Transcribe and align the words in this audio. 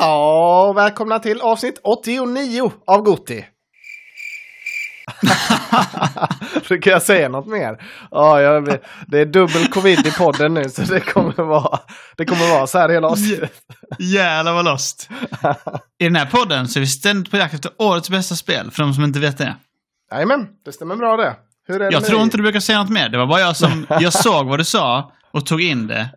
Jaha, 0.00 0.72
välkomna 0.72 1.18
till 1.18 1.40
avsnitt 1.40 1.80
89 1.82 2.72
av 2.86 3.02
Gotti. 3.02 3.44
Ska 6.64 6.78
jag 6.90 7.02
säga 7.02 7.28
något 7.28 7.46
mer? 7.46 7.82
Ja, 8.10 8.40
jag, 8.40 8.78
det 9.06 9.18
är 9.18 9.26
dubbel 9.26 9.68
covid 9.68 10.06
i 10.06 10.12
podden 10.12 10.54
nu 10.54 10.68
så 10.68 10.82
det 10.82 11.00
kommer 11.00 11.42
vara, 11.42 11.78
det 12.16 12.24
kommer 12.24 12.50
vara 12.50 12.66
så 12.66 12.78
här 12.78 12.88
hela 12.88 13.08
avsnittet. 13.08 13.52
Jävlar 13.98 14.52
vad 14.52 14.64
lost. 14.64 15.10
I 15.98 16.04
den 16.04 16.16
här 16.16 16.26
podden 16.26 16.68
så 16.68 16.78
är 16.78 16.80
vi 16.80 16.86
ständigt 16.86 17.30
på 17.30 17.36
jakt 17.36 17.54
efter 17.54 17.70
årets 17.78 18.10
bästa 18.10 18.34
spel, 18.34 18.70
för 18.70 18.82
de 18.82 18.94
som 18.94 19.04
inte 19.04 19.20
vet 19.20 19.38
det. 19.38 19.56
Jajamän, 20.12 20.46
det 20.64 20.72
stämmer 20.72 20.96
bra 20.96 21.16
det. 21.16 21.36
Hur 21.68 21.82
är 21.82 21.92
Jag 21.92 22.04
tror 22.04 22.22
inte 22.22 22.36
du 22.36 22.42
brukar 22.42 22.60
säga 22.60 22.78
något 22.82 22.90
mer. 22.90 23.08
Det 23.08 23.18
var 23.18 23.26
bara 23.26 23.40
jag 23.40 23.56
som... 23.56 23.86
Jag 23.88 24.12
såg 24.12 24.46
vad 24.46 24.58
du 24.58 24.64
sa 24.64 25.12
och 25.30 25.46
tog 25.46 25.62
in 25.62 25.86
det. 25.86 26.08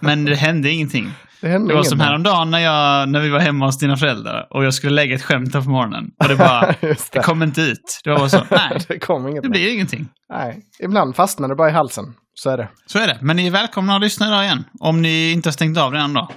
Men 0.00 0.24
det 0.24 0.34
hände 0.34 0.70
ingenting. 0.70 1.12
Det 1.40 1.48
Det 1.48 1.74
var 1.74 1.82
som 1.82 2.00
häromdagen 2.00 2.50
när, 2.50 2.58
jag, 2.58 3.08
när 3.08 3.20
vi 3.20 3.30
var 3.30 3.38
hemma 3.38 3.66
hos 3.66 3.78
dina 3.78 3.96
föräldrar 3.96 4.46
och 4.50 4.64
jag 4.64 4.74
skulle 4.74 4.94
lägga 4.94 5.14
ett 5.14 5.22
skämt 5.22 5.52
på 5.52 5.60
morgonen. 5.60 6.04
Och 6.22 6.28
det 6.28 6.36
bara... 6.36 6.60
Det 6.80 7.10
det. 7.12 7.22
kom 7.22 7.42
inte 7.42 7.60
ut. 7.60 8.00
Det 8.04 8.10
var 8.10 8.18
bara 8.18 8.28
så. 8.28 8.42
Nej, 8.50 8.80
det 8.88 8.98
kom 8.98 9.28
inget 9.28 9.42
det 9.42 9.48
blir 9.48 9.74
ingenting. 9.74 10.08
Nej, 10.32 10.62
ibland 10.80 11.16
fastnar 11.16 11.48
det 11.48 11.54
bara 11.54 11.68
i 11.68 11.72
halsen. 11.72 12.04
Så 12.34 12.50
är 12.50 12.56
det. 12.56 12.68
Så 12.86 12.98
är 12.98 13.06
det. 13.06 13.18
Men 13.20 13.36
ni 13.36 13.46
är 13.46 13.50
välkomna 13.50 13.94
att 13.96 14.00
lyssna 14.00 14.26
idag 14.26 14.44
igen. 14.44 14.64
Om 14.80 15.02
ni 15.02 15.32
inte 15.32 15.48
har 15.48 15.52
stängt 15.52 15.78
av 15.78 15.92
redan 15.92 16.14
då. 16.14 16.28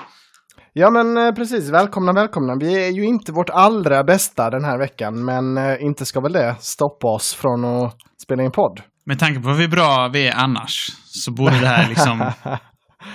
Ja 0.74 0.90
men 0.90 1.18
eh, 1.18 1.32
precis, 1.34 1.70
välkomna, 1.70 2.14
välkomna. 2.14 2.56
Vi 2.56 2.88
är 2.88 2.92
ju 2.92 3.06
inte 3.06 3.32
vårt 3.32 3.50
allra 3.50 4.04
bästa 4.04 4.50
den 4.50 4.66
här 4.66 4.78
veckan, 4.78 5.26
men 5.26 5.58
eh, 5.58 5.84
inte 5.84 6.06
ska 6.06 6.20
väl 6.20 6.34
det 6.34 6.56
stoppa 6.60 7.08
oss 7.08 7.34
från 7.34 7.66
att 7.66 7.96
spela 8.24 8.44
in 8.44 8.52
podd. 8.52 8.82
Med 9.06 9.20
tanke 9.20 9.42
på 9.42 9.50
hur 9.50 9.68
bra 9.68 10.10
vi 10.14 10.28
är 10.28 10.36
annars 10.36 10.92
så 11.06 11.32
borde 11.32 11.60
det 11.60 11.68
här 11.68 11.90
liksom 11.90 12.20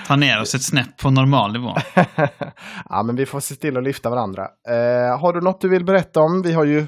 ta 0.07 0.17
ner 0.17 0.41
oss 0.41 0.55
ett 0.55 0.63
snäpp 0.63 0.97
på 0.97 1.11
normal 1.11 1.53
nivå. 1.53 1.75
ja, 2.89 3.03
men 3.03 3.17
vi 3.17 3.27
får 3.27 3.41
se 3.41 3.55
till 3.55 3.77
att 3.77 3.85
lyfta 3.85 4.11
varandra. 4.11 4.43
Eh, 4.69 5.21
har 5.21 5.33
du 5.33 5.41
något 5.41 5.61
du 5.61 5.69
vill 5.69 5.85
berätta 5.85 6.21
om? 6.21 6.43
Vi 6.43 6.53
har 6.53 6.65
ju 6.65 6.87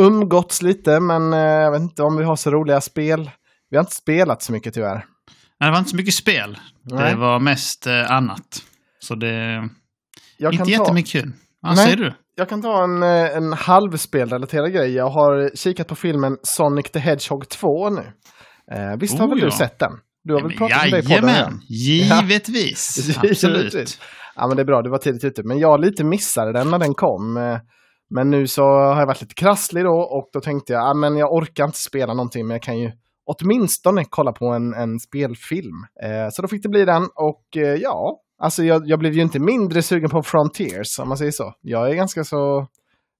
umgåtts 0.00 0.62
lite, 0.62 1.00
men 1.00 1.32
eh, 1.32 1.38
jag 1.38 1.72
vet 1.72 1.80
inte 1.80 2.02
om 2.02 2.16
vi 2.16 2.24
har 2.24 2.36
så 2.36 2.50
roliga 2.50 2.80
spel. 2.80 3.30
Vi 3.70 3.76
har 3.76 3.82
inte 3.82 3.96
spelat 3.96 4.42
så 4.42 4.52
mycket 4.52 4.74
tyvärr. 4.74 5.04
Nej, 5.60 5.68
det 5.68 5.70
var 5.70 5.78
inte 5.78 5.90
så 5.90 5.96
mycket 5.96 6.14
spel. 6.14 6.58
Nej. 6.82 7.12
Det 7.12 7.20
var 7.20 7.40
mest 7.40 7.86
eh, 7.86 8.10
annat. 8.10 8.62
Så 9.00 9.14
det... 9.14 9.68
Jag 10.36 10.52
inte 10.52 10.56
kan 10.56 10.66
ta, 10.66 10.70
jättemycket 10.72 11.12
kul. 11.12 11.32
Vad 11.60 11.78
säger 11.78 11.96
du? 11.96 12.12
jag 12.38 12.48
kan 12.48 12.62
ta 12.62 12.84
en, 12.84 13.02
eh, 13.02 13.36
en 13.36 13.52
halvspelrelaterad 13.52 14.72
grej. 14.72 14.94
Jag 14.94 15.10
har 15.10 15.56
kikat 15.56 15.88
på 15.88 15.94
filmen 15.94 16.36
Sonic 16.42 16.90
the 16.90 16.98
Hedgehog 16.98 17.48
2 17.48 17.90
nu. 17.90 18.12
Eh, 18.72 18.96
visst 19.00 19.18
har 19.18 19.26
Oh, 19.26 19.30
väl 19.30 19.38
du 19.38 19.46
ja. 19.46 19.50
sett 19.50 19.78
den? 19.78 19.92
Du 20.28 20.34
har 20.34 20.40
väl 20.40 20.48
Men 20.48 20.58
pratat 20.58 20.84
om 20.84 20.90
det 20.90 20.98
i 20.98 21.02
podden? 21.02 21.28
Jajamän, 21.28 21.60
givetvis. 21.68 23.16
Absolut. 23.18 23.58
Givetvis. 23.58 24.00
Ja, 24.36 24.46
men 24.46 24.56
det 24.56 24.62
är 24.62 24.64
bra, 24.64 24.82
du 24.82 24.90
var 24.90 24.98
tidigt 24.98 25.24
ute. 25.24 25.42
Men 25.44 25.58
jag 25.58 25.80
lite 25.80 26.04
missade 26.04 26.52
den 26.52 26.70
när 26.70 26.78
den 26.78 26.94
kom. 26.94 27.36
Eh, 27.36 27.58
Men 28.10 28.30
nu 28.30 28.46
så 28.46 28.62
har 28.62 28.98
jag 28.98 29.06
varit 29.06 29.20
lite 29.20 29.34
krasslig 29.34 29.84
då 29.84 29.90
och 29.90 30.30
då 30.32 30.40
tänkte 30.40 30.72
jag, 30.72 30.82
ja, 30.82 30.94
men 30.94 31.16
jag 31.16 31.32
orkar 31.32 31.64
inte 31.64 31.78
spela 31.78 32.14
någonting, 32.14 32.46
men 32.46 32.54
jag 32.54 32.62
kan 32.62 32.78
ju 32.78 32.90
åtminstone 33.26 34.04
kolla 34.10 34.32
på 34.32 34.46
en, 34.46 34.74
en 34.74 34.98
spelfilm. 34.98 35.76
Eh, 36.04 36.28
så 36.32 36.42
då 36.42 36.48
fick 36.48 36.62
det 36.62 36.68
bli 36.68 36.84
den 36.84 37.02
och 37.02 37.56
eh, 37.56 37.74
ja, 37.74 38.20
alltså 38.38 38.62
jag, 38.64 38.82
jag 38.86 38.98
blev 38.98 39.12
ju 39.12 39.22
inte 39.22 39.38
mindre 39.40 39.82
sugen 39.82 40.10
på 40.10 40.22
Frontiers 40.22 40.98
om 40.98 41.08
man 41.08 41.18
säger 41.18 41.32
så. 41.32 41.54
Jag 41.60 41.90
är 41.90 41.94
ganska 41.94 42.24
så, 42.24 42.66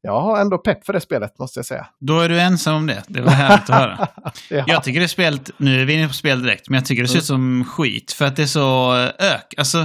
jag 0.03 0.21
har 0.21 0.41
ändå 0.41 0.59
pepp 0.59 0.85
för 0.87 0.93
det 0.93 1.01
spelet 1.01 1.39
måste 1.39 1.59
jag 1.59 1.67
säga. 1.67 1.87
Då 2.01 2.21
är 2.21 2.29
du 2.29 2.41
ensam 2.41 2.75
om 2.75 2.87
det. 2.87 3.03
Det 3.09 3.21
var 3.21 3.31
härligt 3.31 3.71
att 3.71 3.77
höra. 3.77 4.09
Ja. 4.51 4.65
Jag 4.67 4.85
tycker 4.85 5.01
det 5.01 5.09
spelet, 5.09 5.51
nu 5.57 5.81
är 5.81 5.85
vi 5.85 5.93
inne 5.93 6.09
på 6.09 6.15
spel 6.15 6.43
direkt, 6.43 6.69
men 6.69 6.75
jag 6.79 6.87
tycker 6.87 7.03
det 7.03 7.09
ser 7.09 7.19
ut 7.19 7.25
som 7.25 7.65
skit. 7.65 8.13
För 8.13 8.25
att 8.25 8.37
det 8.37 8.43
är 8.43 8.47
så 8.47 8.95
ök, 9.19 9.55
alltså, 9.57 9.79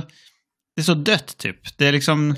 det 0.76 0.82
är 0.82 0.84
så 0.84 0.94
dött 0.94 1.38
typ. 1.38 1.78
Det 1.78 1.88
är 1.88 1.92
liksom, 1.92 2.36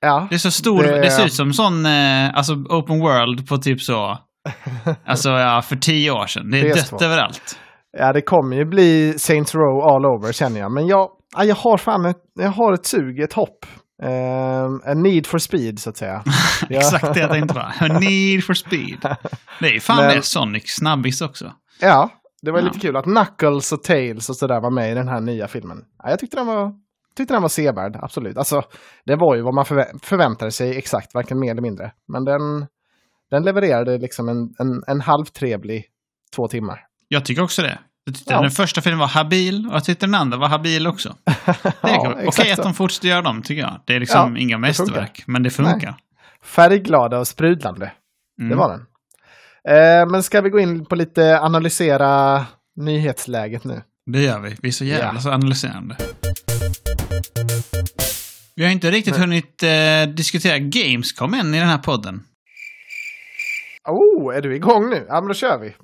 ja. 0.00 0.26
det 0.30 0.36
är 0.36 0.38
så 0.38 0.50
stor, 0.50 0.82
Det- 0.82 1.00
det, 1.00 1.10
ser 1.10 1.26
ut 1.26 1.34
som 1.34 1.52
sån, 1.52 1.86
eh, 1.86 2.34
alltså 2.34 2.54
open 2.54 2.98
world 3.00 3.48
på 3.48 3.58
typ 3.58 3.82
så, 3.82 4.18
alltså 5.06 5.28
ja, 5.30 5.62
för 5.62 5.76
tio 5.76 6.10
år 6.10 6.26
sedan. 6.26 6.50
Det 6.50 6.58
är 6.60 6.64
PS2. 6.74 6.90
dött 6.90 7.02
överallt. 7.02 7.58
Ja, 7.98 8.12
det 8.12 8.22
kommer 8.22 8.56
ju 8.56 8.64
bli 8.64 9.18
Saints 9.18 9.54
Row 9.54 9.80
all 9.84 10.06
over 10.06 10.32
känner 10.32 10.60
jag. 10.60 10.72
Men 10.72 10.86
jag, 10.86 11.08
ja, 11.36 11.44
jag 11.44 11.56
har 11.56 11.76
fan 11.78 12.04
ett, 12.06 12.16
jag 12.40 12.50
har 12.50 12.72
ett 12.72 12.86
sug, 12.86 13.20
ett 13.20 13.32
hopp. 13.32 13.66
Um, 14.02 14.80
a 14.84 14.94
need 14.94 15.26
for 15.26 15.38
speed 15.38 15.78
så 15.78 15.90
att 15.90 15.96
säga. 15.96 16.24
Exakt 16.70 17.14
det 17.14 17.20
jag 17.20 17.30
tänkte 17.30 17.54
på. 17.54 17.60
A 17.60 17.98
need 18.00 18.44
for 18.44 18.54
speed. 18.54 18.98
Det 19.60 19.66
är 19.68 19.72
ju 19.72 19.80
fan 19.80 19.96
Men- 20.06 20.16
det, 20.16 20.22
Sonic 20.22 20.62
snabbis 20.66 21.20
också. 21.20 21.52
Ja, 21.80 22.10
det 22.42 22.50
var 22.50 22.58
Ja. 22.58 22.64
lite 22.64 22.78
kul 22.78 22.96
att 22.96 23.04
Knuckles 23.04 23.72
och 23.72 23.82
Tails 23.82 24.28
och 24.30 24.36
sådär 24.36 24.60
var 24.60 24.70
med 24.70 24.92
i 24.92 24.94
den 24.94 25.08
här 25.08 25.20
nya 25.20 25.48
filmen. 25.48 25.78
Ja, 26.02 26.10
jag 26.10 26.18
tyckte 26.18 26.36
den 26.36 26.46
var, 26.46 26.72
tyckte 27.16 27.34
den 27.34 27.42
var 27.42 27.48
sevärd, 27.48 27.96
absolut. 28.02 28.36
Alltså, 28.36 28.62
det 29.06 29.16
var 29.16 29.36
ju 29.36 29.42
vad 29.42 29.54
man 29.54 29.64
förvä- 29.64 29.98
förväntade 30.04 30.50
sig 30.50 30.76
exakt, 30.78 31.14
varken 31.14 31.38
mer 31.40 31.50
eller 31.50 31.62
mindre. 31.62 31.92
Men 32.08 32.24
den, 32.24 32.66
den 33.30 33.42
levererade 33.42 33.98
liksom 33.98 34.28
en, 34.28 34.36
en, 34.58 34.82
en 34.86 35.00
halvtrevlig 35.00 35.84
två 36.36 36.48
timmar. 36.48 36.80
Jag 37.08 37.24
tycker 37.24 37.42
också 37.42 37.62
det. 37.62 37.78
Jag 38.08 38.14
tyckte 38.14 38.32
Ja. 38.34 38.40
Den 38.42 38.50
första 38.50 38.80
filmen 38.80 38.98
var 38.98 39.06
habil 39.06 39.66
och 39.68 39.74
jag 39.74 39.84
tyckte 39.84 40.06
den 40.06 40.14
andra 40.14 40.38
var 40.38 40.48
habil 40.48 40.86
också. 40.86 41.16
Ja. 41.24 42.12
Okej 42.12 42.24
exakt 42.28 42.50
att 42.58 42.62
de 42.62 42.74
fortsätter 42.74 43.08
göra 43.08 43.22
dem, 43.22 43.42
tycker 43.42 43.62
jag. 43.62 43.80
Det 43.84 43.94
är 43.96 44.00
liksom 44.00 44.36
Ja, 44.36 44.42
inga 44.42 44.58
mästerverk, 44.58 45.22
men 45.26 45.42
det 45.42 45.50
funkar. 45.50 45.94
Färgglada 46.44 47.18
och 47.18 47.28
sprudlande, 47.28 47.92
Mm. 48.40 48.50
det 48.50 48.56
var 48.56 48.68
den. 48.68 48.80
Eh, 49.76 50.06
men 50.10 50.22
ska 50.22 50.40
vi 50.40 50.50
gå 50.50 50.60
in 50.60 50.86
på 50.86 50.94
lite 50.94 51.40
analysera 51.40 52.44
nyhetsläget 52.76 53.64
nu? 53.64 53.82
Det 54.12 54.22
gör 54.22 54.40
vi. 54.40 54.56
Vi 54.62 54.68
är 54.68 54.72
så 54.72 54.84
jävla 54.84 55.14
Ja. 55.14 55.20
så 55.20 55.30
analyserande. 55.30 55.96
Vi 58.54 58.64
har 58.64 58.70
inte 58.70 58.90
riktigt 58.90 59.16
hunnit 59.16 59.62
eh, 59.62 60.08
diskutera 60.14 60.58
Gamescom 60.58 61.34
än 61.34 61.54
i 61.54 61.58
den 61.58 61.68
här 61.68 61.78
podden. 61.78 62.22
Oh, 63.86 64.36
är 64.36 64.42
du 64.42 64.56
igång 64.56 64.90
nu? 64.90 65.06
Ja, 65.08 65.14
men 65.20 65.28
då 65.28 65.34
kör 65.34 65.58
vi. 65.58 65.74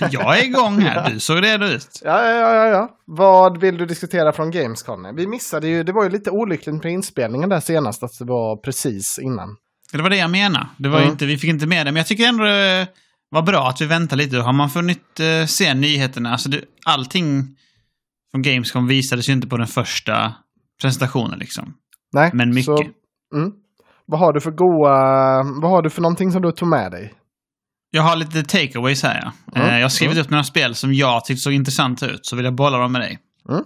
Jag 0.10 0.38
är 0.38 0.44
igång 0.44 0.78
här. 0.78 1.10
Du 1.10 1.20
såg 1.20 1.42
redo 1.44 1.66
ut. 1.66 2.00
Ja, 2.04 2.22
ja, 2.28 2.54
ja, 2.54 2.66
ja. 2.66 2.88
Vad 3.04 3.60
vill 3.60 3.76
du 3.78 3.86
diskutera 3.86 4.32
från 4.32 4.50
Gamescom? 4.50 5.12
Vi 5.16 5.26
missade 5.26 5.68
ju, 5.68 5.82
det 5.82 5.92
var 5.92 6.04
ju 6.04 6.10
lite 6.10 6.30
olyckligt 6.30 6.82
på 6.82 6.88
inspelningen 6.88 7.48
där 7.48 7.60
senast, 7.60 8.02
att 8.02 8.18
det 8.18 8.24
var 8.24 8.56
precis 8.56 9.18
innan. 9.22 9.56
Det 9.92 10.02
var 10.02 10.10
det 10.10 10.16
jag 10.16 10.30
menade. 10.30 10.66
Det 10.78 10.88
var 10.88 10.98
Mm. 10.98 11.10
inte, 11.10 11.26
vi 11.26 11.38
fick 11.38 11.50
inte 11.50 11.66
med 11.66 11.86
det, 11.86 11.92
men 11.92 11.96
jag 11.96 12.06
tycker 12.06 12.24
ändå 12.28 12.44
det 12.44 12.86
var 13.30 13.42
bra 13.42 13.68
att 13.68 13.80
vi 13.80 13.86
väntar 13.86 14.16
lite. 14.16 14.36
Har 14.36 14.52
man 14.52 14.70
funnit 14.70 15.20
eh, 15.20 15.46
se 15.46 15.74
nyheterna, 15.74 16.32
alltså 16.32 16.48
det, 16.48 16.60
allting 16.86 17.56
från 18.32 18.42
Gamescom 18.42 18.86
visades 18.86 19.28
ju 19.28 19.32
inte 19.32 19.46
på 19.48 19.56
den 19.56 19.66
första 19.66 20.34
presentationen 20.82 21.38
liksom. 21.38 21.74
Nej, 22.12 22.30
Men 22.34 22.48
mycket. 22.50 22.64
Så, 22.64 22.82
mm. 23.34 23.52
Vad 24.06 24.20
har 24.20 24.32
du 24.32 24.40
för 24.40 24.50
goa, 24.50 25.42
vad 25.62 25.70
har 25.70 25.82
du 25.82 25.90
för 25.90 26.02
någonting 26.02 26.32
som 26.32 26.42
du 26.42 26.52
tog 26.52 26.68
med 26.68 26.90
dig? 26.92 27.14
Jag 27.90 28.02
har 28.02 28.16
lite 28.16 28.42
takeaways 28.42 29.02
här 29.02 29.20
ja. 29.24 29.32
Mm, 29.60 29.68
Eh, 29.68 29.76
Jag 29.78 29.84
har 29.84 29.88
skrivit 29.88 30.14
mm. 30.16 30.24
upp 30.24 30.30
några 30.30 30.44
spel 30.44 30.74
som 30.74 30.94
jag 30.94 31.24
tyckte 31.24 31.40
såg 31.40 31.52
intressanta 31.52 32.06
ut, 32.06 32.26
så 32.26 32.36
vill 32.36 32.44
jag 32.44 32.54
bolla 32.54 32.78
dem 32.78 32.92
med 32.92 33.00
dig. 33.00 33.18
Mm. 33.48 33.64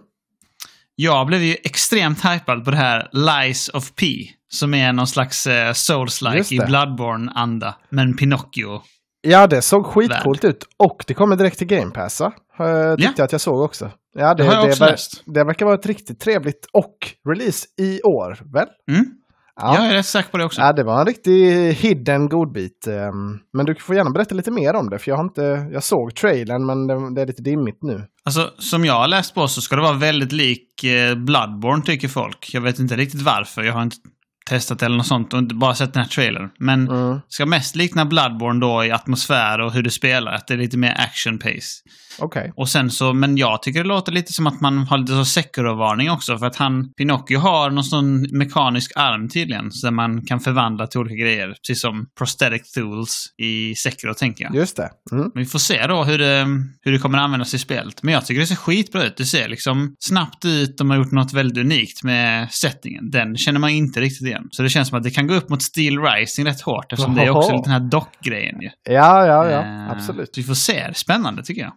Jag 0.97 1.27
blev 1.27 1.43
ju 1.43 1.57
extremt 1.65 2.25
hypad 2.25 2.65
på 2.65 2.71
det 2.71 2.77
här 2.77 3.09
Lies 3.13 3.69
of 3.69 3.93
P, 3.95 4.07
som 4.53 4.75
är 4.75 4.93
någon 4.93 5.07
slags 5.07 5.47
eh, 5.47 5.73
Souls-like 5.73 6.55
i 6.55 6.59
det. 6.59 6.67
Bloodborne-anda, 6.67 7.75
men 7.89 8.17
Pinocchio. 8.17 8.83
Ja, 9.27 9.47
det 9.47 9.63
såg 9.63 9.87
skitcoolt 9.87 10.45
ut. 10.45 10.65
Och 10.77 11.05
det 11.07 11.15
kommer 11.15 11.37
direkt 11.37 11.59
till 11.59 11.67
Game 11.67 11.91
Pass, 11.91 12.21
va? 12.21 12.33
Eh, 12.59 12.97
Tyckte 12.97 13.13
jag 13.17 13.25
att 13.25 13.33
jag 13.33 13.41
såg 13.41 13.61
också. 13.61 13.91
Ja, 14.17 14.35
det, 14.35 14.43
Det 14.45 14.59
också 14.61 14.85
ver- 14.85 15.23
det 15.35 15.45
verkar 15.45 15.67
vara 15.67 15.75
ett 15.75 15.87
riktigt 15.87 16.21
trevligt 16.21 16.67
och 16.73 16.97
release 17.29 17.67
i 17.79 18.03
år, 18.03 18.39
väl? 18.53 18.67
Mm? 18.91 19.05
Ja. 19.61 19.75
Jag 19.75 19.87
är 19.87 19.93
rätt 19.93 20.07
säker 20.07 20.31
på 20.31 20.39
det 20.39 20.45
också. 20.45 20.61
Ja, 20.61 20.73
det 20.73 20.83
var 20.85 21.01
en 21.01 21.07
riktig 21.07 21.53
hidden 21.73 22.29
godbit. 22.29 22.87
ehm, 22.87 23.39
Men 23.53 23.67
du 23.67 23.75
får 23.75 23.97
gärna 23.97 24.11
berätta 24.11 24.35
lite 24.35 24.51
mer 24.51 24.75
om 24.75 24.91
det, 24.91 24.99
för 24.99 25.11
jag 25.11 25.17
har 25.17 25.25
inte... 25.25 25.69
Jag 25.73 25.85
såg 25.85 26.15
trailern, 26.15 26.67
men 26.67 27.15
det, 27.15 27.23
är 27.23 27.27
lite 27.27 27.43
dimmigt 27.43 27.83
nu. 27.83 28.07
Alltså, 28.25 28.51
som 28.59 28.85
jag 28.85 28.95
har 28.95 29.09
läst 29.09 29.35
på 29.35 29.49
så 29.49 29.61
ska 29.61 29.77
det 29.77 29.83
vara 29.83 29.93
väldigt 29.93 30.33
lik 30.33 30.85
eh, 30.85 31.15
Bloodborne, 31.15 31.83
tycker 31.83 32.09
folk. 32.09 32.51
Jag 32.53 32.61
vet 32.61 32.79
inte 32.79 32.97
riktigt 32.97 33.23
varför. 33.23 33.63
Jag 33.63 33.73
har 33.73 33.83
inte 33.83 33.97
testat 34.51 34.83
eller 34.83 34.97
något 34.97 35.07
sånt 35.07 35.33
och 35.33 35.39
inte 35.39 35.55
bara 35.55 35.75
sett 35.75 35.93
den 35.95 36.03
här 36.03 36.11
trailern. 36.11 36.51
Men 36.59 36.89
Mm. 36.89 37.21
ska 37.29 37.47
mest 37.47 37.77
likna 37.77 38.05
Bloodborne 38.05 38.61
då 38.61 38.85
i 38.85 38.91
atmosfär 38.91 39.61
och 39.61 39.73
hur 39.73 39.83
det 39.83 39.91
spelar. 39.91 40.33
Att 40.33 40.47
det 40.47 40.55
är 40.55 40.59
lite 40.59 40.79
mer 40.79 40.95
action 40.99 41.39
Okej. 42.19 42.53
Och 42.57 42.69
sen 42.69 42.91
så, 42.91 43.13
men 43.13 43.37
jag 43.37 43.63
tycker 43.63 43.83
det 43.83 43.89
låter 43.89 44.13
lite 44.13 44.33
som 44.33 44.47
att 44.47 44.61
man 44.61 44.79
har 44.79 44.99
lite 44.99 45.13
så 45.13 45.25
Sekiro-varning 45.25 46.11
också. 46.11 46.39
För 46.39 46.47
att 46.47 46.57
han, 46.57 46.93
Pinocchio 46.93 47.39
har 47.39 47.71
någon 47.71 47.85
sån 47.85 48.39
mekanisk 48.39 48.93
arm 48.97 49.29
tydligen. 49.29 49.73
Så 49.73 49.91
man 49.91 50.25
kan 50.27 50.41
förvandla 50.41 50.87
till 50.87 51.01
olika 51.01 51.17
grejer. 51.17 51.49
Precis 51.49 51.81
som 51.81 52.07
prosthetic 52.19 52.73
tools 52.73 53.27
i 53.43 53.75
Sekiro, 53.75 54.15
tänker 54.15 54.45
jag. 54.45 54.55
Just 54.55 54.77
det. 54.77 54.91
Mm. 55.13 55.31
Men 55.35 55.43
vi 55.43 55.47
får 55.47 55.59
se 55.59 55.87
då 55.87 56.05
hur 56.05 56.19
det, 56.19 56.47
hur 56.81 56.93
det 56.93 56.99
kommer 56.99 57.19
att 57.19 57.25
användas 57.25 57.55
i 57.55 57.59
spelet. 57.59 58.03
Men 58.03 58.15
jag 58.15 58.27
tycker 58.27 58.41
det 58.41 58.47
ser 58.47 58.57
skitbra 58.57 59.05
ut. 59.05 59.17
Det 59.17 59.25
ser 59.25 59.49
liksom 59.49 59.95
snabbt 59.99 60.45
ut. 60.45 60.79
De 60.79 60.91
har 60.91 60.97
gjort 60.97 61.13
något 61.13 61.33
väldigt 61.33 61.59
unikt 61.59 62.03
med 62.03 62.53
settingen. 62.53 63.11
Den 63.11 63.37
känner 63.37 63.61
man 63.61 63.71
inte 63.71 64.01
riktigt 64.01 64.27
igen. 64.27 64.49
Så 64.51 64.63
det 64.63 64.69
känns 64.69 64.89
som 64.89 64.99
att 64.99 65.05
det 65.05 65.11
kan 65.11 65.27
gå 65.27 65.35
upp 65.35 65.49
mot 65.49 65.63
Steel 65.63 65.99
Rising 66.01 66.47
rätt 66.47 66.61
hårt. 66.61 66.93
Eftersom 66.93 67.15
det 67.15 67.23
är 67.23 67.31
också 67.31 67.63
den 67.63 67.73
här 67.73 67.81
dock-grejen 67.81 68.61
ju. 68.61 68.71
Ja, 68.85 69.27
ja, 69.27 69.51
ja. 69.51 69.61
Eh, 69.61 69.91
Absolut. 69.91 70.31
vi 70.37 70.43
får 70.43 70.55
se. 70.55 70.95
Spännande 70.95 71.43
tycker 71.43 71.63
jag. 71.63 71.73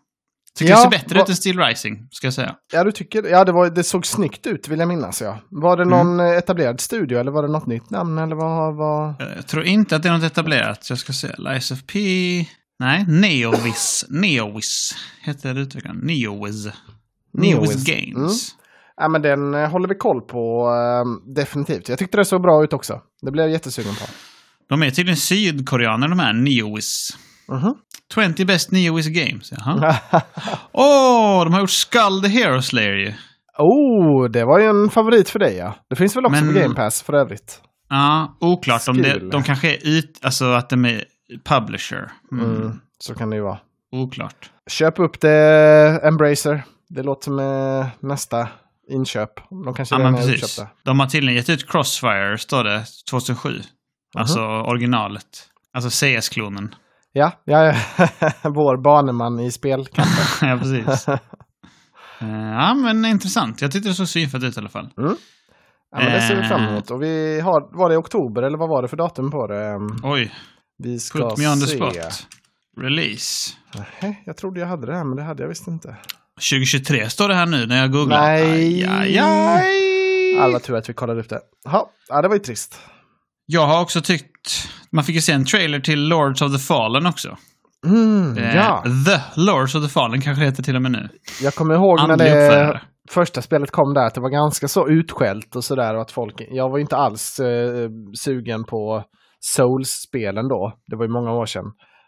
Tycker 0.58 0.72
Ja, 0.72 0.78
det 0.78 0.82
ser 0.82 0.90
bättre 1.04 1.16
va- 1.18 1.24
ut 1.24 1.30
än 1.30 1.36
Steel 1.36 1.60
Rising, 1.60 2.08
ska 2.12 2.28
jag 2.28 2.34
säga. 2.34 2.56
Ja, 2.74 2.84
du 2.84 2.92
tycker 2.92 3.24
Ja, 3.30 3.46
det, 3.46 3.52
var, 3.52 3.70
det 3.70 3.84
såg 3.84 4.06
snyggt 4.06 4.48
ut 4.48 4.68
vill 4.68 4.80
jag 4.80 4.88
minnas. 4.88 5.22
Ja. 5.22 5.40
Var 5.50 5.78
det 5.78 5.86
någon 5.86 6.14
Mm. 6.20 6.32
eh, 6.32 6.38
etablerad 6.38 6.80
studio 6.82 7.20
eller 7.20 7.32
var 7.32 7.42
det 7.44 7.52
något 7.52 7.68
nytt 7.68 7.90
namn? 7.90 8.18
Eller 8.18 8.36
vad, 8.36 8.76
vad... 8.76 9.14
Jag 9.38 9.48
tror 9.48 9.64
inte 9.64 9.96
att 9.96 10.04
det 10.04 10.10
är 10.10 10.14
något 10.14 10.24
etablerat. 10.32 10.90
Jag 10.90 10.98
ska 11.00 11.14
se. 11.14 11.28
Lies 11.38 11.72
of 11.72 11.80
P... 11.94 12.00
Nej, 12.80 13.06
Neowiz. 13.08 14.06
Neowiz 14.10 14.96
heter 15.22 15.56
utvecklaren. 15.60 15.98
Neowiz. 16.04 16.68
Neowiz 17.34 17.86
Games. 17.86 18.50
Ja, 18.98 19.08
men 19.08 19.22
den 19.22 19.54
eh, 19.54 19.70
håller 19.70 19.88
vi 19.88 19.96
koll 19.96 20.22
på 20.22 20.70
eh, 20.70 21.34
definitivt. 21.34 21.90
Jag 21.90 22.00
tyckte 22.00 22.18
det 22.18 22.26
såg 22.26 22.42
bra 22.42 22.64
ut 22.64 22.74
också. 22.74 23.02
Det 23.22 23.32
blev 23.32 23.46
jag 23.46 23.52
jättesugen 23.52 23.96
på. 23.96 24.06
De 24.70 24.84
är 24.84 24.90
tydligen 24.92 25.18
sydkoreaner 25.18 26.08
de 26.08 26.20
här, 26.20 26.34
Neowiz. 26.34 27.10
Mhm. 27.50 27.76
20 28.16 28.46
best 28.46 28.72
Neowiz 28.72 29.08
Games, 29.08 29.52
jaha. 29.58 29.96
Åh, 30.74 31.44
de 31.44 31.54
har 31.54 31.60
gjort 31.60 31.70
Skull 31.70 32.22
the 32.24 32.28
Hero 32.28 32.62
Slayer 32.62 32.96
ju. 32.96 33.14
oh, 33.58 34.30
det 34.30 34.46
var 34.46 34.60
ju 34.60 34.66
en 34.66 34.90
favorit 34.90 35.30
för 35.30 35.40
dig 35.40 35.56
ja. 35.58 35.76
Det 35.90 35.96
finns 35.96 36.16
väl 36.16 36.26
också 36.26 36.44
Men- 36.44 36.54
på 36.54 36.60
Game 36.60 36.76
Pass 36.76 37.02
för 37.04 37.14
övrigt. 37.14 37.62
Ja, 37.90 38.38
oklart 38.40 38.88
om 38.88 38.98
det, 39.02 39.12
Skill. 39.14 39.30
de 39.30 39.44
kanske 39.44 39.72
är 39.76 39.78
ut, 39.98 40.20
alltså 40.24 40.46
att 40.46 40.70
de 40.70 40.86
är 40.86 41.04
publisher. 41.46 42.12
Mm. 42.32 42.56
Mm, 42.56 42.80
så 43.00 43.14
kan 43.16 43.30
det 43.30 43.36
ju 43.36 43.42
vara. 43.44 43.60
Oklart. 43.92 44.52
Köp 44.70 45.00
upp 45.00 45.22
det, 45.22 46.00
Embracer. 46.04 46.64
Det 46.90 47.04
låter 47.04 47.24
som 47.24 47.40
eh, 47.40 47.88
nästa 48.10 48.48
inköp. 48.90 49.30
De 49.66 49.74
kanske 49.74 49.96
Ja, 49.96 50.00
redan 50.00 50.12
men 50.14 50.22
är 50.22 50.26
precis. 50.28 50.44
utköpta. 50.44 50.72
De 50.84 51.00
har 51.00 51.08
tydligen 51.08 51.36
gett 51.36 51.50
ut 51.50 51.72
Crossfire, 51.72 52.38
står 52.38 52.64
det, 52.64 52.84
2007. 53.10 53.50
Alltså 54.18 54.40
originalet. 54.42 55.26
Alltså 55.74 55.90
CS-klonen. 55.90 56.76
Ja, 57.14 57.32
ja, 57.46 57.66
ja. 57.66 57.76
vår 58.50 58.78
baneman 58.78 59.40
i 59.40 59.52
spel. 59.52 59.88
ja, 60.42 60.58
precis. 60.62 61.08
Eh, 62.22 62.28
ja, 62.30 62.74
men 62.74 63.06
intressant. 63.06 63.62
Jag 63.62 63.72
tyckte 63.72 63.90
det 63.90 63.96
såg 63.96 64.08
synfett 64.08 64.44
ut 64.44 64.58
i 64.58 64.60
alla 64.60 64.70
fall. 64.70 64.90
Ja, 64.96 65.16
men 65.92 66.12
det 66.14 66.22
ser 66.22 66.36
vi 66.42 66.48
fram 66.48 66.62
Eh. 66.62 66.68
emot. 66.72 66.92
Och 66.92 67.04
vi 67.04 67.40
har, 67.40 67.78
var 67.78 67.90
det 67.90 67.96
i 67.96 67.98
oktober 67.98 68.42
eller 68.44 68.58
vad 68.58 68.70
var 68.70 68.82
det 68.82 68.88
för 68.88 68.98
datum 68.98 69.32
på 69.32 69.48
det? 69.48 69.66
Ehm, 69.66 69.88
Oj, 70.04 70.34
Vi 70.84 71.00
ska 71.00 71.30
put 71.30 71.38
me 71.38 71.48
on 71.48 71.60
the 71.60 71.68
spot. 71.68 72.28
Release. 72.82 73.54
Nej, 74.02 74.24
jag 74.26 74.38
trodde 74.38 74.60
jag 74.60 74.68
hade 74.68 74.88
det 74.88 74.96
här, 74.96 75.04
men 75.04 75.16
det 75.18 75.24
hade 75.24 75.44
jag 75.44 75.50
visst 75.50 75.68
inte. 75.68 75.96
2023 76.52 77.10
står 77.10 77.28
det 77.30 77.36
här 77.36 77.46
nu 77.46 77.66
när 77.66 77.78
jag 77.80 77.92
googlar. 77.92 78.22
Nej. 78.22 78.86
Aj, 78.86 79.18
aj, 79.18 79.20
aj. 79.20 80.40
Alla 80.40 80.60
tur 80.60 80.76
att 80.76 80.90
vi 80.90 80.94
kollade 80.94 81.20
upp 81.20 81.30
det. 81.30 81.40
Ha, 81.66 81.90
ja, 82.10 82.22
det 82.22 82.28
var 82.28 82.36
ju 82.36 82.42
trist. 82.42 82.80
Jag 83.46 83.68
har 83.68 83.82
också 83.82 84.02
tyckt... 84.02 84.37
Man 84.92 85.04
fick 85.04 85.16
ju 85.16 85.22
se 85.22 85.32
en 85.34 85.46
trailer 85.46 85.80
till 85.80 86.08
Lords 86.08 86.42
of 86.42 86.52
the 86.52 86.60
Fallen 86.60 87.06
också. 87.06 87.38
Mm, 87.86 88.38
Eh, 88.38 88.56
ja, 88.56 88.84
The 89.06 89.42
Lords 89.42 89.76
of 89.76 89.84
the 89.84 89.90
Fallen 89.90 90.22
kanske 90.22 90.44
heter 90.46 90.64
till 90.64 90.76
och 90.76 90.82
med 90.82 90.92
nu. 90.92 91.10
jag 91.42 91.56
kommer 91.56 91.74
ihåg 91.76 92.08
när 92.08 92.18
det 92.18 92.82
första 93.10 93.42
spelet 93.42 93.72
kom 93.72 93.94
där, 93.94 94.06
att 94.06 94.14
det 94.14 94.22
var 94.22 94.30
ganska 94.30 94.68
så 94.68 94.88
utskällt 94.90 95.56
och 95.56 95.64
sådär. 95.64 95.96
Och 95.96 96.02
att 96.02 96.12
folk, 96.12 96.42
jag 96.52 96.70
var 96.70 96.80
inte 96.80 96.96
alls 96.98 97.40
eh, 97.40 97.90
sugen 98.24 98.64
på 98.64 99.04
Souls-spelen 99.58 100.48
då. 100.48 100.74
Det 100.88 100.96
var 100.96 101.04
ju 101.06 101.12
många 101.12 101.32
år 101.32 101.46
sedan. 101.46 101.66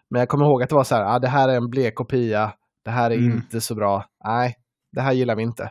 Men 0.10 0.20
jag 0.20 0.30
kommer 0.30 0.46
ihåg 0.46 0.64
att 0.64 0.70
det 0.70 0.76
var 0.76 0.84
så 0.84 0.96
här, 0.96 1.16
ah, 1.16 1.20
det 1.20 1.28
här 1.28 1.50
är 1.50 1.56
en 1.56 1.70
blek 1.70 1.96
kopia, 1.96 2.52
det 2.86 2.92
här 2.92 3.12
är 3.12 3.16
Mm. 3.18 3.32
inte 3.32 3.62
så 3.62 3.76
bra. 3.76 4.06
Nej, 4.26 4.56
det 4.96 5.02
här 5.02 5.14
gillar 5.14 5.36
vi 5.36 5.44
inte. 5.44 5.64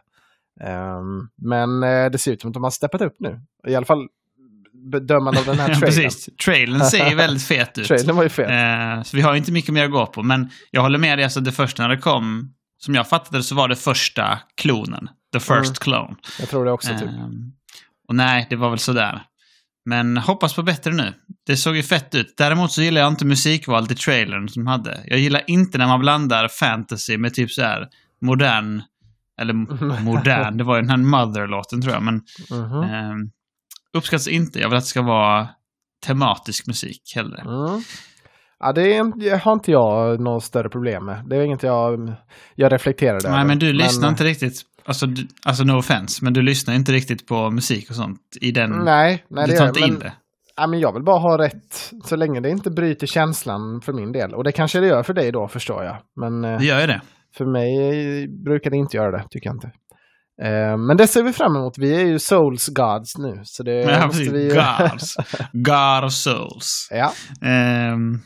Ehm, 0.65 1.29
men 1.51 1.83
eh, 1.83 2.11
det 2.11 2.19
ser 2.19 2.33
ut 2.33 2.41
som 2.41 2.49
att 2.51 2.55
de 2.55 2.63
har 2.63 2.71
steppat 2.71 3.01
upp 3.03 3.17
nu. 3.19 3.41
I 3.69 3.75
alla 3.75 3.87
fall 3.87 4.07
bedömande 4.91 5.41
av 5.41 5.47
den 5.47 5.59
här 5.59 5.67
trailern. 5.75 5.81
precis. 5.81 6.29
Trailern 6.45 6.81
ser 6.85 7.09
ju 7.11 7.15
väldigt 7.17 7.43
fet 7.47 7.79
ut. 7.79 7.87
Trailern 7.89 8.17
var 8.17 8.23
ju 8.23 8.29
fet. 8.29 8.51
Eh, 8.51 9.03
så 9.03 9.17
vi 9.17 9.23
har 9.23 9.33
ju 9.33 9.39
inte 9.39 9.53
mycket 9.53 9.75
mer 9.75 9.85
att 9.85 9.91
gå 9.91 10.07
på. 10.07 10.23
Men 10.23 10.51
jag 10.71 10.83
håller 10.83 10.99
med 10.99 11.19
dig, 11.19 11.25
alltså 11.25 11.41
det 11.41 11.53
första 11.53 11.83
när 11.83 11.89
det 11.89 11.99
kom, 11.99 12.53
som 12.79 12.95
jag 12.95 13.09
fattade 13.09 13.43
så 13.43 13.55
var 13.55 13.69
det 13.69 13.77
första 13.77 14.39
klonen. 14.57 15.09
The 15.33 15.41
first 15.41 15.53
Mm. 15.53 15.75
clone. 15.75 16.15
Jag 16.41 16.49
tror 16.49 16.65
det 16.65 16.71
också 16.73 16.89
typ. 16.99 17.03
Ehm, 17.09 17.53
och 18.09 18.15
nej, 18.15 18.47
det 18.51 18.57
var 18.57 18.71
väl 18.71 18.79
sådär. 18.79 19.23
Men 19.85 20.17
hoppas 20.17 20.55
på 20.55 20.63
bättre 20.63 20.93
nu. 20.93 21.13
Det 21.47 21.57
såg 21.57 21.77
ju 21.77 21.83
fett 21.83 22.15
ut. 22.15 22.35
Däremot 22.37 22.73
så 22.73 22.83
gillar 22.83 23.01
jag 23.01 23.09
inte 23.13 23.25
musikvalet 23.27 23.91
i 23.91 23.95
trailern 23.95 24.49
som 24.49 24.65
de 24.65 24.71
hade. 24.71 25.01
Jag 25.07 25.19
gillar 25.19 25.43
inte 25.47 25.79
när 25.79 25.87
man 25.87 26.01
blandar 26.01 26.49
fantasy 26.49 27.19
med 27.19 27.35
typ 27.35 27.51
så 27.51 27.63
här 27.63 27.87
modern, 28.21 28.83
eller 29.41 29.53
modern, 30.03 30.57
det 30.59 30.65
var 30.65 30.77
ju 30.77 30.83
den 30.83 30.91
här 30.91 30.97
Mother-låten 30.97 31.83
tror 31.83 31.95
jag, 31.95 32.03
men 32.03 32.15
Mhm. 32.51 32.83
ehm, 32.83 33.31
uppskattas 33.97 34.29
inte. 34.29 34.59
Jag 34.61 34.69
vill 34.69 34.77
att 34.77 34.85
det 34.85 34.89
ska 34.89 35.03
vara 35.03 35.49
tematisk 36.07 36.67
musik 36.67 37.03
hellre. 37.15 37.41
Mm. 37.41 37.81
Ja, 38.61 38.73
det, 38.73 38.97
är, 38.97 39.21
det 39.21 39.43
har 39.43 39.53
inte 39.53 39.71
jag 39.71 40.21
något 40.21 40.45
större 40.45 40.69
problem 40.69 41.05
med. 41.05 41.25
Det 41.29 41.37
är 41.37 41.41
inget 41.41 41.63
jag, 41.63 42.15
jag 42.55 42.73
reflekterar 42.73 43.15
över. 43.15 43.31
Nej, 43.37 43.45
men 43.47 43.59
du 43.59 43.73
lyssnar 43.73 44.09
inte 44.09 44.25
riktigt, 44.25 44.63
alltså, 44.85 45.07
du, 45.07 45.27
alltså 45.45 45.65
no 45.65 45.73
offense, 45.79 46.25
men 46.25 46.33
du 46.33 46.43
lyssnar 46.43 46.75
inte 46.75 46.93
riktigt 46.93 47.27
på 47.27 47.51
musik 47.51 47.91
och 47.91 47.97
sånt 47.97 48.21
i 48.41 48.51
den... 48.53 48.71
Nej, 48.71 49.25
nej 49.31 49.47
du 49.47 49.53
det 49.53 49.59
tar 49.59 49.65
gör 49.65 49.69
inte 49.69 49.81
jag. 49.81 49.89
in 49.89 49.95
men, 49.95 50.03
det. 50.03 50.13
ja, 50.57 50.67
men 50.67 50.81
jag 50.81 50.93
vill 50.95 51.03
bara 51.03 51.19
ha 51.19 51.39
rätt, 51.39 51.93
så 52.05 52.17
länge 52.17 52.41
det 52.41 52.51
inte 52.51 52.71
bryter 52.71 53.07
känslan 53.07 53.81
för 53.85 53.93
min 53.93 54.13
del. 54.13 54.35
Och 54.35 54.45
det 54.45 54.53
kanske 54.53 54.81
det 54.81 54.87
gör 54.87 55.03
för 55.03 55.15
dig 55.15 55.33
då, 55.33 55.49
förstår 55.49 55.85
jag. 55.85 55.97
Men 56.17 56.45
eh, 56.45 56.59
Det 56.59 56.65
gör 56.65 56.81
ju 56.81 56.87
det. 56.87 57.01
för 57.37 57.45
mig 57.53 58.29
brukar 58.45 58.71
det 58.71 58.77
inte 58.77 58.97
göra 58.97 59.11
det, 59.11 59.25
tycker 59.31 59.49
jag 59.49 59.57
inte. 59.57 59.71
Eh, 60.43 60.77
men 60.77 60.97
det 60.97 61.07
ser 61.07 61.23
vi 61.23 61.33
fram 61.33 61.57
emot. 61.57 61.79
Vi 61.79 61.95
är 61.95 62.05
ju 62.07 62.19
Souls 62.19 62.69
Gods 62.69 63.19
nu. 63.19 63.41
Så 63.45 63.63
det 63.63 63.73
Ja, 63.83 64.07
måste 64.07 64.23
vi. 64.23 64.49
Gods. 64.49 65.17
God 65.53 66.05
of 66.05 66.13
Souls. 66.13 66.89
ja. 66.91 67.13
Ehm, 67.43 68.21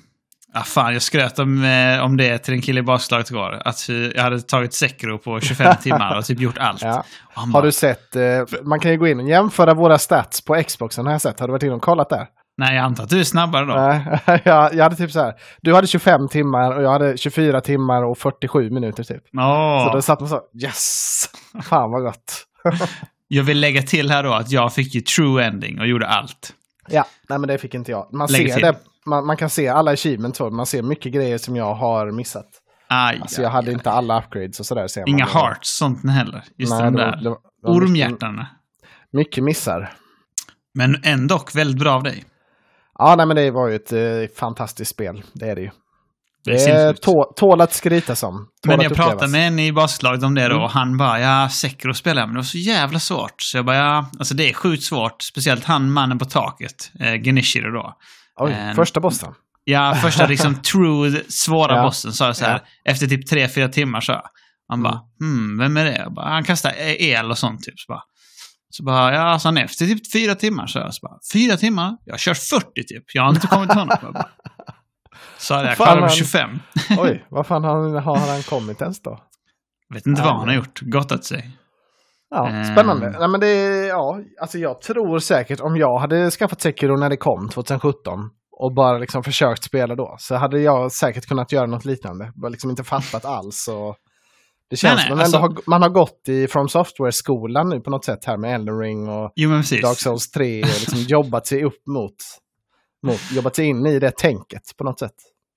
ah, 0.54 0.62
fan, 0.62 0.92
jag 0.92 1.02
skröt 1.02 1.38
om, 1.38 1.64
eh, 1.64 2.04
om 2.04 2.16
det 2.16 2.38
till 2.38 2.54
en 2.54 2.62
kille 2.62 2.80
i 2.80 2.82
baslaget 2.82 3.30
igår. 3.30 3.62
Att 3.64 3.88
jag 3.88 4.22
hade 4.22 4.40
tagit 4.40 4.74
Sekiro 4.74 5.18
på 5.18 5.40
25 5.40 5.76
timmar 5.82 6.18
och 6.18 6.24
typ 6.24 6.40
gjort 6.40 6.58
allt. 6.58 6.82
ja. 6.82 7.04
Har 7.34 7.46
bara, 7.46 7.62
du 7.64 7.72
sett, 7.72 8.16
eh, 8.16 8.22
man 8.62 8.80
kan 8.80 8.90
ju 8.90 8.96
gå 8.98 9.08
in 9.08 9.20
och 9.20 9.28
jämföra 9.28 9.74
våra 9.74 9.98
stats 9.98 10.40
på 10.44 10.62
Xboxen 10.62 11.06
har 11.06 11.12
jag 11.12 11.20
sett. 11.20 11.40
Har 11.40 11.48
du 11.48 11.52
varit 11.52 11.62
inne 11.62 11.74
och 11.74 11.82
kollat 11.82 12.08
där? 12.08 12.26
Nej, 12.56 12.76
jag 12.76 12.84
antar 12.84 13.04
att 13.04 13.10
du 13.10 13.20
är 13.20 13.24
snabbare 13.24 13.64
då. 13.66 13.74
Nej, 13.74 14.20
jag, 14.44 14.74
jag 14.74 14.82
hade 14.82 14.96
typ 14.96 15.10
så 15.10 15.20
här. 15.20 15.34
Du 15.62 15.74
hade 15.74 15.86
25 15.86 16.28
timmar 16.28 16.76
och 16.76 16.82
jag 16.82 16.90
hade 16.90 17.16
24 17.16 17.60
timmar 17.60 18.02
och 18.04 18.18
47 18.18 18.70
minuter 18.70 19.04
typ. 19.04 19.22
Åh. 19.38 19.86
Så 19.86 19.92
då 19.92 20.02
satt 20.02 20.20
man 20.20 20.28
så, 20.28 20.40
yes! 20.62 21.24
Fan 21.62 21.90
vad 21.90 22.02
gott. 22.02 22.46
Jag 23.28 23.42
vill 23.44 23.60
lägga 23.60 23.82
till 23.82 24.10
här 24.10 24.22
då 24.22 24.32
att 24.32 24.50
jag 24.50 24.74
fick 24.74 24.94
ju 24.94 25.00
true 25.00 25.44
ending 25.44 25.80
och 25.80 25.86
gjorde 25.86 26.06
allt. 26.06 26.52
Ja, 26.88 27.04
nej 27.28 27.38
men 27.38 27.48
det 27.48 27.58
fick 27.58 27.74
inte 27.74 27.90
jag. 27.90 28.08
Man 28.14 28.28
Lägg 28.30 28.48
ser 28.48 28.54
till. 28.54 28.62
det, 28.64 28.76
man, 29.06 29.26
man 29.26 29.36
kan 29.36 29.50
se 29.50 29.68
alla 29.68 29.90
achievements 29.90 30.40
man 30.40 30.66
ser 30.66 30.82
mycket 30.82 31.12
grejer 31.12 31.38
som 31.38 31.56
jag 31.56 31.74
har 31.74 32.10
missat. 32.10 32.46
Aj, 32.88 33.18
Alltså 33.22 33.42
jag 33.42 33.48
aj, 33.48 33.52
hade 33.54 33.66
aj. 33.68 33.72
inte 33.74 33.90
alla 33.90 34.18
upgrades 34.18 34.60
och 34.60 34.66
sådär 34.66 34.88
ser. 34.88 35.08
Inga 35.08 35.24
hearts, 35.24 35.76
sånt 35.78 36.10
heller. 36.10 36.44
Just 36.58 36.72
Nej, 36.72 36.82
de 36.82 36.94
där 36.96 37.04
det 37.04 37.10
var- 37.10 37.16
det 37.22 37.28
var 37.28 37.74
mycket- 37.74 37.88
ormhjärtarna. 37.88 38.46
Mycket 39.12 39.44
missar. 39.44 39.92
Men 40.74 41.00
ändå 41.04 41.40
väldigt 41.54 41.78
bra 41.80 41.92
av 41.94 42.02
dig. 42.02 42.24
Ja, 43.02 43.14
nej 43.16 43.26
men 43.26 43.36
det 43.36 43.50
var 43.50 43.68
ju 43.68 43.74
ett 43.76 43.92
eh, 43.92 44.36
fantastiskt 44.38 44.90
spel. 44.90 45.22
Det 45.32 45.48
är 45.50 45.54
det 45.54 45.60
ju. 45.62 45.70
Det 46.44 46.50
är 46.54 46.58
sinnessjukt. 46.58 47.02
tå, 47.02 47.32
tål 47.36 47.60
att 47.60 47.72
skrytas 47.72 48.22
om. 48.22 48.36
Tål 48.36 48.76
Men 48.76 48.80
jag 48.80 48.94
pratade 48.94 49.28
med 49.32 49.46
en 49.48 49.58
i 49.58 49.72
basketlaget 49.72 50.22
om 50.22 50.34
det 50.34 50.48
då 50.48 50.54
Mm. 50.54 50.64
och 50.64 50.70
han 50.70 50.96
bara 50.96 51.20
ja, 51.20 51.48
Sekiro 51.48 51.94
spelar 51.94 52.22
jag, 52.22 52.28
men 52.28 52.34
det 52.34 52.38
var 52.38 52.44
så 52.44 52.58
jävla 52.58 52.98
svårt. 52.98 53.34
Så 53.42 53.58
jag 53.58 53.64
bara 53.64 53.76
ja, 53.76 54.06
alltså 54.18 54.34
det 54.34 54.50
är 54.50 54.54
sjukt 54.54 54.82
svårt. 54.82 55.22
Speciellt 55.22 55.64
han 55.64 55.90
mannen 55.92 56.18
på 56.18 56.24
taket, 56.24 56.90
eh, 57.00 57.22
Genishiro 57.22 57.72
då. 57.72 57.94
Oj, 58.40 58.52
Ehm, 58.52 58.74
första 58.76 59.00
bossen. 59.00 59.34
Ja, 59.64 59.94
första 60.02 60.26
liksom 60.34 60.54
true, 60.62 61.20
svåra 61.28 61.76
Ja. 61.76 61.82
bossen 61.82 62.12
sa 62.12 62.26
jag 62.26 62.36
så 62.36 62.44
här. 62.44 62.62
Efter 62.84 63.06
typ 63.06 63.26
tre, 63.30 63.48
fyra 63.48 63.68
timmar 63.68 64.00
så. 64.00 64.12
Han 64.68 64.78
Mm. 64.80 64.82
bara, 64.82 65.00
hmm, 65.20 65.58
vem 65.58 65.76
är 65.76 65.84
det? 65.84 66.06
Bara, 66.10 66.28
han 66.28 66.44
kastar 66.44 66.72
el 66.78 67.30
och 67.30 67.38
sånt 67.38 67.62
typ. 67.62 67.78
Så 67.80 67.92
bara, 67.92 68.02
så 68.74 68.84
bara 68.84 69.14
ja, 69.14 69.38
så 69.38 69.48
han 69.48 69.56
efter 69.58 69.86
typ 69.86 70.12
fyra 70.12 70.34
timmar 70.34 70.66
så 70.66 70.78
jag. 70.78 70.94
Så 70.94 71.06
bara, 71.06 71.18
fyra 71.32 71.56
timmar? 71.56 71.96
Jag 72.04 72.18
kör 72.20 72.34
40 72.34 72.64
typ. 72.88 73.04
Jag 73.14 73.22
har 73.22 73.30
inte 73.30 73.46
kommit 73.46 73.70
till 73.70 73.78
honom. 73.78 73.96
Jag 74.02 74.12
bara, 74.12 74.28
Så 75.38 75.54
hade 75.54 75.68
jag 75.68 75.76
klarat 75.76 76.00
han- 76.00 76.08
25. 76.10 76.58
Oj, 76.98 77.26
vad 77.30 77.46
fan 77.46 77.64
har, 77.64 78.00
har 78.00 78.16
han 78.32 78.42
kommit 78.42 78.80
ens 78.82 79.02
då? 79.02 79.18
Vet 79.94 80.06
inte 80.06 80.20
Ja, 80.22 80.26
vad 80.26 80.36
han 80.38 80.48
har 80.48 80.54
gjort. 80.54 80.80
Gottat 80.80 81.24
sig. 81.24 81.50
Ja, 82.30 82.48
Ehm. 82.48 82.64
spännande. 82.64 83.10
Nej, 83.18 83.28
men 83.28 83.40
det, 83.40 83.52
ja, 83.86 84.18
alltså 84.40 84.58
jag 84.58 84.80
tror 84.80 85.18
säkert 85.18 85.60
om 85.60 85.76
jag 85.76 85.98
hade 85.98 86.30
skaffat 86.30 86.60
Sekiro 86.60 86.96
när 86.96 87.10
det 87.10 87.16
kom 87.16 87.48
2017 87.48 88.30
och 88.60 88.74
bara 88.74 88.98
liksom 88.98 89.22
försökt 89.24 89.64
spela 89.64 89.94
då 89.94 90.16
så 90.18 90.34
hade 90.36 90.60
jag 90.60 90.92
säkert 90.92 91.26
kunnat 91.26 91.52
göra 91.52 91.66
något 91.66 91.84
liknande. 91.84 92.32
Bara 92.34 92.48
liksom 92.48 92.70
inte 92.70 92.84
fattat 92.84 93.24
alls. 93.24 93.68
Och 93.68 93.96
det 94.70 94.76
känns 94.76 95.00
Nej, 95.08 95.16
nej, 95.16 95.26
som 95.26 95.34
att 95.34 95.40
man, 95.42 95.42
alltså- 95.42 95.62
har, 95.62 95.70
man 95.70 95.82
har 95.82 95.88
gått 95.88 96.28
i 96.28 96.48
From 96.48 96.68
Software-skolan 96.68 97.68
nu 97.68 97.80
på 97.80 97.90
något 97.90 98.04
sätt 98.04 98.24
här 98.24 98.36
med 98.36 98.54
Elden 98.54 98.78
Ring 98.78 99.08
och 99.08 99.32
Jo. 99.36 99.50
Dark 99.82 99.98
Souls 99.98 100.30
3 100.30 100.62
och 100.62 100.66
liksom 100.68 100.98
jobbat 101.08 101.46
sig 101.46 101.64
upp 101.64 101.86
mot, 101.86 102.14
mot, 103.06 103.20
jobbat 103.32 103.56
sig 103.56 103.66
in 103.66 103.86
i 103.86 103.98
det 103.98 104.16
tänket 104.16 104.62
på 104.78 104.84
något 104.84 104.98
sätt. 104.98 105.14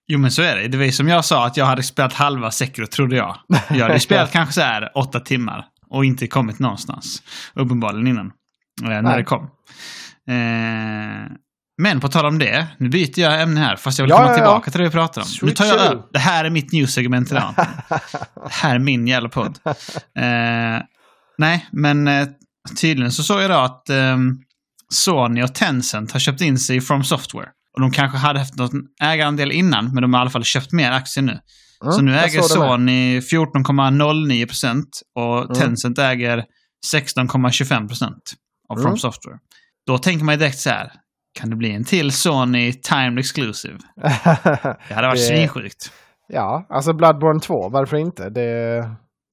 Jo, 0.07 0.19
men 0.19 0.31
så 0.31 0.41
är 0.41 0.55
det. 0.55 0.67
Det 0.67 0.77
var 0.77 0.85
ju 0.85 0.91
som 0.91 1.07
jag 1.07 1.25
sa, 1.25 1.45
att 1.45 1.57
jag 1.57 1.65
hade 1.65 1.83
spelat 1.83 2.13
halva 2.13 2.51
Sekiro, 2.51 2.87
trodde 2.87 3.15
jag. 3.15 3.37
Jag 3.69 3.87
hade 3.87 3.99
spelat 4.09 4.31
kanske 4.31 4.53
så 4.53 4.61
här 4.61 4.91
åtta 4.95 5.19
timmar 5.19 5.65
och 5.89 6.05
inte 6.05 6.27
kommit 6.27 6.59
någonstans. 6.59 7.23
Uppenbarligen 7.53 8.07
innan. 8.07 8.25
Eh, 8.83 8.89
när 8.89 9.01
Nej. 9.01 9.17
det 9.17 9.23
kom. 9.23 9.49
Eh, 10.27 11.24
Men 11.77 11.99
på 11.99 12.07
tal 12.07 12.25
om 12.25 12.39
det, 12.39 12.67
nu 12.77 12.89
byter 12.89 13.19
jag 13.19 13.41
ämne 13.41 13.59
här, 13.59 13.75
fast 13.75 13.99
jag 13.99 14.03
vill 14.05 14.09
Ja, 14.09 14.15
komma 14.17 14.27
ja, 14.27 14.31
ja. 14.31 14.37
tillbaka 14.37 14.71
till 14.71 14.79
det 14.79 14.85
vi 14.85 14.91
pratar 14.91 15.21
om. 15.21 15.27
Nu 15.41 15.51
tar 15.51 15.65
jag 15.65 15.79
över. 15.79 16.01
Det 16.13 16.19
här 16.19 16.45
är 16.45 16.49
mitt 16.49 16.71
news-segment 16.71 17.31
idag. 17.31 17.53
Det 18.35 18.51
här 18.51 18.75
är 18.75 18.79
min 18.79 19.07
jävla 19.07 19.29
podd. 19.29 19.59
Eh, 19.65 20.81
nej, 21.37 21.65
men 21.71 22.07
eh, 22.07 22.27
tydligen 22.81 23.11
så 23.11 23.23
såg 23.23 23.41
jag 23.41 23.49
då 23.51 23.55
att 23.57 23.89
eh, 23.89 24.17
Sony 24.93 25.43
och 25.43 25.55
Tencent 25.55 26.11
har 26.11 26.19
köpt 26.19 26.41
in 26.41 26.57
sig 26.59 26.75
i 26.77 26.81
From 26.81 27.03
Software. 27.03 27.47
Och 27.73 27.81
de 27.81 27.91
kanske 27.91 28.17
hade 28.17 28.39
haft 28.39 28.55
någon 28.55 28.81
ägarandel 29.01 29.51
innan, 29.51 29.93
men 29.93 30.01
de 30.01 30.13
har 30.13 30.19
i 30.19 30.21
alla 30.21 30.29
fall 30.29 30.43
köpt 30.43 30.71
mer 30.71 30.91
aktier 30.91 31.23
nu. 31.23 31.39
Mm, 31.83 31.93
så 31.93 32.01
nu 32.01 32.17
äger. 32.17 32.41
Sony 32.41 33.19
14,09 33.19 34.45
procent 34.47 35.01
och 35.15 35.43
Mm. 35.45 35.55
Tencent 35.55 35.99
äger 35.99 36.43
16,25 36.93 37.87
procent 37.87 38.33
av 38.69 38.75
From 38.75 38.85
Mm. 38.85 38.97
Software. 38.97 39.37
Då 39.87 39.97
tänker 39.97 40.25
man 40.25 40.33
ju 40.35 40.39
direkt 40.39 40.59
så 40.59 40.69
här, 40.69 40.91
kan 41.35 41.49
det 41.49 41.55
bli 41.55 41.71
en 41.75 41.83
till 41.83 42.11
Sony 42.11 42.73
Timed 42.73 43.19
Exclusive? 43.19 43.77
Det 44.87 44.93
hade 44.93 45.07
varit 45.07 45.19
Det- 45.19 45.35
svinsjukt. 45.37 45.91
ja, 46.27 46.65
alltså 46.69 46.93
Bloodborne 46.93 47.39
2, 47.39 47.69
varför 47.69 47.97
inte? 47.97 48.29
Det, 48.29 48.81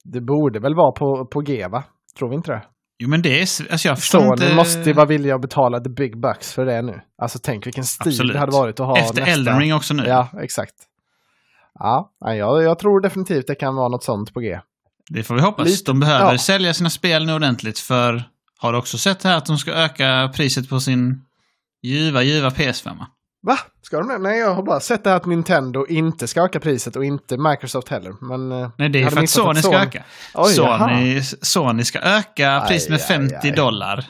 det 0.03 0.21
borde 0.21 0.59
väl 0.59 0.75
vara 0.75 0.91
på, 0.91 1.27
på 1.31 1.39
G, 1.41 1.67
va? 1.71 1.83
Tror 2.19 2.29
vi 2.29 2.35
inte 2.35 2.51
det? 2.51 2.63
Jo 2.99 3.09
men 3.09 3.21
det 3.21 3.37
är, 3.37 3.41
alltså 3.41 3.87
jag 3.87 3.99
förstår 3.99 4.19
Sony 4.19 4.31
inte... 4.31 4.55
måste 4.55 4.79
ju 4.89 4.93
vara 4.93 5.05
villiga 5.05 5.35
att 5.35 5.41
betala 5.41 5.79
the 5.79 5.89
big 5.89 6.21
bucks 6.21 6.53
för 6.53 6.65
det 6.65 6.81
nu. 6.81 7.01
Alltså 7.21 7.39
tänk 7.43 7.65
vilken 7.67 7.83
stil 7.83 8.07
Absolut. 8.11 8.33
det 8.33 8.39
hade 8.39 8.51
varit 8.51 8.79
att 8.79 8.85
ha 8.87 8.97
Efter 8.99 9.21
nästa... 9.21 9.31
Elden 9.33 9.59
Ring 9.59 9.73
också 9.73 9.93
nu. 9.93 10.03
Ja, 10.07 10.27
exakt. 10.41 10.73
Ja, 11.79 12.11
jag, 12.19 12.63
jag 12.63 12.79
tror 12.79 13.01
definitivt 13.01 13.47
det 13.47 13.55
kan 13.55 13.75
vara 13.75 13.89
något 13.89 14.03
sånt 14.03 14.33
på 14.33 14.39
G. 14.39 14.59
Det 15.09 15.23
får 15.23 15.35
vi 15.35 15.41
hoppas. 15.41 15.67
Lite- 15.67 15.91
De 15.91 15.99
behöver 15.99 16.31
ja. 16.31 16.37
sälja 16.37 16.73
sina 16.73 16.89
spel 16.89 17.25
nu 17.25 17.33
ordentligt 17.33 17.79
för 17.79 18.23
har 18.59 18.71
du 18.71 18.77
också 18.77 18.97
sett 18.97 19.23
här 19.23 19.37
att 19.37 19.45
de 19.45 19.57
ska 19.57 19.71
öka 19.71 20.31
priset 20.35 20.69
på 20.69 20.79
sin 20.79 21.21
ljuva, 21.83 22.23
ljuva 22.23 22.49
PS5? 22.49 22.89
Va? 23.41 23.57
Ska 23.81 23.97
de 23.97 24.07
det? 24.07 24.17
Nej, 24.17 24.39
jag 24.39 24.53
har 24.55 24.63
bara 24.63 24.79
sett 24.79 25.03
det 25.03 25.09
här 25.09 25.17
att 25.17 25.25
Nintendo 25.25 25.85
inte 25.87 26.27
ska 26.27 26.41
öka 26.43 26.59
priset 26.59 26.95
och 26.95 27.05
inte 27.05 27.37
Microsoft 27.37 27.89
heller. 27.89 28.13
Men, 28.21 28.51
eh, 28.51 28.69
Nej, 28.77 28.89
det 28.89 29.01
är 29.01 29.09
för 29.09 29.23
att 29.23 29.29
Sony 29.29 29.61
ska 29.61 29.79
öka. 29.79 30.03
Oj, 30.33 30.53
jaha. 30.57 30.79
Sony, 30.89 31.21
Sony 31.41 31.83
ska 31.83 31.99
öka 31.99 32.61
Aj, 32.61 32.67
priset 32.67 32.89
med 32.89 32.99
aj, 32.99 33.07
50 33.07 33.35
aj. 33.43 33.51
dollar. 33.51 34.05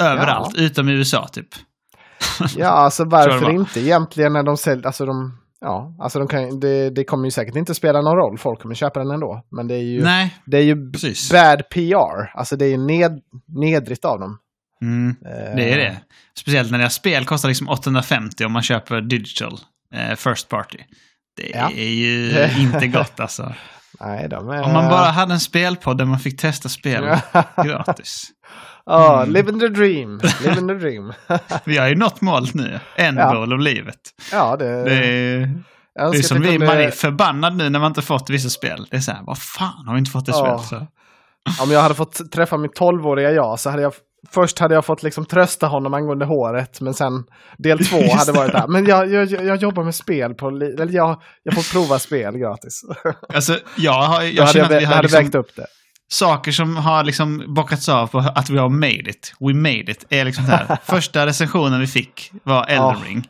Överallt, 0.00 0.56
utom 0.56 0.88
i 0.88 0.92
USA 0.92 1.28
typ. 1.28 1.48
Ja, 2.56 2.68
alltså 2.68 3.04
varför 3.04 3.44
var. 3.44 3.50
inte 3.50 3.80
egentligen 3.80 4.32
när 4.32 4.42
de 4.42 4.56
säljer, 4.56 4.86
alltså 4.86 5.06
de, 5.06 5.38
ja, 5.60 5.96
alltså 6.00 6.18
de 6.18 6.28
kan, 6.28 6.60
det, 6.60 6.90
det 6.90 7.04
kommer 7.04 7.24
ju 7.24 7.30
säkert 7.30 7.56
inte 7.56 7.74
spela 7.74 8.00
någon 8.00 8.16
roll, 8.16 8.38
folk 8.38 8.62
kommer 8.62 8.74
köpa 8.74 9.00
den 9.00 9.10
ändå. 9.10 9.42
Men 9.50 9.68
det 9.68 9.74
är 9.74 9.82
ju, 9.82 10.02
Nej, 10.02 10.34
det 10.46 10.56
är 10.58 10.62
ju 10.62 10.90
precis. 10.92 11.32
bad 11.32 11.68
PR, 11.68 12.30
alltså 12.34 12.56
det 12.56 12.64
är 12.64 12.70
ju 12.70 12.78
ned, 12.78 13.20
nedrigt 13.46 14.04
av 14.04 14.20
dem. 14.20 14.38
Mm, 14.82 15.16
Eh, 15.24 15.56
det 15.56 15.72
är 15.72 15.76
det. 15.78 16.00
Speciellt 16.38 16.70
när 16.70 16.78
deras 16.78 16.94
spel 16.94 17.24
kostar 17.24 17.48
liksom 17.48 17.68
850 17.68 18.44
om 18.44 18.52
man 18.52 18.62
köper 18.62 19.00
digital 19.00 19.58
eh, 19.94 20.16
first 20.16 20.48
party. 20.48 20.78
Det 21.36 21.50
Ja. 21.54 21.70
är 21.76 21.88
ju 21.90 22.46
inte 22.60 22.86
gott 22.86 23.20
alltså. 23.20 23.54
Nej, 24.00 24.24
är... 24.24 24.38
Om 24.38 24.46
man 24.72 24.88
bara 24.90 25.10
hade 25.10 25.32
en 25.34 25.40
spelpodd 25.40 25.98
där 25.98 26.04
man 26.04 26.18
fick 26.20 26.40
testa 26.40 26.68
spel 26.68 27.04
gratis. 27.64 28.24
Ja, 28.86 29.22
Mm. 29.22 29.32
living 29.34 29.60
the 29.60 29.68
dream, 29.68 30.20
living 30.44 30.68
the 30.68 30.74
dream. 30.74 31.12
Vi 31.64 31.76
har 31.78 31.88
ju 31.88 31.94
nått 31.94 32.20
målet 32.20 32.54
nu. 32.54 32.80
En 32.96 33.16
Ja. 33.16 33.34
mål 33.34 33.52
av 33.52 33.58
livet. 33.60 33.98
ja, 34.32 34.56
det, 34.56 34.84
Det 34.84 34.94
är, 34.94 35.54
det 36.12 36.18
är 36.18 36.22
som 36.22 36.40
vi, 36.40 36.48
kunde- 36.48 36.66
man 36.66 36.78
är 36.78 36.90
förbannad 36.90 37.56
nu 37.56 37.68
när 37.70 37.78
man 37.78 37.90
inte 37.90 38.02
fått 38.02 38.30
vissa 38.30 38.48
spel. 38.48 38.86
Det 38.90 38.96
är 38.96 39.00
så 39.00 39.12
här, 39.12 39.22
vad 39.22 39.38
fan 39.38 39.84
har 39.86 39.94
vi 39.94 39.98
inte 39.98 40.10
fått 40.10 40.26
det 40.26 40.32
Ja. 40.32 40.58
spelet? 40.66 40.86
Så. 41.58 41.62
Om 41.64 41.70
jag 41.70 41.82
hade 41.82 41.94
fått 41.94 42.32
träffa 42.32 42.56
mitt 42.56 42.78
12-åriga 42.78 43.30
jag 43.30 43.60
så 43.60 43.70
hade 43.70 43.82
jag 43.82 43.92
Först 44.30 44.58
hade 44.58 44.74
jag 44.74 44.84
fått 44.84 45.02
liksom 45.02 45.24
trösta 45.24 45.66
honom 45.66 45.94
angående 45.94 46.24
håret, 46.24 46.80
men 46.80 46.94
sen 46.94 47.24
del 47.58 47.84
två 47.84 47.98
Just 47.98 48.14
hade 48.14 48.32
varit 48.32 48.52
där. 48.52 48.68
Men 48.68 48.86
jag, 48.86 49.10
jag, 49.12 49.30
jag 49.30 49.56
jobbar 49.56 49.84
med 49.84 49.94
spel 49.94 50.34
på, 50.34 50.48
eller 50.48 50.92
jag, 50.92 51.22
jag 51.42 51.54
får 51.54 51.72
prova 51.72 51.98
spel 51.98 52.38
gratis. 52.38 52.82
Alltså, 53.34 53.58
jag, 53.76 54.02
har, 54.02 54.22
jag 54.22 54.42
hade 54.42 54.52
känner 54.52 54.70
jag, 54.70 54.76
att 54.76 54.82
vi 54.82 54.84
har 54.86 54.94
hade 54.94 55.02
liksom, 55.02 55.24
vägt 55.24 55.34
upp 55.34 55.56
det. 55.56 55.66
saker 56.08 56.52
som 56.52 56.76
har 56.76 57.04
liksom 57.04 57.54
bockats 57.54 57.88
av 57.88 58.06
på 58.06 58.18
att 58.18 58.50
vi 58.50 58.58
har 58.58 58.68
made 58.68 59.10
it. 59.10 59.34
We 59.40 59.54
made 59.54 59.92
it. 59.92 60.04
Är 60.10 60.24
liksom 60.24 60.44
här. 60.44 60.78
Första 60.84 61.26
recensionen 61.26 61.80
vi 61.80 61.86
fick 61.86 62.30
var 62.44 62.66
Elden 62.68 62.78
Ja. 62.78 62.96
Ring. 63.06 63.28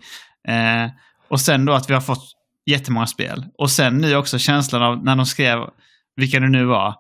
Eh, 0.49 0.91
och 1.29 1.41
sen 1.41 1.65
då 1.65 1.73
att 1.73 1.91
vi 1.91 1.95
har 1.95 2.01
fått 2.01 2.25
jättemånga 2.67 3.07
spel. 3.07 3.45
Och 3.59 3.71
sen 3.71 3.99
nu 3.99 4.17
också 4.17 4.39
känslan 4.39 4.83
av 4.83 5.05
när 5.05 5.17
de 5.17 5.27
skrev, 5.27 5.59
vilka 6.17 6.41
det 6.41 6.49
nu 6.49 6.65
var. 6.65 6.95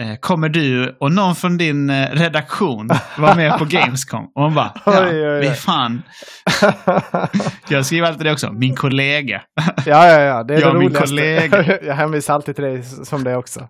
Eh, 0.00 0.16
kommer 0.20 0.48
du 0.48 0.96
och 1.00 1.12
någon 1.12 1.34
från 1.34 1.56
din 1.56 1.90
eh, 1.90 2.10
redaktion 2.12 2.88
vara 3.18 3.34
med 3.34 3.58
på 3.58 3.64
Gamescom? 3.68 4.24
Och 4.34 4.42
man 4.42 4.54
bara, 4.54 4.72
ja, 4.86 4.92
Oj, 5.00 5.08
oj, 5.10 5.28
oj. 5.28 5.40
vi 5.40 5.50
fan. 5.50 6.02
Jag 7.68 7.86
skriver 7.86 8.08
alltid 8.08 8.26
det 8.26 8.32
också, 8.32 8.52
min 8.52 8.76
kollega. 8.76 9.42
ja, 9.86 10.06
ja, 10.08 10.20
ja. 10.20 10.44
Det 10.44 10.54
är 10.54 10.60
Jag 10.60 10.74
det 10.74 10.78
min 10.78 10.90
kollega. 10.94 11.78
jag 11.82 11.94
hänvisar 11.94 12.34
alltid 12.34 12.54
till 12.56 12.64
dig 12.64 12.82
som 12.82 13.24
det 13.24 13.36
också. 13.36 13.68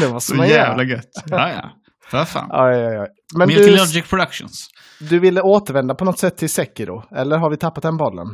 det 0.00 0.08
måste 0.08 0.36
Så 0.36 0.44
jävla 0.44 0.82
gött. 0.84 1.10
Ja, 1.26 1.48
ja. 1.50 1.70
För 2.10 2.24
fan. 2.24 2.46
Ja, 2.50 2.70
ja, 2.72 2.90
ja. 2.92 3.06
Men 3.38 3.48
Milky 3.48 3.64
du, 3.64 3.76
Logic 3.76 4.04
Productions. 4.10 4.68
du 5.00 5.18
ville 5.18 5.40
återvända 5.40 5.94
på 5.94 6.04
något 6.04 6.18
sätt 6.18 6.36
till 6.36 6.50
Sekiro? 6.50 7.02
Eller 7.16 7.38
har 7.38 7.50
vi 7.50 7.56
tappat 7.56 7.82
den 7.82 7.96
bollen? 7.96 8.26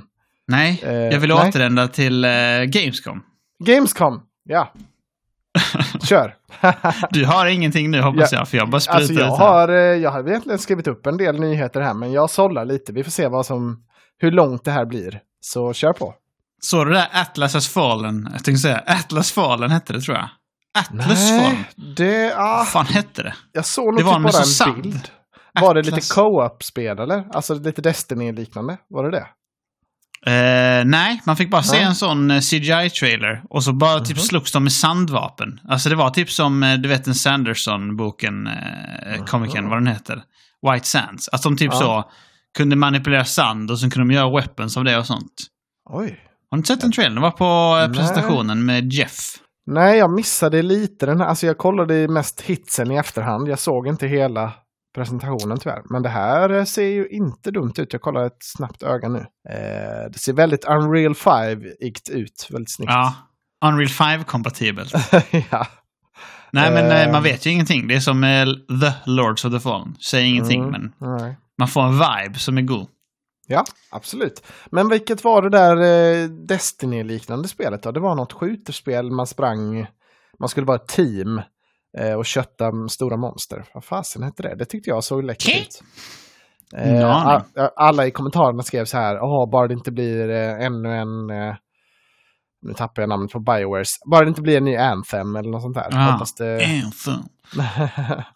Nej, 0.49 0.83
Eh, 0.87 0.93
jag 0.93 1.21
vill 1.21 1.31
nej. 1.31 1.49
återvända 1.49 1.89
till 1.89 2.25
eh, 2.25 2.31
Gamescom. 2.67 3.23
Gamescom! 3.65 4.21
Ja. 4.45 4.73
Kör! 6.05 6.35
Du 7.11 7.27
har 7.27 7.47
ingenting 7.47 7.91
nu 7.91 8.01
hoppas 8.01 8.33
Ja. 8.33 8.39
jag, 8.39 8.49
för 8.49 8.57
jag 8.57 8.71
bara 8.71 8.81
sprutar 8.81 8.99
Alltså 8.99 9.13
jag 9.15 9.33
ut 9.35 9.39
här. 9.39 9.47
har, 9.49 9.69
eh, 9.69 9.75
jag 9.77 10.11
har 10.11 10.29
egentligen 10.29 10.59
skrivit 10.59 10.87
upp 10.87 11.07
en 11.07 11.17
del 11.17 11.41
nyheter 11.41 11.81
här, 11.81 11.95
men 11.95 12.13
jag 12.13 12.31
sållar 12.31 12.65
lite. 12.65 12.93
Vi 12.93 13.05
får 13.05 13.11
se 13.11 13.29
vad 13.29 13.47
som, 13.47 13.83
hur 14.19 14.31
långt 14.31 14.65
det 14.65 14.71
här 14.71 14.85
blir. 14.87 15.21
Så 15.41 15.73
kör 15.73 15.93
på. 15.93 16.15
Såg 16.63 16.87
du 16.87 16.91
det 16.93 16.99
där 16.99 17.09
Atlas 17.21 17.55
has 17.55 17.69
fallen? 17.69 18.29
Jag 18.33 18.45
tänkte 18.45 18.61
säga 18.63 18.83
Atlas 18.87 19.33
fallen 19.33 19.71
hette 19.71 19.93
det 19.93 20.01
tror 20.01 20.17
jag. 20.17 20.29
Atlas 20.79 21.31
fallen? 21.31 21.65
det, 21.97 22.35
ah, 22.37 22.57
Vad 22.59 22.69
fan 22.69 22.87
hette 22.87 23.23
det? 23.23 23.35
jag 23.53 23.67
såg 23.67 23.87
nog 23.87 23.99
typ 23.99 24.07
bara 24.07 24.39
en 24.39 24.45
sand. 24.47 24.83
bild. 24.83 25.09
Var 25.61 25.75
det 25.75 25.83
lite 25.83 26.15
co-op-spel 26.15 26.99
eller? 26.99 27.25
Alltså 27.33 27.55
lite 27.55 27.83
Destiny-liknande? 27.83 28.77
Var 28.89 29.05
det 29.05 29.11
det? 29.11 29.27
Eh, 30.27 30.85
nej, 30.85 31.21
man 31.27 31.37
fick 31.37 31.51
bara 31.51 31.63
se 31.63 31.81
en 31.81 31.95
sån 31.95 32.31
eh, 32.31 32.41
CGI-trailer. 32.41 33.43
Och 33.51 33.65
så 33.65 33.73
bara 33.73 34.01
typ 34.01 34.17
Mhm. 34.17 34.23
slogs 34.23 34.53
de 34.53 34.63
med 34.65 34.73
sandvapen. 34.73 35.61
Alltså 35.69 35.89
det 35.89 35.95
var 35.97 36.11
typ 36.11 36.31
som, 36.31 36.63
eh, 36.63 36.75
du 36.75 36.89
vet 36.89 37.05
den 37.05 37.15
Sanderson-boken, 37.15 38.47
eh, 38.47 39.25
komikern, 39.25 39.69
vad 39.69 39.79
den 39.79 39.87
heter. 39.87 40.23
White 40.73 40.87
Sands. 40.89 41.29
Att 41.29 41.43
de 41.43 41.57
typ 41.57 41.73
Ja. 41.73 41.79
så 41.79 42.05
kunde 42.59 42.77
manipulera 42.77 43.25
sand 43.25 43.71
och 43.71 43.79
sen 43.81 43.91
kunde 43.91 44.09
de 44.09 44.15
göra 44.15 44.31
weapons 44.37 44.77
av 44.77 44.85
det 44.85 44.99
och 44.99 45.07
sånt. 45.07 45.33
Oj. 45.91 46.19
Har 46.51 46.57
du 46.57 46.59
inte 46.59 46.69
sett 46.69 46.81
den 46.81 46.93
trailern? 46.93 47.15
Det 47.15 47.21
var 47.21 47.31
på 47.31 47.77
Nej. 47.89 47.99
presentationen 47.99 48.65
med 48.65 48.93
Jeff. 48.93 49.19
Nej, 49.67 49.99
jag 49.99 50.11
missade 50.13 50.63
lite 50.63 51.07
den 51.07 51.21
här. 51.21 51.27
Alltså 51.27 51.47
jag 51.47 51.59
kollade 51.59 52.09
mest 52.09 52.41
hitsen 52.41 52.91
i 52.91 52.97
efterhand. 52.97 53.49
Jag 53.49 53.59
såg 53.59 53.89
inte 53.89 54.07
hela 54.07 54.53
presentationen 54.95 55.59
tyvärr. 55.59 55.83
Men 55.85 56.03
det 56.03 56.09
här 56.09 56.51
eh, 56.51 56.65
ser 56.65 56.87
ju 56.89 57.09
inte 57.09 57.51
dumt 57.51 57.73
ut. 57.77 57.93
Jag 57.93 58.03
kollar 58.03 58.27
ett 58.27 58.37
snabbt 58.41 58.83
öga 58.83 59.09
nu. 59.09 59.19
Eh, 59.49 60.11
det 60.13 60.19
ser 60.19 60.33
väldigt 60.33 60.65
Unreal 60.65 61.13
5-igt 61.15 62.11
ut. 62.11 62.47
Väldigt 62.51 62.71
snyggt. 62.75 62.93
Ja. 62.93 63.15
Unreal 63.65 63.89
5-kompatibelt. 63.89 64.93
ja. 65.51 65.67
Nej, 66.53 66.71
men 66.73 66.87
eh, 66.91 67.03
Eh. 67.07 67.13
man 67.13 67.23
vet 67.23 67.47
ju 67.47 67.51
ingenting. 67.51 67.89
Det 67.89 67.95
är 67.95 68.01
som 68.01 68.25
eh, 68.25 68.45
The 68.81 68.93
Lords 69.11 69.45
of 69.45 69.53
the 69.53 69.61
Fallen. 69.61 69.97
Säger 70.01 70.27
ingenting, 70.27 70.63
Mm, 70.63 70.93
men 70.99 71.17
nej. 71.17 71.37
man 71.59 71.69
får 71.69 71.83
en 71.83 71.93
vibe 71.93 72.39
som 72.39 72.59
är 72.59 72.63
god. 72.63 72.87
Ja, 73.47 73.65
absolut. 73.91 74.45
Men 74.71 74.89
vilket 74.89 75.25
var 75.25 75.43
det 75.43 75.49
där 75.51 75.77
eh, 75.77 76.29
Destiny-liknande 76.29 77.49
spelet 77.49 77.83
då? 77.83 77.93
Det 77.93 78.01
var 78.01 78.15
något 78.15 78.33
skjuterspel, 78.33 79.11
man 79.11 79.27
sprang, 79.27 79.87
man 80.39 80.49
skulle 80.49 80.67
vara 80.67 80.77
ett 80.77 80.89
team 80.89 81.41
eh, 81.99 82.13
och 82.13 82.27
kötta 82.27 82.73
stora 82.91 83.17
monster. 83.17 83.65
Vad 83.75 83.85
fasen 83.85 84.23
hette 84.23 84.43
det? 84.43 84.55
Det 84.55 84.65
tyckte 84.65 84.91
jag 84.91 85.05
såg 85.05 85.25
läckert 85.25 85.61
ut. 85.61 85.83
Eh, 86.77 87.05
a- 87.57 87.71
alla 87.77 88.07
i 88.07 88.11
kommentarerna 88.11 88.63
skrev 88.63 88.85
så 88.85 88.99
här, 88.99 89.19
åh, 89.23 89.51
bara 89.51 89.69
det 89.69 89.75
inte 89.75 89.93
blir 89.93 90.29
eh, 90.31 90.67
ännu 90.67 90.89
en, 90.97 91.31
eh, 91.31 91.55
nu 92.67 92.75
tappar 92.75 93.03
jag 93.03 93.09
namnet 93.09 93.31
på 93.33 93.41
Biowares, 93.41 93.97
bara 94.11 94.21
det 94.25 94.29
inte 94.29 94.43
blir 94.43 94.57
en 94.57 94.65
ny 94.65 94.77
Anthem 94.77 95.37
eller 95.37 95.51
något 95.51 95.63
sånt 95.63 95.75
där. 95.75 95.89
Ah, 95.93 96.11
Hoppas 96.13 96.35
det... 96.35 96.65
Anthem. 96.85 97.23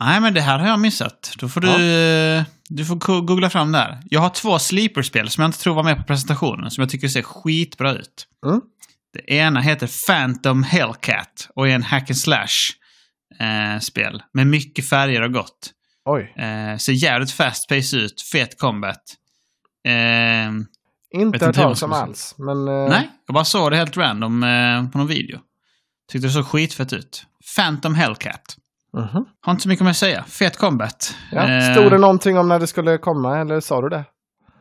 Nej, 0.01 0.21
men 0.21 0.35
det 0.35 0.41
här 0.41 0.59
har 0.59 0.69
jag 0.69 0.79
missat. 0.81 1.33
Då 1.39 1.49
får 1.49 1.61
du, 1.61 1.69
eh, 2.39 2.43
du 2.69 2.85
får 2.85 2.95
go- 2.95 3.21
googla 3.21 3.51
fram 3.51 3.73
det 3.73 3.79
här. 3.79 4.01
Jag 4.05 4.21
har 4.21 4.29
två 4.31 4.59
sleeper-spel 4.59 5.29
som 5.31 5.43
jag 5.43 5.49
inte 5.49 5.59
tror 5.59 5.75
var 5.75 5.83
med 5.83 5.97
på 5.97 6.03
presentationen, 6.03 6.71
som 6.71 6.83
jag 6.83 6.91
tycker 6.91 7.09
ser 7.09 7.23
skitbra 7.23 7.93
ut. 7.93 8.27
Mm. 8.47 8.61
Det 9.13 9.35
ena 9.35 9.61
heter 9.61 10.07
Phantom 10.07 10.63
Hellcat 10.63 11.49
och 11.55 11.69
är 11.69 11.75
en 11.75 11.83
hack 11.83 12.11
and 12.11 12.17
slash-spel 13.39 14.23
med 14.33 14.47
mycket 14.47 14.89
färger 14.89 15.23
och 15.23 15.33
gott. 15.33 15.73
Oj, 16.05 16.33
Eh, 16.37 16.77
ser 16.79 16.93
jävligt 16.93 17.31
fast 17.31 17.69
pace 17.69 17.97
ut, 17.97 18.23
fet 18.33 18.59
combat. 18.59 19.03
Eh, 19.85 19.93
inte 21.21 21.47
hört 21.47 21.55
talas 21.55 21.83
om 21.83 21.93
alls. 21.93 22.35
Men, 22.39 22.69
eh, 22.69 22.89
Nej, 22.89 23.11
jag 23.27 23.35
bara 23.35 23.45
såg 23.45 23.71
det 23.73 23.77
helt 23.77 23.97
random 23.97 24.43
eh, 24.43 24.89
på 24.91 24.99
någon 24.99 25.07
video. 25.07 25.39
Tyckte 26.13 26.27
det 26.29 26.33
såg 26.33 26.47
skitfett 26.47 26.93
ut. 26.93 27.27
Phantom 27.57 27.95
Hellcat. 27.95 28.57
mhm. 28.93 29.25
Har 29.41 29.53
inte 29.53 29.63
så 29.63 29.69
mycket 29.69 29.85
mer 29.85 29.91
att 29.91 29.97
säga. 29.97 30.25
Fet 30.29 30.57
combat. 30.57 31.15
ja. 31.33 31.49
Eh, 31.51 31.73
Stod 31.75 31.91
det 31.91 31.99
någonting 31.99 32.39
om 32.39 32.49
när 32.49 32.59
det 32.59 32.67
skulle 32.67 32.99
komma 32.99 33.39
eller 33.39 33.61
sa 33.61 33.81
du 33.83 33.89
det? 33.89 34.05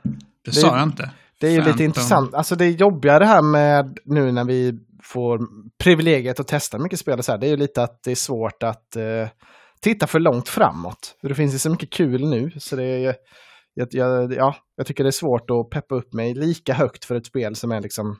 Det, 0.03 0.11
Det- 0.45 0.51
sa 0.51 0.77
jag 0.77 0.83
inte. 0.83 1.11
Det 1.39 1.47
är 1.47 1.51
ju 1.51 1.63
lite 1.63 1.83
intressant. 1.83 2.33
Alltså 2.33 2.55
det 2.55 2.69
jobbiga 2.69 3.19
det 3.19 3.25
här 3.25 3.41
med 3.41 3.97
nu 4.05 4.31
när 4.31 4.43
vi 4.43 4.79
får 5.05 5.39
privilegiet 5.77 6.39
att 6.39 6.47
testa 6.47 6.79
mycket 6.79 6.99
spel 6.99 7.23
så 7.23 7.31
här, 7.31 7.39
det 7.39 7.47
är 7.47 7.49
ju 7.49 7.57
lite 7.57 7.83
att 7.83 8.03
det 8.03 8.11
är 8.11 8.15
svårt 8.15 8.63
att 8.63 8.95
eh, 8.95 9.27
titta 9.81 10.07
för 10.07 10.19
långt 10.19 10.49
framåt. 10.49 11.17
För 11.21 11.29
det 11.29 11.35
finns 11.35 11.53
ju 11.53 11.59
så 11.59 11.69
mycket 11.69 11.89
kul 11.93 12.29
nu, 12.29 12.51
så 12.59 12.75
det 12.75 12.83
är 12.83 13.15
jag, 13.73 13.87
jag, 13.91 14.33
ja, 14.33 14.55
jag 14.75 14.87
tycker 14.87 15.03
det 15.03 15.09
är 15.09 15.11
svårt 15.11 15.49
att 15.49 15.69
peppa 15.69 15.95
upp 15.95 16.13
mig 16.13 16.33
lika 16.33 16.73
högt 16.73 17.05
för 17.05 17.15
ett 17.15 17.25
spel 17.25 17.55
som 17.55 17.71
är 17.71 17.81
liksom 17.81 18.19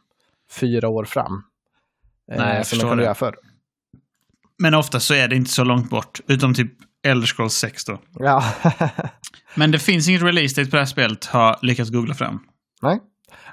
fyra 0.51 0.89
år 0.89 1.05
fram. 1.05 1.43
Eh, 2.31 2.37
Nej, 2.37 2.57
jag 2.57 2.65
som 2.67 2.79
kunde 2.79 2.95
det. 2.95 3.03
göra 3.03 3.15
förr. 3.15 3.35
Men 4.57 4.73
ofta 4.73 4.99
så 4.99 5.13
är 5.13 5.27
det 5.27 5.35
inte 5.35 5.51
så 5.51 5.63
långt 5.63 5.89
bort. 5.89 6.19
Utom 6.27 6.53
typ 6.53 6.71
Elder 7.07 7.27
Scrolls 7.27 7.53
6 7.53 7.85
då. 7.85 8.01
Ja, 8.19 8.43
Men 9.55 9.71
det 9.71 9.79
finns 9.79 10.09
inget 10.09 10.21
release 10.21 10.61
date 10.61 10.71
på 10.71 10.75
det 10.75 10.81
här 10.81 10.85
spelet, 10.87 11.25
har 11.25 11.59
lyckats 11.61 11.89
googla 11.89 12.13
fram. 12.13 12.39
nej. 12.81 12.99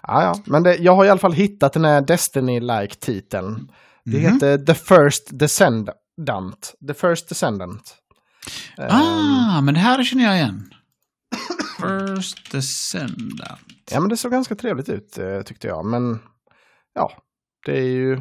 Ja, 0.02 0.22
ja. 0.22 0.34
Men 0.46 0.62
det, 0.62 0.76
jag 0.76 0.94
har 0.96 1.04
i 1.04 1.08
alla 1.10 1.20
fall 1.20 1.32
hittat 1.32 1.72
den 1.72 1.84
här 1.84 2.00
Destiny-like 2.00 2.94
titeln. 3.00 3.70
Det 4.04 4.18
Mhm. 4.18 4.32
heter 4.32 4.58
The 4.58 4.74
First 4.74 5.28
Descendant. 5.38 6.74
The 6.88 6.94
First 6.94 7.28
Descendant. 7.28 7.94
Ehm, 8.78 8.88
Ah, 8.90 9.60
men 9.60 9.74
det 9.74 9.80
här 9.80 10.04
känner 10.04 10.24
jag 10.24 10.36
igen. 10.36 10.70
First 11.80 12.52
Descendant. 12.52 13.60
Ja, 13.90 14.00
men 14.00 14.08
det 14.08 14.16
såg 14.16 14.32
ganska 14.32 14.54
trevligt 14.54 14.88
ut 14.88 15.18
eh, 15.18 15.42
tyckte 15.42 15.66
jag. 15.68 15.84
Men 15.86 16.18
ja, 16.94 17.12
det 17.66 17.76
är 17.78 17.84
ju, 17.84 18.20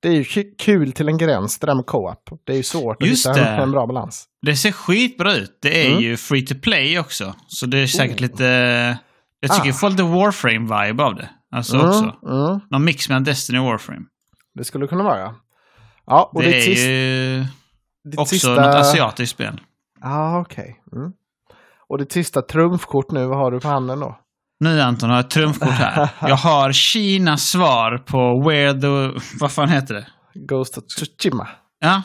det 0.00 0.08
är 0.08 0.12
ju 0.12 0.24
kul 0.58 0.92
till 0.92 1.08
en 1.08 1.18
gräns 1.18 1.58
det 1.58 1.66
där 1.66 1.74
med 1.74 1.86
co-op. 1.86 2.30
Det 2.44 2.52
är 2.52 2.56
ju 2.56 2.62
svårt 2.62 3.02
att 3.02 3.08
Just 3.08 3.26
hitta 3.28 3.46
en, 3.48 3.62
en 3.62 3.70
bra 3.70 3.86
balans. 3.86 4.24
Det 4.46 4.56
ser 4.56 4.72
skitbra 4.72 5.34
ut. 5.34 5.58
Det 5.62 5.86
är 5.86 5.90
Mm. 5.90 6.02
ju 6.02 6.16
free 6.16 6.46
to 6.46 6.54
play 6.62 6.98
också. 6.98 7.34
Så 7.48 7.66
det 7.66 7.78
är 7.78 7.86
säkert 7.86 8.16
Oh. 8.16 8.22
lite... 8.22 8.98
Jag 9.42 9.50
tycker 9.50 9.62
Ah. 9.62 9.66
jag 9.66 9.80
får 9.80 9.90
lite 9.90 10.02
Warframe-vibe 10.02 11.02
av 11.02 11.14
det. 11.14 11.30
Alltså 11.56 11.76
Mm, 11.76 11.88
också. 11.88 12.04
mm, 12.04 12.60
Någon 12.70 12.84
mix 12.84 13.08
mellan 13.08 13.24
Destiny 13.24 13.58
och 13.58 13.64
Warframe. 13.64 14.04
det 14.54 14.64
skulle 14.64 14.86
kunna 14.86 15.04
vara. 15.04 15.34
Ja, 16.06 16.30
och 16.34 16.42
det 16.42 16.46
ditt, 16.48 16.56
är 16.56 16.60
sist, 16.60 16.86
ju 16.88 17.46
också 18.18 18.34
sista... 18.34 18.50
något 18.54 18.74
asiatiskt 18.74 19.34
spel. 19.34 19.60
Ja, 20.00 20.40
okej. 20.40 20.82
Mm. 20.96 21.12
Och 21.88 21.98
ditt 21.98 22.12
sista 22.12 22.42
trumfkort 22.42 23.10
nu, 23.10 23.26
vad 23.26 23.38
har 23.38 23.50
du 23.50 23.60
på 23.60 23.68
handen 23.68 24.00
då? 24.00 24.18
Nu 24.60 24.80
Anton 24.80 25.08
har 25.10 25.16
jag 25.16 25.24
ett 25.24 25.30
trumfkort 25.30 25.68
här. 25.68 26.10
Jag 26.28 26.36
har 26.36 26.72
Kinas 26.72 27.42
svar 27.42 27.98
på 27.98 28.48
Where 28.48 28.72
the... 28.80 29.20
Vad 29.40 29.52
fan 29.52 29.68
heter 29.68 29.94
det? 29.94 30.06
Ghost 30.34 30.78
of 30.78 30.84
Tsushima. 30.84 31.48
Ja, 31.80 32.02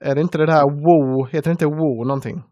Är 0.00 0.14
det 0.14 0.20
inte 0.20 0.38
det 0.38 0.46
där 0.46 0.62
Wo, 0.62 1.26
heter 1.26 1.42
det 1.42 1.50
inte 1.50 1.66
Wo 1.66 2.04
någonting? 2.04 2.42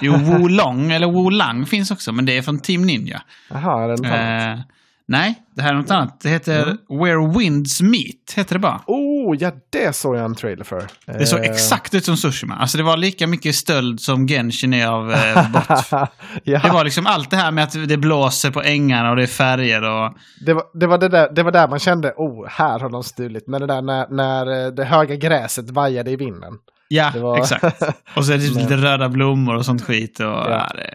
Jo, 0.00 0.16
Wolong 0.16 0.92
eller 0.92 1.06
Wolang 1.06 1.66
finns 1.66 1.90
också, 1.90 2.12
men 2.12 2.24
det 2.24 2.36
är 2.36 2.42
från 2.42 2.58
Team 2.58 2.82
Ninja. 2.82 3.22
Jaha, 3.50 3.84
är 3.84 3.88
det 3.88 3.96
något 3.96 4.06
annat? 4.06 4.58
Eh, 4.58 4.64
nej, 5.08 5.34
det 5.56 5.62
här 5.62 5.70
är 5.70 5.74
något 5.74 5.90
annat. 5.90 6.20
Det 6.20 6.28
heter 6.28 6.62
Mm. 6.62 6.78
Where 7.02 7.38
Winds 7.38 7.80
Meet, 7.82 8.32
heter 8.36 8.54
det 8.54 8.58
bara. 8.58 8.80
Oh, 8.86 9.36
ja 9.38 9.52
det 9.70 9.96
såg 9.96 10.16
jag 10.16 10.24
en 10.24 10.34
trailer 10.34 10.64
för. 10.64 10.84
Det 11.06 11.26
såg 11.26 11.40
Eh, 11.40 11.50
exakt 11.50 11.94
ut 11.94 12.04
som 12.04 12.16
Tsushima. 12.16 12.54
Alltså 12.54 12.76
det 12.78 12.84
var 12.84 12.96
lika 12.96 13.26
mycket 13.26 13.54
stöld 13.54 14.00
som 14.00 14.28
Genshin 14.28 14.74
är 14.74 14.86
av 14.86 15.12
eh, 15.12 15.50
bot. 15.50 15.62
ja. 16.44 16.58
Det 16.58 16.70
var 16.70 16.84
liksom 16.84 17.06
allt 17.06 17.30
det 17.30 17.36
här 17.36 17.50
med 17.50 17.64
att 17.64 17.88
det 17.88 17.96
blåser 17.96 18.50
på 18.50 18.62
ängarna 18.62 19.10
och 19.10 19.16
det 19.16 19.22
är 19.22 19.26
färger 19.26 19.82
och... 19.82 20.14
Det 20.46 20.54
var, 20.54 20.64
det, 20.74 20.86
var 20.86 20.98
det, 20.98 21.08
där, 21.08 21.28
det 21.32 21.42
var 21.42 21.52
där 21.52 21.68
man 21.68 21.78
kände, 21.78 22.12
oh, 22.16 22.48
här 22.48 22.78
har 22.78 22.88
de 22.90 23.02
stulit. 23.04 23.46
Men 23.46 23.60
det 23.60 23.66
där 23.66 23.82
när, 23.82 24.08
när 24.08 24.66
eh, 24.66 24.72
det 24.72 24.84
höga 24.84 25.16
gräset 25.16 25.70
vajade 25.70 26.10
i 26.10 26.16
vinden. 26.16 26.52
Ja, 26.94 27.12
var- 27.14 27.38
exakt. 27.38 27.82
Och 28.16 28.24
så 28.24 28.32
är 28.32 28.38
det 28.38 28.44
typ 28.46 28.56
lite 28.56 28.76
röda 28.76 29.08
blommor 29.08 29.54
och 29.54 29.64
sånt 29.64 29.82
skit. 29.82 30.20
Och, 30.20 30.26
ja. 30.26 30.66
är 30.78 30.94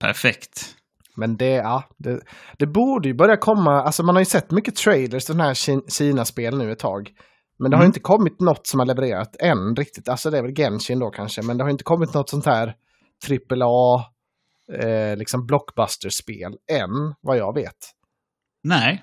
perfekt. 0.00 0.74
Men 1.16 1.36
det, 1.36 1.50
ja, 1.50 1.84
det, 1.98 2.20
det 2.58 2.66
borde 2.66 3.08
ju 3.08 3.14
börja 3.14 3.36
komma, 3.36 3.82
alltså 3.82 4.02
man 4.02 4.14
har 4.14 4.20
ju 4.20 4.26
sett 4.26 4.50
mycket 4.50 4.76
trailers 4.76 5.24
till 5.24 5.36
den 5.36 5.46
här 5.46 5.54
Ki- 5.54 5.90
Kina-spel 5.90 6.58
nu 6.58 6.72
ett 6.72 6.78
tag. 6.78 7.10
Men 7.58 7.70
det 7.70 7.76
har 7.76 7.82
Mm. 7.82 7.88
inte 7.90 8.00
kommit 8.00 8.40
något 8.40 8.66
som 8.66 8.80
har 8.80 8.86
levererat 8.86 9.36
än 9.40 9.76
riktigt. 9.76 10.08
Alltså 10.08 10.30
det 10.30 10.38
är 10.38 10.42
väl 10.42 10.54
Genshin 10.56 10.98
då 10.98 11.10
kanske, 11.10 11.42
men 11.42 11.58
det 11.58 11.64
har 11.64 11.70
inte 11.70 11.84
kommit 11.84 12.14
något 12.14 12.30
sånt 12.30 12.46
här 12.46 12.74
AAA, 13.28 14.04
eh, 14.82 15.16
liksom 15.16 15.46
blockbuster-spel 15.46 16.52
än, 16.72 17.14
vad 17.20 17.36
jag 17.36 17.54
vet. 17.54 17.76
Nej, 18.64 19.02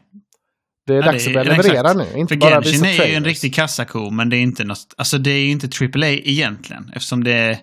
Det 0.90 0.96
är 0.96 1.06
Ja, 1.06 1.12
dags 1.12 1.26
det 1.26 1.30
att 1.30 1.34
börja 1.46 1.58
leverera 1.58 1.92
exakt. 1.92 2.14
nu, 2.14 2.20
inte 2.20 2.34
för 2.34 2.40
bara 2.40 2.62
Genshin 2.64 2.86
är 2.86 3.08
ju 3.08 3.14
en 3.16 3.26
riktig 3.26 3.56
kassako, 3.56 4.10
men 4.10 4.30
det 4.30 4.38
är 4.38 4.42
inte 4.42 4.64
något... 4.64 4.94
Alltså 4.98 5.18
det 5.18 5.32
är 5.32 5.40
ju 5.46 5.52
inte 5.52 5.68
AAA 6.00 6.08
egentligen, 6.10 6.92
eftersom 6.96 7.24
det 7.24 7.32
är 7.34 7.58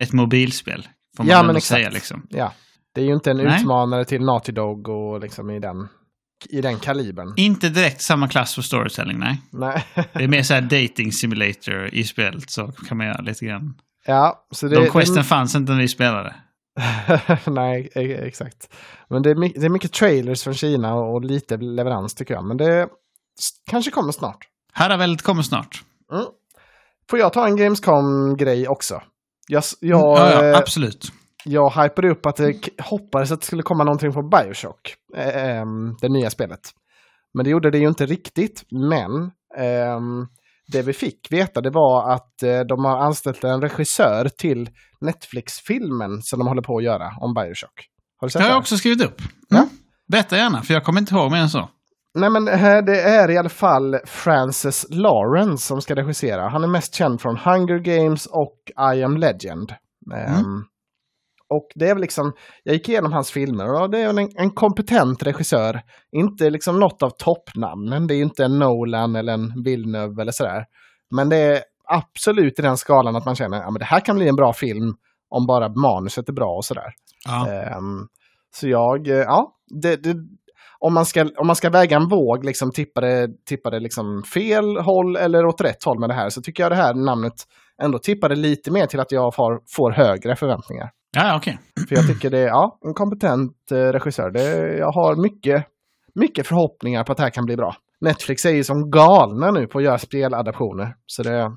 ett 0.00 0.12
mobilspel. 0.12 0.88
Får 1.16 1.24
man 1.24 1.30
Ja, 1.30 1.42
men 1.42 1.56
exakt. 1.56 1.68
säga 1.80 1.90
liksom. 1.90 2.26
Ja, 2.30 2.52
det 2.94 3.00
är 3.00 3.04
ju 3.04 3.12
inte 3.14 3.30
en 3.30 3.36
Nej. 3.36 3.60
utmanare 3.60 4.04
till 4.04 4.20
Naughty 4.24 4.52
Dog 4.52 4.88
och 4.88 5.20
liksom 5.20 5.50
i 5.50 5.58
den, 5.60 5.88
i 6.50 6.60
den 6.60 6.78
kalibern. 6.78 7.34
Inte 7.36 7.68
direkt 7.68 8.02
samma 8.02 8.28
klass 8.28 8.54
för 8.54 8.62
storytelling, 8.62 9.18
nej. 9.18 9.42
Nej. 9.50 9.84
Det 10.12 10.24
är 10.24 10.28
mer 10.28 10.42
så 10.42 10.54
här 10.54 10.60
dating 10.60 11.12
simulator 11.12 11.88
i 11.94 12.04
spelet, 12.04 12.50
så 12.50 12.66
kan 12.88 12.96
man 12.98 13.06
göra 13.06 13.20
lite 13.20 13.44
grann. 13.46 13.74
ja, 14.06 14.46
så 14.54 14.68
det, 14.68 14.74
De 14.84 14.90
questen 14.90 15.24
fanns 15.24 15.54
inte 15.54 15.72
när 15.72 15.80
vi 15.80 15.88
spelade. 15.88 16.34
Nej, 17.46 17.90
e- 17.94 18.26
exakt. 18.26 18.74
Men 19.08 19.22
det 19.22 19.30
är, 19.30 19.60
det 19.60 19.66
är 19.66 19.70
mycket 19.70 19.92
trailers 19.92 20.44
från 20.44 20.54
Kina 20.54 20.94
och 20.94 21.24
lite 21.24 21.56
leverans 21.56 22.14
tycker 22.14 22.34
jag. 22.34 22.44
Men 22.44 22.56
det 22.56 22.88
kanske 23.70 23.90
kommer 23.90 24.12
snart. 24.12 24.48
Herraväldet 24.72 25.22
kommer 25.22 25.42
snart. 25.42 25.82
Mm. 26.12 26.24
Får 27.10 27.18
jag 27.18 27.32
ta 27.32 27.46
en 27.46 27.56
Gamescom-grej 27.56 28.68
också? 28.68 29.02
Jag, 29.48 29.62
jag, 29.80 30.00
ja, 30.00 30.32
ja, 30.32 30.44
eh, 30.44 30.58
absolut. 30.58 31.12
jag 31.44 31.70
hypade 31.70 32.10
upp 32.10 32.26
att 32.26 32.36
det 32.36 32.68
hoppades 32.82 33.32
att 33.32 33.40
det 33.40 33.46
skulle 33.46 33.62
komma 33.62 33.84
någonting 33.84 34.12
från 34.12 34.30
Bioshock, 34.30 34.94
eh, 35.16 35.64
det 36.00 36.08
nya 36.08 36.30
spelet. 36.30 36.60
Men 37.34 37.44
det 37.44 37.50
gjorde 37.50 37.70
det 37.70 37.78
ju 37.78 37.88
inte 37.88 38.06
riktigt. 38.06 38.64
Men 38.70 39.30
ehm, 39.56 40.26
det 40.72 40.82
vi 40.82 40.92
fick 40.92 41.32
veta 41.32 41.60
det 41.60 41.70
var 41.70 42.12
att 42.12 42.42
eh, 42.42 42.60
de 42.60 42.84
har 42.84 42.98
anställt 42.98 43.44
en 43.44 43.60
regissör 43.60 44.28
till 44.38 44.68
Netflix-filmen 45.00 46.22
som 46.22 46.38
de 46.38 46.48
håller 46.48 46.62
på 46.62 46.76
att 46.78 46.84
göra 46.84 47.10
om 47.20 47.34
Bioshock. 47.34 47.86
Har 48.20 48.26
du 48.26 48.28
Det 48.28 48.30
sett 48.32 48.42
har 48.42 48.48
det? 48.48 48.52
jag 48.52 48.58
också 48.60 48.76
skrivit 48.76 49.04
upp. 49.04 49.22
Ja. 49.48 49.56
Mm. 49.56 49.68
Berätta 50.12 50.36
gärna, 50.36 50.62
för 50.62 50.74
jag 50.74 50.84
kommer 50.84 51.00
inte 51.00 51.14
ihåg 51.14 51.30
mer 51.30 51.38
än 51.40 51.48
så. 51.50 51.68
Nej 52.18 52.30
men 52.30 52.48
eh, 52.48 52.78
det 52.84 53.00
är 53.00 53.30
i 53.30 53.38
alla 53.38 53.48
fall 53.48 53.98
Francis 54.06 54.86
Lawrence 54.90 55.66
som 55.66 55.80
ska 55.82 55.94
regissera. 55.96 56.48
Han 56.48 56.64
är 56.64 56.68
mest 56.68 56.94
känd 56.94 57.20
från 57.20 57.36
Hunger 57.36 57.78
Games 57.78 58.26
och 58.26 58.56
I 58.96 59.02
am 59.02 59.16
Legend. 59.16 59.72
Ehm, 60.14 60.64
och 61.50 61.66
det 61.74 61.88
är 61.88 61.94
väl 61.94 62.00
liksom, 62.00 62.32
jag 62.62 62.74
gick 62.74 62.88
igenom 62.88 63.12
hans 63.12 63.30
filmer 63.30 63.82
och 63.82 63.90
det 63.90 63.98
är 63.98 64.06
väl 64.06 64.18
en, 64.18 64.28
en 64.36 64.50
kompetent 64.50 65.22
regissör. 65.22 65.80
Inte 66.12 66.50
liksom 66.50 66.80
något 66.80 67.02
av 67.02 67.10
toppnamnen, 67.10 68.06
det 68.06 68.14
är 68.14 68.16
ju 68.16 68.22
inte 68.22 68.44
en 68.44 68.58
Nolan 68.58 69.16
eller 69.16 69.32
en 69.32 69.62
Villeneuve 69.64 70.22
eller 70.22 70.32
sådär. 70.32 70.64
Men 71.10 71.28
det 71.28 71.36
är 71.36 71.62
absolut 71.84 72.58
i 72.58 72.62
den 72.62 72.76
skalan 72.76 73.16
att 73.16 73.24
man 73.24 73.34
känner 73.34 73.56
att 73.56 73.62
ja, 73.62 73.70
men 73.70 73.78
det 73.78 73.84
här 73.84 74.00
kan 74.00 74.16
bli 74.16 74.28
en 74.28 74.36
bra 74.36 74.52
film 74.52 74.94
om 75.30 75.46
bara 75.46 75.68
manuset 75.68 76.28
är 76.28 76.32
bra 76.32 76.56
och 76.56 76.64
sådär. 76.64 76.92
Ja. 77.26 77.48
Ehm, 77.52 78.06
så 78.54 78.68
jag, 78.68 79.08
eh, 79.08 79.14
ja, 79.14 79.52
det, 79.82 79.96
det, 79.96 80.14
om, 80.78 80.94
man 80.94 81.06
ska, 81.06 81.22
om 81.36 81.46
man 81.46 81.56
ska 81.56 81.70
väga 81.70 81.96
en 81.96 82.08
våg, 82.08 82.44
liksom, 82.44 82.70
tippa 82.70 83.00
det, 83.00 83.28
tippa 83.48 83.70
det 83.70 83.80
liksom 83.80 84.22
fel 84.34 84.76
håll 84.76 85.16
eller 85.16 85.46
åt 85.46 85.60
rätt 85.60 85.84
håll 85.84 86.00
med 86.00 86.10
det 86.10 86.14
här, 86.14 86.28
så 86.28 86.42
tycker 86.42 86.62
jag 86.62 86.72
det 86.72 86.76
här 86.76 86.94
namnet 86.94 87.34
ändå 87.82 87.98
tippade 87.98 88.36
lite 88.36 88.70
mer 88.70 88.86
till 88.86 89.00
att 89.00 89.12
jag 89.12 89.34
får, 89.34 89.60
får 89.76 89.92
högre 89.92 90.36
förväntningar. 90.36 90.90
Ja, 91.18 91.36
okej. 91.36 91.58
För 91.88 91.96
jag 91.96 92.06
tycker 92.06 92.30
det 92.30 92.38
är 92.38 92.46
ja, 92.46 92.78
en 92.86 92.94
kompetent 92.94 93.72
eh, 93.72 93.76
regissör. 93.76 94.30
Det, 94.30 94.76
jag 94.78 94.92
har 94.92 95.22
mycket, 95.22 95.64
mycket 96.14 96.46
förhoppningar 96.46 97.04
på 97.04 97.12
att 97.12 97.18
det 97.18 97.24
här 97.24 97.30
kan 97.30 97.44
bli 97.44 97.56
bra. 97.56 97.76
Netflix 98.00 98.44
är 98.44 98.50
ju 98.50 98.64
som 98.64 98.90
galna 98.90 99.50
nu 99.50 99.66
på 99.66 99.78
att 99.78 99.84
göra 99.84 99.98
speladaptioner. 99.98 100.94
Så 101.06 101.22
det, 101.22 101.56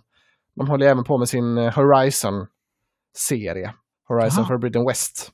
de 0.56 0.68
håller 0.68 0.86
även 0.86 1.04
på 1.04 1.18
med 1.18 1.30
sin 1.30 1.58
eh, 1.58 1.76
Horizon-serie. 1.76 3.74
Horizon 4.08 4.44
Aha. 4.44 4.48
Forbidden 4.48 4.86
West. 4.88 5.32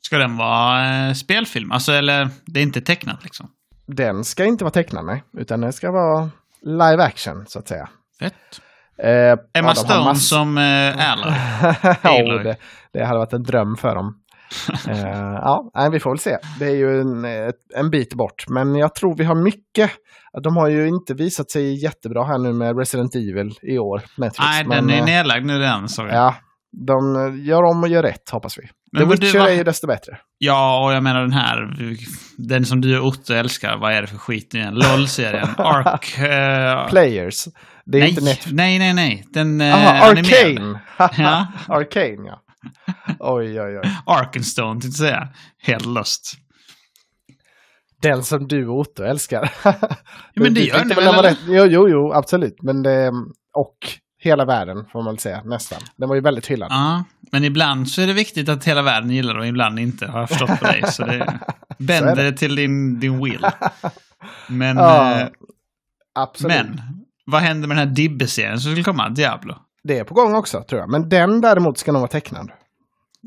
Ska 0.00 0.18
den 0.18 0.36
vara 0.36 1.06
eh, 1.08 1.12
spelfilm? 1.12 1.72
Alltså, 1.72 1.92
eller 1.92 2.28
det 2.46 2.60
är 2.60 2.64
inte 2.64 2.80
tecknat 2.80 3.24
liksom? 3.24 3.50
Den 3.86 4.24
ska 4.24 4.44
inte 4.44 4.64
vara 4.64 4.72
tecknad 4.72 5.04
med, 5.04 5.20
utan 5.38 5.60
den 5.60 5.72
ska 5.72 5.90
vara 5.90 6.30
live 6.62 7.02
action 7.02 7.44
så 7.46 7.58
att 7.58 7.68
säga. 7.68 7.88
Fett. 8.20 8.60
Eh, 9.02 9.10
ja, 9.10 9.36
Emma 9.54 9.68
har 9.68 9.74
Stone 9.74 10.04
mass- 10.04 10.28
som 10.28 10.58
eh, 10.58 10.64
ja, 10.64 11.96
Aloy. 12.02 12.42
det, 12.44 12.56
det 12.92 13.04
hade 13.04 13.18
varit 13.18 13.32
en 13.32 13.42
dröm 13.42 13.76
för 13.76 13.94
dem. 13.94 14.14
Eh, 14.88 15.38
ja, 15.42 15.88
vi 15.92 16.00
får 16.00 16.10
väl 16.10 16.18
se. 16.18 16.36
Det 16.58 16.66
är 16.66 16.76
ju 16.76 17.00
en, 17.00 17.24
en 17.76 17.90
bit 17.90 18.14
bort, 18.14 18.44
men 18.48 18.74
jag 18.74 18.94
tror 18.94 19.16
vi 19.16 19.24
har 19.24 19.34
mycket. 19.34 19.90
De 20.42 20.56
har 20.56 20.68
ju 20.68 20.88
inte 20.88 21.14
visat 21.14 21.50
sig 21.50 21.82
jättebra 21.82 22.24
här 22.24 22.38
nu 22.38 22.52
med 22.52 22.78
Resident 22.78 23.14
Evil 23.14 23.52
i 23.62 23.78
år, 23.78 24.02
Netflix. 24.16 24.38
Nej, 24.50 24.64
men, 24.66 24.86
den 24.86 24.96
är 24.96 24.98
eh, 24.98 25.04
nedlagd 25.04 25.46
nu 25.46 25.58
den, 25.58 25.88
jag. 26.08 26.16
Ja, 26.16 26.34
de 26.86 27.16
eh, 27.16 27.46
gör 27.46 27.62
om 27.62 27.82
och 27.82 27.88
gör 27.88 28.02
rätt 28.02 28.30
hoppas 28.30 28.58
vi. 28.58 28.62
Men 28.92 29.02
The 29.02 29.14
Witcher 29.16 29.38
var- 29.38 29.48
är 29.48 29.52
ju 29.54 29.64
desto 29.64 29.86
bättre. 29.86 30.18
Ja, 30.38 30.84
och 30.86 30.92
jag 30.92 31.02
menar 31.02 31.20
den 31.20 31.32
här, 31.32 31.76
den 32.36 32.64
som 32.64 32.80
du 32.80 32.98
och 33.00 33.06
Otto 33.06 33.34
älskar, 33.34 33.76
vad 33.76 33.92
är 33.92 34.00
det 34.00 34.06
för 34.06 34.16
skit 34.18 34.50
nu 34.52 34.60
igen? 34.60 34.74
LOL-serien. 34.74 35.48
Ark... 35.58 36.18
eh, 36.18 36.88
Players. 36.88 37.44
Det 37.90 37.98
är 37.98 38.00
nej, 38.00 38.10
inte 38.10 38.24
Netflix. 38.24 38.52
nej, 38.52 38.78
nej, 38.78 38.94
nej. 38.94 39.24
Den 39.32 39.60
eh, 39.60 39.74
Aha, 39.74 40.06
animerade. 40.10 40.48
Arcane! 40.48 40.80
Ja. 41.24 41.46
Arcane, 41.68 42.28
ja. 42.28 42.42
Oj, 43.18 43.60
oj, 43.60 43.78
oj. 43.84 43.90
Arkenstone, 44.06 44.80
tänkte 44.80 44.86
jag 45.04 45.10
säga. 45.10 45.28
Helt 45.62 45.86
lost. 45.86 46.32
Den 48.02 48.24
som 48.24 48.48
du 48.48 48.66
och 48.66 48.78
Otto 48.78 49.02
älskar. 49.02 49.52
Ja, 49.64 49.74
men 50.34 50.54
det 50.54 50.60
Du 50.60 50.66
gör 50.66 50.84
ni 50.84 50.94
väl 50.94 51.14
rätt- 51.22 51.38
Jo, 51.46 51.64
jo, 51.64 51.88
jo, 51.88 52.12
absolut. 52.12 52.62
Men 52.62 52.82
det, 52.82 53.12
och 53.54 53.76
hela 54.18 54.44
världen 54.44 54.84
får 54.92 55.02
man 55.02 55.14
väl 55.14 55.18
säga, 55.18 55.42
nästan. 55.44 55.78
Den 55.96 56.08
var 56.08 56.14
ju 56.16 56.20
väldigt 56.22 56.46
hyllad. 56.46 56.68
Ja, 56.72 57.04
men 57.32 57.44
ibland 57.44 57.88
så 57.88 58.02
är 58.02 58.06
det 58.06 58.12
viktigt 58.12 58.48
att 58.48 58.64
hela 58.64 58.82
världen 58.82 59.10
gillar 59.10 59.34
det 59.34 59.40
och 59.40 59.46
ibland 59.46 59.78
inte, 59.78 60.06
har 60.06 60.20
jag 60.20 60.28
förstått 60.28 60.58
på 60.60 60.64
dig. 60.64 60.82
Så 60.92 61.04
det 61.06 61.38
bänder 61.78 62.24
det 62.24 62.32
till 62.32 62.54
din, 62.56 63.00
din 63.00 63.24
will. 63.24 63.46
Men, 64.48 64.76
Ja, 64.76 65.20
eh, 65.20 65.28
absolut. 66.14 66.56
men, 66.56 66.80
vad 67.32 67.40
händer 67.42 67.68
med 67.68 67.76
den 67.76 67.88
här 67.88 67.94
Dibbe-serien 67.94 68.58
som 68.60 68.70
skulle 68.72 68.84
komma? 68.84 69.08
Diablo? 69.08 69.54
Det 69.84 69.98
är 69.98 70.04
på 70.04 70.14
gång 70.14 70.34
också, 70.34 70.62
tror 70.68 70.80
jag. 70.80 70.90
Men 70.90 71.08
den 71.08 71.40
däremot 71.40 71.78
ska 71.78 71.92
nog 71.92 72.00
vara 72.00 72.10
tecknad. 72.10 72.50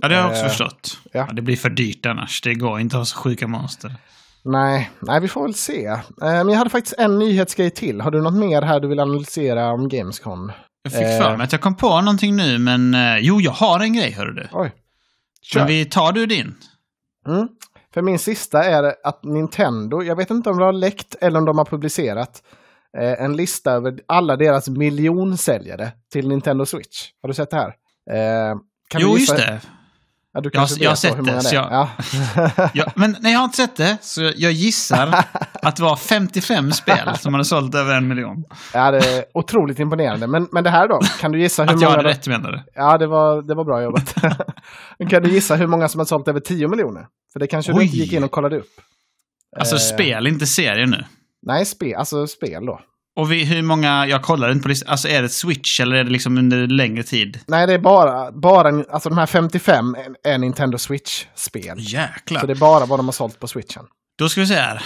Ja, 0.01 0.07
det 0.07 0.15
har 0.15 0.21
jag 0.21 0.29
också 0.31 0.41
Eh, 0.43 0.47
förstått. 0.47 0.97
ja. 1.13 1.25
Ja, 1.27 1.33
det 1.33 1.41
blir 1.41 1.55
för 1.55 1.69
dyrt 1.69 2.05
annars. 2.05 2.41
Det 2.41 2.53
går 2.53 2.79
inte 2.79 2.95
att 2.95 2.99
ha 2.99 3.05
så 3.05 3.17
sjuka 3.17 3.47
monster. 3.47 3.95
Nej, 4.43 4.91
nej, 5.01 5.21
vi 5.21 5.27
får 5.27 5.41
väl 5.43 5.53
se. 5.53 5.85
Eh, 5.85 5.99
Men 6.21 6.49
jag 6.49 6.57
hade 6.57 6.69
faktiskt 6.69 6.95
en 6.97 7.19
nyhetsgrej 7.19 7.69
till. 7.69 8.01
Har 8.01 8.11
du 8.11 8.21
något 8.21 8.33
mer 8.33 8.61
här 8.61 8.79
du 8.79 8.87
vill 8.87 8.99
analysera 8.99 9.71
om 9.71 9.89
Gamescom? 9.89 10.51
Jag 10.83 10.93
fick 10.93 11.01
Eh. 11.01 11.17
för 11.21 11.37
mig 11.37 11.43
att 11.43 11.51
jag 11.51 11.61
kom 11.61 11.75
på 11.75 12.01
någonting 12.01 12.35
nu, 12.35 12.57
men 12.59 12.93
eh, 12.93 13.17
jo, 13.19 13.41
jag 13.41 13.51
har 13.51 13.79
en 13.79 13.93
grej, 13.93 14.11
hörru 14.11 14.33
du. 14.33 14.47
Oj. 14.51 14.71
Kör. 15.41 15.59
Men 15.59 15.67
vi 15.67 15.85
tar 15.85 16.11
du 16.11 16.25
din. 16.25 16.55
Mm. 17.27 17.47
För 17.93 18.01
min 18.01 18.19
sista 18.19 18.63
är 18.63 18.95
att 19.03 19.23
Nintendo, 19.23 20.03
jag 20.03 20.15
vet 20.15 20.29
inte 20.29 20.49
om 20.49 20.57
de 20.57 20.63
har 20.65 20.73
läckt 20.73 21.15
eller 21.21 21.39
om 21.39 21.45
de 21.45 21.57
har 21.57 21.65
publicerat 21.65 22.43
eh, 22.97 23.23
en 23.25 23.35
lista 23.35 23.71
över 23.71 23.99
alla 24.07 24.35
deras 24.35 24.69
miljonsäljare 24.69 25.91
till 26.11 26.27
Nintendo 26.27 26.65
Switch. 26.65 27.09
Har 27.21 27.27
du 27.27 27.33
sett 27.33 27.49
det 27.49 27.57
här? 27.57 27.67
Eh, 28.11 28.55
kan 28.89 29.01
jo, 29.01 29.13
du 29.13 29.19
just 29.19 29.35
det. 29.37 29.61
Ja, 30.33 30.41
du 30.41 30.49
Jag 30.53 30.67
jag 30.79 30.89
har 30.91 30.95
sett 30.95 31.15
det, 31.15 31.21
många 31.21 31.37
är. 31.37 31.53
jag- 31.53 31.71
Ja. 31.71 31.89
Ja, 32.73 32.91
men 32.95 33.15
nej, 33.19 33.31
jag 33.31 33.39
har 33.39 33.43
inte 33.45 33.57
sett 33.57 33.75
det, 33.75 33.97
så 34.01 34.21
jag 34.35 34.51
gissar 34.51 35.25
att 35.61 35.75
det 35.75 35.83
var 35.83 35.95
55 35.95 36.71
spel 36.71 37.17
som 37.19 37.33
hade 37.33 37.45
sålt 37.45 37.75
över 37.75 37.95
en 37.95 38.07
miljon. 38.07 38.43
ja, 38.73 38.91
det 38.91 38.97
är 38.97 39.25
otroligt 39.33 39.79
imponerande. 39.79 40.27
Men, 40.27 40.47
men 40.51 40.63
det 40.63 40.69
här 40.69 40.87
då? 40.87 40.99
Kan 41.19 41.31
du 41.31 41.41
gissa 41.41 41.63
hur 41.63 41.69
Att 41.69 41.81
jag 41.81 41.87
många... 41.89 41.97
hade 41.97 42.09
de- 42.09 42.13
rätt 42.13 42.27
menar 42.27 42.51
du? 42.51 42.63
Ja, 42.75 42.97
det 42.97 43.07
var, 43.07 43.41
det 43.41 43.55
var 43.55 43.63
bra 43.63 43.81
jobbat. 43.83 44.15
Kan 45.09 45.23
du 45.23 45.29
gissa 45.31 45.55
hur 45.55 45.67
många 45.67 45.87
som 45.89 45.99
har 45.99 46.05
sålt 46.05 46.27
över 46.27 46.39
10 46.39 46.67
miljoner? 46.67 47.05
För 47.33 47.39
det 47.39 47.47
kanske 47.47 47.71
du 47.71 47.77
Oj. 47.77 47.83
inte 47.85 47.97
gick 47.97 48.13
in 48.13 48.23
och 48.23 48.31
kollade 48.31 48.57
upp. 48.57 48.71
Alltså 49.59 49.75
Eh, 49.75 49.79
spel, 49.79 50.27
inte 50.27 50.45
serier 50.45 50.85
nu. 50.85 51.05
Nej, 51.47 51.65
spe, 51.65 51.95
alltså 51.97 52.27
spel 52.27 52.65
då. 52.65 52.79
Och 53.15 53.31
vi, 53.31 53.45
hur 53.45 53.61
många, 53.63 54.07
jag 54.07 54.21
kollar 54.23 54.51
inte 54.51 54.63
på 54.63 54.69
listan, 54.69 54.91
alltså 54.91 55.07
är 55.07 55.21
det 55.21 55.29
Switch 55.29 55.79
eller 55.81 55.95
är 55.95 56.03
det 56.03 56.09
liksom 56.09 56.37
under 56.37 56.67
längre 56.67 57.03
tid? 57.03 57.39
Nej, 57.47 57.67
det 57.67 57.73
är 57.73 57.79
bara, 57.79 58.31
bara 58.31 58.83
alltså 58.89 59.09
de 59.09 59.17
här 59.17 59.25
55 59.25 59.95
är, 60.23 60.37
Nintendo 60.37 60.77
Switch-spel. 60.77 61.75
Jäklar. 61.79 62.39
Så 62.41 62.47
det 62.47 62.53
är 62.53 62.59
bara 62.59 62.85
vad 62.85 62.99
de 62.99 63.05
har 63.07 63.11
sålt 63.13 63.39
på 63.39 63.47
Switchen. 63.47 63.83
Då 64.19 64.29
ska 64.29 64.41
vi 64.41 64.47
se 64.47 64.53
här. 64.55 64.81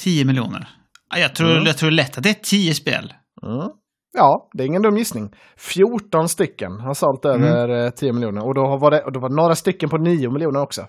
10 0.00 0.24
miljoner. 0.24 0.68
Ja, 1.14 1.18
Jag 1.18 1.34
tror, 1.34 1.50
Mm. 1.52 1.64
jag 1.66 1.78
tror 1.78 1.90
lätt 1.90 2.16
att 2.18 2.22
det 2.22 2.30
är 2.30 2.34
10 2.44 2.74
spel. 2.74 3.14
Mm. 3.42 3.68
Ja, 4.16 4.48
det 4.52 4.62
är 4.62 4.66
ingen 4.66 4.82
dum 4.82 4.96
gissning. 4.96 5.30
14 5.58 6.28
stycken 6.28 6.80
har 6.80 6.94
sålt 6.94 7.24
över 7.24 7.84
eh, 7.84 7.90
10 7.90 8.12
miljoner. 8.12 8.46
Och 8.46 8.54
då, 8.54 8.76
var 8.76 8.90
det, 8.90 9.02
och 9.02 9.12
då 9.12 9.20
var 9.20 9.28
det 9.28 9.34
några 9.36 9.54
stycken 9.54 9.88
på 9.88 9.98
9 9.98 10.30
miljoner 10.30 10.60
också. 10.62 10.86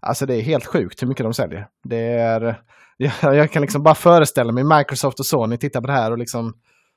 Alltså 0.00 0.26
det 0.26 0.34
är 0.36 0.42
helt 0.42 0.66
sjukt 0.66 1.02
hur 1.02 1.08
mycket 1.08 1.24
de 1.24 1.34
säljer. 1.34 1.66
Det 1.88 2.08
är, 2.08 2.58
jag, 2.96 3.36
jag 3.36 3.52
kan 3.52 3.62
liksom 3.62 3.82
bara 3.82 3.94
föreställa 3.94 4.52
mig 4.52 4.64
Microsoft 4.64 5.20
och 5.20 5.26
Sony 5.26 5.56
titta 5.56 5.80
på 5.80 5.86
det 5.86 5.92
här 5.92 6.10
och 6.12 6.18
liksom 6.18 6.52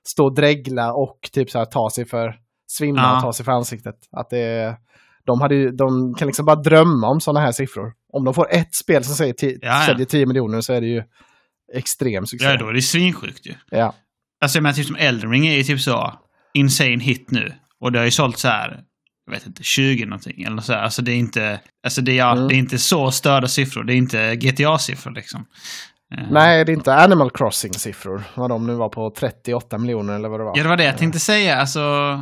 stå 0.08 0.26
och 0.26 0.36
dregla 0.36 0.94
och 0.94 1.30
typ 1.32 1.50
så 1.50 1.58
här 1.58 1.66
ta 1.66 1.90
sig 1.90 2.06
för 2.06 2.36
svimma 2.68 3.02
Ja. 3.02 3.16
och 3.16 3.22
ta 3.24 3.34
sig 3.34 3.46
för 3.46 3.52
ansiktet. 3.52 3.96
Att 4.12 4.30
det, 4.30 4.78
de, 5.26 5.42
hade, 5.42 5.72
de 5.72 6.14
kan 6.16 6.26
liksom 6.28 6.46
bara 6.46 6.56
drömma 6.56 7.08
om 7.08 7.22
sådana 7.22 7.40
här 7.40 7.52
siffror. 7.52 7.94
Om 8.14 8.26
de 8.26 8.34
får 8.34 8.48
ett 8.54 8.76
spel 8.76 9.04
som 9.04 9.16
säger 9.16 9.34
ti- 9.34 9.60
Ja, 9.62 9.80
ja. 9.80 9.86
säljer 9.86 10.06
10 10.06 10.26
miljoner 10.26 10.62
så 10.62 10.74
är 10.74 10.82
det 10.82 10.88
ju 10.88 11.04
extrem 11.74 12.26
succé. 12.26 12.46
Ja, 12.46 12.58
då 12.58 12.68
är 12.68 12.74
det 12.74 12.82
svinsjukt 12.82 13.46
ju. 13.48 13.54
Ja. 13.70 13.94
Alltså 14.42 14.58
jag 14.58 14.64
menar 14.64 14.74
typ 14.74 14.86
som 14.86 14.96
Elden 14.96 15.32
Ring 15.32 15.48
är 15.48 15.56
ju 15.56 15.64
typ 15.64 15.80
så 15.82 16.14
insane 16.54 16.98
hit 17.04 17.32
nu. 17.32 17.54
Och 17.80 17.92
det 17.92 18.00
har 18.00 18.06
ju 18.06 18.12
sålt 18.12 18.38
så 18.38 18.48
här, 18.48 18.80
jag 19.30 19.40
vet 19.40 19.48
inte, 19.48 19.64
20 19.64 20.06
någonting 20.06 20.44
eller 20.44 20.62
så. 20.62 20.74
Alltså 20.74 21.02
det 21.02 21.12
är 21.12 21.16
inte, 21.18 21.60
alltså 21.84 22.02
det 22.02 22.12
är, 22.12 22.16
ja, 22.18 22.32
Mm. 22.32 22.48
det 22.48 22.54
är 22.56 22.58
inte 22.58 22.78
så 22.78 23.12
störda 23.12 23.48
siffror. 23.48 23.84
Det 23.84 23.94
är 23.94 23.98
inte 23.98 24.36
GTA-siffror 24.36 25.12
liksom. 25.16 25.46
Eh, 26.18 26.24
Nej, 26.32 26.66
det 26.66 26.72
är 26.72 26.74
inte 26.74 26.96
Animal 26.96 27.32
Crossing-siffror. 27.32 28.22
Vad 28.36 28.50
de 28.50 28.68
nu 28.68 28.74
var 28.74 28.90
på 28.90 29.10
38 29.18 29.78
miljoner 29.78 30.14
eller 30.14 30.30
vad 30.30 30.40
det 30.40 30.44
var. 30.44 30.58
Ja, 30.58 30.64
det 30.64 30.70
var 30.70 30.78
det 30.78 30.84
jag 30.84 30.98
tänkte 30.98 31.20
säga. 31.20 31.56
Alltså, 31.58 31.80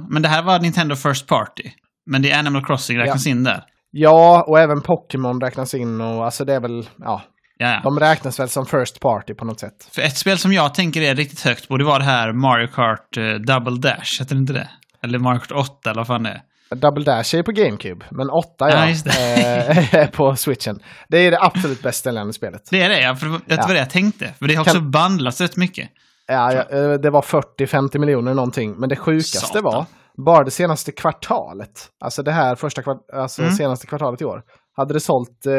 men 0.10 0.22
det 0.22 0.28
här 0.30 0.41
var 0.43 0.60
Nintendo 0.60 0.96
First 0.96 1.28
Party. 1.28 1.72
Men 2.06 2.22
det 2.22 2.32
är 2.32 2.39
Animal 2.39 2.65
Crossing 2.65 2.98
räknas 2.98 3.28
in 3.28 3.43
där. 3.43 3.63
Ja, 3.91 4.43
och 4.48 4.60
även 4.60 4.82
Pokémon 4.82 5.41
räknas 5.41 5.74
in 5.74 6.02
och 6.02 6.26
alltså 6.26 6.46
det 6.46 6.54
är 6.54 6.60
väl, 6.60 6.89
ja, 6.98 7.22
Ja, 7.60 7.67
ja. 7.67 7.80
de 7.84 8.00
räknas 8.00 8.39
väl 8.39 8.50
som 8.50 8.65
First 8.65 9.00
Party 9.00 9.34
på 9.34 9.46
något 9.46 9.60
sätt. 9.60 9.89
För 9.91 10.02
ett 10.02 10.17
spel 10.17 10.38
som 10.38 10.54
jag 10.54 10.74
tänker 10.74 11.02
är 11.02 11.15
riktigt 11.15 11.41
högt 11.41 11.67
borde 11.67 11.84
vara 11.84 11.98
det 12.00 12.04
här 12.06 12.32
Mario 12.34 12.67
Kart 12.67 13.17
eh, 13.17 13.34
Double 13.34 13.78
Dash. 13.80 14.20
Heter 14.20 14.36
det 14.36 14.39
inte 14.39 14.54
det? 14.54 14.70
Eller 15.04 15.20
Mario 15.20 15.39
Kart 15.39 15.52
8 15.52 15.89
eller 15.91 16.00
vad 16.00 16.08
fan 16.08 16.24
det 16.24 16.30
är. 16.30 16.41
Double 16.75 17.03
Dash 17.03 17.36
är 17.36 17.43
på 17.43 17.51
GameCube, 17.51 18.06
men 18.12 18.30
8 18.30 18.47
Ja, 18.60 18.67
ja, 18.69 18.89
eh, 18.89 19.95
är 19.95 20.08
på 20.08 20.36
Switchen. 20.36 20.80
Det 21.10 21.17
är 21.17 21.32
det 21.32 21.41
absolut 21.41 21.82
bäst 21.82 22.03
säljande 22.03 22.34
spelet. 22.34 22.62
Det 22.71 22.82
är 22.82 22.89
det, 22.89 22.99
ja. 23.01 23.15
För 23.15 23.25
det 23.25 23.32
var 23.32 23.41
Ja. 23.47 23.67
det 23.67 23.80
jag 23.80 23.89
tänkte. 23.89 24.34
För 24.39 24.47
det 24.47 24.56
har 24.56 24.62
också 24.62 24.73
Kan- 24.73 24.91
bandlats 24.91 25.41
rätt 25.41 25.58
mycket. 25.58 25.89
Ja, 26.27 26.53
ja, 26.53 26.77
eh, 26.77 26.93
det 26.93 27.10
var 27.10 27.21
40-50 27.21 27.99
miljoner 27.99 28.34
någonting, 28.34 28.75
men 28.80 28.89
det 28.89 28.95
sjukaste 28.95 29.38
Satan. 29.39 29.63
var 29.63 29.86
bara 30.25 30.43
det 30.43 30.51
senaste 30.51 30.91
kvartalet, 30.91 31.88
alltså 31.99 32.23
det 32.23 32.32
här 32.32 32.56
första 32.56 32.82
kvart 32.84 32.97
alltså 33.13 33.41
Mm. 33.41 33.53
senaste 33.53 33.88
kvartalet 33.88 34.21
i 34.21 34.25
år, 34.25 34.41
hade 34.77 34.93
det 34.93 34.99
sålt 34.99 35.45
eh, 35.45 35.53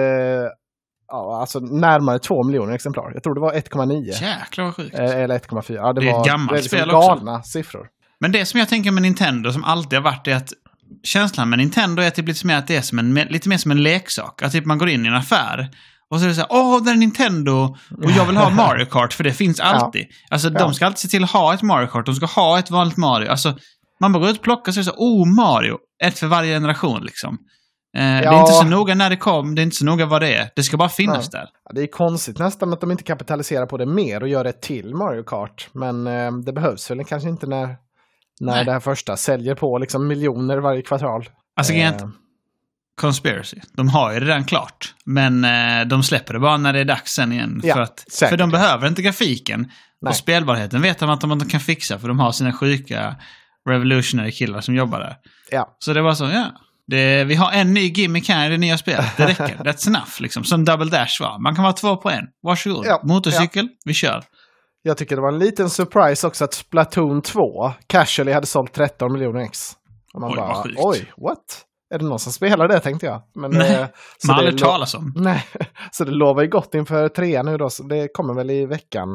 ja, 1.08 1.40
alltså 1.40 1.58
närmare 1.58 2.18
2 2.18 2.42
miljoner 2.44 2.74
exemplar. 2.74 3.10
Jag 3.14 3.22
tror 3.22 3.34
det 3.34 3.40
var 3.40 3.52
1,9. 3.52 4.04
Jäklar 4.22 4.64
vad 4.64 4.76
sjukt. 4.76 4.98
Eh, 4.98 5.16
Eller 5.16 5.34
1,4. 5.34 5.74
Ja, 5.74 5.92
det, 5.92 6.00
Det 6.00 6.06
är 6.06 6.10
ett 6.10 6.16
var 6.16 6.24
gammalt 6.26 6.50
det 6.50 6.54
är 6.54 6.62
liksom 6.62 6.78
spel 6.78 6.90
också. 6.94 7.08
galna 7.08 7.42
siffror. 7.42 7.86
Men 8.20 8.32
det 8.32 8.44
som 8.46 8.60
jag 8.60 8.68
tänker 8.68 8.90
med 8.90 9.02
Nintendo, 9.02 9.52
som 9.52 9.64
alltid 9.64 9.98
har 9.98 10.04
varit, 10.04 10.26
är 10.28 10.36
att 10.36 10.52
känslan 11.02 11.50
med 11.50 11.58
Nintendo 11.58 12.02
är 12.02 12.10
typ 12.10 12.28
lite 12.28 12.46
mer 12.46 12.56
att 12.56 12.66
det 12.66 12.76
är 12.76 12.82
som 12.82 12.98
en, 12.98 13.14
lite 13.14 13.48
mer 13.48 13.56
som 13.56 13.70
en 13.70 13.82
leksak. 13.82 14.42
Att 14.42 14.52
typ 14.52 14.64
man 14.64 14.78
går 14.78 14.88
in 14.88 15.04
i 15.04 15.08
en 15.08 15.14
affär 15.14 15.70
och 16.10 16.18
så 16.18 16.24
är 16.24 16.28
det 16.28 16.34
så 16.34 16.40
här, 16.40 16.48
åh, 16.52 16.84
det 16.84 16.90
är 16.90 16.94
Nintendo 16.94 17.76
och 18.04 18.10
jag 18.10 18.24
vill 18.26 18.36
ha 18.36 18.50
Mario 18.64 18.84
Kart 18.86 19.12
för 19.12 19.24
det 19.24 19.32
finns 19.32 19.60
alltid. 19.60 20.06
Alltså 20.30 20.48
Ja. 20.48 20.58
de 20.58 20.74
ska 20.74 20.86
alltid 20.86 20.98
se 20.98 21.08
till 21.08 21.24
att 21.24 21.30
ha 21.30 21.54
ett 21.54 21.62
Mario 21.62 21.86
Kart, 21.86 22.06
de 22.06 22.14
ska 22.14 22.26
ha 22.26 22.58
ett 22.58 22.70
vanligt 22.70 22.96
Mario. 22.96 23.28
Alltså, 23.30 23.58
man 24.00 24.12
bara 24.12 24.18
går 24.20 24.30
ut 24.30 24.36
och 24.36 24.42
plockar 24.42 24.72
så 24.72 24.78
är 24.80 24.84
det 24.84 24.90
så, 24.90 24.96
oh, 24.96 25.26
Mario, 25.36 25.78
ett 26.04 26.18
för 26.18 26.26
varje 26.26 26.54
generation 26.56 27.02
liksom. 27.04 27.38
Eh, 27.96 28.02
Det 28.02 28.08
är 28.08 28.22
Ja. 28.22 28.40
inte 28.40 28.52
så 28.52 28.64
noga 28.64 28.94
när 28.94 29.10
det 29.10 29.16
kom, 29.16 29.54
det 29.54 29.60
är 29.60 29.64
inte 29.64 29.76
så 29.76 29.84
noga 29.84 30.06
vad 30.06 30.22
det 30.22 30.34
är. 30.34 30.50
Det 30.56 30.62
ska 30.62 30.76
bara 30.76 30.88
finnas 30.88 31.30
där. 31.30 31.46
Ja, 31.64 31.72
det 31.74 31.82
är 31.82 31.86
konstigt 31.86 32.38
nästan 32.38 32.72
att 32.72 32.80
de 32.80 32.90
inte 32.90 33.02
kapitaliserar 33.04 33.66
på 33.66 33.76
det 33.76 33.86
mer 33.86 34.22
och 34.22 34.28
gör 34.28 34.44
det 34.44 34.60
till 34.60 34.94
Mario 34.94 35.22
Kart. 35.22 35.68
Men 35.72 36.06
eh, 36.06 36.32
det 36.32 36.52
behövs 36.52 36.90
väl 36.90 37.04
kanske 37.04 37.28
inte 37.28 37.46
när, 37.46 37.76
när 38.40 38.54
Nej. 38.54 38.64
det 38.64 38.72
här 38.72 38.80
första 38.80 39.16
säljer 39.16 39.54
på 39.54 39.78
liksom 39.78 40.06
miljoner 40.06 40.58
varje 40.58 40.82
kvartal. 40.82 41.28
Alltså, 41.56 41.72
Eh, 41.72 41.92
Conspiracy. 43.00 43.56
De 43.72 43.88
har 43.88 44.12
ju 44.12 44.20
det 44.20 44.26
redan 44.26 44.44
klart. 44.44 44.94
Men 45.04 45.44
eh, 45.44 45.86
de 45.86 46.02
släpper 46.02 46.34
det 46.34 46.40
bara 46.40 46.56
när 46.56 46.72
det 46.72 46.80
är 46.80 46.84
dags 46.84 47.12
sen 47.12 47.32
igen. 47.32 47.60
Ja, 47.64 47.74
för, 47.74 47.80
att, 47.80 48.04
säkert. 48.12 48.30
för 48.30 48.36
de 48.36 48.50
behöver 48.50 48.88
inte 48.88 49.02
grafiken. 49.02 49.60
Nej. 50.00 50.10
Och 50.10 50.16
spelbarheten 50.16 50.82
vet 50.82 50.98
de 50.98 51.10
att 51.10 51.20
de 51.20 51.32
inte 51.32 51.46
kan 51.46 51.60
fixa 51.60 51.98
för 51.98 52.08
de 52.08 52.18
har 52.20 52.32
sina 52.32 52.52
sjuka 52.52 53.16
revolutionary 53.68 54.32
killar 54.32 54.60
som 54.60 54.74
jobbar 54.74 55.00
där. 55.00 55.16
ja. 55.50 55.76
Så 55.78 55.92
det 55.92 56.02
var 56.02 56.14
så, 56.14 56.24
ja. 56.24 56.46
Det, 56.86 57.24
vi 57.24 57.34
har 57.34 57.52
en 57.52 57.74
ny 57.74 57.80
gimmick 57.88 58.28
här 58.28 58.46
i 58.46 58.50
det 58.50 58.58
nya 58.58 58.78
spelet. 58.78 59.16
Det 59.16 59.26
räcker. 59.26 59.56
That's 59.64 59.88
enough. 59.88 60.20
Liksom. 60.20 60.44
Som 60.44 60.64
Double 60.64 60.90
Dash 60.90 61.20
var. 61.22 61.38
Man 61.42 61.54
kan 61.54 61.64
vara 61.64 61.72
två 61.72 61.96
på 61.96 62.10
en. 62.10 62.24
Varsågod. 62.42 62.86
Ja, 62.86 63.00
Motorcykel, 63.04 63.68
vi 63.84 63.94
kör. 63.94 64.24
Jag 64.88 64.96
tycker 64.96 65.16
det 65.16 65.22
var 65.22 65.32
en 65.32 65.38
liten 65.38 65.70
surprise 65.70 66.26
också 66.26 66.44
att 66.44 66.54
Splatoon 66.54 67.22
2 67.22 67.40
casually 67.86 68.32
hade 68.32 68.46
sålt 68.46 68.72
13 68.72 69.12
miljoner 69.12 69.40
ex. 69.40 69.72
Och 70.14 70.20
man 70.20 70.30
Oj, 70.30 70.36
bara, 70.36 70.64
oj, 70.76 71.12
what? 71.16 71.64
Är 71.94 71.98
det 71.98 72.04
någon 72.04 72.18
som 72.18 72.32
spelar 72.32 72.68
det 72.68 72.80
tänkte 72.80 73.06
jag. 73.06 73.22
Men, 73.34 73.50
Nej, 73.50 73.74
eh, 73.74 73.86
så 74.18 74.26
Man 74.26 74.34
har 74.36 74.42
aldrig 74.44 74.60
talas 74.62 74.94
om. 74.94 75.12
Nej, 75.16 75.44
så 75.92 76.04
det 76.04 76.10
lovar 76.10 76.42
ju 76.42 76.48
gott 76.48 76.74
inför 76.74 77.08
trean 77.08 77.46
nu 77.46 77.56
då. 77.56 77.68
Så 77.70 77.82
det 77.82 78.08
kommer 78.12 78.34
väl 78.34 78.50
i 78.50 78.66
veckan. 78.66 79.08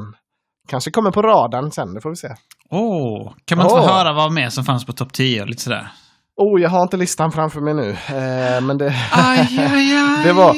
Kanske 0.69 0.91
kommer 0.91 1.12
på 1.12 1.21
radarn 1.21 1.71
sen, 1.71 1.93
det 1.93 2.01
får 2.01 2.09
vi 2.09 2.15
se. 2.15 2.27
Åh, 2.69 3.33
kan 3.45 3.57
man 3.57 3.67
inte 3.67 3.75
få 3.79 3.81
Åh. 3.83 3.97
höra 3.97 4.13
vad 4.13 4.31
mer 4.31 4.49
som 4.49 4.63
fanns 4.63 4.86
på 4.86 4.93
topp 4.93 5.13
10 5.13 5.41
och 5.41 5.47
lite 5.47 5.62
sådär? 5.62 5.88
Oh, 6.36 6.62
jag 6.62 6.69
har 6.69 6.81
inte 6.81 6.97
listan 6.97 7.31
framför 7.31 7.62
mig 7.62 7.73
nu. 7.73 7.89
Eh, 7.89 8.62
men 8.62 8.77
det, 8.77 8.95
Aj, 9.12 9.59
aj, 9.59 9.97
aj. 9.97 10.23
Det 10.25 10.33
var- 10.33 10.55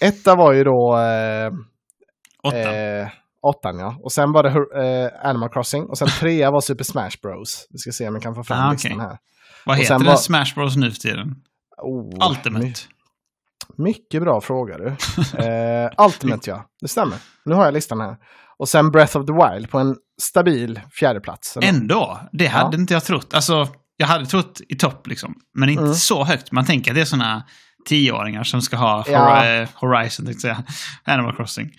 etta 0.00 0.34
var 0.34 0.52
ju 0.52 0.64
då 0.64 0.96
eh, 0.98 1.50
Åtta. 2.48 2.76
eh, 2.76 3.08
åttan 3.42 3.78
ja. 3.78 3.96
Och 4.02 4.12
sen 4.12 4.32
var 4.32 4.42
det 4.42 4.48
eh, 4.50 5.28
Animal 5.28 5.48
Crossing. 5.48 5.84
Och 5.84 5.98
sen 5.98 6.08
trea 6.08 6.50
var 6.50 6.60
Super 6.60 6.84
Smash 6.84 7.10
Bros. 7.22 7.66
Vi 7.70 7.78
ska 7.78 7.92
se 7.92 8.08
om 8.08 8.14
jag 8.14 8.22
kan 8.22 8.34
få 8.34 8.44
fram 8.44 8.58
Ah, 8.68 8.72
listan 8.72 8.92
okej. 8.92 9.06
här. 9.06 9.18
Vad 9.66 9.76
heter 9.76 9.98
den 9.98 10.06
var- 10.06 10.16
Smash 10.16 10.54
Bros 10.54 10.76
nu 10.76 10.90
för 10.90 10.98
tiden? 10.98 11.34
Oh, 11.82 12.28
Ultimate. 12.30 12.66
my- 12.66 12.74
mycket 13.76 14.22
bra 14.22 14.40
fråga 14.40 14.78
du. 14.78 14.86
Eh, 15.44 15.90
Ultimate 16.06 16.50
ja, 16.50 16.64
det 16.80 16.88
stämmer. 16.88 17.18
Nu 17.44 17.54
har 17.54 17.64
jag 17.64 17.74
listan 17.74 18.00
här. 18.00 18.16
Och 18.58 18.68
sen 18.68 18.90
Breath 18.90 19.16
of 19.16 19.26
the 19.26 19.32
Wild 19.32 19.70
på 19.70 19.78
en 19.78 19.96
stabil 20.22 20.80
fjärdeplats. 20.92 21.58
Ändå, 21.62 22.20
det 22.32 22.46
hade 22.46 22.76
Ja. 22.76 22.80
inte 22.80 22.94
jag 22.94 23.04
trott. 23.04 23.34
Alltså, 23.34 23.68
jag 23.96 24.06
hade 24.06 24.26
trott 24.26 24.60
i 24.68 24.74
topp 24.76 25.06
liksom. 25.06 25.34
Men 25.54 25.68
inte 25.68 25.82
Mm. 25.82 25.94
så 25.94 26.24
högt. 26.24 26.52
Man 26.52 26.66
tänker 26.66 26.90
att 26.90 26.94
det 26.94 27.00
är 27.00 27.04
såna 27.04 27.42
tioåringar 27.88 28.42
som 28.44 28.62
ska 28.62 28.76
ha 28.76 29.04
Ja. 29.08 29.18
Hor- 29.18 29.68
Horizon, 29.74 30.26
tänkte 30.26 30.48
jag 30.48 30.56
säga. 30.56 30.64
Animal 31.04 31.36
Crossing. 31.36 31.70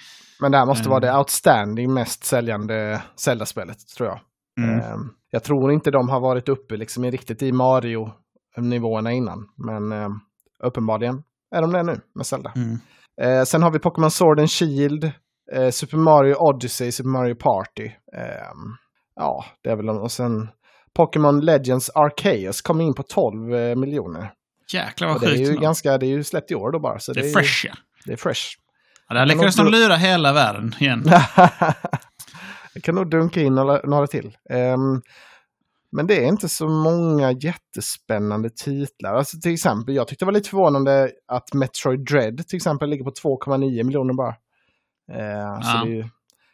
Men 0.43 0.51
det 0.51 0.57
här 0.57 0.65
måste 0.65 0.89
vara 0.89 0.97
Mm. 0.97 1.13
det 1.13 1.17
outstanding 1.19 1.93
mest 1.93 2.23
säljande 2.23 3.01
Zelda-spelet, 3.15 3.77
tror 3.97 4.09
jag. 4.09 4.19
Mm. 4.65 4.79
Eh, 4.79 4.97
jag 5.29 5.43
tror 5.43 5.71
inte 5.71 5.91
de 5.91 6.09
har 6.09 6.19
varit 6.19 6.49
uppe 6.49 6.77
liksom 6.77 7.05
i 7.05 7.11
riktigt 7.11 7.41
i 7.41 7.51
Mario-nivåerna 7.51 9.11
innan. 9.11 9.49
Men 9.57 9.91
eh, 9.91 10.09
uppenbarligen 10.63 11.23
är 11.55 11.61
de 11.61 11.71
det 11.71 11.83
nu 11.83 11.99
med 12.15 12.25
Zelda. 12.25 12.51
Mm. 12.55 12.77
Eh, 13.21 13.43
sen 13.43 13.63
har 13.63 13.71
vi 13.71 13.79
Pokémon 13.79 14.11
Sword 14.11 14.39
and 14.39 14.51
Shield, 14.51 15.11
Super 15.71 15.97
Mario 15.97 16.35
Odyssey, 16.35 16.91
Super 16.91 17.09
Mario 17.09 17.35
Party. 17.35 17.91
Ja, 19.15 19.45
det 19.63 19.69
är 19.69 19.75
väl 19.75 19.85
de. 19.85 19.97
Och 19.97 20.11
sen 20.11 20.49
Pokémon 20.93 21.39
Legends 21.39 21.89
Arceus 21.95 22.61
kom 22.61 22.81
in 22.81 22.93
på 22.93 23.03
12 23.03 23.53
eh, 23.55 23.75
miljoner. 23.75 24.31
Jäklar 24.73 25.07
vad 25.07 25.21
det 25.21 25.27
är 25.27 25.37
sjukt. 25.37 25.49
ju 25.49 25.53
ganska, 25.57 25.97
det 25.97 26.05
är 26.05 26.07
ju 26.09 26.23
släppt 26.23 26.51
i 26.51 26.55
år 26.55 26.71
då 26.71 26.79
bara. 26.79 26.99
Så 26.99 27.13
Det 27.13 27.19
är 27.19 27.23
ju- 27.25 27.31
fresh 27.33 27.65
ja. 27.67 27.73
Det 28.05 28.13
är 28.13 28.17
fresh. 28.17 28.41
Ja 29.15 29.19
där 29.19 29.25
lyckades 29.25 29.55
de 29.55 29.67
lura 29.67 29.95
hela 29.95 30.33
världen 30.33 30.75
igen. 30.79 31.03
det 32.73 32.81
kan 32.83 32.95
nog 32.95 33.09
dunka 33.09 33.41
in 33.41 33.55
några, 33.55 33.81
några 33.83 34.07
till. 34.07 34.37
Ehm, 34.49 35.01
men 35.91 36.07
det 36.07 36.23
är 36.23 36.27
inte 36.27 36.49
så 36.49 36.67
många 36.69 37.31
jättespännande 37.31 38.49
titlar. 38.49 39.15
Alltså 39.15 39.39
till 39.39 39.53
exempel, 39.53 39.95
jag 39.95 40.07
tyckte 40.07 40.25
det 40.25 40.27
var 40.27 40.33
lite 40.33 40.49
förvånande 40.49 41.11
att 41.27 41.53
Metroid 41.53 42.05
Dread 42.05 42.47
till 42.47 42.57
exempel 42.57 42.89
ligger 42.89 43.03
på 43.03 43.11
2,9 43.11 43.83
miljoner 43.83 44.13
bara. 44.13 44.33
Så 44.33 44.37
Ja. 45.13 45.83
det, 45.85 45.91
är 45.91 45.95
ju, 45.95 46.05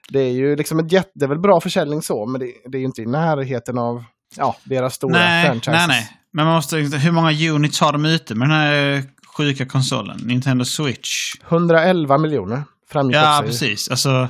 det 0.10 0.20
är 0.20 0.32
ju 0.32 0.56
liksom 0.56 0.80
ett 0.80 0.92
jätte, 0.92 1.12
det 1.16 1.26
är 1.26 1.30
väl 1.30 1.40
bra 1.40 1.62
försäljning 1.62 2.02
så, 2.02 2.26
men 2.26 2.40
det, 2.42 2.54
det 2.66 2.78
är 2.78 2.80
ju 2.80 2.86
inte 2.86 3.02
i 3.02 3.06
närheten 3.06 3.78
av 3.78 4.04
ja, 4.38 4.56
deras 4.64 4.94
stora 4.94 5.12
nej, 5.12 5.46
franchises. 5.46 5.74
nej, 5.74 5.88
nej. 5.88 6.10
Men 6.34 6.46
man 6.46 6.56
måste, 6.56 6.78
hur 6.78 7.12
många 7.12 7.32
units 7.52 7.80
har 7.82 7.92
de 7.92 8.06
ute 8.06 8.36
med 8.36 8.50
den 8.50 8.58
här 8.58 9.04
sjuka 9.40 9.66
konsolen? 9.66 10.18
Nintendo 10.24 10.66
Switch? 10.66 11.10
111 11.48 12.18
miljoner 12.18 12.64
framgick 12.92 13.16
Ja, 13.18 13.42
precis. 13.46 13.90
Alltså, 13.90 14.28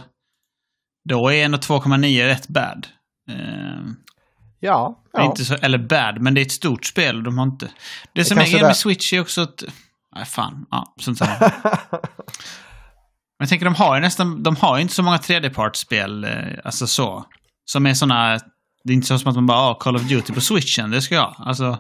då 1.10 1.30
är 1.32 1.46
ändå 1.46 1.58
2,9 1.58 2.26
rätt 2.26 2.48
bad. 2.48 2.88
Eh, 3.30 3.36
Ja, 4.62 5.04
det 5.14 5.20
ja. 5.20 5.26
inte 5.26 5.46
så, 5.46 5.56
eller 5.56 5.78
bad, 5.78 6.22
men 6.22 6.34
det 6.34 6.42
är 6.42 6.46
ett 6.46 6.52
stort 6.52 6.86
spel 6.86 7.24
de 7.24 7.38
har 7.38 7.46
inte... 7.46 7.70
Det 8.14 8.26
som 8.26 8.38
är 8.38 8.42
grejen 8.42 8.62
med 8.62 8.70
där- 8.70 8.74
Switch 8.74 9.14
är 9.14 9.22
också 9.22 9.42
att... 9.42 9.64
Nej, 10.16 10.26
fan. 10.26 10.66
Ja, 10.72 10.96
sånt 11.00 11.20
här. 11.22 11.40
Men 13.40 13.46
jag 13.46 13.50
tänker, 13.50 13.66
de 13.66 13.76
har 13.76 13.96
ju 13.96 14.02
nästan... 14.02 14.44
De 14.44 14.56
har 14.56 14.76
ju 14.78 14.82
inte 14.82 14.94
så 14.94 15.04
många 15.04 15.18
3D-partspel, 15.18 16.24
eh, 16.24 16.60
alltså 16.64 16.88
så. 16.88 17.26
Som 17.66 17.86
är 17.86 17.94
såna... 17.94 18.40
Det 18.84 18.94
är 18.94 18.96
inte 18.96 19.08
så 19.08 19.20
som 19.20 19.30
att 19.30 19.36
man 19.36 19.46
bara, 19.46 19.58
ah, 19.58 19.74
Call 19.74 19.96
of 19.96 20.02
Duty 20.02 20.34
på 20.34 20.42
Switchen, 20.42 20.92
det 20.92 21.02
ska 21.02 21.16
jag. 21.16 21.36
Alltså, 21.38 21.78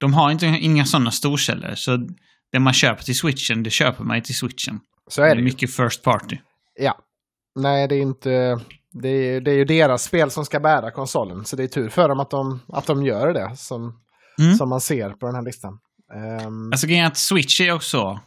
de 0.00 0.14
har 0.14 0.30
inte, 0.30 0.46
inga 0.46 0.84
sådana 0.84 1.10
storkällor. 1.10 1.74
Så 1.74 2.08
det 2.52 2.58
man 2.60 2.72
köper 2.72 3.02
till 3.02 3.16
Switchen, 3.18 3.62
det 3.62 3.70
köper 3.70 4.04
man 4.04 4.16
ju 4.16 4.20
till 4.22 4.34
Switchen. 4.34 4.80
så 5.08 5.20
Det 5.20 5.26
är 5.26 5.30
är 5.30 5.34
det 5.34 5.40
ju. 5.40 5.44
mycket 5.44 5.76
first 5.76 6.02
party. 6.02 6.38
Ja. 6.80 6.98
Nej, 7.54 7.88
det 7.88 7.94
är 7.94 8.00
inte... 8.02 8.60
Det 8.94 9.08
är, 9.08 9.40
det 9.40 9.50
är 9.50 9.54
ju 9.54 9.64
deras 9.64 10.02
spel 10.02 10.30
som 10.30 10.44
ska 10.44 10.60
bära 10.60 10.90
konsolen. 10.90 11.44
Så 11.44 11.56
det 11.56 11.62
är 11.62 11.68
tur 11.68 11.88
för 11.88 12.08
dem 12.08 12.20
att 12.20 12.30
de, 12.30 12.60
att 12.68 12.86
de 12.86 13.02
gör 13.04 13.32
det 13.34 13.56
som, 13.56 13.98
Mm. 14.38 14.54
som 14.56 14.68
man 14.68 14.80
ser 14.80 15.10
på 15.10 15.26
den 15.26 15.34
här 15.34 15.42
listan. 15.42 15.78
Ehm, 16.14 16.72
Alltså 16.72 16.86
grejen 16.86 17.04
är 17.04 17.08
att 17.08 17.16
Switch 17.16 17.60
är 17.60 17.72
också... 17.72 18.20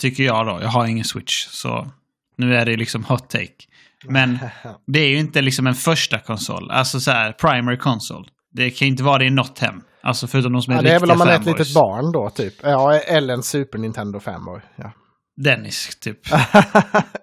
Tycker 0.00 0.22
jag 0.22 0.46
då. 0.46 0.58
Jag 0.62 0.68
har 0.68 0.86
ingen 0.86 1.04
Switch, 1.04 1.46
så 1.48 1.90
nu 2.36 2.56
är 2.56 2.66
det 2.66 2.76
liksom 2.76 3.04
hot 3.04 3.30
take. 3.30 3.52
Men 4.04 4.38
det 4.86 5.00
är 5.00 5.08
ju 5.08 5.18
inte 5.18 5.40
liksom 5.42 5.66
en 5.66 5.74
första 5.74 6.18
konsol. 6.18 6.70
Alltså 6.70 7.00
så 7.00 7.10
här, 7.10 7.32
primary 7.32 7.76
console. 7.78 8.24
Det 8.52 8.70
kan 8.70 8.86
ju 8.88 8.92
inte 8.92 9.02
vara 9.02 9.18
det 9.18 9.24
i 9.24 9.30
något 9.30 9.58
hem. 9.58 9.82
Alltså 10.02 10.26
förutom 10.26 10.52
de 10.52 10.62
som 10.62 10.72
är 10.72 10.76
ja, 10.76 10.82
det 10.82 10.92
är 10.92 11.00
väl 11.00 11.10
om 11.10 11.18
man 11.18 11.28
är 11.28 11.36
ett 11.36 11.46
litet 11.46 11.74
barn 11.74 12.12
då, 12.12 12.30
typ. 12.30 12.54
Ja, 12.62 12.94
eller 12.94 13.34
en 13.34 13.42
Super 13.42 13.78
Nintendo 13.78 14.20
fanboy. 14.20 14.60
Ja. 14.76 14.92
Dennis, 15.36 15.96
typ. 16.00 16.18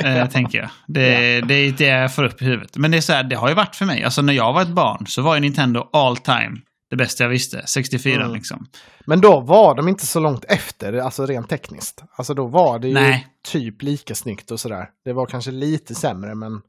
eh, 0.04 0.26
tänker 0.26 0.58
jag. 0.58 0.70
Det, 0.88 1.42
det 1.42 1.54
är 1.54 1.72
det 1.72 1.86
jag 1.86 2.16
får 2.16 2.24
upp 2.24 2.42
i 2.42 2.46
huvudet. 2.46 2.78
Men 2.78 2.92
det 2.92 2.98
är 2.98 3.02
så 3.02 3.14
här, 3.14 3.24
det 3.24 3.36
har 3.36 3.50
ju 3.50 3.56
varit 3.56 3.76
för 3.76 3.86
mig. 3.86 4.04
Alltså 4.04 4.22
när 4.22 4.34
jag 4.34 4.54
var 4.54 4.62
ett 4.62 4.76
barn 4.76 5.08
så 5.08 5.22
var 5.22 5.36
ju 5.36 5.42
Nintendo 5.42 5.90
all 5.94 6.18
time 6.18 6.62
det 6.90 6.96
bästa 6.96 7.24
jag 7.24 7.30
visste. 7.30 7.68
64 7.68 8.16
Mm. 8.16 8.34
liksom. 8.34 8.66
Men 9.06 9.22
då 9.22 9.40
var 9.42 9.76
de 9.76 9.88
inte 9.88 10.06
så 10.06 10.20
långt 10.20 10.46
efter, 10.46 10.94
alltså 10.94 11.26
rent 11.26 11.50
tekniskt. 11.50 12.04
Alltså 12.18 12.34
då 12.34 12.48
var 12.48 12.80
det 12.80 12.88
ju 12.88 12.94
Nej. 12.94 13.28
typ 13.44 13.82
lika 13.82 14.16
snyggt 14.16 14.52
och 14.52 14.60
sådär. 14.60 14.90
Det 15.06 15.14
var 15.14 15.26
kanske 15.26 15.52
lite 15.52 15.96
sämre, 15.96 16.36
men 16.36 16.62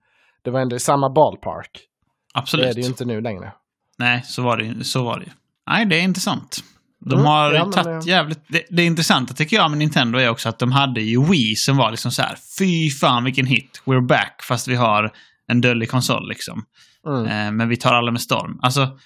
det 0.44 0.50
var 0.50 0.60
ändå 0.60 0.76
i 0.76 0.80
samma 0.80 1.10
ballpark. 1.10 1.70
Absolut. 2.34 2.64
Det 2.66 2.70
är 2.70 2.74
det 2.74 2.80
ju 2.80 2.86
inte 2.86 3.04
nu 3.04 3.20
längre. 3.20 3.52
Nej, 3.98 4.22
så 4.24 4.42
var 4.42 4.56
det 4.56 4.64
ju. 4.64 4.84
Så 4.84 5.04
var 5.04 5.18
det 5.18 5.24
ju. 5.24 5.32
Nej, 5.70 5.86
det 5.86 5.96
är 5.96 6.02
intressant. 6.02 6.64
De 7.04 7.12
Mm, 7.14 7.26
har 7.26 7.52
ja, 7.52 7.72
tagit 7.72 8.04
det- 8.04 8.10
jävligt... 8.10 8.40
Det, 8.48 8.62
det 8.70 8.84
intressanta 8.84 9.34
tycker 9.34 9.56
jag 9.56 9.70
med 9.70 9.78
Nintendo 9.78 10.18
är 10.18 10.28
också 10.28 10.48
att 10.48 10.58
de 10.58 10.72
hade 10.72 11.00
ju 11.00 11.24
Wii 11.30 11.54
som 11.56 11.76
var 11.76 11.90
liksom 11.90 12.12
så 12.12 12.22
här. 12.22 12.36
Fy 12.58 12.90
fan 12.90 13.24
vilken 13.24 13.46
hit. 13.46 13.82
We're 13.84 14.06
back. 14.06 14.42
Fast 14.42 14.68
vi 14.68 14.74
har 14.74 15.12
en 15.48 15.60
döllig 15.60 15.90
konsol 15.90 16.28
liksom. 16.28 16.64
Mm. 17.06 17.26
Eh, 17.26 17.52
men 17.52 17.68
vi 17.68 17.76
tar 17.76 17.94
alla 17.94 18.10
med 18.12 18.20
storm. 18.20 18.58
Alltså, 18.62 18.98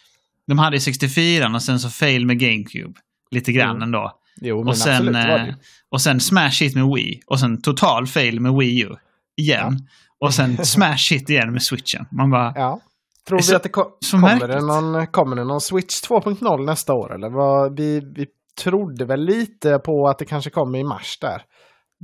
de 0.47 0.59
hade 0.59 0.77
ju 0.77 0.81
64 0.81 1.49
och 1.55 1.63
sen 1.63 1.81
så 1.81 1.91
fail 1.91 2.27
med 2.27 2.39
GameCube. 2.39 2.95
Lite 3.31 3.53
grann 3.53 3.71
Mm. 3.71 3.83
ändå. 3.83 4.13
Jo, 4.41 4.59
men 4.59 4.69
Och 4.69 4.77
sen, 4.77 4.93
absolut, 4.95 5.13
det 5.15 5.23
det 5.23 5.35
eh, 5.49 5.55
och 5.91 6.01
sen 6.01 6.21
smash 6.21 6.61
hit 6.63 6.75
med 6.75 6.85
Wii. 6.95 7.21
Och 7.27 7.41
sen 7.41 7.63
total 7.63 8.07
fail 8.07 8.41
med 8.41 8.53
Wii 8.55 8.81
U. 8.83 8.89
Igen. 9.37 9.89
Och 10.21 10.35
sen 10.35 10.65
smash 10.65 11.11
hit 11.13 11.31
igen 11.31 11.53
med 11.53 11.63
switchen. 11.63 12.07
Man 12.11 12.31
bara... 12.31 12.53
Ja. 12.57 12.81
Tror 13.29 13.41
vi 13.51 13.55
att 13.55 13.63
det 13.63 13.69
ko- 13.69 13.91
kommer, 14.11 14.49
det 14.49 14.61
någon, 14.61 15.07
kommer 15.07 15.37
det 15.37 15.45
någon 15.45 15.61
Switch 15.61 16.03
2.0 16.03 16.65
nästa 16.67 16.93
år? 16.95 17.15
Eller 17.15 17.31
vad, 17.31 17.77
vi, 17.77 18.01
vi 18.17 18.27
trodde 18.63 19.05
väl 19.05 19.25
lite 19.25 19.79
på 19.79 20.09
att 20.09 20.19
det 20.19 20.25
kanske 20.25 20.51
kommer 20.51 20.79
i 20.79 20.85
mars 20.85 21.19
där. 21.21 21.43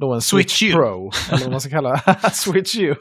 Då 0.00 0.14
en 0.14 0.20
Switch, 0.20 0.58
Switch. 0.58 0.72
Pro, 0.74 1.10
eller 1.32 1.42
vad 1.44 1.50
man 1.50 1.60
ska 1.60 1.70
kalla 1.70 1.90
det. 2.22 2.30
Switch 2.32 2.76
U. 2.78 2.94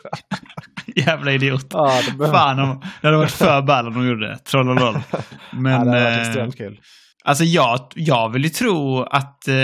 Jävla 0.95 1.31
idiot. 1.31 1.65
Ja, 1.69 2.01
det, 2.05 2.17
behöver- 2.17 2.37
Fan, 2.37 2.59
om, 2.59 2.81
det 3.01 3.07
hade 3.07 3.17
varit 3.17 3.31
för 3.31 3.61
ball 3.61 3.87
om 3.87 3.93
de 3.93 4.07
gjorde 4.07 4.27
det. 4.29 4.37
Trollolol. 4.37 4.95
ja, 5.11 5.19
Men, 5.51 5.63
det 5.63 5.77
hade 5.77 5.91
varit 5.91 6.17
eh, 6.17 6.27
extremt 6.27 6.57
kul. 6.57 6.79
alltså 7.23 7.43
jag, 7.43 7.79
jag 7.95 8.33
vill 8.33 8.43
ju 8.43 8.49
tro 8.49 9.03
att 9.03 9.47
eh, 9.47 9.55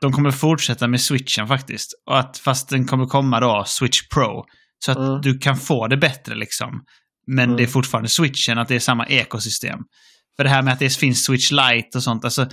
de 0.00 0.12
kommer 0.12 0.30
fortsätta 0.30 0.86
med 0.88 1.00
switchen 1.00 1.46
faktiskt. 1.48 1.90
Och 2.10 2.18
att 2.18 2.38
fast 2.38 2.68
den 2.68 2.86
kommer 2.86 3.06
komma 3.06 3.40
då, 3.40 3.62
Switch 3.66 4.08
Pro. 4.14 4.44
Så 4.84 4.92
att 4.92 4.98
Mm. 4.98 5.20
du 5.20 5.38
kan 5.38 5.56
få 5.56 5.86
det 5.86 5.96
bättre 5.96 6.34
liksom. 6.34 6.68
Men 7.26 7.44
Mm. 7.44 7.56
det 7.56 7.62
är 7.62 7.66
fortfarande 7.66 8.08
switchen, 8.08 8.58
att 8.58 8.68
det 8.68 8.74
är 8.74 8.80
samma 8.80 9.06
ekosystem. 9.06 9.78
För 10.36 10.44
det 10.44 10.50
här 10.50 10.62
med 10.62 10.72
att 10.72 10.78
det 10.78 10.96
finns 10.96 11.24
Switch 11.24 11.50
Lite 11.52 11.98
och 11.98 12.02
sånt, 12.02 12.24
alltså. 12.24 12.46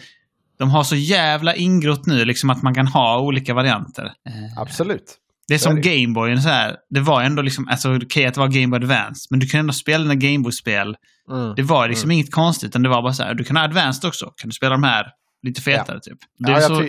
De 0.59 0.69
har 0.69 0.83
så 0.83 0.95
jävla 0.95 1.55
ingrott 1.55 2.05
nu, 2.05 2.25
liksom 2.25 2.49
att 2.49 2.63
man 2.63 2.75
kan 2.75 2.87
ha 2.87 3.19
olika 3.19 3.53
varianter. 3.53 4.03
Eh, 4.05 4.61
Absolut. 4.61 5.17
Det 5.47 5.53
är 5.53 5.57
Så 5.57 5.69
är 5.69 5.73
som 5.73 5.81
det 5.81 5.89
Gameboyen 5.89 6.41
så 6.41 6.49
här. 6.49 6.75
Det 6.89 6.99
var 6.99 7.21
ändå 7.21 7.41
liksom, 7.41 7.67
alltså 7.67 7.95
okej 7.95 8.25
att 8.25 8.33
det 8.33 8.39
var 8.39 8.47
Game 8.47 8.67
Boy 8.67 8.77
Advance, 8.77 9.27
men 9.29 9.39
du 9.39 9.47
kan 9.47 9.59
ändå 9.59 9.73
spela 9.73 10.03
dina 10.03 10.15
Gameboy-spel. 10.15 10.95
Mm. 11.31 11.55
Det 11.55 11.61
var 11.63 11.87
liksom 11.87 12.11
inget 12.11 12.31
konstigt, 12.31 12.69
utan 12.69 12.81
det 12.83 12.89
var 12.89 13.01
bara 13.01 13.13
så 13.13 13.23
här, 13.23 13.33
du 13.33 13.43
kan 13.43 13.55
ha 13.57 13.63
Advanced 13.63 14.07
också. 14.07 14.25
Kan 14.25 14.49
du 14.49 14.53
spela 14.53 14.71
de 14.71 14.83
här 14.83 15.05
lite 15.43 15.61
fetare 15.61 15.99
typ. 15.99 16.17
Det 16.39 16.51
Ja, 16.51 16.57
är 16.57 16.61
så, 16.61 16.87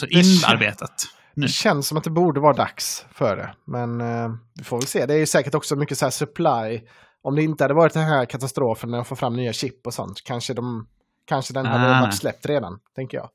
så 0.00 0.06
inarbetat. 0.06 0.94
Nu. 1.36 1.46
Det 1.46 1.52
känns 1.52 1.88
som 1.88 1.98
att 1.98 2.04
det 2.04 2.10
borde 2.10 2.40
vara 2.40 2.52
dags 2.52 3.04
för 3.14 3.36
det. 3.36 3.54
Men 3.66 4.00
eh, 4.00 4.28
vi 4.58 4.64
får 4.64 4.76
väl 4.78 4.86
se. 4.86 5.06
Det 5.06 5.14
är 5.14 5.18
ju 5.18 5.26
säkert 5.26 5.54
också 5.54 5.76
mycket 5.76 5.98
så 5.98 6.06
här 6.06 6.10
supply. 6.10 6.80
Om 7.24 7.34
det 7.36 7.42
inte 7.42 7.64
hade 7.64 7.74
varit 7.74 7.92
den 7.94 8.04
här 8.04 8.24
katastrofen 8.24 8.90
när 8.90 8.98
de 8.98 9.04
får 9.04 9.16
fram 9.16 9.36
nya 9.36 9.52
chip 9.52 9.86
och 9.86 9.94
sånt. 9.94 10.24
Kanske, 10.24 10.54
de, 10.54 10.86
kanske 11.24 11.54
den 11.54 11.66
hade 11.66 11.96
Ah, 11.96 12.00
varit 12.00 12.14
släppt 12.14 12.46
redan, 12.46 12.78
tänker 12.94 13.16
jag. 13.16 13.28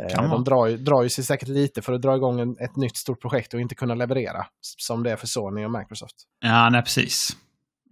Eh, 0.00 0.14
Kan 0.14 0.30
de 0.30 0.44
drar 0.44 0.66
ju, 0.66 0.76
drar 0.76 1.02
ju 1.02 1.08
sig 1.08 1.24
säkert 1.24 1.48
lite 1.48 1.82
för 1.82 1.92
att 1.92 2.02
dra 2.02 2.16
igång 2.16 2.40
en, 2.40 2.56
ett 2.58 2.76
nytt 2.76 2.96
stort 2.96 3.20
projekt 3.20 3.54
och 3.54 3.60
inte 3.60 3.74
kunna 3.74 3.94
leverera. 3.94 4.46
Som 4.60 5.02
det 5.02 5.10
är 5.10 5.16
för 5.16 5.26
Sony 5.26 5.64
och 5.64 5.70
Microsoft. 5.70 6.16
Ja, 6.40 6.70
nej 6.70 6.82
precis. 6.82 7.36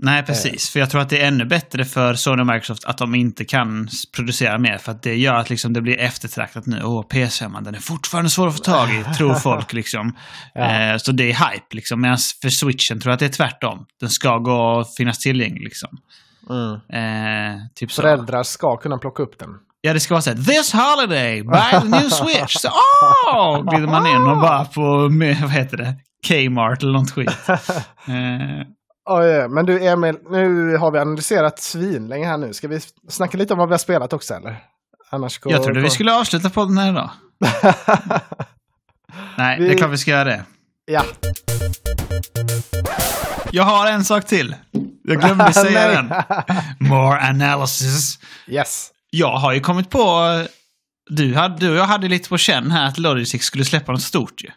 Nej, 0.02 0.22
precis. 0.22 0.70
För 0.70 0.80
jag 0.80 0.90
tror 0.90 1.00
att 1.00 1.08
det 1.08 1.22
är 1.22 1.28
ännu 1.28 1.44
bättre 1.44 1.84
för 1.84 2.14
Sony 2.14 2.42
och 2.42 2.46
Microsoft 2.46 2.84
att 2.84 2.98
de 2.98 3.14
inte 3.14 3.44
kan 3.44 3.88
producera 4.16 4.58
mer. 4.58 4.78
För 4.78 4.92
att 4.92 5.02
det 5.02 5.14
gör 5.14 5.34
att 5.34 5.50
liksom 5.50 5.72
det 5.72 5.80
blir 5.80 5.98
eftertraktat 5.98 6.66
nu. 6.66 6.82
Åh, 6.84 7.06
PS5, 7.10 7.64
den 7.64 7.74
är 7.74 7.78
fortfarande 7.78 8.30
svår 8.30 8.48
att 8.48 8.56
få 8.56 8.62
tag 8.62 8.88
i, 8.90 9.04
tror 9.16 9.34
folk 9.34 9.72
liksom. 9.72 10.16
Ja. 10.54 10.60
Eh, 10.60 10.96
så 10.96 11.12
det 11.12 11.30
är 11.30 11.50
hype 11.50 11.76
liksom. 11.76 12.00
Medan 12.00 12.18
för 12.42 12.48
switchen 12.48 13.00
tror 13.00 13.10
jag 13.10 13.14
att 13.14 13.20
det 13.20 13.26
är 13.26 13.28
tvärtom. 13.28 13.86
Den 14.00 14.10
ska 14.10 14.38
gå 14.38 14.52
och 14.52 14.94
finnas 14.96 15.18
tillgänglig 15.18 15.64
liksom. 15.64 15.98
Mm. 16.50 16.72
Eh, 16.72 17.60
typ 17.74 17.92
så. 17.92 18.02
Föräldrar 18.02 18.42
ska 18.42 18.76
kunna 18.76 18.98
plocka 18.98 19.22
upp 19.22 19.38
den. 19.38 19.48
Ja, 19.80 19.92
det 19.92 20.00
ska 20.00 20.14
vara 20.14 20.22
så 20.22 20.30
här. 20.30 20.36
This 20.36 20.72
holiday, 20.72 21.42
buy 21.42 21.80
the 21.80 21.88
new 21.88 22.08
switch. 22.08 22.56
Så, 22.56 22.68
Åh! 23.32 23.70
Glider 23.70 23.86
man 23.86 24.06
in 24.06 24.22
och 24.22 24.40
bara 24.40 24.64
på, 24.64 24.82
vad 25.42 25.50
heter 25.50 25.76
det? 25.76 25.94
Kmart 26.26 26.82
eller 26.82 26.92
något 26.92 27.10
skit. 27.10 27.30
Eh, 28.08 28.66
Oj, 29.04 29.48
men 29.48 29.66
du 29.66 29.84
Emil, 29.86 30.16
nu 30.30 30.76
har 30.76 30.90
vi 30.90 30.98
analyserat 30.98 31.58
svinlänge 31.58 32.26
här 32.26 32.36
nu. 32.38 32.52
Ska 32.52 32.68
vi 32.68 32.80
snacka 33.08 33.38
lite 33.38 33.52
om 33.52 33.58
vad 33.58 33.68
vi 33.68 33.72
har 33.72 33.78
spelat 33.78 34.12
också 34.12 34.34
eller? 34.34 34.56
Annars 35.10 35.38
går, 35.38 35.52
jag 35.52 35.62
trodde 35.62 35.80
vi 35.80 35.90
skulle 35.90 36.14
avsluta 36.14 36.50
podden 36.50 36.78
här 36.78 36.90
idag. 36.90 37.10
Nej, 39.38 39.58
det 39.60 39.66
är 39.66 39.68
Vi- 39.70 39.76
klart 39.76 39.90
vi 39.90 39.98
ska 39.98 40.10
göra 40.10 40.24
det. 40.24 40.44
ja, 40.86 41.04
Jag 43.52 43.64
har 43.64 43.86
en 43.86 44.04
sak 44.04 44.24
till. 44.26 44.54
Jag 45.04 45.20
glömde 45.20 45.52
säga 45.52 45.88
den. 45.88 46.12
More 46.88 47.20
analysis. 47.28 48.18
yes. 48.46 48.90
Jag 49.10 49.36
har 49.36 49.52
ju 49.52 49.60
kommit 49.60 49.90
på... 49.90 50.26
Du, 51.10 51.34
hade, 51.34 51.56
du 51.56 51.70
och 51.70 51.76
jag 51.76 51.84
hade 51.84 52.08
lite 52.08 52.28
på 52.28 52.38
känn 52.38 52.70
här 52.70 52.86
att 52.88 52.98
Logitech 52.98 53.42
skulle 53.42 53.64
släppa 53.64 53.92
något 53.92 54.02
stort 54.02 54.42
ju. 54.42 54.48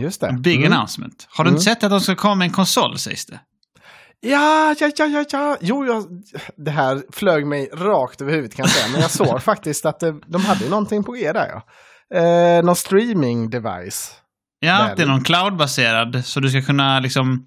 Just 0.00 0.20
det. 0.20 0.32
Big 0.32 0.60
Mm. 0.60 0.72
announcement. 0.72 1.26
Har 1.30 1.44
du 1.44 1.48
Mm. 1.48 1.54
inte 1.58 1.64
sett 1.64 1.84
att 1.84 1.90
de 1.90 2.00
ska 2.00 2.14
komma 2.16 2.34
med 2.34 2.44
en 2.46 2.52
konsol 2.52 2.98
sägs 2.98 3.26
det? 3.26 3.40
Ja, 4.24 4.74
ja, 4.80 4.90
ja, 4.96 5.06
ja, 5.06 5.24
ja. 5.30 5.56
Jo, 5.60 5.86
jag, 5.86 6.04
det 6.56 6.70
här 6.70 7.02
flög 7.12 7.46
mig 7.46 7.70
rakt 7.72 8.20
över 8.20 8.32
huvudet 8.32 8.56
kan 8.56 8.62
jag 8.62 8.70
säga. 8.70 8.92
Men 8.92 9.00
jag 9.00 9.10
såg 9.10 9.42
faktiskt 9.52 9.86
att 9.86 10.00
det, 10.00 10.14
de 10.26 10.44
hade 10.44 10.68
någonting 10.68 11.04
på 11.04 11.12
G 11.12 11.32
där 11.32 11.48
ja. 11.48 11.62
Eh, 12.18 12.64
någon 12.64 12.76
streaming 12.76 13.50
device. 13.50 14.14
Ja, 14.60 14.84
Väl. 14.86 14.96
det 14.96 15.02
är 15.02 15.06
någon 15.06 15.24
cloudbaserad. 15.24 16.24
Så 16.24 16.40
du 16.40 16.50
ska 16.50 16.62
kunna 16.62 17.00
liksom 17.00 17.46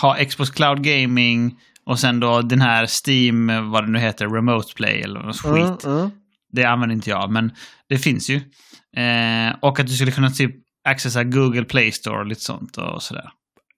ha 0.00 0.24
Xbox 0.24 0.50
Cloud 0.50 0.82
Gaming 0.84 1.58
och 1.86 1.98
sen 1.98 2.20
då 2.20 2.40
den 2.40 2.60
här 2.60 2.86
Steam, 2.86 3.70
vad 3.70 3.84
det 3.84 3.90
nu 3.90 3.98
heter, 3.98 4.28
Remote 4.28 4.74
Play 4.74 5.02
eller 5.02 5.20
något 5.20 5.40
skit. 5.40 5.84
Mm, 5.84 5.98
mm. 5.98 6.10
Det 6.52 6.64
använder 6.64 6.94
inte 6.94 7.10
jag, 7.10 7.30
men 7.30 7.52
det 7.88 7.98
finns 7.98 8.30
ju. 8.30 8.36
Eh, 8.96 9.54
och 9.60 9.80
att 9.80 9.86
du 9.86 9.92
skulle 9.92 10.12
kunna 10.12 10.30
typ 10.30 10.54
accessa 10.88 11.24
Google 11.24 11.64
Play 11.64 11.92
Store 11.92 12.18
och 12.18 12.26
lite 12.26 12.40
sånt 12.40 12.76
och 12.76 13.02
sådär. 13.02 13.30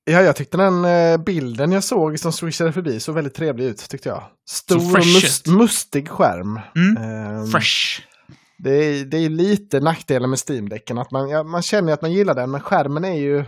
Ja, 0.05 0.23
jag 0.23 0.37
tyckte 0.37 0.57
den 0.57 0.85
eh, 0.85 1.17
bilden 1.17 1.73
jag 1.73 1.85
såg 1.85 2.19
som 2.19 2.33
swishade 2.33 2.73
förbi 2.73 3.01
såg 3.01 3.15
väldigt 3.15 3.35
trevlig 3.35 3.65
ut 3.65 3.89
tyckte 3.89 4.09
jag. 4.09 4.23
Stor 4.49 4.77
och 4.77 4.93
fresh 4.93 5.09
mus- 5.17 5.41
ut. 5.49 5.55
mustig 5.55 6.09
skärm. 6.09 6.61
Mm. 6.77 6.97
Ehm, 6.97 7.47
Fresh. 7.47 8.01
Det 8.59 8.71
är, 8.71 9.05
det 9.05 9.17
är 9.17 9.29
lite 9.29 9.81
nackdelen 9.81 10.31
med 10.31 10.39
Steam-däcken. 10.49 10.99
Att 10.99 11.11
man, 11.11 11.29
ja, 11.29 11.43
man 11.43 11.63
känner 11.63 11.93
att 11.93 12.03
man 12.03 12.13
gillar 12.13 12.35
den, 12.35 12.51
men 12.51 12.61
skärmen 12.61 13.05
är 13.05 13.15
ju 13.19 13.45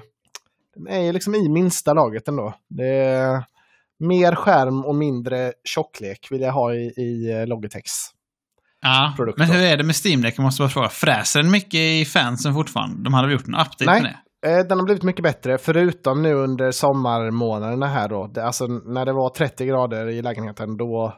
den 0.74 0.86
är 0.88 1.12
liksom 1.12 1.34
i 1.34 1.48
minsta 1.48 1.92
laget 1.94 2.28
ändå. 2.28 2.54
Det 2.68 2.88
är 2.88 3.44
mer 3.98 4.34
skärm 4.34 4.84
och 4.84 4.94
mindre 4.94 5.52
tjocklek 5.64 6.28
vill 6.30 6.40
jag 6.40 6.52
ha 6.52 6.74
i, 6.74 6.92
i 6.96 7.32
eh, 7.40 7.46
Logitechs. 7.46 8.10
Ja, 8.82 9.12
produkt 9.16 9.38
men 9.38 9.50
hur 9.50 9.62
är 9.62 9.76
det 9.76 9.84
med 9.84 9.96
Steam 10.04 10.22
Deck? 10.22 10.34
Jag 10.38 10.42
måste 10.42 10.62
bara 10.62 10.68
fråga. 10.68 10.88
Fräser 10.88 11.42
den 11.42 11.50
mycket 11.50 11.74
i 11.80 12.04
fansen 12.04 12.54
fortfarande? 12.54 13.02
De 13.04 13.14
hade 13.14 13.28
väl 13.28 13.36
gjort 13.36 13.48
en 13.48 13.54
update 13.54 13.84
Nej. 13.84 14.02
med 14.02 14.10
det? 14.10 14.16
Eh, 14.46 14.58
Den 14.68 14.78
har 14.78 14.84
blivit 14.84 15.02
mycket 15.02 15.22
bättre, 15.22 15.58
förutom 15.58 16.22
nu 16.22 16.32
under 16.34 16.70
sommarmånaderna 16.70 17.86
här 17.86 18.08
då. 18.08 18.30
Alltså 18.42 18.66
när 18.66 19.04
det 19.06 19.12
var 19.12 19.28
30 19.30 19.66
grader 19.66 20.08
i 20.08 20.22
lägenheten, 20.22 20.76
då, 20.76 21.14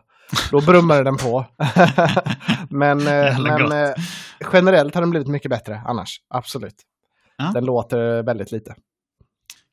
då 0.50 0.60
brummade 0.60 1.04
den 1.04 1.16
på. 1.16 1.46
men 2.70 3.06
eh, 3.06 3.40
men 3.40 3.72
eh, 3.72 3.90
generellt 4.52 4.94
har 4.94 5.02
den 5.02 5.10
blivit 5.10 5.28
mycket 5.28 5.50
bättre 5.50 5.82
annars, 5.86 6.08
absolut. 6.34 6.74
Ja. 7.36 7.50
Den 7.54 7.64
låter 7.64 8.22
väldigt 8.22 8.52
lite. 8.52 8.74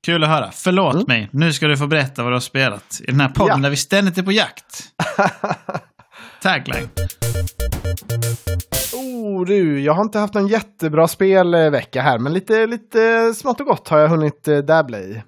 Kul 0.06 0.24
att 0.24 0.30
höra. 0.30 0.50
Förlåt 0.52 0.94
Mm. 0.94 1.06
mig. 1.08 1.30
Nu 1.32 1.54
ska 1.54 1.68
du 1.68 1.78
få 1.78 1.88
berätta 1.88 2.24
vad 2.24 2.32
du 2.32 2.36
har 2.36 2.40
spelat. 2.40 3.00
I 3.04 3.12
den 3.12 3.20
här 3.22 3.30
podden 3.30 3.58
Ja. 3.58 3.64
där 3.64 3.70
vi 3.70 3.76
ständigt 3.78 4.18
är 4.18 4.24
på 4.24 4.32
jakt. 4.32 4.84
Tagline. 6.42 6.90
Oh 9.26 9.46
du, 9.46 9.82
jag 9.82 9.94
har 9.94 10.02
inte 10.04 10.20
haft 10.20 10.34
någon 10.34 10.48
jättebra 10.48 11.08
spelvecka 11.08 12.02
här, 12.02 12.20
men 12.20 12.34
lite, 12.34 12.66
lite 12.68 13.34
smått 13.34 13.60
och 13.60 13.66
gott 13.66 13.88
har 13.88 14.00
jag 14.00 14.10
hunnit 14.10 14.48
uh, 14.48 14.58
dabbla 14.58 15.00
i. 15.00 15.22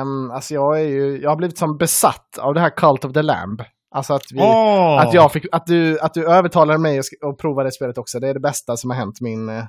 Um, 0.00 0.30
alltså 0.30 0.54
jag, 0.54 0.80
är 0.80 0.84
ju, 0.84 1.20
jag 1.22 1.30
har 1.30 1.36
blivit 1.36 1.58
som 1.58 1.78
besatt 1.78 2.38
av 2.38 2.54
det 2.54 2.60
här 2.60 2.70
Cult 2.76 3.04
of 3.04 3.12
the 3.12 3.22
Lamb. 3.22 3.62
Alltså 3.94 4.14
att, 4.14 4.32
vi, 4.32 4.40
Åh! 4.40 5.00
att, 5.00 5.14
jag 5.14 5.32
fick, 5.32 5.46
att, 5.52 5.66
du, 5.66 6.00
att 6.00 6.14
du 6.14 6.26
övertalade 6.28 6.78
mig 6.78 6.98
att 6.98 7.38
prova 7.38 7.62
det 7.62 7.72
spelet 7.72 7.98
också. 7.98 8.20
Det 8.20 8.28
är 8.28 8.34
det 8.34 8.40
bästa 8.40 8.76
som 8.76 8.90
har 8.90 8.96
hänt 8.96 9.20
min, 9.20 9.48
eh, 9.48 9.64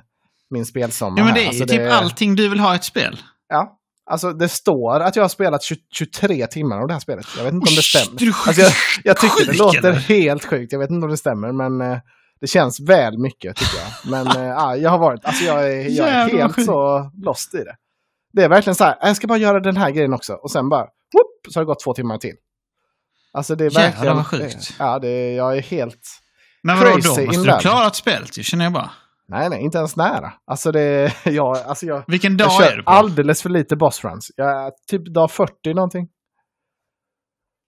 min 0.50 0.66
spelsommar. 0.66 1.18
Ja, 1.18 1.24
men 1.24 1.34
det 1.34 1.44
är 1.44 1.48
alltså, 1.48 1.66
typ 1.66 1.78
det- 1.78 1.94
allting 1.94 2.36
du 2.36 2.48
vill 2.48 2.60
ha 2.60 2.72
i 2.72 2.76
ett 2.76 2.84
spel. 2.84 3.18
Ja, 3.48 3.78
alltså 4.10 4.32
det 4.32 4.48
står 4.48 5.00
att 5.00 5.16
jag 5.16 5.22
har 5.22 5.28
spelat 5.28 5.62
20, 5.62 5.76
23 5.98 6.46
timmar 6.46 6.80
av 6.80 6.86
det 6.86 6.92
här 6.92 7.00
spelet. 7.00 7.26
Jag 7.36 7.44
vet 7.44 7.52
inte 7.52 7.70
om 7.70 7.76
det 7.76 7.82
stämmer. 7.82 8.34
Alltså 8.46 8.62
jag, 8.62 8.72
jag 9.04 9.16
tycker 9.16 9.52
det 9.52 9.58
låter 9.58 9.92
helt 9.92 10.44
sjukt. 10.44 10.72
Jag 10.72 10.78
vet 10.78 10.90
inte 10.90 11.04
om 11.04 11.10
det 11.10 11.16
stämmer, 11.16 11.52
men 11.52 11.92
eh, 11.92 11.98
det 12.44 12.48
känns 12.48 12.80
väl 12.80 13.18
mycket 13.18 13.56
tycker 13.56 13.76
jag. 13.78 14.10
Men 14.10 14.26
eh, 14.42 14.48
ja, 14.48 14.76
jag 14.76 14.90
har 14.90 14.98
varit, 14.98 15.24
alltså 15.24 15.44
jag 15.44 15.64
är, 15.72 15.76
jag 15.88 16.08
är 16.08 16.28
Jävlar, 16.28 16.38
helt 16.40 16.64
så 16.64 17.10
lost 17.24 17.54
i 17.54 17.58
det. 17.58 17.76
Det 18.32 18.42
är 18.44 18.48
verkligen 18.48 18.74
så 18.74 18.84
här, 18.84 18.96
jag 19.00 19.16
ska 19.16 19.26
bara 19.26 19.38
göra 19.38 19.60
den 19.60 19.76
här 19.76 19.90
grejen 19.90 20.12
också. 20.14 20.32
Och 20.32 20.50
sen 20.50 20.68
bara, 20.68 20.82
whoop, 20.82 21.52
så 21.52 21.60
har 21.60 21.64
det 21.64 21.66
gått 21.66 21.80
två 21.84 21.94
timmar 21.94 22.18
till. 22.18 22.34
Alltså 23.32 23.54
det 23.54 23.64
är 23.64 23.70
Jävlar, 23.70 23.90
verkligen... 23.90 24.16
vad 24.16 24.26
sjukt. 24.26 24.74
Ja, 24.78 24.98
det, 24.98 25.08
är- 25.08 25.36
jag 25.36 25.56
är 25.56 25.62
helt... 25.62 26.00
Men 26.62 26.78
vadå 26.78 26.90
då? 26.90 26.96
Måste 27.26 27.42
du 27.44 27.50
ha 27.50 27.58
klarat 27.60 27.96
spelet 27.96 28.38
ju, 28.38 28.42
känner 28.42 28.64
jag 28.64 28.72
bara. 28.72 28.90
Nej, 29.28 29.48
nej, 29.50 29.62
inte 29.62 29.78
ens 29.78 29.96
nära. 29.96 30.32
Alltså 30.46 30.72
det... 30.72 31.12
Jag, 31.24 31.56
alltså 31.58 31.86
jag, 31.86 32.04
Vilken 32.06 32.36
jag 32.36 32.48
dag 32.48 32.62
är 32.62 32.68
kör 32.70 32.76
du 32.76 32.82
på? 32.82 32.90
alldeles 32.90 33.42
för 33.42 33.48
lite 33.50 33.76
boss 33.76 34.04
runs. 34.04 34.30
Jag 34.36 34.66
är 34.66 34.70
typ 34.90 35.14
dag 35.14 35.30
40 35.30 35.74
någonting. 35.74 36.08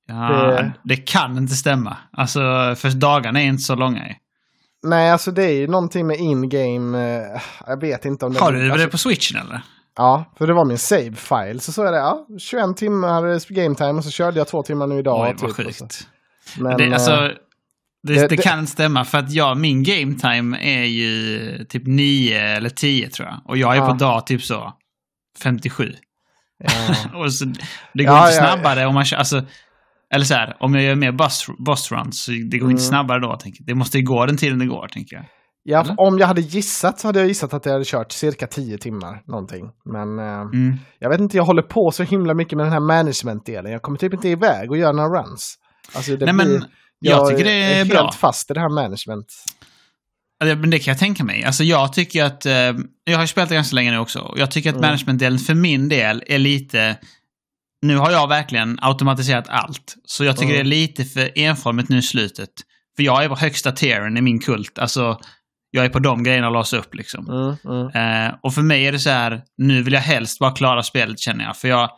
Ja, 0.08 0.14
det- 0.32 0.72
det... 0.84 0.96
kan 0.96 1.38
inte 1.38 1.54
stämma. 1.54 1.96
Alltså, 2.12 2.40
för 2.76 3.00
dagarna 3.00 3.40
är 3.42 3.46
inte 3.46 3.62
så 3.62 3.74
långa. 3.74 4.08
ju. 4.08 4.14
Nej, 4.82 5.10
alltså 5.10 5.30
det 5.30 5.44
är 5.44 5.52
ju 5.52 5.66
någonting 5.66 6.06
med 6.06 6.16
in-game. 6.18 6.98
eh, 7.34 7.40
Jag 7.66 7.80
vet 7.80 8.04
inte 8.04 8.26
om 8.26 8.32
det... 8.32 8.40
Har 8.40 8.52
du 8.52 8.70
alltså, 8.70 8.86
det 8.86 8.90
på 8.90 8.98
switchen 8.98 9.40
eller? 9.40 9.60
Ja, 9.96 10.24
för 10.38 10.46
det 10.46 10.52
var 10.54 10.64
min 10.64 10.78
save-file. 10.78 11.60
Så 11.60 11.72
så 11.72 11.82
är 11.82 11.92
det, 11.92 11.98
ja, 11.98 12.26
21 12.38 12.76
timmar 12.76 13.54
game 13.54 13.74
time 13.74 13.92
och 13.92 14.04
så 14.04 14.10
körde 14.10 14.38
jag 14.38 14.48
två 14.48 14.62
timmar 14.62 14.86
nu 14.86 14.98
idag. 14.98 15.20
Oj, 15.26 15.32
typ, 15.32 15.40
vad 15.40 15.50
och 15.66 15.74
så. 15.74 15.84
sjukt. 15.84 16.08
Men, 16.58 16.76
det, 16.78 16.92
alltså, 16.94 17.12
eh, 17.12 17.18
det, 18.02 18.14
det- 18.14 18.20
det, 18.20 18.28
det- 18.28 18.36
kan 18.36 18.66
stämma 18.66 19.04
för 19.04 19.18
att 19.18 19.32
jag, 19.32 19.56
min 19.56 19.82
game 19.82 20.14
time 20.14 20.58
är 20.60 20.84
ju 20.84 21.64
typ 21.64 21.82
9 21.86 22.40
eller 22.40 22.70
10 22.70 23.08
tror 23.10 23.28
jag. 23.28 23.40
Och 23.44 23.56
jag 23.56 23.72
är 23.76 23.76
Ja. 23.80 23.86
på 23.88 23.94
dag 23.94 24.26
typ 24.26 24.42
så 24.42 24.72
57. 25.42 25.92
ja. 26.58 26.70
Och 27.18 27.32
så, 27.32 27.44
det 27.94 28.04
går 28.04 28.14
Ja, 28.14 28.22
inte 28.30 28.36
snabbare 28.38 28.86
om 28.86 28.94
man 28.94 29.04
kör, 29.04 29.16
alltså, 29.16 29.42
eller 30.14 30.24
så 30.24 30.34
här, 30.34 30.56
om 30.60 30.74
jag 30.74 30.84
gör 30.84 30.94
mer 30.94 31.12
runs, 31.92 32.24
så 32.24 32.30
det 32.30 32.38
går 32.58 32.70
inte 32.70 32.82
Mm. 32.82 32.88
snabbare 32.90 33.20
då. 33.20 33.36
Jag. 33.36 33.64
Det 33.66 33.74
måste 33.74 33.98
ju 33.98 34.04
gå 34.04 34.26
den 34.26 34.36
tiden 34.36 34.58
det 34.58 34.66
går, 34.66 34.88
tänker 34.88 35.16
jag. 35.16 35.24
Ja, 35.68 35.80
Eller? 35.80 36.00
om 36.00 36.18
jag 36.18 36.26
hade 36.26 36.40
gissat 36.40 37.00
så 37.00 37.08
hade 37.08 37.18
jag 37.18 37.28
gissat 37.28 37.54
att 37.54 37.66
jag 37.66 37.72
hade 37.72 37.84
kört 37.84 38.12
cirka 38.12 38.46
10 38.46 38.78
timmar 38.78 39.22
någonting. 39.26 39.64
Men 39.84 40.18
eh, 40.18 40.24
Mm. 40.40 40.76
jag 40.98 41.08
vet 41.10 41.20
inte, 41.20 41.36
jag 41.36 41.44
håller 41.44 41.62
på 41.62 41.90
så 41.90 42.02
himla 42.02 42.34
mycket 42.34 42.56
med 42.56 42.66
den 42.66 42.72
här 42.72 42.80
management-delen. 42.80 43.72
Jag 43.72 43.82
kommer 43.82 43.98
typ 43.98 44.14
inte 44.14 44.28
iväg 44.28 44.70
och 44.70 44.76
göra 44.76 44.92
några 44.92 45.22
runs. 45.22 45.54
Alltså, 45.94 46.12
Nej, 46.12 46.32
men 46.32 46.46
blir, 46.46 46.62
jag 47.00 47.28
tycker 47.30 47.44
det 47.44 47.50
är 47.52 47.74
helt 47.74 47.90
bra. 47.90 48.12
fast 48.12 48.50
i 48.50 48.54
det 48.54 48.60
här 48.60 48.68
management. 48.74 49.26
Men 50.44 50.70
det 50.70 50.78
kan 50.78 50.92
jag 50.92 50.98
tänka 50.98 51.24
mig. 51.24 51.44
Alltså 51.44 51.64
jag 51.64 51.92
tycker 51.92 52.24
att, 52.24 52.46
eh, 52.46 52.52
jag 53.04 53.14
har 53.14 53.20
ju 53.20 53.26
spelat 53.26 53.48
det 53.48 53.54
ganska 53.54 53.74
länge 53.74 53.90
nu 53.90 53.98
också, 53.98 54.34
jag 54.36 54.50
tycker 54.50 54.70
att 54.70 54.76
Mm. 54.76 54.86
managementdelen 54.88 55.38
för 55.38 55.54
min 55.54 55.88
del 55.88 56.22
är 56.26 56.38
lite, 56.38 56.96
nu 57.82 57.96
har 57.96 58.10
jag 58.10 58.28
verkligen 58.28 58.78
automatiserat 58.82 59.48
allt. 59.48 59.94
Så 60.04 60.24
jag 60.24 60.36
tycker 60.36 60.54
Mm. 60.54 60.64
det 60.64 60.68
är 60.76 60.78
lite 60.80 61.04
för 61.04 61.38
enformigt 61.38 61.88
nu 61.88 61.98
i 61.98 62.02
slutet. 62.02 62.50
För 62.96 63.02
jag 63.02 63.24
är 63.24 63.28
på 63.28 63.36
högsta 63.36 63.72
tieren 63.72 64.16
i 64.16 64.20
min 64.20 64.38
kult. 64.40 64.78
Alltså, 64.78 65.20
jag 65.70 65.84
är 65.84 65.88
på 65.88 65.98
de 65.98 66.22
grejerna 66.22 66.46
att 66.46 66.52
låsa 66.52 66.76
upp 66.76 66.94
liksom. 66.94 67.26
Mm, 67.30 67.56
mm. 67.64 68.26
Eh, 68.28 68.34
och 68.42 68.54
för 68.54 68.62
mig 68.62 68.86
är 68.86 68.92
det 68.92 68.98
så 68.98 69.10
här, 69.10 69.42
nu 69.58 69.82
vill 69.82 69.92
jag 69.92 70.00
helst 70.00 70.38
bara 70.38 70.50
klara 70.50 70.82
spelet 70.82 71.20
känner 71.20 71.44
jag. 71.44 71.56
För 71.56 71.68
jag, 71.68 71.90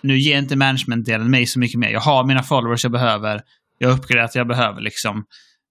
nu 0.00 0.18
ger 0.18 0.38
inte 0.38 0.56
managementdelen 0.56 1.30
mig 1.30 1.46
så 1.46 1.58
mycket 1.58 1.78
mer. 1.80 1.88
Jag 1.90 2.00
har 2.00 2.24
mina 2.24 2.42
followers 2.42 2.84
jag 2.84 2.92
behöver. 2.92 3.40
Jag 3.78 3.88
har 3.88 3.98
uppgraderat 3.98 4.34
jag 4.34 4.48
behöver 4.48 4.80
liksom. 4.80 5.24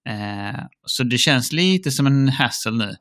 Eh, 0.10 0.60
så 0.86 1.04
det 1.04 1.18
känns 1.18 1.52
lite 1.54 1.92
som 1.92 2.08
en 2.08 2.30
hassle 2.30 2.72
nu. 2.72 2.96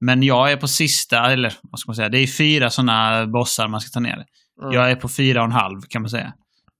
Men 0.00 0.22
jag 0.22 0.52
är 0.52 0.56
på 0.56 0.68
sista, 0.68 1.32
eller 1.32 1.52
vad 1.62 1.80
ska 1.80 1.88
man 1.88 1.96
säga, 1.96 2.08
det 2.08 2.18
är 2.18 2.26
fyra 2.26 2.70
sådana 2.70 3.26
bossar 3.26 3.68
man 3.68 3.80
ska 3.80 3.90
ta 3.90 4.00
ner. 4.00 4.24
Mm. 4.62 4.72
Jag 4.74 4.90
är 4.90 4.96
på 4.96 5.08
fyra 5.08 5.40
och 5.40 5.44
en 5.46 5.52
halv 5.52 5.80
kan 5.88 6.02
man 6.02 6.08
säga. 6.10 6.32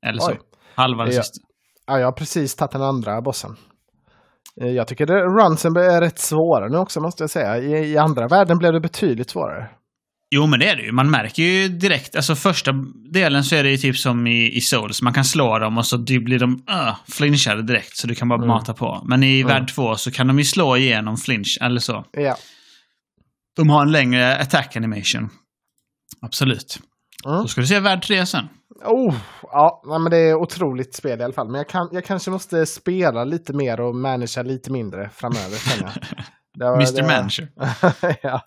Eller 0.07 0.21
så. 0.21 0.31
Oj. 0.31 0.39
Halva 0.75 1.05
det 1.05 1.15
Ja. 1.15 1.23
sista. 1.23 1.39
Ja, 1.87 1.99
jag 1.99 2.07
har 2.07 2.13
precis 2.13 2.57
tagit 2.57 2.73
den 2.73 2.83
andra 2.83 3.23
bossen. 3.23 3.57
Eh, 4.61 4.69
Jag 4.69 4.89
tycker 4.89 5.07
det, 5.07 5.21
runsen 5.21 5.77
är 5.77 6.01
rätt 6.01 6.19
svåra 6.19 6.69
nu 6.69 6.77
också 6.79 7.01
måste 7.01 7.23
jag 7.23 7.31
säga. 7.31 7.59
I, 7.59 7.93
I 7.93 7.97
andra 7.99 8.29
världen 8.29 8.59
blev 8.59 8.73
det 8.73 8.81
betydligt 8.81 9.31
svårare. 9.31 9.71
Jo, 10.31 10.47
men 10.47 10.61
det 10.61 10.69
är 10.69 10.77
det 10.77 10.83
ju. 10.83 10.93
Man 10.93 11.11
märker 11.11 11.43
ju 11.43 11.69
direkt. 11.69 12.17
Alltså 12.17 12.35
första 12.35 12.73
delen 13.13 13.45
så 13.45 13.55
är 13.57 13.63
det 13.63 13.71
ju 13.71 13.77
typ 13.77 13.97
som 13.97 14.27
i, 14.27 14.57
i 14.57 14.61
Souls. 14.61 15.03
Man 15.03 15.13
kan 15.13 15.25
slå 15.25 15.59
dem 15.59 15.79
och 15.79 15.87
så 15.87 15.99
blir 15.99 16.39
de 16.39 16.53
uh, 16.71 16.97
flinchade 17.13 17.63
direkt. 17.63 17.97
Så 17.97 18.07
du 18.07 18.15
kan 18.15 18.29
bara 18.29 18.35
Mm. 18.39 18.49
mata 18.49 18.75
på. 18.75 19.03
Men 19.09 19.23
i 19.23 19.41
Mm. 19.41 19.49
värld 19.49 19.69
2 19.75 19.97
så 19.97 20.11
kan 20.11 20.27
de 20.27 20.39
ju 20.39 20.45
slå 20.45 20.77
igenom 20.77 21.17
flinch, 21.17 21.59
eller 21.61 21.81
så. 21.81 22.05
Ja. 22.13 22.37
De 23.57 23.71
har 23.71 23.83
en 23.83 23.93
längre 23.93 24.37
attack 24.39 24.77
animation. 24.77 25.29
Absolut. 26.21 26.79
Mm. 27.27 27.43
Då 27.43 27.49
ska 27.49 27.61
du 27.61 27.67
se 27.67 27.81
värld 27.81 28.03
3 28.07 28.27
sen. 28.27 28.49
Oh, 28.85 29.15
ja, 29.43 29.83
men 30.03 30.11
det 30.11 30.17
är 30.19 30.35
otroligt 30.35 30.95
spel 30.95 31.21
i 31.21 31.25
alla 31.25 31.33
fall. 31.33 31.47
Men 31.51 31.55
jag, 31.59 31.69
kan, 31.69 31.89
jag 31.93 32.05
kanske 32.05 32.31
måste 32.31 32.67
spela 32.67 33.25
lite 33.25 33.53
mer 33.53 33.81
och 33.81 33.95
managera 33.97 34.43
lite 34.43 34.73
mindre 34.73 35.11
framöver. 35.15 35.57
känner 35.71 35.93
jag. 35.95 36.05
Det 36.59 36.65
var- 36.65 36.75
Mr 36.75 36.97
det- 36.97 37.03
Manager. 37.03 37.49
ja. 38.23 38.41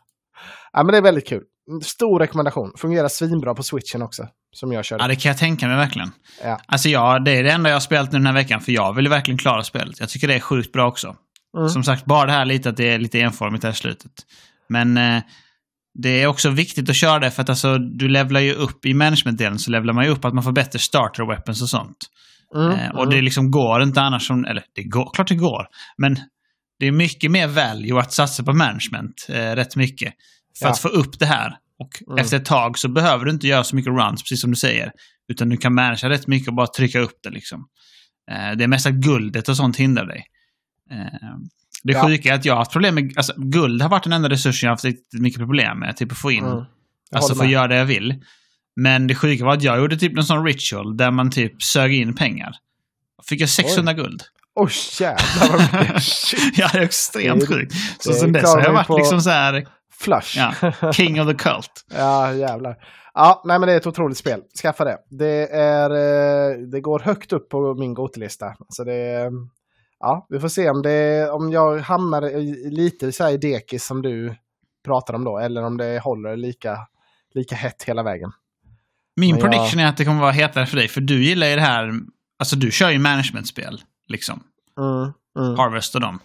ja, 0.73 0.83
men 0.83 0.87
det 0.87 0.97
är 0.97 1.01
väldigt 1.01 1.27
kul. 1.27 1.43
Stor 1.83 2.19
rekommendation. 2.19 2.71
Fungerar 2.77 3.07
svinbra 3.07 3.53
på 3.53 3.63
switchen 3.63 4.01
också. 4.01 4.27
Som 4.55 4.71
jag 4.71 4.85
körde. 4.85 5.03
Ja, 5.03 5.07
det 5.07 5.15
kan 5.15 5.29
jag 5.29 5.37
tänka 5.37 5.67
mig 5.67 5.77
verkligen. 5.77 6.11
Ja. 6.43 6.59
Alltså 6.67 6.89
ja, 6.89 7.19
det 7.19 7.31
är 7.37 7.43
det 7.43 7.51
enda 7.51 7.69
jag 7.69 7.75
har 7.75 7.79
spelat 7.81 8.11
nu 8.11 8.17
den 8.17 8.25
här 8.25 8.33
veckan. 8.33 8.61
För 8.61 8.71
jag 8.71 8.93
vill 8.95 9.07
verkligen 9.09 9.37
klara 9.37 9.63
spelet. 9.63 9.99
Jag 9.99 10.09
tycker 10.09 10.27
det 10.27 10.35
är 10.35 10.39
sjukt 10.39 10.71
bra 10.73 10.87
också. 10.87 11.15
Mm. 11.57 11.69
Som 11.69 11.83
sagt, 11.83 12.05
bara 12.05 12.25
det 12.25 12.31
här 12.31 12.45
lite 12.45 12.69
att 12.69 12.77
det 12.77 12.89
är 12.93 12.99
lite 12.99 13.19
enformigt 13.19 13.63
här 13.63 13.71
i 13.71 13.73
slutet. 13.73 14.11
Men 14.69 14.97
eh, 14.97 15.21
det 16.03 16.21
är 16.21 16.27
också 16.27 16.49
viktigt 16.49 16.89
att 16.89 16.95
köra 16.95 17.19
det 17.19 17.31
för 17.31 17.41
att 17.41 17.49
alltså, 17.49 17.77
du 17.77 18.07
levlar 18.09 18.39
ju 18.39 18.53
upp 18.53 18.85
i 18.85 18.93
managementdelen 18.93 19.59
så 19.59 19.71
levlar 19.71 19.93
man 19.93 20.05
ju 20.05 20.11
upp 20.11 20.25
att 20.25 20.33
man 20.33 20.43
får 20.43 20.51
bättre 20.51 20.79
starter 20.79 21.25
weapons 21.25 21.61
och 21.61 21.69
sånt. 21.69 21.97
Mm, 22.55 22.71
Eh, 22.71 22.89
och 22.89 23.03
mm. 23.03 23.15
det 23.15 23.21
liksom 23.21 23.51
går 23.51 23.83
inte 23.83 24.01
annars 24.01 24.27
som, 24.27 24.45
eller 24.45 24.63
det 24.75 24.83
går, 24.83 25.11
klart 25.13 25.27
det 25.27 25.35
går. 25.35 25.67
Men 25.97 26.19
det 26.79 26.85
är 26.87 26.91
mycket 26.91 27.31
mer 27.31 27.47
value 27.47 27.99
att 27.99 28.13
satsa 28.13 28.43
på 28.43 28.53
management, 28.53 29.25
eh, 29.29 29.55
rätt 29.55 29.75
mycket. 29.75 30.13
För 30.59 30.65
Ja. 30.65 30.71
att 30.71 30.79
få 30.79 30.87
upp 30.87 31.19
det 31.19 31.25
här. 31.25 31.57
Och 31.79 32.01
Mm. 32.07 32.17
efter 32.23 32.37
ett 32.37 32.45
tag 32.45 32.77
så 32.77 32.87
behöver 32.89 33.25
du 33.25 33.31
inte 33.31 33.47
göra 33.47 33.63
så 33.63 33.75
mycket 33.75 33.93
runs, 33.93 34.23
precis 34.23 34.41
som 34.41 34.49
du 34.49 34.55
säger. 34.55 34.91
Utan 35.31 35.49
du 35.49 35.57
kan 35.57 35.73
managea 35.73 36.09
rätt 36.09 36.27
mycket 36.27 36.47
och 36.47 36.53
bara 36.55 36.67
trycka 36.67 36.99
upp 36.99 37.19
det 37.23 37.29
liksom. 37.29 37.65
Eh, 38.31 38.51
det 38.57 38.63
är 38.63 38.67
mest 38.67 38.85
att 38.87 38.93
guldet 38.93 39.49
och 39.49 39.57
sånt 39.57 39.77
hindrar 39.77 40.05
dig. 40.05 40.23
Det 41.83 41.93
Ja. 41.93 42.07
sjuka 42.07 42.29
är 42.29 42.33
att 42.35 42.45
jag 42.45 42.53
har 42.53 42.59
haft 42.59 42.71
problem 42.71 42.95
med... 42.95 43.13
Alltså, 43.17 43.33
guld 43.37 43.81
har 43.81 43.89
varit 43.89 44.03
den 44.03 44.13
enda 44.13 44.29
resursen 44.29 44.67
jag 44.67 44.71
har 44.71 44.73
haft 44.73 44.85
riktigt 44.85 45.21
mycket 45.21 45.39
problem 45.39 45.79
med. 45.79 45.97
Typ 45.97 46.11
att 46.11 46.17
få 46.17 46.31
in. 46.31 46.45
Mm. 46.45 46.63
Alltså 47.11 47.35
med. 47.35 47.49
göra 47.49 47.67
det 47.67 47.75
jag 47.75 47.85
vill. 47.85 48.15
Men 48.75 49.07
det 49.07 49.15
sjuka 49.15 49.45
var 49.45 49.53
att 49.53 49.63
jag 49.63 49.77
gjorde 49.79 49.97
typ 49.97 50.17
en 50.17 50.23
sån 50.23 50.45
ritual 50.45 50.97
där 50.97 51.11
man 51.11 51.31
typ 51.31 51.63
sög 51.63 51.93
in 51.93 52.15
pengar. 52.15 52.51
Fick 53.29 53.41
jag 53.41 53.49
600 53.49 53.93
guld. 53.93 54.21
Oj 54.55 54.71
jävlar 54.99 55.57
vad 55.57 55.81
mycket. 55.81 56.03
Ja, 56.57 56.69
det 56.73 56.77
är 56.79 56.83
extremt 56.83 57.39
Det- 57.41 57.47
sjukt. 57.47 57.73
Så 57.99 58.13
sen 58.13 58.31
dess 58.31 58.43
har 58.53 58.61
jag 58.63 58.73
varit 58.73 58.99
liksom 58.99 59.21
så 59.21 59.29
här 59.29 59.67
Flush. 59.99 60.37
Ja. 60.37 60.91
king 60.93 61.21
of 61.21 61.27
the 61.27 61.33
cult. 61.33 61.85
Ja, 61.95 62.33
jävlar. 62.33 62.75
Ja, 63.13 63.41
nej 63.45 63.59
men 63.59 63.67
det 63.67 63.73
är 63.73 63.77
ett 63.77 63.87
otroligt 63.87 64.17
spel. 64.17 64.41
Skaffa 64.61 64.83
det. 64.85 64.97
Det, 65.09 65.47
är, 65.53 65.89
eh, 65.89 66.57
det 66.71 66.81
går 66.81 66.99
högt 66.99 67.33
upp 67.33 67.49
på 67.49 67.73
min 67.79 67.93
Gotelista. 67.93 68.45
Så 68.69 68.83
det 68.83 69.31
ja, 69.99 70.25
vi 70.29 70.39
får 70.39 70.47
se 70.49 70.69
om, 70.69 70.81
det, 70.81 71.29
om 71.31 71.51
jag 71.51 71.79
hamnar 71.79 72.29
i, 72.29 72.69
lite 72.71 73.11
så 73.11 73.23
här 73.23 73.31
i 73.31 73.37
dekis 73.37 73.85
som 73.85 74.01
du 74.01 74.35
pratar 74.85 75.13
om 75.13 75.23
då, 75.23 75.37
eller 75.37 75.63
om 75.63 75.77
det 75.77 75.99
håller 76.03 76.35
lika, 76.37 76.77
lika 77.33 77.55
hett 77.55 77.83
hela 77.83 78.03
vägen. 78.03 78.31
Min 79.15 79.35
Men 79.35 79.41
jag- 79.43 79.51
prediction 79.51 79.79
är 79.79 79.87
att 79.87 79.97
det 79.97 80.05
kommer 80.05 80.21
vara 80.21 80.31
hetare 80.31 80.65
för 80.65 80.77
dig, 80.77 80.87
för 80.87 81.01
du 81.01 81.23
gillar 81.23 81.47
ju 81.47 81.55
det 81.55 81.61
här, 81.61 81.91
alltså 82.39 82.55
du 82.55 82.71
kör 82.71 82.89
ju 82.89 82.99
managementspel, 82.99 83.81
liksom. 84.07 84.43
Mm, 84.79 85.13
mm. 85.47 85.57
Harvest 85.59 85.95
och 85.95 86.01
dem. 86.01 86.19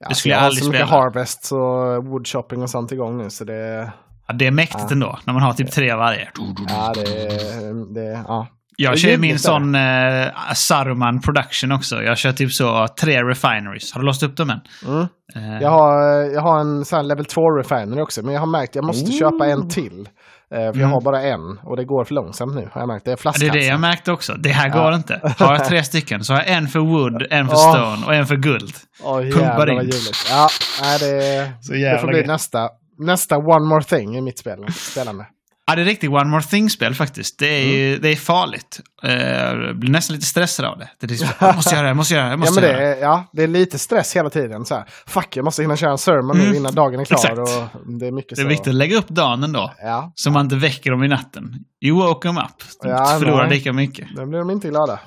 Ja, 0.00 0.08
det 0.08 0.14
skulle 0.14 0.34
jag 0.34 0.38
jag 0.38 0.42
har 0.42 0.46
aldrig 0.46 0.64
så 0.64 0.70
mycket 0.70 0.86
spela. 0.86 1.00
Harvest 1.02 1.52
och 1.52 2.04
Woodshopping 2.06 2.62
och 2.62 2.70
sånt 2.70 2.92
igång 2.92 3.18
nu 3.18 3.30
så 3.30 3.44
det, 3.44 3.92
Ja, 4.26 4.34
det 4.34 4.46
är 4.46 4.50
mäktigt 4.50 4.80
Ja. 4.88 4.92
ändå, 4.92 5.18
när 5.24 5.32
man 5.34 5.42
har 5.42 5.52
typ 5.52 5.70
tre 5.70 5.94
varje. 5.94 6.28
ja, 6.68 6.92
det, 6.94 7.94
det 7.94 8.24
ja. 8.28 8.46
Jag 8.80 8.92
Det 8.92 8.98
kör 8.98 9.16
min 9.18 9.38
sån 9.38 9.74
eh, 9.74 10.26
Saruman 10.54 11.20
production 11.20 11.72
också. 11.72 12.02
Jag 12.02 12.18
kör 12.18 12.32
typ 12.32 12.52
så 12.52 12.86
tre 13.00 13.22
refineries. 13.22 13.92
Har 13.92 14.00
du 14.00 14.06
låst 14.06 14.22
upp 14.22 14.36
dem 14.36 14.50
än? 14.50 14.60
Mm. 14.86 15.00
Eh, 15.34 15.62
Jag 15.62 15.70
har, 15.70 16.00
jag 16.34 16.40
har 16.40 16.60
en 16.60 16.84
sån 16.84 17.08
level 17.08 17.24
2 17.24 17.50
refinery 17.50 18.00
också, 18.00 18.22
men 18.22 18.34
jag 18.34 18.40
har 18.40 18.46
märkt 18.46 18.70
att 18.70 18.74
jag 18.76 18.84
måste 18.84 19.12
köpa 19.12 19.46
en 19.46 19.68
till. 19.68 20.08
Eh, 20.50 20.56
för 20.56 20.64
jag 20.64 20.76
Mm. 20.76 20.90
har 20.90 21.00
bara 21.00 21.22
en 21.22 21.58
och 21.62 21.76
det 21.76 21.84
går 21.84 22.04
för 22.04 22.14
långsamt 22.14 22.54
nu. 22.54 22.68
Har 22.72 22.80
jag 22.80 22.88
märkt. 22.88 23.04
Det 23.04 23.10
är 23.10 23.16
det 23.16 23.22
flaskhalsen. 23.22 23.56
är 23.56 23.60
det 23.60 23.66
jag 23.66 23.80
märkte 23.80 24.12
också. 24.12 24.34
Det 24.34 24.48
här 24.48 24.68
Ja. 24.68 24.82
går 24.82 24.94
inte. 24.94 25.34
Har 25.38 25.54
jag 25.54 25.64
tre 25.64 25.84
stycken 25.84 26.24
så 26.24 26.32
har 26.32 26.40
jag 26.40 26.48
en 26.50 26.68
för 26.68 26.80
wood, 26.80 27.26
en 27.30 27.48
för 27.48 27.54
Åh. 27.56 27.72
stone 27.74 28.06
och 28.06 28.14
en 28.14 28.26
för 28.26 28.36
guld. 28.36 28.74
Åh, 29.02 29.20
pumpar 29.20 29.70
in. 29.70 29.90
Ja, 30.30 30.48
nej, 30.82 30.98
det, 30.98 31.52
Så 31.60 31.72
det 31.72 31.98
får 32.00 32.08
bli 32.08 32.22
nästa, 32.26 32.68
nästa 32.98 33.36
one 33.36 33.66
more 33.68 33.82
thing 33.84 34.16
i 34.16 34.20
mitt 34.20 34.38
spel, 34.38 34.58
spelande. 34.72 35.26
Ja, 35.68 35.74
det 35.76 35.82
är 35.82 35.84
riktigt 35.86 36.10
One 36.10 36.24
More 36.24 36.42
Thing-spel 36.42 36.94
faktiskt. 36.94 37.38
Det 37.38 37.46
är, 37.48 37.62
Mm. 37.64 37.76
ju, 37.76 37.98
det 37.98 38.08
är 38.08 38.16
farligt. 38.16 38.80
Eh, 39.02 39.12
Jag 39.12 39.78
blir 39.78 39.90
nästan 39.90 40.14
lite 40.16 40.26
stressad 40.26 40.66
av 40.66 40.78
det. 40.78 40.88
det 41.00 41.06
är 41.06 41.08
liksom, 41.08 41.28
jag 41.40 41.56
måste 41.56 41.74
göra 41.74 41.82
det, 41.82 41.88
jag 41.88 41.96
måste 41.96 42.14
göra 42.14 42.24
det, 42.24 42.30
jag 42.30 42.32
Ja, 42.32 42.40
måste 42.40 42.60
men 42.60 42.70
göra 42.70 42.80
det, 42.80 42.86
det. 42.86 42.96
är, 42.96 43.00
ja, 43.02 43.24
det 43.32 43.42
är 43.42 43.46
lite 43.48 43.78
stress 43.78 44.16
hela 44.16 44.30
tiden. 44.30 44.64
Så 44.64 44.74
här, 44.74 44.84
fuck, 45.06 45.36
jag 45.36 45.44
måste 45.44 45.62
hinna 45.62 45.76
köra 45.76 45.90
en 45.90 45.98
sermon 45.98 46.36
Mm. 46.36 46.50
nu 46.50 46.56
innan 46.56 46.74
dagen 46.74 47.00
är 47.00 47.04
klar. 47.04 47.16
Exakt. 47.18 47.38
Och 47.38 47.98
det 48.00 48.06
är 48.06 48.12
mycket 48.12 48.36
Det 48.36 48.42
är 48.42 48.44
så. 48.44 48.48
viktigt 48.48 48.68
att 48.68 48.74
lägga 48.74 48.96
upp 48.98 49.08
dagen 49.08 49.44
ändå. 49.44 49.74
Ja, 49.82 50.12
Så 50.14 50.30
man 50.30 50.44
inte 50.44 50.56
väcker 50.56 50.90
dem 50.90 51.04
i 51.04 51.08
natten. 51.08 51.54
You 51.84 51.96
woke 52.06 52.28
them 52.28 52.38
up. 52.38 52.44
Ja, 52.82 53.16
Förlorar 53.20 53.46
nej. 53.46 53.56
lika 53.58 53.72
mycket. 53.72 54.08
då 54.16 54.26
blir 54.26 54.38
de 54.38 54.50
inte 54.50 54.68
glada. 54.68 55.00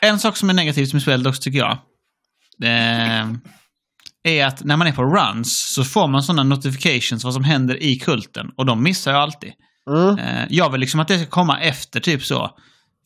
En 0.00 0.18
sak 0.18 0.36
som 0.36 0.50
är 0.50 0.54
negativt 0.54 0.92
med 0.92 1.02
spelet 1.02 1.26
också 1.26 1.42
tycker 1.42 1.58
jag. 1.58 1.78
eh, 2.64 3.26
är 4.24 4.46
att 4.46 4.64
när 4.64 4.76
man 4.76 4.86
är 4.86 4.92
på 4.92 5.04
runs 5.04 5.74
så 5.74 5.84
får 5.84 6.08
man 6.08 6.22
sådana 6.22 6.42
notifications 6.42 7.24
vad 7.24 7.34
som 7.34 7.44
händer 7.44 7.82
i 7.82 7.96
kulten. 7.98 8.50
Och 8.56 8.66
de 8.66 8.82
missar 8.82 9.12
jag 9.12 9.20
alltid. 9.20 9.52
Mm. 9.90 10.18
Eh, 10.18 10.44
jag 10.50 10.70
vill 10.70 10.80
liksom 10.80 11.00
att 11.00 11.08
det 11.08 11.18
ska 11.18 11.26
komma 11.30 11.60
efter 11.60 12.00
typ 12.00 12.22
så. 12.22 12.50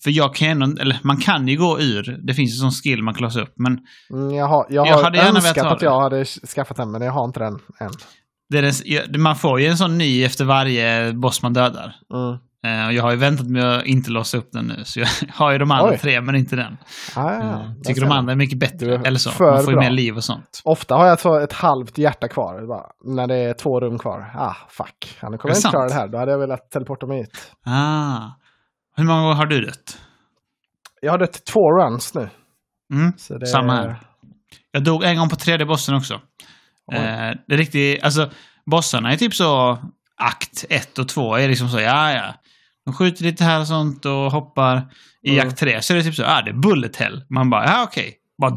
För 0.04 0.10
jag 0.10 0.34
kan 0.34 0.62
eller 0.78 0.98
man 1.02 1.16
kan 1.16 1.48
ju 1.48 1.56
gå 1.56 1.80
ur. 1.80 2.18
Det 2.26 2.34
finns 2.34 2.50
ju 2.54 2.56
sån 2.56 2.70
skill 2.70 3.02
man 3.02 3.14
kan 3.14 3.22
låsa 3.22 3.40
upp. 3.40 3.52
Men 3.56 3.78
Mm, 4.10 4.34
jag 4.34 4.46
har, 4.46 4.66
jag 4.70 4.86
Jag 4.86 4.94
har 4.94 5.02
hade 5.02 5.18
gärna 5.18 5.30
velat 5.30 5.44
önskat 5.46 5.66
att 5.72 5.82
jag 5.82 6.00
hade 6.00 6.24
skaffat 6.24 6.76
den, 6.76 6.90
men 6.90 7.02
jag 7.02 7.12
har 7.12 7.24
inte 7.24 7.40
den 7.40 7.54
än. 7.80 7.90
det 8.48 8.58
är 8.58 8.62
den, 8.62 8.72
jag- 8.84 9.16
man 9.18 9.36
får 9.36 9.60
ju 9.60 9.66
en 9.66 9.76
sån 9.76 9.98
ny 9.98 10.24
efter 10.24 10.44
varje 10.44 11.12
boss 11.12 11.42
man 11.42 11.52
dödar. 11.52 11.96
Mm. 12.14 12.38
Eh, 12.64 12.90
jag 12.90 13.02
har 13.02 13.10
ju 13.10 13.16
väntat 13.16 13.46
med 13.46 13.64
att 13.76 13.84
inte 13.86 14.10
låsa 14.10 14.36
upp 14.38 14.48
den 14.52 14.64
nu. 14.66 14.84
Så 14.84 15.00
jag 15.00 15.08
har 15.34 15.52
ju 15.52 15.58
de 15.58 15.70
andra 15.70 15.90
Oj. 15.92 15.98
tre, 15.98 16.20
men 16.20 16.34
inte 16.34 16.56
den. 16.56 16.76
Ah, 17.16 17.32
ja, 17.34 17.40
Mm. 17.42 17.82
Tycker 17.82 18.00
de 18.00 18.10
andra 18.12 18.32
är 18.32 18.36
mycket 18.36 18.58
bättre. 18.58 18.94
är 18.94 19.06
Eller 19.06 19.18
så. 19.18 19.42
Man 19.44 19.62
får 19.64 19.72
ju 19.72 19.78
mer 19.78 19.90
liv 19.90 20.16
och 20.16 20.24
sånt. 20.24 20.60
Ofta 20.64 20.94
har 20.94 21.06
jag 21.06 21.20
så 21.20 21.38
ett 21.40 21.52
halvt 21.52 21.98
hjärta 21.98 22.28
kvar. 22.28 22.66
Bara, 22.68 22.86
när 23.04 23.26
det 23.26 23.36
är 23.36 23.54
två 23.54 23.80
rum 23.80 23.98
kvar. 23.98 24.30
Ah, 24.34 24.54
fuck. 24.68 25.18
Ja, 25.22 25.28
nu 25.28 25.38
kommer 25.38 25.54
jag 25.54 25.58
inte 25.58 25.68
klara 25.68 25.88
det 25.88 25.94
här. 25.94 26.08
Då 26.08 26.18
hade 26.18 26.30
jag 26.32 26.38
velat 26.38 26.70
teleporta 26.70 27.06
mig 27.06 27.18
hit. 27.18 27.52
Ah. 27.66 28.18
Hur 28.96 29.04
många 29.04 29.20
gånger 29.20 29.34
har 29.34 29.46
du 29.46 29.60
dött? 29.60 29.98
Jag 31.00 31.12
har 31.12 31.18
dött 31.18 31.44
två 31.44 31.72
runs 31.72 32.14
nu. 32.14 32.28
Mm. 32.92 33.12
Det, 33.40 33.46
Samma 33.46 33.74
här. 33.76 33.96
Jag 34.70 34.84
dog 34.84 35.04
en 35.04 35.16
gång 35.18 35.28
på 35.28 35.36
tredje 35.36 35.66
bossen 35.66 35.94
också. 35.94 36.20
Oj. 36.86 36.96
Eh, 36.98 37.34
det 37.46 37.54
är 37.54 37.58
riktigt, 37.58 38.02
alltså 38.04 38.30
bossarna 38.66 39.12
är 39.12 39.16
typ 39.16 39.34
så 39.34 39.78
akt 40.16 40.64
1 40.70 40.98
och 40.98 41.08
2 41.08 41.34
är 41.36 41.48
liksom 41.48 41.68
så, 41.68 41.80
ja 41.80 42.12
ja. 42.12 42.34
De 42.86 42.94
skjuter 42.94 43.24
lite 43.24 43.44
här 43.44 43.60
och 43.60 43.66
sånt 43.66 44.04
och 44.04 44.12
hoppar. 44.12 44.82
I 45.22 45.30
Mm. 45.38 45.48
akt 45.48 45.58
3 45.58 45.82
så 45.82 45.92
är 45.92 45.96
det 45.96 46.02
typ 46.04 46.14
så, 46.14 46.24
ah 46.24 46.42
det 46.42 46.50
är 46.50 46.54
bullet 46.54 46.96
hell. 46.96 47.24
Man 47.30 47.50
bara, 47.50 47.64
ja 47.66 47.82
okej. 47.88 48.14
Bara 48.40 48.52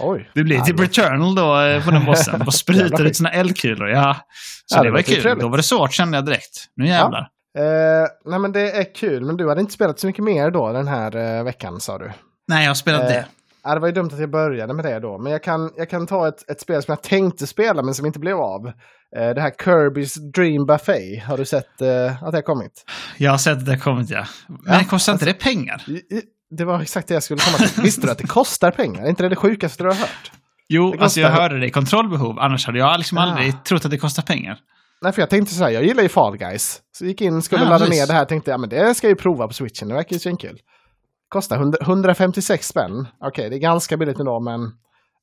Oj. 0.00 0.30
Det 0.34 0.44
blir 0.44 0.56
Ja, 0.56 0.64
typ 0.64 0.80
Returnal 0.80 1.34
då 1.34 1.60
eh, 1.60 1.84
på 1.84 1.90
den 1.90 2.04
bossen. 2.04 2.38
Bara 2.38 2.50
sprutar 2.50 3.04
ut 3.04 3.16
sina 3.16 3.30
eldkulor. 3.32 3.88
Ja. 3.88 4.16
Så 4.66 4.76
Ja, 4.76 4.82
det 4.82 4.88
det 4.88 4.92
var 4.92 5.02
kul. 5.02 5.22
trevligt. 5.22 5.42
Då 5.42 5.48
var 5.48 5.56
det 5.56 5.62
svårt 5.62 5.92
kände 5.92 6.16
jag 6.16 6.26
direkt. 6.26 6.66
Nu 6.76 6.86
jävlar. 6.86 7.28
Eh, 7.58 8.08
nej 8.24 8.38
men 8.38 8.52
det 8.52 8.70
är 8.70 8.94
kul, 8.94 9.24
men 9.24 9.36
du 9.36 9.48
hade 9.48 9.60
inte 9.60 9.72
spelat 9.72 9.98
så 10.00 10.06
mycket 10.06 10.24
mer 10.24 10.50
då 10.50 10.72
den 10.72 10.88
här 10.88 11.38
eh, 11.38 11.44
veckan 11.44 11.80
sa 11.80 11.98
du. 11.98 12.10
Nej, 12.48 12.62
jag 12.64 12.70
har 12.70 12.74
spelat 12.74 13.00
Eh, 13.02 13.06
det. 13.08 13.26
Ja, 13.64 13.74
det 13.74 13.80
var 13.80 13.88
ju 13.88 13.94
dumt 13.94 14.10
att 14.12 14.20
jag 14.20 14.30
började 14.30 14.74
med 14.74 14.84
det 14.84 15.00
då, 15.00 15.18
men 15.18 15.32
jag 15.32 15.42
kan, 15.42 15.70
jag 15.76 15.90
kan 15.90 16.06
ta 16.06 16.28
ett, 16.28 16.50
ett 16.50 16.60
spel 16.60 16.82
som 16.82 16.92
jag 16.92 17.02
tänkte 17.02 17.46
spela 17.46 17.82
men 17.82 17.94
som 17.94 18.06
inte 18.06 18.18
blev 18.18 18.36
av. 18.40 18.72
Eh, 19.16 19.34
det 19.34 19.40
här 19.40 19.50
Kirby's 19.50 20.30
Dream 20.34 20.66
Buffet, 20.66 21.22
har 21.24 21.36
du 21.36 21.44
sett 21.44 21.80
eh, 21.82 22.22
att 22.22 22.32
det 22.32 22.36
har 22.38 22.42
kommit? 22.42 22.84
Jag 23.16 23.30
har 23.30 23.38
sett 23.38 23.58
att 23.58 23.66
det 23.66 23.72
har 23.72 23.78
kommit 23.78 24.10
ja. 24.10 24.24
Men 24.48 24.74
Ja, 24.78 24.84
kostar 24.84 25.12
inte 25.12 25.24
det 25.24 25.34
pengar? 25.34 25.82
Det 26.50 26.64
var 26.64 26.80
exakt 26.80 27.08
det 27.08 27.14
jag 27.14 27.22
skulle 27.22 27.40
komma 27.40 27.56
till. 27.68 27.82
Visste 27.82 28.06
du 28.06 28.10
att 28.10 28.18
det 28.18 28.26
kostar 28.26 28.70
pengar? 28.70 29.04
Är 29.04 29.08
inte 29.08 29.22
det 29.22 29.28
det 29.28 29.36
sjukaste 29.36 29.82
du 29.82 29.88
har 29.88 29.96
hört? 29.96 30.32
Jo, 30.68 30.92
Det 30.92 31.02
alltså 31.02 31.20
jag 31.20 31.30
kostar- 31.30 31.42
hörde 31.42 31.60
det 31.60 31.66
i 31.66 31.70
kontrollbehov. 31.70 32.38
Annars 32.38 32.66
hade 32.66 32.78
jag 32.78 32.98
liksom 32.98 33.18
Ah. 33.18 33.22
aldrig 33.22 33.64
trott 33.64 33.84
att 33.84 33.90
det 33.90 33.98
kostar 33.98 34.22
pengar. 34.22 34.58
Nej, 35.02 35.12
för 35.12 35.22
jag 35.22 35.30
tänkte 35.30 35.54
så 35.54 35.64
här, 35.64 35.70
jag 35.70 35.84
gillar 35.84 36.02
ju 36.02 36.08
Fall 36.08 36.36
Guys. 36.36 36.80
Så 36.92 37.04
gick 37.04 37.20
in, 37.20 37.42
skulle 37.42 37.62
Ja, 37.64 37.70
ladda 37.70 37.84
precis. 37.84 38.00
ner 38.00 38.06
det 38.06 38.12
här, 38.12 38.24
tänkte 38.24 38.50
jag, 38.50 38.60
men 38.60 38.68
det 38.70 38.94
ska 38.94 39.06
jag 39.06 39.10
ju 39.12 39.16
prova 39.22 39.46
på 39.46 39.52
switchen, 39.54 39.88
det 39.88 39.94
verkar 39.94 40.12
ju 40.14 40.20
svinkul. 40.20 40.58
Kostar 41.28 41.56
100, 41.56 41.78
156 41.82 42.68
spänn. 42.68 43.06
Okej, 43.20 43.50
det 43.50 43.56
är 43.56 43.60
ganska 43.60 43.96
billigt 43.96 44.18
ändå, 44.18 44.40
men 44.40 44.62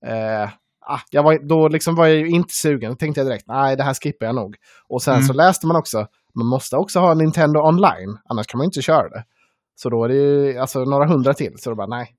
eh, 0.05 0.49
ah, 0.88 0.99
jag 1.09 1.23
var, 1.23 1.47
då 1.49 1.67
liksom 1.67 1.95
var 1.95 2.05
jag 2.07 2.15
ju 2.17 2.29
inte 2.29 2.53
sugen. 2.53 2.89
Då 2.91 2.95
tänkte 2.95 3.19
jag 3.21 3.27
direkt, 3.27 3.47
nej, 3.47 3.75
det 3.75 3.83
här 3.83 3.93
skippar 3.93 4.25
jag 4.25 4.36
nog. 4.36 4.55
Och 4.89 5.01
sen 5.01 5.13
Mm. 5.15 5.27
så 5.27 5.33
läste 5.33 5.67
man 5.67 5.75
också, 5.75 6.07
man 6.36 6.45
måste 6.47 6.75
också 6.77 6.99
ha 6.99 7.13
Nintendo 7.13 7.59
online, 7.59 8.17
annars 8.29 8.47
kan 8.47 8.57
man 8.57 8.65
inte 8.65 8.81
köra 8.81 9.09
det. 9.09 9.23
Så 9.75 9.89
då 9.89 10.03
är 10.03 10.07
det 10.09 10.15
ju 10.15 10.57
alltså, 10.59 10.79
några 10.79 11.07
hundra 11.07 11.33
till, 11.33 11.53
så 11.57 11.69
då 11.69 11.75
bara 11.75 11.88
nej. 11.88 12.15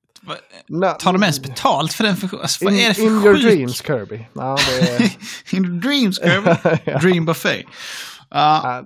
Va- 0.68 0.90
Tar 0.92 1.12
de 1.12 1.22
ens 1.22 1.42
betalt 1.42 1.92
för 1.92 2.04
den? 2.04 2.16
För, 2.16 2.40
alltså, 2.40 2.64
vad 2.64 2.74
in, 2.74 2.80
är 2.80 2.88
det 2.88 2.94
för 2.94 3.02
in 3.02 3.08
your 3.12 3.34
sjuk- 3.34 3.42
dreams 3.42 3.82
Kirby. 3.82 4.26
Ja, 4.32 4.56
det, 4.68 5.00
in 5.56 5.64
your 5.64 5.80
dreams, 5.80 6.18
Kirby. 6.18 6.80
Ja. 6.92 6.98
Dream 6.98 7.24
buffet. 7.26 7.64
Ja, 8.30 8.82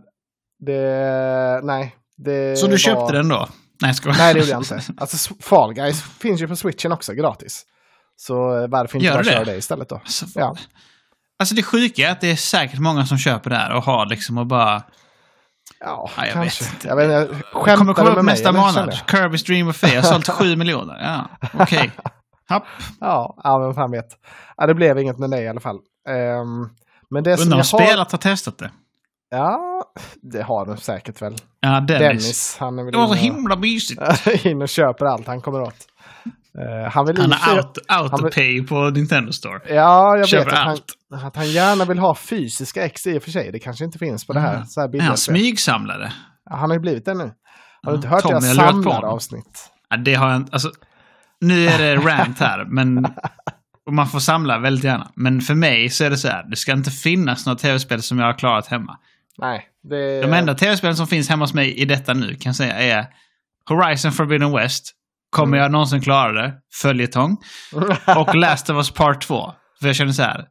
det, 0.66 1.60
nej. 1.62 1.96
Det 2.16 2.58
så 2.58 2.66
du 2.66 2.70
var- 2.72 2.78
köpte 2.78 3.12
den 3.12 3.28
då? 3.28 3.48
Nej, 3.82 3.94
jag. 4.04 4.16
Nej, 4.18 4.34
det 4.34 4.40
gjorde 4.40 4.50
jag 4.52 4.58
inte. 4.60 4.80
Alltså 4.96 5.34
Fall 5.40 5.74
Guys 5.74 6.02
finns 6.02 6.40
ju 6.40 6.48
på 6.48 6.56
switchen 6.56 6.92
också 6.92 7.12
gratis. 7.12 7.62
Så 8.26 8.62
eh, 8.62 8.68
varför 8.68 8.96
inte 8.98 9.06
Gör 9.06 9.14
bara 9.14 9.22
det? 9.22 9.30
köra 9.32 9.44
det 9.44 9.56
istället 9.56 9.88
då? 9.88 9.94
Alltså, 9.94 10.26
Ja. 10.34 10.56
alltså 11.38 11.54
det 11.54 11.62
sjuka 11.62 12.08
är 12.08 12.12
att 12.12 12.20
det 12.20 12.30
är 12.30 12.36
säkert 12.36 12.78
många 12.78 13.06
som 13.06 13.18
köper 13.18 13.50
det 13.50 13.56
här 13.56 13.72
och 13.72 13.82
har 13.82 14.06
liksom 14.06 14.38
och 14.38 14.46
bara... 14.46 14.82
Ja, 15.80 16.10
Ja, 16.16 16.24
jag 16.26 16.32
kanske. 16.34 16.64
vet 16.64 16.72
inte. 16.74 16.88
Jag 16.88 16.96
vet 16.96 17.04
inte, 17.04 17.34
Det 17.64 17.76
kommer 17.76 17.94
komma 17.94 18.08
upp 18.10 18.16
mig? 18.16 18.24
nästa 18.24 18.52
månad. 18.52 18.88
Jag? 19.08 19.20
Kirby's 19.20 19.46
Dream 19.46 19.66
Buffet 19.66 19.94
har 19.94 20.02
sålt 20.02 20.28
7 20.28 20.56
miljoner. 20.56 20.98
Ja, 21.02 21.48
okej. 21.60 21.90
Happ. 22.48 22.64
Ja, 23.00 23.40
ja, 23.44 23.58
vem 23.58 23.74
fan 23.74 23.90
vet. 23.90 24.06
Ja, 24.56 24.66
det 24.66 24.74
blev 24.74 24.98
inget 24.98 25.18
med 25.18 25.30
det 25.30 25.42
i 25.42 25.48
alla 25.48 25.60
fall. 25.60 25.78
Ehm, 26.08 26.68
men 27.10 27.24
det 27.24 27.36
som 27.36 27.42
Undrar 27.44 27.56
om 27.56 27.64
jag 27.72 27.78
har... 27.78 27.86
spelat 27.86 28.12
har 28.12 28.18
testat 28.18 28.58
det. 28.58 28.70
Ja, 29.30 29.84
det 30.22 30.42
har 30.42 30.66
de 30.66 30.76
säkert 30.76 31.22
väl. 31.22 31.36
Ja, 31.60 31.68
Dennis. 31.80 31.88
Dennis, 32.08 32.56
han 32.60 32.78
är 32.78 32.82
väl 32.84 32.92
Det 32.92 32.98
var 32.98 33.06
så 33.08 33.14
himla 33.14 33.56
mysigt. 33.56 34.02
in 34.44 34.62
och 34.62 34.68
köper 34.68 35.06
allt 35.06 35.26
han 35.26 35.40
kommer 35.40 35.60
åt. 35.62 35.76
Eh, 36.58 36.92
han 36.92 37.06
vill 37.06 37.20
Han 37.20 37.32
har 37.32 37.38
han 37.38 38.02
autopay 38.02 38.66
på 38.66 38.90
Nintendo 38.90 39.32
Store. 39.32 39.60
Ja, 39.68 40.16
jag 40.16 40.28
Köper 40.28 40.44
vet 40.44 40.52
att 40.52 40.58
han, 40.58 40.68
allt. 40.68 41.24
att 41.24 41.36
han 41.36 41.50
gärna 41.50 41.84
vill 41.84 41.98
ha 41.98 42.14
fysiska 42.14 42.84
ex 42.84 43.06
i 43.06 43.18
och 43.18 43.22
för 43.22 43.30
sig. 43.30 43.52
Det 43.52 43.58
kanske 43.58 43.84
inte 43.84 43.98
finns 43.98 44.26
på 44.26 44.32
det 44.32 44.40
här. 44.40 44.54
Mm. 44.54 44.66
Så 44.66 44.80
här 44.80 44.96
Är 44.96 45.00
han 45.00 45.16
smygsamlare? 45.16 46.12
Ja, 46.50 46.56
Han 46.56 46.70
har 46.70 46.76
ju 46.76 46.80
blivit 46.80 47.04
det 47.04 47.14
nu. 47.14 47.32
Har 47.82 47.92
du 47.92 47.96
inte 47.96 48.08
hört 48.08 48.22
Tommy 48.22 48.34
honom. 48.34 48.82
samlaravsnitt? 48.82 49.70
Ja, 49.88 49.96
det 49.96 50.14
har 50.14 50.30
jag. 50.30 50.48
Alltså, 50.52 50.70
nu 51.40 51.66
är 51.66 51.78
det 51.78 51.96
rant 51.96 52.38
här, 52.40 52.64
men... 52.70 53.06
Man 53.90 54.06
får 54.06 54.18
samla 54.18 54.58
väldigt 54.58 54.84
gärna. 54.84 55.10
Men 55.14 55.40
för 55.40 55.54
mig 55.54 55.88
så 55.88 56.04
är 56.04 56.10
det 56.10 56.16
så 56.16 56.28
här, 56.28 56.50
det 56.50 56.56
ska 56.56 56.72
inte 56.72 56.90
finnas 56.90 57.46
några 57.46 57.58
tv-spel 57.58 58.02
som 58.02 58.18
jag 58.18 58.26
har 58.26 58.38
klarat 58.38 58.66
hemma. 58.66 58.98
Nej. 59.38 59.66
Det, 59.82 60.20
De 60.20 60.32
enda 60.32 60.54
tv-spelen 60.54 60.96
som 60.96 61.06
finns 61.06 61.28
hemma 61.28 61.42
hos 61.42 61.54
mig 61.54 61.74
i 61.74 61.84
detta 61.84 62.14
nu 62.14 62.26
kan 62.26 62.40
jag 62.44 62.56
säga 62.56 62.74
är 62.74 63.06
Horizon 63.68 64.12
Forbidden 64.12 64.52
West. 64.52 64.92
Kommer 65.30 65.56
Mm. 65.56 65.62
jag 65.62 65.72
någonsin 65.72 66.00
klara 66.00 66.32
det? 66.42 66.54
Följetong. 66.82 67.36
Och 68.16 68.34
Last 68.34 68.70
of 68.70 68.76
Us 68.76 68.90
Part 68.90 69.22
2. 69.26 69.52
För 69.80 69.86
jag 69.86 69.96
känner 69.96 70.12
så 70.12 70.22
här. 70.22 70.46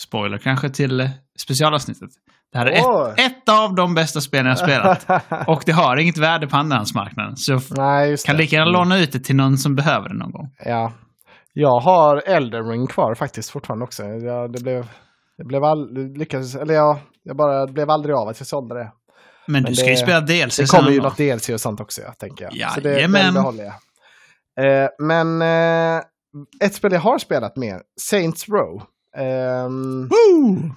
Spoiler 0.00 0.38
kanske 0.38 0.70
till 0.70 1.10
specialavsnittet. 1.38 2.10
Det 2.52 2.58
här 2.58 2.66
är 2.66 2.82
Åh. 2.86 3.10
ett, 3.10 3.18
ett 3.18 3.48
av 3.48 3.74
de 3.74 3.94
bästa 3.94 4.20
spelen 4.20 4.46
jag 4.46 4.58
spelat. 4.58 5.06
Och 5.48 5.62
det 5.66 5.72
har 5.72 5.96
inget 5.96 6.18
värde 6.18 6.46
på 6.46 6.56
andrahandsmarknaden. 6.56 7.36
Så 7.36 7.52
jag 7.52 7.62
Nej, 7.76 8.16
kan 8.26 8.36
det. 8.36 8.42
lika 8.42 8.56
gärna 8.56 8.70
låna 8.70 8.98
ut 8.98 9.12
det 9.12 9.18
till 9.20 9.36
någon 9.36 9.58
som 9.58 9.74
behöver 9.74 10.08
det 10.08 10.14
någon 10.14 10.30
gång. 10.32 10.50
Ja. 10.64 10.92
Jag 11.52 11.80
har 11.80 12.22
Elden 12.26 12.68
Ring 12.70 12.86
kvar 12.86 13.14
faktiskt 13.14 13.50
fortfarande 13.50 13.84
också. 13.84 14.02
Jag, 14.04 14.52
det 14.52 14.62
blev, 14.62 14.86
det 15.38 15.44
blev 15.44 15.64
all, 15.64 15.94
lyckades, 16.18 16.54
eller 16.54 16.74
jag, 16.74 16.98
jag 17.22 17.36
bara 17.36 17.66
blev 17.66 17.90
aldrig 17.90 18.14
av 18.16 18.28
att 18.28 18.40
jag 18.40 18.46
sålde 18.46 18.74
det. 18.74 18.92
Men, 19.48 19.62
Men 19.62 19.70
du 19.72 19.74
ska 19.76 19.84
det- 19.86 19.90
ju 19.90 19.96
spela 19.96 20.20
DLC 20.20 20.56
Det 20.56 20.66
kommer 20.70 20.90
ju 20.90 21.00
något 21.00 21.16
DLC 21.16 21.48
och 21.50 21.60
sånt 21.60 21.80
också, 21.80 22.00
jag 22.02 22.18
tänker 22.18 22.48
jag. 22.52 22.72
Så 22.72 22.80
det, 22.80 22.92
Jajamän. 22.92 23.24
den 23.24 23.34
behåller 23.34 23.64
jag. 23.64 23.74
Eh, 24.82 24.88
men 24.98 25.42
eh, 25.42 26.02
ett 26.64 26.74
spel 26.74 26.92
jag 26.92 27.00
har 27.00 27.18
spelat 27.18 27.56
med, 27.56 27.80
Saints 28.00 28.48
Row. 28.48 28.82
ehm, 29.16 30.08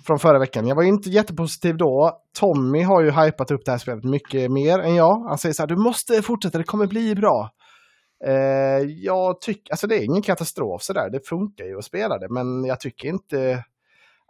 från 0.05 0.19
förra 0.19 0.39
veckan. 0.39 0.67
Jag 0.67 0.75
var 0.75 0.83
inte 0.83 1.09
jättepositiv 1.09 1.77
då. 1.77 2.11
Tommy 2.39 2.81
har 2.83 3.01
ju 3.01 3.11
hypat 3.11 3.51
upp 3.51 3.61
det 3.65 3.71
här 3.71 3.77
spelet 3.77 4.03
mycket 4.03 4.51
mer 4.51 4.79
än 4.79 4.95
jag. 4.95 5.27
Han 5.29 5.37
säger 5.37 5.53
så 5.53 5.61
här, 5.61 5.67
du 5.67 5.75
måste 5.77 6.21
fortsätta, 6.21 6.57
det 6.57 6.63
kommer 6.63 6.87
bli 6.87 7.15
bra. 7.15 7.49
Eh, 8.27 8.87
jag 8.87 9.41
tycker, 9.41 9.71
alltså 9.73 9.87
det 9.87 9.95
är 9.95 10.03
ingen 10.03 10.21
katastrof 10.21 10.81
sådär, 10.83 11.09
det 11.11 11.27
funkar 11.29 11.65
ju 11.65 11.77
att 11.77 11.85
spela 11.85 12.17
det, 12.17 12.27
men 12.29 12.65
jag 12.65 12.79
tycker 12.79 13.07
inte, 13.07 13.63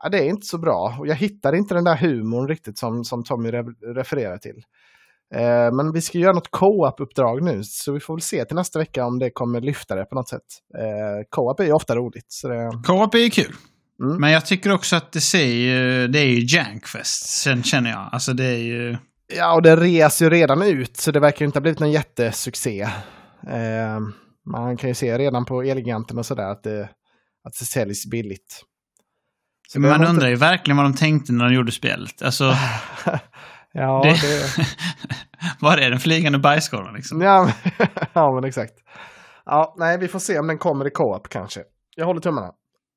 ja, 0.04 0.10
det 0.10 0.18
är 0.18 0.30
inte 0.30 0.48
så 0.48 0.58
bra. 0.58 0.96
Och 1.00 1.08
jag 1.08 1.16
hittar 1.16 1.56
inte 1.56 1.74
den 1.74 1.84
där 1.84 1.96
humorn 1.96 2.48
riktigt 2.48 2.78
som, 2.78 3.04
som 3.04 3.24
Tommy 3.24 3.52
re 3.52 3.64
refererar 3.96 4.38
till. 4.38 4.64
Eh, 5.36 5.72
men 5.74 5.92
vi 5.94 6.02
ska 6.02 6.18
göra 6.18 6.34
något 6.34 6.52
co-op-uppdrag 6.52 7.44
nu, 7.44 7.64
så 7.64 7.92
vi 7.92 8.00
får 8.00 8.14
väl 8.14 8.22
se 8.22 8.46
till 8.46 8.56
nästa 8.56 8.80
vecka 8.80 9.06
om 9.06 9.20
det 9.20 9.30
kommer 9.30 9.62
lyfta 9.62 9.96
det 9.96 10.06
på 10.06 10.16
något 10.16 10.30
sätt. 10.30 10.42
Eh, 10.78 11.26
co-op 11.30 11.60
är 11.60 11.64
ju 11.64 11.74
ofta 11.74 11.96
roligt. 11.96 12.26
Så 12.28 12.48
det, 12.48 12.72
Co-op 12.86 13.14
är 13.14 13.20
ju 13.20 13.30
kul. 13.30 13.56
Mm. 14.04 14.22
Men 14.22 14.32
jag 14.32 14.46
tycker 14.46 14.72
också 14.72 14.96
att 14.96 15.12
det 15.12 15.22
ser 15.22 15.46
ju, 15.46 16.08
det 16.08 16.20
är 16.20 16.26
ju 16.26 16.58
Jankfest, 16.58 17.30
sen 17.30 17.64
känner 17.64 17.90
jag. 17.90 18.10
Alltså 18.12 18.34
det 18.34 18.46
är 18.46 18.58
ju... 18.58 18.98
Ja, 19.38 19.56
och 19.56 19.62
det 19.62 19.76
reser 19.76 20.26
ju 20.26 20.32
redan 20.32 20.62
ut, 20.62 20.98
så 20.98 21.12
det 21.12 21.20
verkar 21.20 21.46
inte 21.46 21.58
ha 21.58 21.62
blivit 21.62 21.80
någon 21.80 21.92
jättesuccé. 21.92 22.82
Eh, 23.48 24.00
man 24.52 24.78
kan 24.78 24.90
ju 24.90 24.94
se 24.94 25.18
redan 25.18 25.46
på 25.46 25.62
Elgiganten 25.62 26.18
och 26.18 26.26
sådär 26.26 26.52
att 26.52 26.64
det, 26.64 26.90
att 27.44 27.54
det 27.60 27.66
säljs 27.66 28.06
billigt. 28.06 28.64
Det 29.74 29.80
man 29.80 30.00
har 30.04 30.10
undrar 30.10 30.28
ju 30.30 30.36
verkligen 30.36 30.78
vad 30.78 30.86
de 30.86 30.94
tänkte 30.94 31.34
när 31.34 31.46
de 31.50 31.54
gjorde 31.56 31.72
spelet. 31.72 32.22
Alltså, 32.22 32.44
ja, 33.74 34.02
det- 34.04 34.22
det... 34.22 34.68
var 35.60 35.78
är 35.78 35.90
den 35.90 36.00
flygande 36.00 36.40
bajskorven 36.40 36.94
liksom? 36.94 37.22
ja, 37.22 37.44
men, 37.78 37.88
ja, 38.14 38.32
men 38.36 38.44
exakt. 38.44 38.74
Ja, 39.46 39.76
nej, 39.78 39.98
vi 39.98 40.08
får 40.08 40.20
se 40.20 40.40
om 40.40 40.48
den 40.48 40.58
kommer 40.58 40.88
i 40.88 40.90
co-op 40.92 41.30
kanske. 41.30 41.62
Jag 41.96 42.06
håller 42.06 42.22
tummarna. 42.22 42.48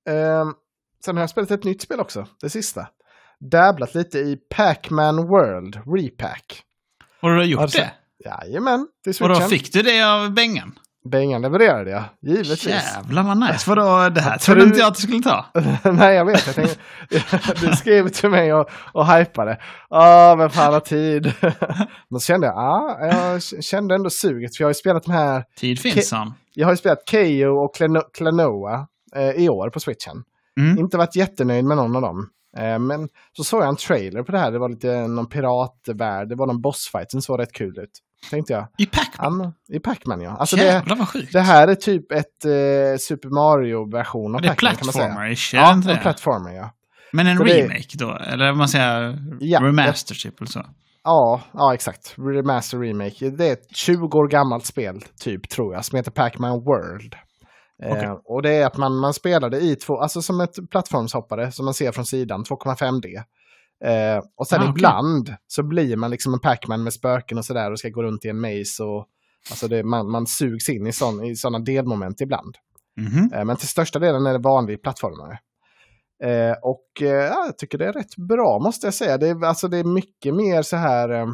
Eh, 0.08 0.44
sen 1.04 1.16
har 1.16 1.22
jag 1.22 1.30
spelat 1.30 1.50
ett 1.50 1.64
nytt 1.64 1.82
spel 1.82 2.00
också, 2.00 2.26
det 2.40 2.50
sista. 2.50 2.86
Dabblat 3.50 3.94
lite 3.94 4.18
i 4.18 4.36
Pac-Man 4.56 5.16
World 5.16 5.76
Repack. 5.96 6.62
Och 7.22 7.28
du 7.30 7.36
har 7.36 7.44
gjort 7.44 7.60
Alltså, 7.60 7.78
det? 7.78 7.90
Jajamän, 8.24 8.86
till 9.04 9.14
Och 9.22 9.28
då 9.28 9.34
switchen. 9.34 9.50
fick 9.50 9.72
du 9.72 9.82
det 9.82 10.02
av 10.02 10.30
Bengan? 10.34 10.78
Bengan 11.10 11.42
levererade 11.42 11.90
jag, 11.90 12.04
givetvis. 12.22 12.66
Jävlar 12.66 13.22
vad 13.22 13.36
nice. 13.38 13.70
Vadå, 13.70 14.08
det 14.08 14.20
här 14.20 14.38
trodde 14.38 14.62
inte 14.62 14.78
jag 14.78 14.88
att 14.88 14.94
du 14.94 15.02
skulle 15.02 15.22
ta. 15.22 15.46
Nej, 15.92 16.14
jag 16.14 16.24
vet. 16.24 16.46
Jag 16.46 16.54
tänkte, 16.54 16.76
du 17.66 17.76
skrev 17.76 18.08
till 18.08 18.30
mig 18.30 18.54
och, 18.54 18.68
och 18.92 19.06
hypade. 19.06 19.60
Åh, 19.90 20.36
vem 20.36 20.50
fan 20.50 20.72
har 20.72 20.80
tid? 20.80 21.32
Då 22.10 22.20
kände 22.20 22.46
jag, 22.46 22.56
ja, 22.56 22.98
jag 23.00 23.42
kände 23.64 23.94
ändå 23.94 24.10
suget. 24.10 24.56
För 24.56 24.62
jag 24.62 24.66
har 24.66 24.70
ju 24.70 24.74
spelat 24.74 25.02
de 25.04 25.12
här, 25.12 25.44
Tid 25.56 25.80
finns 25.80 26.08
som. 26.08 26.34
jag 26.54 26.66
har 26.66 26.72
ju 26.72 26.76
spelat 26.76 27.08
Keo 27.10 27.64
och 27.64 27.76
Klonoa 28.14 28.86
eh, 29.16 29.30
i 29.30 29.48
år 29.48 29.70
på 29.70 29.80
switchen. 29.80 30.22
Mm. 30.60 30.78
Inte 30.78 30.96
varit 30.96 31.16
jättenöjd 31.16 31.64
med 31.64 31.76
någon 31.76 31.96
av 31.96 32.02
dem. 32.02 32.28
Eh, 32.58 32.78
men 32.78 33.08
så 33.32 33.44
såg 33.44 33.62
jag 33.62 33.68
en 33.68 33.76
trailer 33.76 34.22
på 34.22 34.32
det 34.32 34.38
här. 34.38 34.50
Det 34.52 34.58
var 34.58 34.68
lite 34.68 35.06
någon 35.08 35.28
piratvärld. 35.28 36.28
Det 36.28 36.34
var 36.34 36.46
någon 36.46 36.60
bossfight 36.60 37.10
som 37.10 37.22
såg 37.22 37.40
rätt 37.40 37.52
kul 37.52 37.78
ut. 37.78 37.90
Tänkte 38.30 38.52
jag. 38.52 38.66
I 38.78 38.86
Pac-Man? 38.86 39.52
I 39.68 39.78
Pac-Man 39.78 40.20
ja. 40.20 40.30
Alltså 40.36 40.56
det, 40.56 40.64
Jävlar 40.64 40.96
vad 40.96 41.08
sjukt. 41.08 41.32
det 41.32 41.40
här 41.40 41.68
är 41.68 41.74
typ 41.74 42.12
ett 42.12 42.44
eh, 42.44 42.98
Super 42.98 43.28
Mario-version 43.28 44.34
av 44.34 44.40
det 44.40 44.48
är 44.48 44.54
Pac-Man 44.54 44.76
kan 44.76 44.86
man 44.86 44.92
säga. 44.92 45.06
är 45.06 45.64
Ja, 45.66 45.74
det 45.74 45.94
det? 45.94 46.00
plattformer 46.00 46.52
ja. 46.56 46.70
Men 47.12 47.26
en 47.26 47.36
Så 47.38 47.44
det- 47.44 47.62
remake 47.62 47.98
då? 47.98 48.10
Eller 48.32 48.52
man 48.52 48.68
säger, 48.68 49.18
Ja, 49.40 49.60
remaster 49.60 50.14
typ 50.14 50.40
eller 50.40 50.50
så? 50.50 50.66
Ja, 51.04 51.40
ja 51.52 51.74
exakt. 51.74 52.14
Remaster 52.18 52.78
Remake. 52.78 53.30
Det 53.30 53.48
är 53.48 53.52
ett 53.52 53.76
20 53.76 54.18
år 54.18 54.28
gammalt 54.28 54.66
spel, 54.66 55.00
typ, 55.20 55.48
tror 55.48 55.74
jag, 55.74 55.84
som 55.84 55.96
heter 55.96 56.10
Pac-Man 56.10 56.50
World. 56.64 57.14
Okej. 57.84 58.04
Eh, 58.04 58.12
och 58.24 58.42
det 58.42 58.50
är 58.50 58.66
att 58.66 58.76
man, 58.76 58.96
man 59.00 59.14
spelar 59.14 59.50
det 59.50 59.58
i 59.60 59.76
två, 59.76 60.00
alltså 60.00 60.22
som 60.22 60.40
ett 60.40 60.54
plattformshoppare 60.70 61.52
som 61.52 61.64
man 61.64 61.74
ser 61.74 61.92
från 61.92 62.04
sidan, 62.06 62.44
2,5D. 62.44 63.22
Eh, 63.84 64.22
och 64.36 64.46
sen 64.46 64.62
Ah, 64.62 64.68
ibland 64.68 65.34
så 65.46 65.62
blir 65.62 65.96
man 65.96 66.10
liksom 66.10 66.34
en 66.34 66.40
Pac-Man 66.40 66.84
med 66.84 66.92
spöken 66.92 67.38
och 67.38 67.44
sådär 67.44 67.72
och 67.72 67.78
ska 67.78 67.88
gå 67.88 68.02
runt 68.02 68.24
i 68.24 68.28
en 68.28 68.40
maze 68.40 68.84
och 68.84 69.06
alltså 69.50 69.68
det, 69.68 69.82
man, 69.82 70.10
man 70.10 70.26
sugs 70.26 70.68
in 70.68 70.86
i 70.86 70.92
sådana 71.36 71.58
delmoment 71.58 72.20
ibland. 72.20 72.56
Mhm. 72.96 73.30
Eh, 73.34 73.44
Men 73.44 73.56
till 73.56 73.68
största 73.68 73.98
delen 73.98 74.26
är 74.26 74.32
det 74.32 74.38
vanlig 74.38 74.82
plattformare. 74.82 75.38
Eh, 76.24 76.56
och 76.62 77.02
eh, 77.02 77.08
ja, 77.08 77.46
jag 77.46 77.58
tycker 77.58 77.78
det 77.78 77.86
är 77.86 77.92
rätt 77.92 78.16
bra 78.16 78.58
måste 78.58 78.86
jag 78.86 78.94
säga. 78.94 79.18
Det 79.18 79.28
är, 79.28 79.44
alltså, 79.44 79.68
det 79.68 79.78
är 79.78 79.84
mycket 79.84 80.34
mer 80.34 80.62
så 80.62 80.76
här... 80.76 81.08
Eh, 81.08 81.26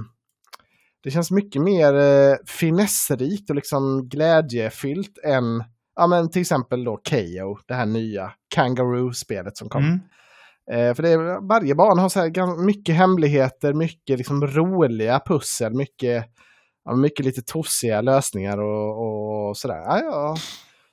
det 1.03 1.11
känns 1.11 1.31
mycket 1.31 1.63
mer 1.63 1.95
eh, 1.95 2.37
finessrikt 2.47 3.51
och 3.51 3.57
liksom 3.57 4.09
glädjefyllt 4.09 5.19
än 5.25 5.65
ja, 5.97 6.07
men 6.07 6.31
till 6.31 6.41
exempel 6.41 6.85
då 6.85 6.97
KO, 6.97 7.59
det 7.67 7.75
här 7.75 7.87
nya 7.87 8.33
Kangaroo-spelet 8.55 9.57
som 9.57 9.69
kom. 9.69 9.85
Mm. 9.85 10.01
Eh, 10.73 10.95
för 10.95 11.03
det 11.03 11.11
är, 11.11 11.49
varje 11.49 11.75
bana 11.75 12.03
har 12.03 12.09
så 12.09 12.21
här 12.21 12.65
mycket 12.65 12.95
hemligheter, 12.95 13.73
mycket 13.73 14.19
liksom 14.19 14.47
roliga 14.47 15.21
pussel, 15.27 15.75
mycket, 15.75 16.25
ja, 16.85 16.97
mycket 16.97 17.27
lite 17.27 17.43
tossiga 17.43 18.01
lösningar 18.01 18.59
och, 18.59 19.49
och 19.49 19.57
sådär. 19.57 19.83
Ja, 19.87 20.01
ja. 20.05 20.37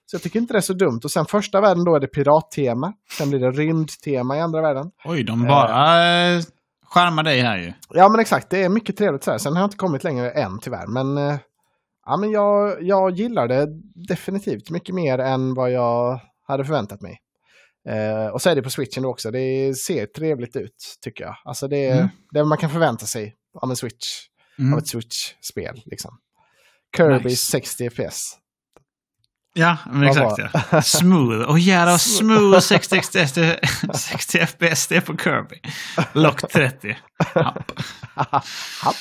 Så 0.06 0.16
jag 0.16 0.22
tycker 0.22 0.40
inte 0.40 0.54
det 0.54 0.60
är 0.60 0.62
så 0.62 0.74
dumt. 0.74 1.00
Och 1.04 1.12
sen 1.12 1.26
första 1.26 1.62
världen 1.62 1.84
då 1.84 1.96
är 1.96 2.00
det 2.00 2.08
pirattema. 2.08 2.94
Sen 3.18 3.30
blir 3.30 3.40
det 3.40 3.52
rymdtema 3.52 4.38
i 4.38 4.40
andra 4.40 4.62
världen. 4.62 4.92
Oj, 5.06 5.24
de 5.24 5.44
bara 5.44 6.06
eh, 6.06 6.42
charmar 6.86 7.24
dig 7.24 7.42
här 7.42 7.58
ju. 7.58 7.74
Ja 7.90 8.10
men 8.10 8.20
exakt, 8.20 8.50
det 8.50 8.64
är 8.64 8.70
mycket 8.70 8.98
trevligt 8.98 9.24
så 9.24 9.32
här. 9.32 9.38
Sen 9.38 9.54
har 9.54 9.62
jag 9.62 9.68
inte 9.68 9.78
kommit 9.78 10.04
längre 10.04 10.32
än 10.32 10.60
tyvärr. 10.60 10.88
Men, 10.88 11.18
eh, 11.18 11.38
ja, 12.06 12.18
men 12.18 12.32
jag, 12.32 12.84
jag 12.84 13.12
gillar 13.12 13.48
det 13.48 13.68
definitivt 14.08 14.70
mycket 14.70 14.96
mer 14.96 15.20
än 15.20 15.54
vad 15.54 15.72
jag 15.72 16.20
hade 16.48 16.66
förväntat 16.66 17.02
mig. 17.02 17.20
Eh, 17.90 18.28
och 18.28 18.42
så 18.42 18.50
är 18.50 18.56
det 18.56 18.62
på 18.62 18.70
switchen 18.70 19.06
också. 19.06 19.32
Det 19.32 19.74
ser 19.78 20.06
trevligt 20.06 20.56
ut 20.56 20.98
tycker 21.04 21.24
jag. 21.24 21.36
Alltså 21.46 21.68
det 21.68 21.86
är 21.86 21.96
Mm. 21.98 22.08
det 22.32 22.46
man 22.46 22.58
kan 22.58 22.70
förvänta 22.70 23.06
sig 23.06 23.36
av 23.62 23.70
en 23.70 23.76
switch. 23.76 24.06
Av 24.60 24.66
Mm. 24.66 24.78
ett 24.80 24.88
switch-spel 24.88 25.82
liksom. 25.86 26.18
Kirby 26.98 27.24
Nice. 27.30 27.52
60 27.52 27.90
FPS. 27.90 28.38
Ja, 29.54 29.78
men 29.92 30.00
Vad 30.00 30.10
exakt 30.10 30.26
var- 30.54 30.64
ja. 30.72 30.82
Smooth. 30.82 31.50
Och 31.50 31.60
jävla 31.60 31.98
smooth 31.98 32.60
60, 32.60 33.02
60, 33.02 33.56
60 33.94 34.38
FPS 34.46 34.88
det 34.88 34.96
är 34.96 35.02
på 35.02 35.18
Kirby. 35.18 35.56
Lock 36.14 36.52
30. 36.52 36.98
Happ. 37.36 37.72
Happ. 38.82 38.96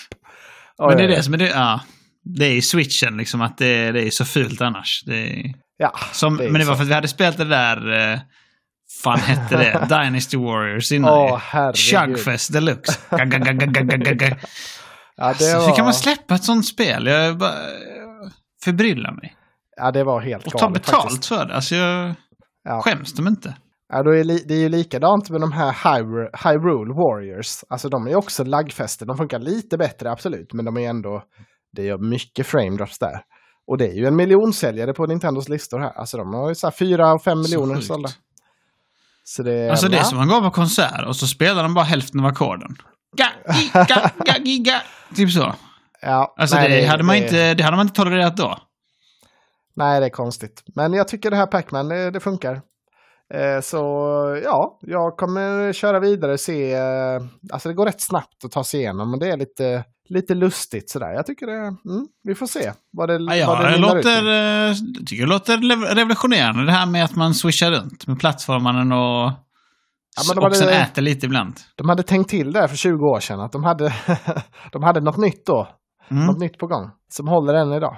Men 0.78 0.96
det 0.96 1.04
är 1.04 1.08
det 1.08 1.22
som 1.22 1.34
är 1.34 1.38
det. 1.38 1.48
Ja. 1.48 1.80
Det 2.24 2.44
är 2.46 2.52
ju 2.52 2.62
switchen 2.62 3.16
liksom 3.16 3.40
att 3.40 3.58
det, 3.58 3.92
det 3.92 4.02
är 4.06 4.10
så 4.10 4.24
fult 4.24 4.60
annars. 4.60 5.02
Det 5.06 5.16
är, 5.16 5.54
Ja, 5.78 5.94
som, 6.12 6.36
det 6.36 6.50
men 6.50 6.60
det 6.60 6.66
var 6.66 6.74
så. 6.74 6.76
för 6.76 6.82
att 6.82 6.88
vi 6.90 6.94
hade 6.94 7.08
spelat 7.08 7.36
det 7.36 7.44
där... 7.44 8.20
Fan 9.02 9.18
hette 9.18 9.56
det? 9.56 9.86
Dynasty 9.88 10.36
Warriors 10.36 10.92
innan. 10.92 11.26
Ju. 11.28 11.36
herregud. 11.40 11.76
Chugfest 11.76 12.52
deluxe. 12.52 12.92
Ja, 15.18 15.24
det 15.24 15.28
Alltså, 15.28 15.58
var, 15.58 15.66
Hur 15.66 15.76
kan 15.76 15.84
man 15.84 15.94
släppa 15.94 16.34
ett 16.34 16.44
sånt 16.44 16.66
spel? 16.66 17.06
Jag 17.06 17.38
bara 17.38 17.52
förbryllar 18.64 19.12
mig. 19.12 19.36
ja, 19.76 19.90
det 19.90 20.04
var 20.04 20.20
helt 20.20 20.46
Och 20.46 20.52
ta 20.52 20.58
galet 20.66 20.82
betalt 20.86 21.02
faktiskt. 21.02 21.26
för 21.26 21.46
det. 21.46 21.54
Alltså 21.54 21.74
jag 21.74 22.14
Ja. 22.64 22.80
skäms 22.84 23.12
de 23.14 23.28
inte. 23.28 23.54
Ja, 23.92 24.02
då 24.02 24.10
är 24.10 24.24
li- 24.24 24.44
det 24.48 24.54
är 24.54 24.58
ju 24.58 24.68
likadant 24.68 25.30
med 25.30 25.40
de 25.40 25.52
här 25.52 25.72
Hyrule, 25.84 26.30
Hyrule 26.44 26.94
Warriors. 26.94 27.64
Alltså 27.68 27.88
de 27.88 28.06
är 28.06 28.10
ju 28.10 28.16
också 28.16 28.44
laggfäster. 28.44 29.06
De 29.06 29.16
funkar 29.16 29.38
lite 29.38 29.78
bättre, 29.78 30.10
absolut. 30.10 30.52
Men 30.52 30.64
de 30.64 30.76
är 30.76 30.88
ändå... 30.90 31.22
Det 31.72 31.82
gör 31.82 31.98
mycket 31.98 32.46
frame 32.46 32.76
drops 32.76 32.98
där. 32.98 33.20
Och 33.66 33.78
det 33.78 33.86
är 33.88 33.94
ju 33.94 34.06
en 34.06 34.16
miljonsäljare 34.16 34.92
på 34.92 35.06
Nintendos 35.06 35.48
listor 35.48 35.78
här. 35.78 35.92
Alltså 35.98 36.16
de 36.16 36.34
har 36.34 36.48
ju 36.48 36.54
så 36.54 36.66
här 36.66 36.74
4 36.78 37.12
och 37.12 37.22
5 37.22 37.38
miljoner 37.38 37.80
sålda. 37.80 38.08
Så 38.08 38.14
det, 39.42 39.70
Alltså 39.70 39.88
det 39.88 39.98
är 39.98 40.02
som 40.02 40.18
man 40.18 40.28
går 40.28 40.40
på 40.40 40.50
konsert 40.50 41.06
och 41.06 41.16
så 41.16 41.26
spelar 41.26 41.62
de 41.62 41.74
bara 41.74 41.84
hälften 41.84 42.20
av 42.20 42.26
ackorden. 42.26 42.76
Typ 45.14 45.30
så. 45.32 45.54
Ja, 46.02 46.34
Alltså 46.38 46.56
nej, 46.56 46.80
det, 46.80 46.86
hade 46.86 47.02
man 47.02 47.16
det- 47.16 47.22
inte, 47.22 47.54
det 47.54 47.64
hade 47.64 47.76
man 47.76 47.86
inte 47.86 47.96
tolererat 48.02 48.36
då. 48.36 48.58
Nej, 49.76 50.00
det 50.00 50.06
är 50.06 50.10
konstigt. 50.10 50.62
Men 50.74 50.92
jag 50.92 51.08
tycker 51.08 51.30
det 51.30 51.36
här 51.36 51.46
Pac-Man, 51.46 51.88
det, 51.88 52.10
det 52.10 52.20
funkar. 52.20 52.60
Eh, 53.34 53.60
så 53.62 53.76
ja, 54.44 54.78
jag 54.82 55.16
kommer 55.16 55.72
köra 55.72 56.00
vidare 56.00 56.38
se. 56.38 56.72
Eh, 56.74 57.20
alltså 57.52 57.68
det 57.68 57.74
går 57.74 57.86
rätt 57.86 58.00
snabbt 58.00 58.44
att 58.44 58.52
ta 58.52 58.64
sig 58.64 58.80
igenom, 58.80 59.10
men 59.10 59.20
det 59.20 59.30
är 59.30 59.36
lite, 59.36 59.84
lite 60.08 60.34
lustigt 60.34 60.90
sådär. 60.90 61.12
Jag 61.12 61.26
tycker 61.26 61.46
det, 61.46 61.58
mm, 61.58 62.06
vi 62.22 62.34
får 62.34 62.46
se 62.46 62.72
vad 62.92 63.08
det, 63.08 63.36
Ja, 63.36 63.46
vad 63.46 63.58
det 63.58 63.70
det 63.70 63.80
mynnar 63.80 63.96
ut 63.96 64.04
låter, 64.04 64.68
eh, 64.68 64.74
tycker 65.06 65.22
det 65.22 65.28
låter 65.28 65.94
revolutionerande 65.94 66.64
det 66.64 66.72
här 66.72 66.86
med 66.86 67.04
att 67.04 67.16
man 67.16 67.34
swishar 67.34 67.70
runt 67.70 68.06
med 68.06 68.18
plattformarna 68.18 68.96
och, 68.96 69.32
Ja, 70.16 70.46
och 70.46 70.56
sen 70.56 70.68
äter 70.68 71.02
lite 71.02 71.26
ibland. 71.26 71.60
De 71.74 71.88
hade 71.88 72.02
tänkt 72.02 72.30
till 72.30 72.52
där 72.52 72.68
för 72.68 72.76
20 72.76 72.92
år 72.92 73.20
sedan 73.20 73.40
att 73.40 73.52
de 73.52 73.64
hade, 73.64 73.94
de 74.72 74.82
hade 74.82 75.00
något 75.00 75.16
nytt 75.16 75.46
då. 75.46 75.68
Mm. 76.08 76.26
Något 76.26 76.38
nytt 76.38 76.58
på 76.58 76.66
gång. 76.66 76.90
Som 77.08 77.28
håller 77.28 77.54
än 77.54 77.72
idag. 77.72 77.96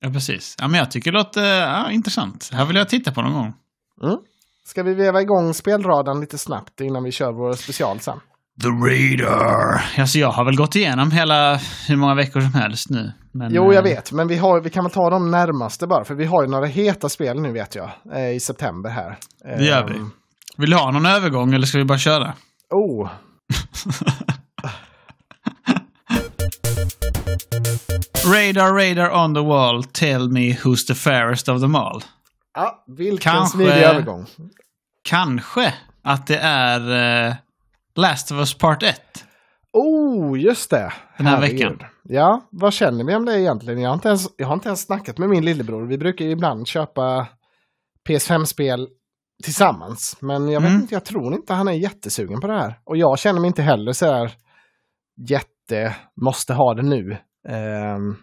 Ja, 0.00 0.10
precis. 0.10 0.56
Ja, 0.58 0.68
men 0.68 0.78
jag 0.78 0.90
tycker 0.90 1.12
det 1.12 1.18
låter 1.18 1.60
ja, 1.60 1.90
intressant. 1.90 2.48
Det 2.50 2.56
här 2.56 2.66
vill 2.66 2.76
jag 2.76 2.88
titta 2.88 3.12
på 3.12 3.22
någon 3.22 3.32
gång. 3.32 3.52
Mm. 4.02 4.18
Ska 4.64 4.82
vi 4.82 4.94
veva 4.94 5.20
igång 5.20 5.54
spelradan 5.54 6.20
lite 6.20 6.38
snabbt 6.38 6.80
innan 6.80 7.04
vi 7.04 7.12
kör 7.12 7.32
vår 7.32 7.52
special 7.52 8.00
sen? 8.00 8.20
The 8.60 8.68
Raider. 8.68 9.84
Alltså 10.00 10.18
jag 10.18 10.30
har 10.30 10.44
väl 10.44 10.56
gått 10.56 10.76
igenom 10.76 11.10
hela 11.10 11.56
hur 11.88 11.96
många 11.96 12.14
veckor 12.14 12.40
som 12.40 12.54
helst 12.54 12.90
nu. 12.90 13.12
Men, 13.32 13.54
Jo, 13.54 13.64
jag 13.72 13.86
eh, 13.86 13.94
vet, 13.94 14.12
men 14.12 14.28
vi, 14.28 14.36
har, 14.36 14.60
vi 14.60 14.70
kan 14.70 14.84
väl 14.84 14.92
ta 14.92 15.10
de 15.10 15.30
närmaste 15.30 15.86
bara, 15.86 16.04
för 16.04 16.14
vi 16.14 16.24
har 16.24 16.42
ju 16.42 16.48
några 16.48 16.66
heta 16.66 17.08
spel 17.08 17.40
nu 17.40 17.52
vet 17.52 17.74
jag, 17.74 17.90
eh, 18.14 18.30
i 18.34 18.40
september 18.40 18.90
här. 18.90 19.16
Det 19.58 19.64
gör 19.64 19.86
vi. 19.88 19.94
Ehm, 19.96 20.10
Vill 20.56 20.70
du 20.70 20.76
ha 20.76 20.90
någon 20.90 21.06
övergång 21.06 21.54
eller 21.54 21.66
ska 21.66 21.78
vi 21.78 21.84
bara 21.84 21.98
köra? 21.98 22.32
Oh, 22.70 23.10
Radar, 28.26 28.72
radar 28.72 29.10
on 29.24 29.34
the 29.34 29.40
wall, 29.42 29.84
tell 29.84 30.28
me 30.28 30.52
who's 30.54 30.86
the 30.86 30.94
fairest 30.94 31.48
of 31.48 31.60
them 31.60 31.74
all. 31.74 32.02
ja, 32.54 32.84
vilken 32.86 33.18
Kanske- 33.32 33.56
smidig 33.56 33.72
övergång. 33.82 34.26
Kanske 35.08 35.74
att 36.04 36.26
det 36.26 36.38
är 36.38 36.80
eh, 37.28 37.34
Last 37.96 38.32
of 38.32 38.38
Us 38.38 38.54
Part 38.58 38.82
1. 38.82 38.96
Oh, 39.72 40.40
just 40.40 40.70
det. 40.70 40.92
Den 41.18 41.26
här 41.26 41.36
Herregud. 41.36 41.58
veckan. 41.72 41.78
Ja, 42.02 42.40
vad 42.50 42.72
känner 42.72 43.04
vi 43.04 43.14
om 43.14 43.24
det 43.24 43.40
egentligen? 43.40 43.80
Jag 43.80 43.88
har, 43.90 43.94
inte 43.94 44.08
ens, 44.08 44.26
jag 44.36 44.46
har 44.46 44.54
inte 44.54 44.68
ens 44.68 44.80
snackat 44.82 45.18
med 45.18 45.28
min 45.28 45.44
lillebror. 45.44 45.86
Vi 45.86 45.98
brukar 45.98 46.24
ibland 46.24 46.66
köpa 46.66 47.28
PS5-spel 48.08 48.88
tillsammans. 49.44 50.16
Men 50.20 50.48
jag 50.48 50.60
vet 50.60 50.70
Mm. 50.70 50.80
inte, 50.82 50.94
jag 50.94 51.04
tror 51.04 51.34
inte 51.34 51.54
han 51.54 51.68
är 51.68 51.72
jättesugen 51.72 52.40
på 52.40 52.46
det 52.46 52.58
här. 52.58 52.78
Och 52.84 52.96
jag 52.96 53.18
känner 53.18 53.40
mig 53.40 53.48
inte 53.48 53.62
heller 53.62 53.92
så 53.92 54.06
här 54.06 54.32
jätte, 55.28 55.96
måste 56.22 56.54
ha 56.54 56.74
det 56.74 56.82
nu. 56.82 57.16
Ehm, 57.48 58.16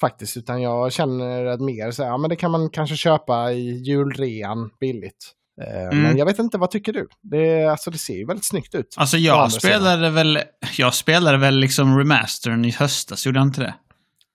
faktiskt, 0.00 0.36
utan 0.36 0.62
jag 0.62 0.92
känner 0.92 1.46
att 1.46 1.60
mer 1.60 1.90
så 1.90 2.02
här, 2.02 2.10
ja 2.10 2.18
men 2.18 2.30
det 2.30 2.36
kan 2.36 2.50
man 2.50 2.70
kanske 2.70 2.96
köpa 2.96 3.52
i 3.52 3.82
julrean 3.82 4.70
billigt. 4.80 5.32
Ehm, 5.66 5.88
Mm. 5.90 6.02
Men 6.02 6.16
jag 6.18 6.26
vet 6.26 6.38
inte, 6.38 6.58
vad 6.58 6.70
tycker 6.70 6.92
du? 6.92 7.08
Det, 7.22 7.64
alltså, 7.66 7.90
det 7.90 7.98
ser 7.98 8.14
ju 8.14 8.26
väldigt 8.26 8.46
snyggt 8.48 8.74
ut. 8.74 8.94
Alltså 8.96 9.16
jag 9.16 9.34
andra 9.36 9.50
sidan. 9.50 9.60
spelade 9.60 10.10
väl, 10.10 10.38
jag 10.78 10.94
spelade 10.94 11.38
väl 11.38 11.56
liksom 11.56 11.98
remastern 11.98 12.64
i 12.64 12.70
höstas, 12.70 13.26
gjorde 13.26 13.38
jag 13.38 13.46
inte 13.46 13.60
det? 13.60 13.74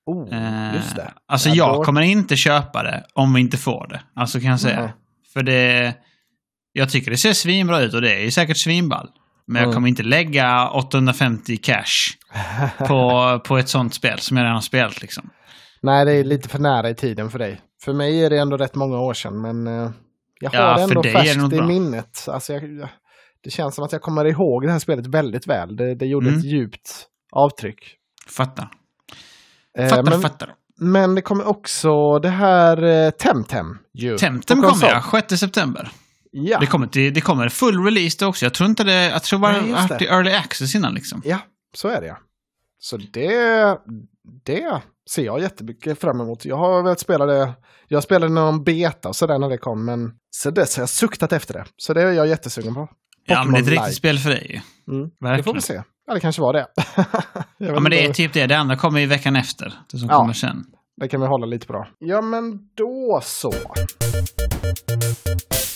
Oh, 0.05 0.34
Eh, 0.34 0.76
just 0.76 0.95
det. 0.95 1.11
Alltså 1.28 1.49
Ja, 1.49 1.55
jag 1.55 1.76
då- 1.76 1.84
kommer 1.84 2.01
inte 2.01 2.36
köpa 2.36 2.84
det 2.84 3.03
om 3.13 3.34
vi 3.34 3.41
inte 3.41 3.57
får 3.57 3.88
det. 3.88 4.01
Alltså 4.15 4.39
kan 4.39 4.49
jag 4.49 4.59
säga. 4.59 4.82
Nej. 4.82 4.93
För 5.34 5.43
det... 5.43 5.93
Jag 6.71 6.89
tycker 6.91 7.11
det 7.11 7.17
ser 7.17 7.34
svinbra 7.34 7.82
ut 7.82 7.93
och 7.93 8.01
det 8.01 8.13
är 8.13 8.19
ju 8.19 8.32
säkert 8.32 8.57
svinball. 8.57 9.09
Men 9.47 9.55
jag 9.55 9.63
Mm. 9.63 9.73
kommer 9.76 9.88
inte 9.88 10.03
lägga 10.03 10.69
850 10.69 11.57
cash 11.57 11.84
på, 12.88 13.39
på 13.45 13.57
ett 13.57 13.69
sånt 13.69 13.93
spel 13.93 14.19
som 14.19 14.38
jag 14.38 14.43
redan 14.43 14.53
har 14.55 14.61
spelat 14.61 15.01
liksom. 15.01 15.30
Nej, 15.82 16.05
det 16.05 16.11
är 16.11 16.23
lite 16.23 16.49
för 16.49 16.59
nära 16.59 16.89
i 16.89 16.95
tiden 16.95 17.30
för 17.30 17.39
dig. 17.39 17.61
För 17.84 17.93
mig 17.93 18.26
är 18.26 18.30
det 18.30 18.38
ändå 18.39 18.57
rätt 18.57 18.76
många 18.76 18.97
år 18.99 19.13
sedan, 19.13 19.41
men 19.41 19.67
eh, 19.67 19.89
jag 20.54 20.62
har 20.62 20.68
Ja, 20.68 20.76
det 20.78 20.84
ändå 20.84 21.04
färskt 21.04 21.54
i 21.54 21.62
minnet. 21.62 22.26
Alltså 22.28 22.54
jag, 22.54 22.89
det 23.43 23.50
känns 23.50 23.76
som 23.76 23.84
att 23.86 23.91
jag 23.91 24.02
kommer 24.02 24.26
ihåg 24.26 24.64
det 24.66 24.72
här 24.72 24.80
spelet 24.80 25.08
väldigt 25.08 25.48
väl. 25.48 25.76
Det, 25.76 25.96
det 25.96 26.06
gjorde 26.06 26.28
Mm. 26.28 26.39
ett 26.39 26.46
djupt 26.46 27.08
avtryck. 27.32 27.80
Fattar. 28.28 28.70
Eh, 29.78 29.88
Fattar, 29.88 30.04
men, 30.04 30.22
fattar. 30.22 30.54
men 30.80 31.16
det 31.16 31.22
kommer 31.22 31.48
också 31.48 32.20
det 32.20 32.30
här 32.30 32.84
eh, 32.84 33.10
Temtem. 33.10 33.78
Ju, 33.93 34.18
Temtem 34.18 34.62
kommer 34.62 34.88
ja, 34.88 35.04
6 35.12 35.39
september. 35.39 35.89
Ja, 36.32 36.60
Det, 36.60 36.66
kommer 36.66 36.88
till, 36.88 37.14
det 37.14 37.22
kommer 37.22 37.50
full 37.50 37.84
release 37.86 38.18
det 38.20 38.26
också. 38.26 38.46
Jag 38.46 38.54
tror 38.54 38.70
inte 38.70 38.84
det... 38.84 39.04
Jag 39.10 39.24
tror 39.24 39.39
bara 39.39 39.52
Nej, 39.62 39.86
det 40.00 40.06
har 40.08 40.18
early 40.18 40.32
access 40.32 40.76
innan 40.76 40.93
liksom. 40.93 41.22
ja, 41.26 41.39
så 41.76 41.88
är 41.88 42.02
det 42.02 42.08
ja. 42.08 42.18
Så 42.80 42.98
det, 42.98 43.78
det 44.46 44.82
ser 45.10 45.26
jag 45.26 45.41
jättemycket 45.41 46.01
fram 46.01 46.22
emot. 46.22 46.45
Jag 46.45 46.58
har 46.58 46.84
velat 46.84 46.99
spela 46.99 47.26
det. 47.26 47.53
Jag 47.88 48.03
spelade 48.03 48.34
någon 48.34 48.64
beta 48.64 49.10
och 49.10 49.16
sådär 49.16 49.39
när 49.39 49.49
det 49.49 49.58
kom, 49.58 49.86
men 49.86 50.12
så 50.32 50.51
dess 50.51 50.76
har 50.76 50.82
jag 50.82 50.89
suktat 50.89 51.34
efter 51.34 51.53
det. 51.53 51.66
Så 51.78 51.93
det 51.93 52.01
är 52.01 52.12
jag 52.12 52.28
jättesugen 52.28 52.74
på. 52.74 52.89
Ja, 53.26 53.43
men 53.43 53.53
det 53.53 53.60
är 53.60 53.62
ett 53.62 53.68
riktigt 53.68 53.95
spel 53.95 54.18
för 54.20 54.30
dig 54.30 54.47
ju. 54.88 54.93
Mm. 54.93 55.10
Det 55.10 55.16
får 55.20 55.28
Verkligen. 55.28 55.56
vi 55.56 55.62
se. 55.62 55.82
Ja, 56.08 56.14
det 56.14 56.20
kanske 56.20 56.41
var 56.41 56.53
det. 56.53 56.68
Ja, 57.58 57.80
men 57.80 57.91
det 57.91 58.06
är 58.06 58.14
typ 58.14 58.34
det. 58.34 58.47
Det 58.47 58.58
andra 58.58 58.76
kommer 58.78 58.99
i 58.99 59.06
veckan 59.06 59.36
efter. 59.36 59.74
Det 59.91 59.97
som 59.97 60.10
Ja. 60.10 60.18
kommer 60.18 60.34
sen. 60.34 60.64
Det 61.02 61.08
kan 61.08 61.22
vi 61.22 61.28
hålla 61.28 61.46
lite 61.46 61.68
på. 61.68 61.86
Ja, 62.00 62.22
men 62.22 62.52
då 62.78 63.20
så. 63.24 63.52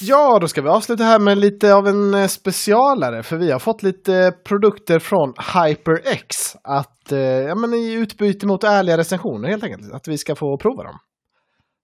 Ja, 0.01 0.38
då 0.41 0.47
ska 0.47 0.61
vi 0.61 0.70
avsluta 0.70 1.03
här 1.03 1.20
med 1.20 1.38
lite 1.38 1.74
av 1.74 1.88
en 1.88 2.13
eh, 2.13 2.28
specialare. 2.28 3.24
För 3.24 3.38
vi 3.38 3.51
har 3.51 3.59
fått 3.59 3.84
lite 3.84 4.32
produkter 4.47 4.99
från 4.99 5.34
HyperX. 5.53 6.55
Att, 6.63 7.11
eh, 7.11 7.20
ja, 7.20 7.55
men 7.55 7.74
i 7.74 7.91
utbyte 7.93 8.47
mot 8.47 8.63
ärliga 8.63 8.97
recensioner 8.97 9.49
helt 9.49 9.63
enkelt. 9.63 9.93
Att 9.93 10.07
vi 10.07 10.17
ska 10.17 10.36
få 10.36 10.57
prova 10.57 10.84
dem. 10.84 10.95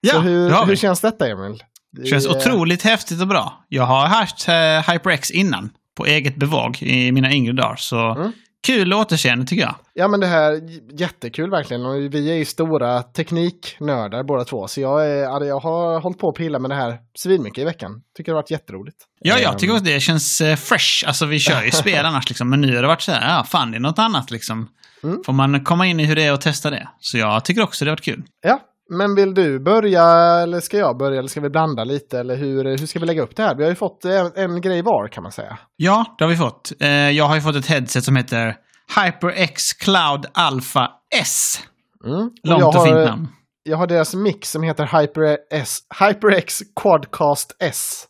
Ja, 0.00 0.12
så 0.12 0.20
hur, 0.20 0.48
det 0.48 0.54
har 0.54 0.64
vi. 0.64 0.68
hur 0.68 0.76
känns 0.76 1.00
detta 1.00 1.28
Emil? 1.28 1.62
Det 1.92 2.06
känns 2.06 2.28
otroligt 2.28 2.82
häftigt 2.82 3.20
och 3.22 3.28
bra. 3.28 3.64
Jag 3.68 3.82
har 3.84 4.06
haft 4.06 4.48
eh, 4.48 4.92
HyperX 4.92 5.30
innan. 5.30 5.70
På 5.96 6.06
eget 6.06 6.36
bevåg 6.36 6.82
i 6.82 7.12
mina 7.12 7.32
yngre 7.32 7.52
dagar. 7.52 7.76
Så 7.76 7.96
Mm. 7.96 8.32
Kul 8.66 8.92
återseende 8.94 9.46
tycker 9.46 9.62
jag. 9.62 9.74
Ja 9.94 10.08
men 10.08 10.20
det 10.20 10.26
här 10.26 10.52
är 10.52 10.60
jättekul 11.00 11.50
verkligen. 11.50 11.86
Och 11.86 11.94
vi 12.14 12.30
är 12.30 12.34
ju 12.34 12.44
stora 12.44 13.02
tekniknördar 13.02 14.22
båda 14.24 14.44
två. 14.44 14.68
Så 14.68 14.80
jag, 14.80 15.06
är, 15.06 15.16
ja, 15.16 15.44
jag 15.44 15.60
har 15.60 16.00
hållit 16.00 16.18
på 16.18 16.28
att 16.28 16.34
pilla 16.34 16.58
med 16.58 16.70
det 16.70 16.74
här 16.74 16.98
svinmycket 17.18 17.62
i 17.62 17.64
veckan. 17.64 18.02
Tycker 18.16 18.32
det 18.32 18.36
har 18.36 18.42
varit 18.42 18.50
jätteroligt. 18.50 18.96
Ja, 19.20 19.38
jag 19.38 19.52
Ehm, 19.52 19.58
tycker 19.58 19.72
också 19.74 19.84
det 19.84 20.00
känns 20.00 20.40
eh, 20.40 20.56
fresh. 20.56 21.04
Alltså 21.06 21.26
vi 21.26 21.38
kör 21.38 21.62
ju 21.62 21.70
spel 21.70 22.04
annars 22.06 22.28
liksom. 22.28 22.50
Men 22.50 22.60
nu 22.60 22.74
har 22.74 22.82
det 22.82 22.88
varit 22.88 23.02
så 23.02 23.12
här, 23.12 23.36
ja 23.36 23.44
fan 23.44 23.70
det 23.70 23.76
är 23.76 23.80
något 23.80 23.98
annat 23.98 24.30
liksom. 24.30 24.68
Mm. 25.02 25.18
Får 25.26 25.32
man 25.32 25.64
komma 25.64 25.86
in 25.86 26.00
i 26.00 26.04
hur 26.04 26.16
det 26.16 26.24
är 26.24 26.32
och 26.32 26.40
testa 26.40 26.70
det. 26.70 26.88
Så 27.00 27.18
jag 27.18 27.44
tycker 27.44 27.62
också 27.62 27.84
det 27.84 27.90
har 27.90 27.92
varit 27.96 28.04
kul. 28.04 28.22
Ja, 28.42 28.60
men 28.90 29.14
vill 29.14 29.34
du 29.34 29.60
börja 29.60 30.04
eller 30.42 30.60
ska 30.60 30.78
jag 30.78 30.98
börja 30.98 31.18
eller 31.18 31.28
ska 31.28 31.40
vi 31.40 31.50
blanda 31.50 31.84
lite 31.84 32.18
eller 32.20 32.36
hur, 32.36 32.64
hur 32.64 32.86
ska 32.86 32.98
vi 32.98 33.06
lägga 33.06 33.22
upp 33.22 33.36
det 33.36 33.42
här? 33.42 33.54
Vi 33.54 33.62
har 33.62 33.70
ju 33.70 33.76
fått 33.76 34.04
en, 34.04 34.32
en 34.34 34.60
grej 34.60 34.82
var 34.82 35.08
kan 35.08 35.22
man 35.22 35.32
säga. 35.32 35.58
Ja, 35.76 36.14
det 36.18 36.24
har 36.24 36.30
vi 36.30 36.36
fått. 36.36 36.72
Eh, 36.80 36.88
jag 36.88 37.24
har 37.24 37.34
ju 37.34 37.40
fått 37.40 37.56
ett 37.56 37.66
headset 37.66 38.04
som 38.04 38.16
heter 38.16 38.56
HyperX 38.96 39.72
Cloud 39.72 40.26
Alpha 40.34 40.90
S. 41.14 41.60
Mm. 42.04 42.20
Och 42.20 42.30
Långt 42.42 42.64
och 42.64 42.74
har, 42.74 42.86
fint 42.86 42.96
namn. 42.96 43.28
Jag 43.62 43.76
har 43.76 43.86
deras 43.86 44.14
mix 44.14 44.50
som 44.50 44.62
heter 44.62 45.00
Hyper 45.00 45.38
S, 45.50 45.78
HyperX 46.00 46.58
Quadcast 46.82 47.56
S 47.58 48.06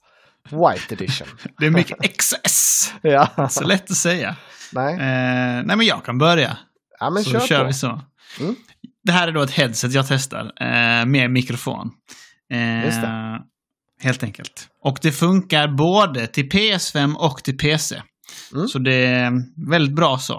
White 0.50 0.94
Edition. 0.94 1.28
Det 1.58 1.66
är 1.66 1.70
mycket 1.70 1.98
XS. 2.18 2.92
ja, 3.02 3.48
Så 3.50 3.64
lätt 3.64 3.90
att 3.90 3.96
säga. 3.96 4.36
nej. 4.72 4.94
Eh, 4.94 5.64
nej, 5.64 5.76
men 5.76 5.86
jag 5.86 6.04
kan 6.04 6.18
börja. 6.18 6.56
Ja, 7.00 7.10
men 7.10 7.24
så 7.24 7.30
kör, 7.30 7.40
kör 7.40 7.64
vi 7.64 7.72
så. 7.72 8.00
Mm. 8.40 8.56
Det 9.06 9.12
här 9.12 9.28
är 9.28 9.32
då 9.32 9.42
ett 9.42 9.50
headset 9.50 9.92
jag 9.92 10.06
testar 10.08 10.52
eh, 10.60 11.06
med 11.06 11.30
mikrofon. 11.30 11.90
Eh. 12.52 12.94
Helt 14.00 14.22
enkelt. 14.22 14.68
Och 14.82 14.98
det 15.02 15.12
funkar 15.12 15.68
både 15.68 16.26
till 16.26 16.48
PS5 16.48 17.14
och 17.14 17.44
till 17.44 17.58
PC. 17.58 18.02
Mm. 18.54 18.68
Så 18.68 18.78
det 18.78 18.94
är 19.06 19.32
väldigt 19.70 19.96
bra 19.96 20.18
så. 20.18 20.38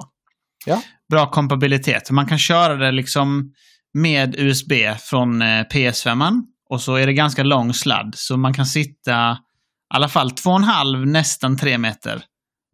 Ja. 0.65 0.81
Bra 1.09 1.31
kompabilitet. 1.31 2.11
Man 2.11 2.25
kan 2.25 2.37
köra 2.39 2.75
det 2.75 2.91
liksom 2.91 3.53
med 3.93 4.35
USB 4.35 4.71
från 4.99 5.41
eh, 5.41 5.45
PS5. 5.45 6.41
Och 6.69 6.81
så 6.81 6.95
är 6.95 7.07
det 7.07 7.13
ganska 7.13 7.43
lång 7.43 7.73
sladd. 7.73 8.13
Så 8.15 8.37
man 8.37 8.53
kan 8.53 8.65
sitta 8.65 9.31
i 9.31 9.95
alla 9.95 10.09
fall 10.09 10.31
två 10.31 10.49
och 10.49 10.55
en 10.57 10.63
halv, 10.63 11.07
nästan 11.07 11.57
tre 11.57 11.77
meter 11.77 12.21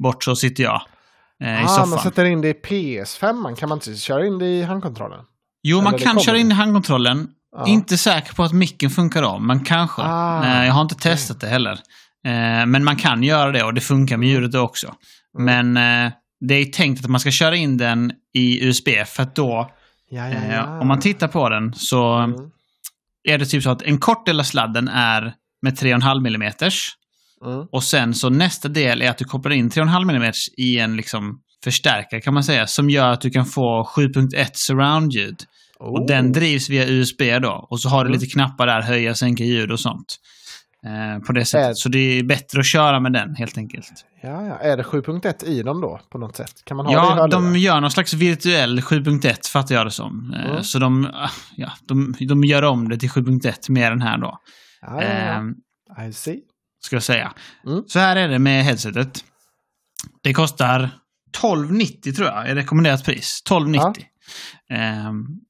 bort 0.03 0.23
så 0.23 0.35
sitter 0.35 0.63
jag. 0.63 0.81
Eh, 1.43 1.61
I 1.61 1.63
Ah, 1.63 1.67
soffan. 1.67 1.89
man 1.89 1.99
sätter 1.99 2.25
in 2.25 2.41
det 2.41 2.49
i 2.49 2.53
PS5, 2.53 3.55
kan 3.55 3.69
man 3.69 3.75
inte 3.77 3.95
köra 3.95 4.27
in 4.27 4.39
det 4.39 4.45
i 4.45 4.63
handkontrollen? 4.63 5.25
Jo, 5.64 5.82
man 5.82 5.93
Eller 5.93 6.05
kan 6.05 6.20
köra 6.20 6.38
in 6.38 6.51
i 6.51 6.53
handkontrollen. 6.53 7.28
Ja. 7.55 7.68
Inte 7.68 7.97
säker 7.97 8.34
på 8.34 8.43
att 8.43 8.53
micken 8.53 8.89
funkar 8.89 9.24
om, 9.24 9.47
men 9.47 9.64
kanske. 9.64 10.01
Ah, 10.01 10.45
Eh, 10.45 10.66
jag 10.66 10.74
har 10.74 10.82
inte 10.82 10.95
testat 10.95 11.39
det 11.39 11.47
heller. 11.47 11.72
Eh, 12.26 12.66
men 12.66 12.84
man 12.84 12.95
kan 12.95 13.24
göra 13.24 13.51
det 13.51 13.64
och 13.64 13.74
det 13.74 13.82
funkar 13.82 14.18
med 14.18 14.30
ljudet 14.30 14.55
också. 14.55 14.95
Mm. 15.39 15.74
Men 15.74 16.05
eh, 16.05 16.11
det 16.47 16.53
är 16.53 16.66
tänkt 16.66 17.03
att 17.03 17.09
man 17.09 17.20
ska 17.20 17.32
köra 17.32 17.55
in 17.55 17.78
den 17.78 18.11
i 18.34 18.66
USB 18.68 18.89
för 19.05 19.24
att 19.24 19.36
då, 19.36 19.70
Ja, 20.09 20.28
ja. 20.30 20.80
om 20.80 20.88
man 20.88 20.99
tittar 20.99 21.28
på 21.28 21.49
den 21.49 21.74
så 21.76 22.14
Mm. 22.14 22.36
är 23.30 23.38
det 23.38 23.45
typ 23.45 23.64
så 23.64 23.70
att 23.70 23.82
en 23.82 23.97
kort 23.99 24.26
del 24.26 24.39
av 24.39 24.43
sladden 24.43 24.88
är 24.88 25.34
med 25.61 25.74
3,5 25.74 26.28
mm. 26.28 26.41
Mm. 27.45 27.68
Och 27.72 27.84
sen 27.84 28.14
så 28.14 28.30
nästa 28.30 28.68
del 28.70 29.01
är 29.01 29.09
att 29.09 29.18
du 29.18 29.26
kopplar 29.26 29.51
in 29.51 29.70
3,5 29.70 30.09
mm 30.16 30.32
i 30.57 30.80
en 30.80 30.97
liksom 30.97 31.39
förstärkare 31.64 32.22
kan 32.22 32.34
man 32.34 32.43
säga, 32.43 32.68
som 32.68 32.89
gör 32.89 33.09
att 33.11 33.22
du 33.22 33.30
kan 33.30 33.45
få 33.45 33.84
7.1 33.95 34.49
surround-ljud. 34.53 35.36
Och 35.84 35.99
Oh. 35.99 36.05
den 36.05 36.31
drivs 36.31 36.69
via 36.69 36.86
USB 36.88 37.21
då. 37.41 37.67
Och 37.69 37.79
så 37.79 37.89
har 37.89 38.03
du 38.03 38.07
Mm. 38.09 38.19
lite 38.19 38.34
knappar 38.34 38.67
där, 38.67 38.81
höja, 38.81 39.15
sänka 39.15 39.43
ljud 39.43 39.71
och 39.71 39.79
sånt. 39.79 40.15
Eh, 40.86 41.19
på 41.25 41.34
det 41.34 41.45
sättet. 41.45 41.69
Är- 41.69 41.73
Så 41.73 41.89
det 41.89 41.99
är 41.99 42.23
bättre 42.23 42.59
att 42.59 42.65
köra 42.67 42.99
med 42.99 43.13
den 43.13 43.36
helt 43.36 43.57
enkelt. 43.57 44.05
Ja, 44.21 44.45
ja. 44.47 44.57
Är 44.57 44.77
det 44.77 44.84
7.1 44.84 45.43
i 45.43 45.63
dem 45.63 45.81
då 45.81 45.99
på 46.11 46.17
något 46.17 46.36
sätt? 46.36 46.53
Kan 46.65 46.77
man 46.77 46.86
ha 46.86 46.91
det 46.93 46.97
i 46.99 47.17
Ja, 47.19 47.27
de 47.27 47.55
gör 47.57 47.81
någon 47.81 47.91
slags 47.91 48.13
virtuell 48.13 48.81
7.1 48.81 49.47
fattar 49.49 49.75
jag 49.75 49.86
det 49.88 49.91
som. 49.91 50.34
Eh, 50.34 50.49
Mm. 50.51 50.63
Så 50.63 50.79
de, 50.79 51.05
ah, 51.13 51.29
ja, 51.55 51.71
de, 51.88 52.15
de 52.19 52.43
gör 52.43 52.63
om 52.63 52.89
det 52.89 52.97
till 52.97 53.09
7.1 53.09 53.69
med 53.69 53.91
den 53.91 54.01
här 54.01 54.17
då. 54.17 54.38
Ja, 54.81 55.03
ja, 55.03 55.09
ja. 55.97 56.03
Eh, 56.03 56.09
I 56.09 56.13
see. 56.13 56.39
ska 56.86 56.95
jag 56.95 57.03
säga. 57.03 57.34
Mm. 57.67 57.84
Så 57.88 57.99
här 57.99 58.15
är 58.15 58.27
det 58.27 58.39
med 58.39 58.63
headsetet. 58.65 59.23
Det 60.23 60.34
kostar 60.34 60.89
12,90 61.41 62.15
tror 62.15 62.27
jag 62.27 62.49
är 62.49 62.55
rekommenderat 62.55 63.05
pris. 63.05 63.41
12,90. 63.49 63.86
Ehm, 63.86 63.93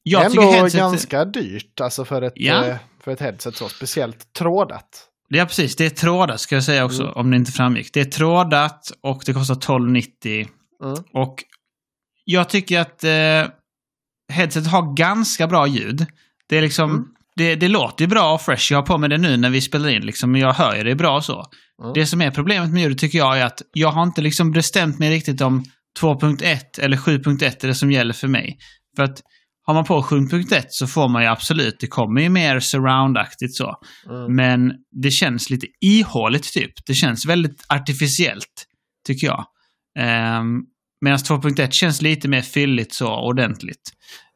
jag 0.03 0.26
Ändå 0.26 0.41
tycker 0.41 0.53
headset... 0.57 0.80
ganska 0.80 1.26
dyrt 1.26 1.82
alltså 1.82 2.05
för 2.05 2.21
ett, 2.21 2.34
Ja. 2.36 2.65
eh, 2.65 2.76
för 3.03 3.11
ett 3.11 3.19
headset 3.19 3.55
så. 3.55 3.69
Speciellt 3.69 4.34
trådat. 4.34 5.09
Ja, 5.30 5.45
precis. 5.45 5.76
Det 5.76 5.86
är 5.86 5.89
trådat 5.89 6.39
ska 6.41 6.55
jag 6.55 6.63
säga 6.63 6.86
också, 6.86 7.01
Mm. 7.03 7.13
om 7.15 7.32
det 7.32 7.38
inte 7.38 7.51
framgick. 7.51 7.93
Det 7.93 7.99
är 8.01 8.05
trådat 8.05 8.91
och 9.03 9.24
det 9.26 9.34
kostar 9.34 9.55
12,90. 9.55 10.47
Mm. 10.84 11.03
Och 11.13 11.43
jag 12.26 12.49
tycker 12.49 12.80
att 12.80 13.03
eh, 13.03 13.51
headset 14.34 14.67
har 14.67 14.95
ganska 14.95 15.47
bra 15.47 15.67
ljud. 15.67 16.05
Det 16.49 16.57
är 16.57 16.61
liksom... 16.61 16.89
Mm. 16.91 17.05
Det, 17.36 17.55
det 17.55 17.67
låter 17.67 18.03
ju 18.05 18.09
bra 18.09 18.34
och 18.34 18.41
fresh. 18.41 18.71
Jag 18.74 18.78
har 18.78 18.86
på 18.86 18.97
mig 18.97 19.09
det 19.09 19.17
nu 19.17 19.38
när 19.38 19.49
vi 19.49 19.61
spelar 19.61 19.89
in. 19.89 20.05
Liksom, 20.05 20.32
men 20.32 20.41
jag 20.41 20.53
hör 20.53 20.76
ju 20.76 20.84
det 20.84 20.95
bra 20.95 21.21
så. 21.21 21.45
Mm. 21.84 21.93
Det 21.93 22.05
som 22.05 22.21
är 22.21 22.32
problemet 22.32 22.69
med 22.69 22.82
ljudet 22.84 22.97
tycker 22.97 23.17
jag 23.17 23.39
är 23.39 23.45
att 23.45 23.61
jag 23.74 23.91
har 23.91 24.03
inte 24.03 24.21
liksom 24.21 24.51
bestämt 24.51 24.99
mig 24.99 25.09
riktigt 25.09 25.41
om 25.41 25.63
2.1 26.01 26.79
eller 26.79 26.97
7.1 26.97 27.63
är 27.63 27.67
det 27.67 27.75
som 27.75 27.91
gäller 27.91 28.13
för 28.13 28.27
mig. 28.27 28.57
För 28.95 29.03
att 29.03 29.21
har 29.65 29.73
man 29.73 29.85
på 29.85 30.01
7.1 30.01 30.63
så 30.69 30.87
får 30.87 31.07
man 31.09 31.21
ju 31.21 31.27
absolut, 31.27 31.77
det 31.79 31.87
kommer 31.87 32.21
ju 32.21 32.29
mer 32.29 32.59
surround-aktigt 32.59 33.51
så. 33.53 33.75
Mm. 34.09 34.35
Men 34.35 34.73
det 35.03 35.11
känns 35.11 35.49
lite 35.49 35.67
ihåligt 35.81 36.53
typ. 36.53 36.71
Det 36.85 36.93
känns 36.93 37.25
väldigt 37.25 37.65
artificiellt, 37.69 38.65
tycker 39.07 39.27
jag. 39.27 39.45
Um, 40.39 40.65
Medan 41.01 41.17
2.1 41.17 41.71
känns 41.71 42.01
lite 42.01 42.27
mer 42.27 42.41
fylligt 42.41 42.93
så, 42.93 43.15
ordentligt. 43.15 43.91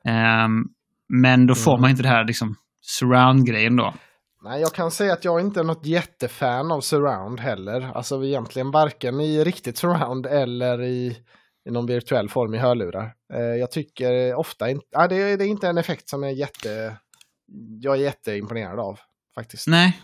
Ehm, 0.08 0.64
men 1.10 1.48
då 1.48 1.56
får 1.56 1.72
Mm. 1.72 1.82
man 1.82 1.90
inte 1.90 2.04
det 2.04 2.10
här 2.10 2.26
liksom 2.26 2.56
surround-grejen 2.82 3.76
då. 3.76 3.94
Nej, 4.44 4.62
jag 4.62 4.74
kan 4.74 4.92
säga 4.92 5.14
att 5.14 5.26
jag 5.26 5.40
inte 5.42 5.60
är 5.60 5.64
något 5.64 5.86
jättefan 5.86 6.72
av 6.72 6.82
surround 6.82 7.40
heller. 7.40 7.92
Alltså 7.96 8.24
egentligen 8.26 8.72
varken 8.72 9.20
i 9.20 9.44
riktigt 9.44 9.78
surround 9.78 10.26
eller 10.26 10.82
i, 10.82 11.18
i 11.68 11.72
någon 11.72 11.86
virtuell 11.86 12.30
form 12.30 12.54
i 12.54 12.58
hörlurar. 12.58 13.14
Eh, 13.34 13.40
jag 13.42 13.72
tycker 13.72 14.36
ofta 14.36 14.70
inte, 14.70 14.86
ja, 14.92 15.08
det, 15.08 15.16
är- 15.16 15.38
det 15.38 15.44
är 15.46 15.48
inte 15.48 15.68
en 15.68 15.78
effekt 15.78 16.10
som 16.10 16.24
är 16.24 16.30
jätte, 16.30 16.98
jag 17.82 17.96
är 17.96 18.00
jätteimponerad 18.02 18.80
av 18.80 19.00
faktiskt. 19.36 19.68
Nej, 19.68 19.98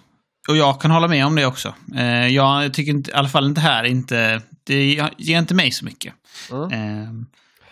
och 0.50 0.58
jag 0.58 0.82
kan 0.82 0.92
hålla 0.92 1.08
med 1.08 1.26
om 1.26 1.36
det 1.36 1.46
också. 1.46 1.74
Eh, 1.96 2.28
jag 2.28 2.74
tycker 2.74 2.92
inte, 2.92 3.12
i 3.12 3.14
alla 3.14 3.28
fall 3.28 3.46
inte 3.48 3.62
här, 3.62 3.84
inte, 3.84 4.42
det 4.64 4.86
ger 5.18 5.40
inte 5.40 5.56
mig 5.56 5.72
så 5.72 5.86
mycket. 5.86 6.14
Mm. 6.52 6.72
Ehm, 6.72 7.26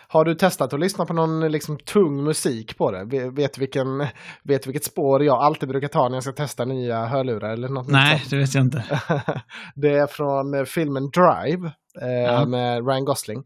Har 0.07 0.25
du 0.25 0.35
testat 0.35 0.73
att 0.73 0.79
lyssna 0.79 1.05
på 1.05 1.13
någon 1.13 1.51
liksom, 1.51 1.77
tung 1.77 2.23
musik 2.23 2.77
på 2.77 2.91
det? 2.91 3.29
Vet, 3.31 3.57
vilken, 3.57 4.07
vet 4.43 4.67
vilket 4.67 4.83
spår 4.85 5.23
jag 5.23 5.37
alltid 5.43 5.69
brukar 5.69 5.87
ta 5.87 6.09
när 6.09 6.15
jag 6.15 6.23
ska 6.23 6.31
testa 6.33 6.65
nya 6.65 7.05
hörlurar 7.05 7.49
eller 7.53 7.69
något 7.69 7.87
nej, 7.87 8.19
sånt? 8.19 8.29
det 8.29 8.37
vet 8.37 8.55
jag 8.55 8.63
inte. 8.63 8.83
det 9.75 9.89
är 9.97 10.07
från 10.07 10.65
filmen 10.65 11.09
Drive 11.09 11.71
eh, 12.01 12.07
Ja. 12.11 12.45
med 12.45 12.87
Ryan 12.87 13.05
Gosling. 13.05 13.43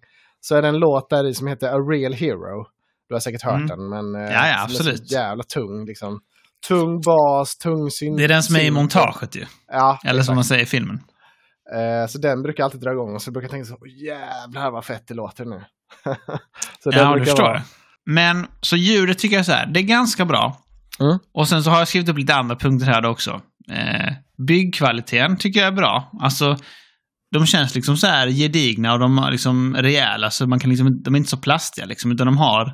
Så 0.47 0.55
är 0.55 0.61
det 0.61 0.67
en 0.67 0.77
låt 0.79 1.09
där 1.09 1.27
i 1.27 1.33
som 1.33 1.47
heter 1.47 1.67
A 1.67 1.77
Real 1.91 2.13
Hero. 2.13 2.65
Du 3.09 3.15
har 3.15 3.19
säkert 3.19 3.41
hört 3.43 3.55
Mm. 3.55 3.67
den, 3.67 3.89
men 3.89 4.15
eh, 4.25 4.31
Ja, 4.33 4.47
ja, 4.47 4.55
som 4.57 4.63
absolut. 4.63 5.11
jävla 5.11 5.43
tung. 5.43 5.85
Liksom. 5.85 6.19
Tung 6.67 7.01
bas, 7.01 7.57
tung 7.57 7.89
synt. 7.91 8.17
Det 8.17 8.23
är 8.23 8.27
den 8.27 8.43
som 8.43 8.55
är 8.55 8.59
i 8.63 8.71
montaget 8.71 9.35
ju. 9.35 9.45
Ja, 9.67 9.99
Eller 10.03 10.13
som 10.13 10.19
exakt. 10.19 10.35
man 10.35 10.43
säger 10.43 10.63
i 10.63 10.65
filmen. 10.65 10.99
Eh, 11.75 12.07
så 12.07 12.17
den 12.17 12.41
brukar 12.41 12.63
alltid 12.63 12.81
dra 12.81 12.91
igång 12.91 13.13
och 13.15 13.21
så 13.21 13.31
brukar 13.31 13.45
jag 13.45 13.51
tänka 13.51 13.65
så 13.65 13.73
"Åh, 13.73 14.03
jävlar 14.05 14.71
vad 14.71 14.85
fett 14.85 15.07
det 15.07 15.13
låter 15.13 15.45
nu. 15.45 15.63
så 16.83 16.89
Ja, 16.93 17.15
du 17.15 17.25
förstår. 17.25 17.43
vara- 17.43 17.61
Men, 18.05 18.47
så 18.61 18.75
ljudet 18.75 19.19
tycker 19.19 19.35
jag 19.35 19.45
så 19.45 19.51
här, 19.51 19.65
det 19.67 19.79
är 19.79 19.83
ganska 19.83 20.25
bra. 20.25 20.57
Mm. 20.99 21.17
Och 21.33 21.47
sen 21.47 21.63
så 21.63 21.69
har 21.69 21.77
jag 21.79 21.87
skrivit 21.87 22.09
upp 22.09 22.17
lite 22.17 22.35
andra 22.35 22.55
punkter 22.55 22.85
här 22.87 23.05
också. 23.05 23.41
Eh, 23.71 24.13
byggkvaliteten 24.47 25.37
tycker 25.37 25.59
jag 25.59 25.67
är 25.67 25.71
bra. 25.75 26.11
Alltså, 26.21 26.57
de 27.39 27.45
känns 27.45 27.75
liksom 27.75 27.97
så 27.97 28.07
här 28.07 28.27
gedigna 28.27 28.93
och 28.93 28.99
de 28.99 29.17
är 29.17 29.31
liksom 29.31 29.75
rejäla. 29.75 30.31
Så 30.31 30.47
man 30.47 30.59
kan 30.59 30.69
liksom, 30.69 31.03
de 31.03 31.13
är 31.15 31.17
inte 31.17 31.29
så 31.29 31.37
plastiga 31.37 31.85
liksom, 31.85 32.11
utan 32.11 32.27
de 32.27 32.37
har 32.37 32.73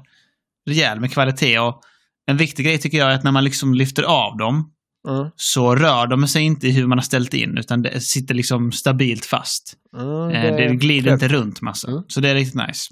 rejäl 0.69 0.99
med 0.99 1.13
kvalitet. 1.13 1.59
Och 1.59 1.81
en 2.27 2.37
viktig 2.37 2.65
grej 2.65 2.77
tycker 2.77 2.97
jag 2.97 3.11
är 3.11 3.15
att 3.15 3.23
när 3.23 3.31
man 3.31 3.43
liksom 3.43 3.73
lyfter 3.73 4.03
av 4.03 4.37
dem 4.37 4.71
Mm. 5.09 5.29
så 5.35 5.75
rör 5.75 6.07
de 6.07 6.27
sig 6.27 6.43
inte 6.43 6.67
i 6.67 6.71
hur 6.71 6.87
man 6.87 6.97
har 6.97 7.03
ställt 7.03 7.33
in, 7.33 7.57
utan 7.57 7.81
det 7.81 8.01
sitter 8.01 8.33
liksom 8.35 8.71
stabilt 8.71 9.25
fast. 9.25 9.73
Mm, 9.97 10.29
Eh, 10.29 10.55
det 10.55 10.75
glider 10.75 11.13
inte 11.13 11.27
runt 11.27 11.61
massa. 11.61 11.87
Mm. 11.91 12.03
Så 12.07 12.21
det 12.21 12.29
är 12.29 12.35
riktigt 12.35 12.67
nice. 12.67 12.89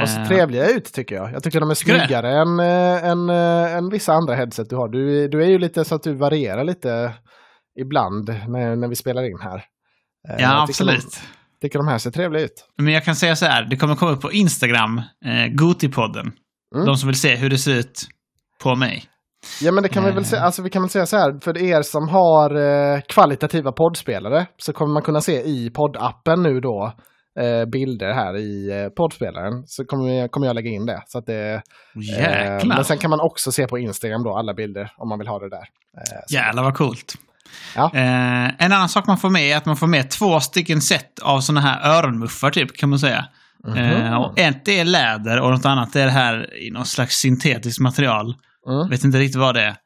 De 0.00 0.06
ser 0.06 0.20
Eh, 0.20 0.28
trevliga 0.28 0.68
ut 0.70 0.92
tycker 0.92 1.14
jag. 1.14 1.32
Jag 1.32 1.42
tycker 1.42 1.60
de 1.60 1.68
är 1.70 1.74
det? 1.74 1.76
snyggare 1.76 2.40
än, 2.42 2.60
eh, 2.60 3.04
än, 3.10 3.30
än 3.78 3.90
vissa 3.90 4.12
andra 4.12 4.34
headset 4.34 4.70
du 4.70 4.76
har. 4.76 4.88
Du, 4.88 5.28
du 5.28 5.42
är 5.44 5.48
ju 5.48 5.58
lite 5.58 5.84
så 5.84 5.94
att 5.94 6.02
du 6.02 6.14
varierar 6.14 6.64
lite 6.64 7.14
ibland 7.80 8.28
när, 8.28 8.76
när 8.76 8.88
vi 8.88 8.96
spelar 8.96 9.22
in 9.22 9.38
här. 9.42 9.64
Eh, 10.28 10.34
Ja, 10.38 10.40
jag 10.40 10.50
tycker 10.50 10.84
absolut. 10.84 11.20
De, 11.60 11.66
tycker 11.66 11.78
de 11.78 11.88
här 11.88 11.98
ser 11.98 12.10
trevliga 12.10 12.42
ut. 12.44 12.64
Men 12.78 12.92
jag 12.92 13.04
kan 13.04 13.16
säga 13.16 13.36
så 13.36 13.46
här, 13.46 13.64
det 13.70 13.76
kommer 13.76 13.94
komma 13.96 14.10
upp 14.10 14.20
på 14.20 14.32
Instagram, 14.32 14.98
eh, 14.98 15.46
Gotipodden. 15.54 16.32
Mm. 16.74 16.86
De 16.86 16.96
som 16.96 17.06
vill 17.06 17.20
se 17.20 17.36
hur 17.36 17.50
det 17.50 17.58
ser 17.58 17.74
ut 17.78 18.00
på 18.62 18.74
mig. 18.74 19.04
Ja 19.60 19.72
men 19.72 19.82
det 19.82 19.88
kan 19.88 20.04
vi 20.04 20.10
väl 20.10 20.18
Eh. 20.18 20.24
säga, 20.24 20.42
alltså 20.42 20.62
vi 20.62 20.70
kan 20.70 20.82
väl 20.82 20.88
säga 20.90 21.06
så 21.06 21.16
här, 21.16 21.40
för 21.44 21.58
er 21.62 21.82
som 21.82 22.08
har 22.08 22.54
eh, 22.94 23.00
kvalitativa 23.08 23.72
poddspelare 23.72 24.46
så 24.56 24.72
kommer 24.72 24.92
man 24.92 25.02
kunna 25.02 25.20
se 25.20 25.32
i 25.42 25.70
poddappen 25.70 26.42
nu 26.42 26.60
då 26.60 26.92
eh, 27.40 27.64
bilder 27.72 28.12
här 28.12 28.36
i 28.36 28.70
eh, 28.82 28.88
poddspelaren. 28.88 29.62
Så 29.66 29.84
kommer, 29.84 30.08
jag, 30.12 30.30
kommer 30.30 30.46
jag 30.46 30.54
lägga 30.54 30.70
in 30.70 30.86
det. 30.86 31.02
Så 31.06 31.18
att 31.18 31.26
det 31.26 31.54
eh, 31.54 31.60
Jäklar. 32.18 32.64
men 32.76 32.84
sen 32.84 32.98
kan 32.98 33.10
man 33.10 33.20
också 33.20 33.52
se 33.52 33.66
på 33.66 33.78
Instagram 33.78 34.22
då 34.22 34.34
alla 34.36 34.54
bilder 34.54 34.92
om 34.96 35.08
man 35.08 35.18
vill 35.18 35.28
ha 35.28 35.38
det 35.38 35.50
där. 35.50 35.64
Eh, 35.98 36.20
så- 36.26 36.34
Jävlar 36.34 36.62
vad 36.62 36.74
coolt. 36.74 37.14
Ja. 37.76 37.90
Eh, 37.94 38.64
en 38.64 38.72
annan 38.72 38.88
sak 38.88 39.06
man 39.06 39.18
får 39.18 39.30
med 39.30 39.42
är 39.42 39.56
att 39.56 39.66
man 39.66 39.76
får 39.76 39.86
med 39.86 40.10
två 40.10 40.40
stycken 40.40 40.80
set 40.80 41.18
av 41.22 41.40
såna 41.40 41.60
här 41.60 41.98
öronmuffar 41.98 42.50
typ, 42.50 42.76
kan 42.76 42.88
man 42.88 42.98
säga. 42.98 43.24
Mhm. 43.66 43.76
Eh, 43.76 44.14
och 44.14 44.38
ett 44.38 44.68
är 44.68 44.84
läder 44.84 45.40
och 45.40 45.50
något 45.50 45.64
annat 45.64 45.96
är 45.96 46.04
det 46.04 46.10
här 46.12 46.62
i 46.62 46.70
någon 46.70 46.86
slags 46.86 47.16
syntetiskt 47.16 47.80
material. 47.80 48.34
Mm. 48.68 48.88
Vet 48.88 49.04
inte 49.04 49.18
riktigt 49.18 49.40
vad 49.40 49.54
det 49.54 49.62
är. 49.62 49.76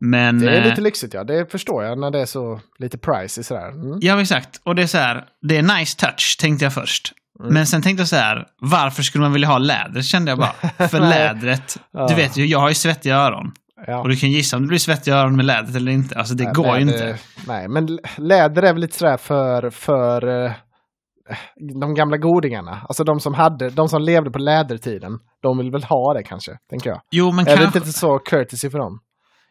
Men... 0.00 0.38
Det 0.38 0.56
är 0.56 0.62
eh, 0.62 0.68
lite 0.68 0.80
lyxigt 0.80 1.14
ja, 1.14 1.24
det 1.24 1.50
förstår 1.50 1.84
jag 1.84 1.98
när 1.98 2.10
det 2.10 2.20
är 2.20 2.26
så 2.26 2.60
lite 2.78 2.98
pricey 2.98 3.44
sådär. 3.44 3.68
Mm. 3.68 3.98
Ja, 4.00 4.20
exakt. 4.20 4.60
Och 4.64 4.74
det 4.74 4.82
är 4.82 4.86
så 4.86 4.98
här, 4.98 5.24
det 5.42 5.56
är 5.56 5.78
nice 5.78 5.98
touch, 5.98 6.36
tänkte 6.40 6.64
jag 6.64 6.74
först. 6.74 7.12
Mm. 7.40 7.54
Men 7.54 7.66
sen 7.66 7.82
tänkte 7.82 8.00
jag 8.00 8.08
så 8.08 8.16
här, 8.16 8.46
varför 8.60 9.02
skulle 9.02 9.22
man 9.22 9.32
vilja 9.32 9.48
ha 9.48 9.58
läder? 9.58 10.02
Kände 10.02 10.30
jag 10.30 10.38
bara. 10.38 10.88
För 10.88 11.00
lädret, 11.00 11.78
du 12.08 12.14
vet 12.14 12.36
ju, 12.36 12.46
jag 12.46 12.58
har 12.58 12.68
ju 12.68 12.74
svettiga 12.74 13.16
öron. 13.16 13.52
Ja. 13.86 13.98
Och 13.98 14.08
du 14.08 14.16
kan 14.16 14.30
gissa 14.30 14.56
om 14.56 14.62
det 14.62 14.68
blir 14.68 14.78
svettiga 14.78 15.16
öron 15.16 15.36
med 15.36 15.44
lädret 15.44 15.76
eller 15.76 15.92
inte. 15.92 16.18
Alltså 16.18 16.34
det 16.34 16.44
Nej, 16.44 16.52
går 16.52 16.76
ju 16.76 16.82
inte. 16.82 17.18
Nej, 17.46 17.68
men 17.68 17.98
läder 18.16 18.62
är 18.62 18.72
väl 18.72 18.80
lite 18.82 18.96
sådär 18.98 19.16
för, 19.16 19.70
för 19.70 20.44
eh, 20.46 20.52
de 21.80 21.94
gamla 21.94 22.16
godingarna. 22.16 22.80
Alltså 22.88 23.04
de 23.04 23.20
som, 23.20 23.34
hade, 23.34 23.70
de 23.70 23.88
som 23.88 24.02
levde 24.02 24.30
på 24.30 24.38
lädertiden. 24.38 25.18
De 25.42 25.58
vill 25.58 25.70
väl 25.70 25.84
ha 25.84 26.14
det 26.14 26.22
kanske, 26.22 26.52
tänker 26.70 26.90
jag. 26.90 27.00
Jo, 27.10 27.32
men 27.32 27.46
Är 27.46 27.50
det 27.56 27.62
kanske... 27.62 27.78
inte 27.78 27.92
så 27.92 28.18
courtesy 28.18 28.70
för 28.70 28.78
dem? 28.78 28.98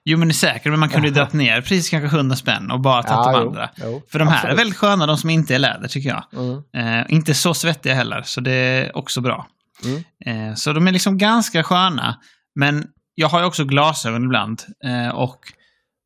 Jo, 0.05 0.17
men 0.17 0.27
det 0.27 0.31
är 0.31 0.33
säkert. 0.33 0.65
Men 0.71 0.79
man 0.79 0.89
kunde 0.89 1.07
ju 1.07 1.13
dragit 1.13 1.33
ner 1.33 1.61
precis 1.61 1.89
kanske 1.89 2.17
100 2.17 2.35
spänn 2.35 2.71
och 2.71 2.81
bara 2.81 3.03
tagit 3.03 3.33
de 3.33 3.41
jo, 3.41 3.47
andra. 3.49 3.69
jo, 3.75 4.01
För 4.11 4.19
de 4.19 4.27
här 4.27 4.35
absolut. 4.35 4.53
är 4.53 4.57
väldigt 4.57 4.77
sköna, 4.77 5.05
de 5.05 5.17
som 5.17 5.29
inte 5.29 5.55
är 5.55 5.59
läder, 5.59 5.87
tycker 5.87 6.09
jag. 6.09 6.23
Mm, 6.33 6.99
Eh, 6.99 7.05
inte 7.13 7.33
så 7.33 7.53
svettiga 7.53 7.93
heller, 7.93 8.21
så 8.25 8.41
det 8.41 8.51
är 8.51 8.97
också 8.97 9.21
bra. 9.21 9.47
mm, 9.85 10.03
Eh, 10.49 10.55
så 10.55 10.73
de 10.73 10.87
är 10.87 10.91
liksom 10.91 11.17
ganska 11.17 11.63
sköna. 11.63 12.15
Men 12.55 12.85
jag 13.15 13.29
har 13.29 13.39
ju 13.39 13.45
också 13.45 13.65
glasögon 13.65 14.23
ibland. 14.23 14.63
Eh, 14.85 15.09
och 15.09 15.39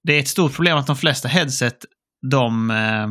det 0.03 0.13
är 0.13 0.19
ett 0.19 0.27
stort 0.27 0.53
problem 0.55 0.77
att 0.77 0.87
de 0.87 0.95
flesta 0.95 1.27
headset, 1.27 1.77
de, 2.31 2.71
eh, 2.71 3.07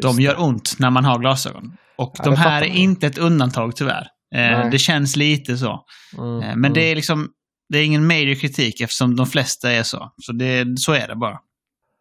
de 0.00 0.20
gör 0.20 0.40
ont 0.42 0.76
när 0.78 0.90
man 0.90 1.04
har 1.04 1.18
glasögon. 1.18 1.76
Och 1.98 2.14
Ja, 2.18 2.24
de 2.24 2.36
här 2.36 2.62
är 2.62 2.66
inte 2.66 3.06
ett 3.06 3.18
undantag 3.18 3.76
tyvärr. 3.76 4.08
Eh, 4.34 4.70
det 4.70 4.78
känns 4.78 5.16
lite 5.16 5.58
så. 5.58 5.84
mm, 6.18 6.42
Eh, 6.42 6.56
men 6.56 6.72
det 6.72 6.80
är 6.80 6.96
liksom, 6.96 7.28
det 7.68 7.78
är 7.78 7.84
ingen 7.84 8.06
major 8.06 8.34
kritik 8.34 8.80
eftersom 8.80 9.16
de 9.16 9.26
flesta 9.26 9.72
är 9.72 9.82
så. 9.82 10.12
Så, 10.22 10.32
det, 10.32 10.78
så 10.78 10.92
är 10.92 11.08
det 11.08 11.16
bara. 11.16 11.38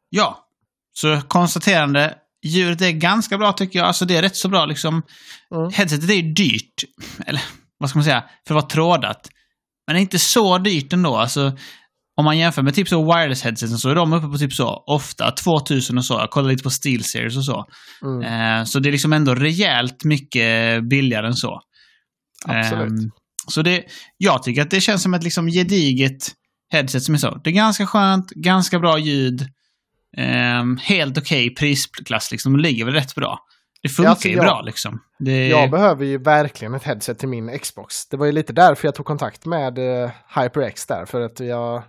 Ja, 0.10 0.46
så 0.94 1.22
konstaterande. 1.28 2.16
Ljudet 2.46 2.82
är 2.82 2.92
ganska 2.92 3.38
bra 3.38 3.54
tycker 3.54 3.80
jag. 3.80 3.88
Alltså 3.88 4.06
det 4.06 4.16
är 4.18 4.22
rätt 4.22 4.36
så 4.36 4.50
bra 4.50 4.66
liksom. 4.66 5.02
Mm. 5.56 5.72
Headsetet 5.74 6.10
är 6.10 6.14
ju 6.14 6.34
dyrt. 6.34 6.84
Eller 7.26 7.42
vad 7.78 7.90
ska 7.90 8.00
man 8.00 8.04
säga? 8.04 8.24
För 8.48 8.56
att 8.56 8.62
vara 8.62 8.72
trådat. 8.72 9.30
Men 9.90 9.94
det 9.94 10.00
är 10.00 10.02
inte 10.02 10.20
så 10.20 10.58
dyrt 10.58 10.94
ändå. 10.94 11.16
Alltså, 11.18 11.58
om 12.18 12.26
man 12.26 12.38
jämför 12.38 12.62
med 12.62 12.76
typ 12.76 12.88
så 12.88 13.06
wireless 13.06 13.44
headseten 13.44 13.78
så 13.78 13.90
är 13.90 13.96
de 13.96 14.14
uppe 14.14 14.28
på 14.28 14.38
typ 14.38 14.54
så 14.54 14.84
ofta 14.88 15.32
2000 15.32 15.98
och 15.98 16.06
så. 16.06 16.14
Jag 16.14 16.30
kollar 16.30 16.50
lite 16.50 16.64
på 16.64 16.70
SteelSeries 16.70 17.38
och 17.38 17.46
så. 17.46 17.66
Mm, 18.04 18.60
Eh, 18.60 18.64
så 18.64 18.80
det 18.80 18.90
är 18.90 18.92
liksom 18.92 19.14
ändå 19.14 19.36
rejält 19.36 20.04
mycket 20.04 20.84
billigare 20.90 21.28
än 21.28 21.34
så. 21.34 21.62
absolut. 22.46 22.90
Ehm, 22.90 23.12
så 23.48 23.62
det, 23.62 23.84
jag 24.18 24.44
tycker 24.44 24.62
att 24.62 24.72
det 24.72 24.82
känns 24.82 25.04
som 25.04 25.14
ett 25.14 25.24
liksom 25.24 25.48
gediget 25.48 26.32
headset 26.74 27.04
som 27.04 27.16
är 27.16 27.20
så. 27.20 27.42
Det 27.44 27.50
är 27.50 27.54
ganska 27.54 27.88
skönt, 27.88 28.30
ganska 28.30 28.80
bra 28.80 29.00
ljud. 29.00 29.42
eh, 30.18 30.64
helt 30.82 31.18
okej 31.18 31.46
okay 31.46 31.56
prisklass. 31.56 32.32
Liksom. 32.32 32.58
Ligger 32.60 32.86
väl 32.86 32.94
rätt 32.94 33.16
bra. 33.16 33.40
Det 33.84 33.90
funkar 33.90 34.10
alltså, 34.10 34.28
ju 34.28 34.36
jag, 34.36 34.46
bra 34.46 34.62
liksom. 34.62 35.00
Det... 35.20 35.48
Jag 35.48 35.72
behöver 35.72 36.06
ju 36.06 36.18
verkligen 36.18 36.74
ett 36.74 36.84
headset 36.84 37.20
till 37.20 37.30
min 37.30 37.60
Xbox. 37.60 38.10
Det 38.10 38.18
var 38.18 38.26
ju 38.26 38.32
lite 38.32 38.54
därför 38.54 38.88
jag 38.88 38.96
tog 38.96 39.06
kontakt 39.06 39.46
med 39.46 39.78
eh, 39.78 40.10
HyperX 40.36 40.86
där. 40.86 41.06
För 41.06 41.22
att 41.22 41.40
jag, 41.40 41.84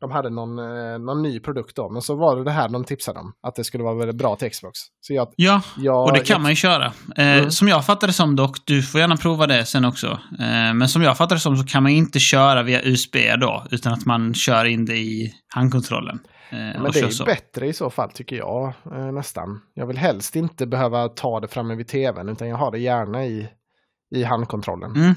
de 0.00 0.10
hade 0.10 0.30
någon, 0.30 0.58
eh, 0.58 0.98
någon 0.98 1.22
ny 1.22 1.40
produkt 1.40 1.76
då. 1.76 1.90
Men 1.90 2.02
så 2.02 2.16
var 2.16 2.36
det 2.36 2.44
det 2.44 2.50
här 2.50 2.68
de 2.68 2.84
tipsade 2.84 3.20
om. 3.20 3.32
Att 3.46 3.54
det 3.54 3.64
skulle 3.64 3.84
vara 3.84 3.94
väldigt 3.94 4.16
bra 4.16 4.36
till 4.36 4.50
Xbox. 4.50 4.78
Så 5.00 5.14
jag, 5.14 5.28
ja, 5.36 5.62
jag, 5.76 6.04
och 6.04 6.12
det 6.12 6.20
kan 6.20 6.34
jag... 6.34 6.40
man 6.40 6.50
ju 6.50 6.56
köra. 6.56 6.84
Eh, 7.16 7.38
mm. 7.38 7.50
Som 7.50 7.68
jag 7.68 7.86
fattade 7.86 8.12
som 8.12 8.36
dock, 8.36 8.56
du 8.64 8.82
får 8.82 9.00
gärna 9.00 9.16
prova 9.16 9.46
det 9.46 9.64
sen 9.66 9.84
också. 9.84 10.06
Eh, 10.38 10.74
men 10.74 10.88
som 10.88 11.02
jag 11.02 11.16
fattade 11.16 11.40
som 11.40 11.56
så 11.56 11.66
kan 11.66 11.82
man 11.82 11.92
inte 11.92 12.18
köra 12.18 12.62
via 12.62 12.82
USB 12.82 13.16
då. 13.40 13.66
Utan 13.70 13.92
att 13.92 14.06
man 14.06 14.34
kör 14.34 14.64
in 14.64 14.84
det 14.84 14.96
i 14.96 15.32
handkontrollen. 15.54 16.18
Eh, 16.52 16.82
men 16.82 16.92
det 16.92 17.00
är 17.00 17.08
så. 17.08 17.24
bättre 17.24 17.66
i 17.66 17.72
så 17.72 17.90
fall 17.90 18.10
tycker 18.10 18.36
jag 18.36 18.72
eh, 18.92 19.12
nästan. 19.12 19.60
Jag 19.74 19.86
vill 19.86 19.98
helst 19.98 20.36
inte 20.36 20.66
behöva 20.66 21.08
ta 21.08 21.40
det 21.40 21.48
framme 21.48 21.74
vid 21.74 21.88
tvn 21.88 22.28
utan 22.28 22.48
jag 22.48 22.56
har 22.56 22.70
det 22.70 22.78
gärna 22.78 23.24
i, 23.24 23.48
i 24.14 24.24
handkontrollen. 24.24 24.90
Mm. 24.90 25.14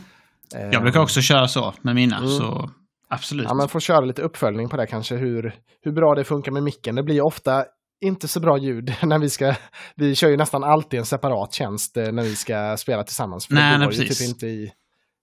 Eh, 0.55 0.69
jag 0.71 0.81
brukar 0.81 0.99
också 0.99 1.21
köra 1.21 1.47
så 1.47 1.73
med 1.81 1.95
mina. 1.95 2.17
Mm. 2.17 2.29
Så 2.29 2.69
absolut. 3.09 3.45
Ja, 3.49 3.53
men 3.53 3.67
får 3.67 3.79
köra 3.79 4.05
lite 4.05 4.21
uppföljning 4.21 4.69
på 4.69 4.77
det 4.77 4.87
kanske 4.87 5.15
hur, 5.15 5.55
hur 5.81 5.91
bra 5.91 6.15
det 6.15 6.23
funkar 6.23 6.51
med 6.51 6.63
micken. 6.63 6.95
Det 6.95 7.03
blir 7.03 7.25
ofta 7.25 7.65
inte 8.01 8.27
så 8.27 8.39
bra 8.39 8.57
ljud 8.57 8.93
när 9.03 9.19
vi 9.19 9.29
ska, 9.29 9.55
vi 9.95 10.15
kör 10.15 10.29
ju 10.29 10.37
nästan 10.37 10.63
alltid 10.63 10.99
en 10.99 11.05
separat 11.05 11.53
tjänst 11.53 11.95
när 11.95 12.23
vi 12.23 12.35
ska 12.35 12.77
spela 12.77 13.03
tillsammans. 13.03 13.47
För 13.47 13.53
nej, 13.53 13.71
det 13.71 13.85
går 13.85 13.91
nej, 13.91 14.01
ju 14.01 14.07
typ 14.07 14.27
inte 14.29 14.47
i, 14.47 14.71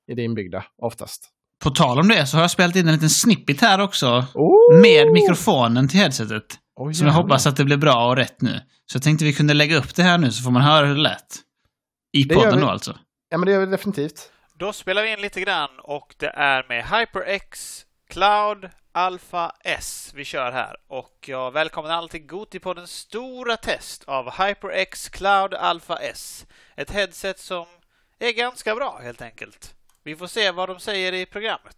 i 0.06 0.14
det 0.14 0.22
inbyggda 0.22 0.64
oftast. 0.82 1.28
På 1.62 1.70
tal 1.70 1.98
om 1.98 2.08
det 2.08 2.26
så 2.26 2.36
har 2.36 2.42
jag 2.42 2.50
spelat 2.50 2.76
in 2.76 2.88
en 2.88 2.94
liten 2.94 3.10
snippet 3.10 3.60
här 3.60 3.80
också. 3.80 4.24
Oh! 4.34 4.80
Med 4.80 5.12
mikrofonen 5.12 5.88
till 5.88 6.00
headsetet. 6.00 6.58
Oh, 6.76 6.92
som 6.92 7.06
jag 7.06 7.14
hoppas 7.14 7.46
att 7.46 7.56
det 7.56 7.64
blir 7.64 7.76
bra 7.76 8.08
och 8.08 8.16
rätt 8.16 8.40
nu. 8.40 8.60
Så 8.86 8.96
jag 8.96 9.02
tänkte 9.02 9.24
vi 9.24 9.32
kunde 9.32 9.54
lägga 9.54 9.76
upp 9.76 9.94
det 9.94 10.02
här 10.02 10.18
nu 10.18 10.30
så 10.30 10.42
får 10.42 10.50
man 10.50 10.62
höra 10.62 10.86
hur 10.86 10.94
det 10.94 11.00
lät. 11.00 11.36
I 12.12 12.22
det 12.22 12.34
podden 12.34 12.60
då 12.60 12.68
alltså. 12.68 12.98
Ja 13.30 13.38
men 13.38 13.46
det 13.46 13.52
gör 13.52 13.60
vi 13.60 13.66
definitivt. 13.66 14.30
Då 14.58 14.72
spelar 14.72 15.02
vi 15.02 15.12
in 15.12 15.20
lite 15.20 15.40
grann 15.40 15.70
och 15.82 16.14
det 16.18 16.32
är 16.36 16.66
med 16.68 16.84
HyperX 16.84 17.80
Cloud 18.10 18.70
Alpha 18.92 19.52
S 19.64 20.12
vi 20.14 20.24
kör 20.24 20.52
här. 20.52 20.76
Och 20.88 21.24
jag 21.26 21.52
välkomnar 21.52 21.90
alla 21.90 22.08
till 22.08 22.26
Gotipoddens 22.26 22.90
stora 22.90 23.56
test 23.56 24.04
av 24.06 24.30
HyperX 24.30 25.08
Cloud 25.08 25.54
Alpha 25.54 25.96
S. 25.96 26.46
Ett 26.76 26.90
headset 26.90 27.38
som 27.38 27.66
är 28.18 28.32
ganska 28.32 28.74
bra 28.74 29.00
helt 29.02 29.22
enkelt. 29.22 29.74
Vi 30.04 30.16
får 30.16 30.26
se 30.26 30.50
vad 30.50 30.68
de 30.68 30.78
säger 30.78 31.12
i 31.12 31.26
programmet. 31.26 31.76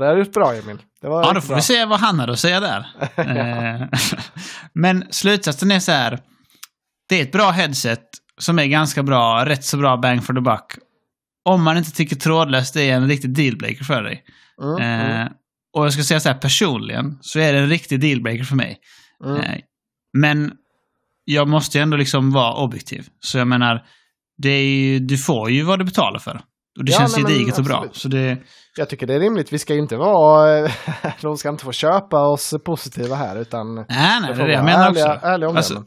det 0.00 0.06
är 0.06 0.32
bra 0.32 0.54
Emil. 0.54 0.78
Det 1.00 1.08
var 1.08 1.22
ja, 1.22 1.32
då 1.32 1.40
får 1.40 1.48
bra. 1.48 1.56
vi 1.56 1.62
se 1.62 1.84
vad 1.84 2.00
han 2.00 2.20
hade 2.20 2.32
att 2.32 2.38
säga 2.38 2.60
där. 2.60 2.86
Eh, 3.16 3.88
men 4.72 5.04
slutsatsen 5.10 5.70
är 5.70 5.80
så 5.80 5.92
här. 5.92 6.18
Det 7.08 7.20
är 7.20 7.22
ett 7.22 7.32
bra 7.32 7.50
headset 7.50 8.04
som 8.38 8.58
är 8.58 8.66
ganska 8.66 9.02
bra, 9.02 9.44
rätt 9.46 9.64
så 9.64 9.76
bra 9.76 9.96
bang 9.96 10.24
for 10.24 10.34
the 10.34 10.40
buck. 10.40 10.78
Om 11.44 11.62
man 11.62 11.76
inte 11.76 11.90
tycker 11.90 12.16
trådlöst 12.16 12.76
är 12.76 12.94
en 12.94 13.08
riktig 13.08 13.34
dealbreaker 13.34 13.84
för 13.84 14.02
dig. 14.02 14.24
Mm, 14.62 14.76
mm. 14.76 15.20
Eh, 15.20 15.28
och 15.76 15.84
jag 15.84 15.92
ska 15.92 16.02
säga 16.02 16.20
så 16.20 16.28
här 16.28 16.38
personligen, 16.38 17.18
så 17.20 17.38
är 17.38 17.52
det 17.52 17.58
en 17.58 17.68
riktig 17.68 18.00
dealbreaker 18.00 18.44
för 18.44 18.56
mig. 18.56 18.78
Mm. 19.24 19.40
Eh, 19.40 19.60
men 20.18 20.52
jag 21.24 21.48
måste 21.48 21.78
ju 21.78 21.82
ändå 21.82 21.96
liksom 21.96 22.32
vara 22.32 22.54
objektiv. 22.54 23.06
Så 23.20 23.38
jag 23.38 23.48
menar, 23.48 23.84
det 24.36 24.48
är 24.48 24.64
ju, 24.64 24.98
du 24.98 25.18
får 25.18 25.50
ju 25.50 25.62
vad 25.62 25.78
du 25.78 25.84
betalar 25.84 26.18
för. 26.18 26.40
Och 26.76 26.84
det 26.84 26.92
ja, 26.92 26.98
känns 26.98 27.16
gediget 27.16 27.58
och 27.58 27.64
bra. 27.64 27.84
Så 27.92 28.08
det... 28.08 28.38
Jag 28.76 28.88
tycker 28.88 29.06
det 29.06 29.14
är 29.14 29.20
rimligt. 29.20 29.52
Vi 29.52 29.58
ska 29.58 29.74
ju 29.74 29.80
inte 29.80 29.96
vara... 29.96 30.68
de 31.22 31.36
ska 31.36 31.48
inte 31.48 31.64
få 31.64 31.72
köpa 31.72 32.28
oss 32.28 32.54
positiva 32.64 33.16
här 33.16 33.36
utan... 33.36 33.74
Nej, 33.74 33.86
nej, 33.88 34.34
det 34.34 34.42
är 34.42 34.46
det 34.46 34.52
jag 34.52 34.64
menar 34.64 34.86
ärliga, 34.86 35.14
också. 35.14 35.26
Ärliga 35.26 35.50
alltså... 35.50 35.84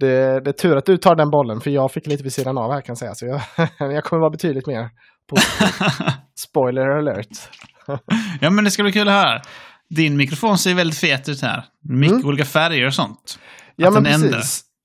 det, 0.00 0.40
det 0.44 0.50
är 0.50 0.52
tur 0.52 0.76
att 0.76 0.86
du 0.86 0.96
tar 0.96 1.14
den 1.14 1.30
bollen 1.30 1.60
för 1.60 1.70
jag 1.70 1.92
fick 1.92 2.06
lite 2.06 2.22
vid 2.22 2.32
sidan 2.32 2.58
av 2.58 2.72
här 2.72 2.80
kan 2.80 2.92
jag 2.92 2.98
säga. 2.98 3.14
Så 3.14 3.26
jag, 3.26 3.40
jag 3.94 4.04
kommer 4.04 4.20
vara 4.20 4.30
betydligt 4.30 4.66
mer 4.66 4.88
positiv. 5.30 5.68
Spoiler 6.38 6.88
alert. 6.88 7.38
ja 8.40 8.50
men 8.50 8.64
det 8.64 8.70
ska 8.70 8.82
bli 8.82 8.92
kul 8.92 9.08
att 9.08 9.14
höra. 9.14 9.40
Din 9.90 10.16
mikrofon 10.16 10.58
ser 10.58 10.74
väldigt 10.74 10.98
fet 10.98 11.28
ut 11.28 11.42
här. 11.42 11.64
Mycket 11.88 12.12
mm. 12.12 12.26
olika 12.26 12.44
färger 12.44 12.86
och 12.86 12.94
sånt. 12.94 13.38
Ja 13.76 13.90
men 13.90 14.04
precis. 14.04 14.24
Ändrar 14.24 14.42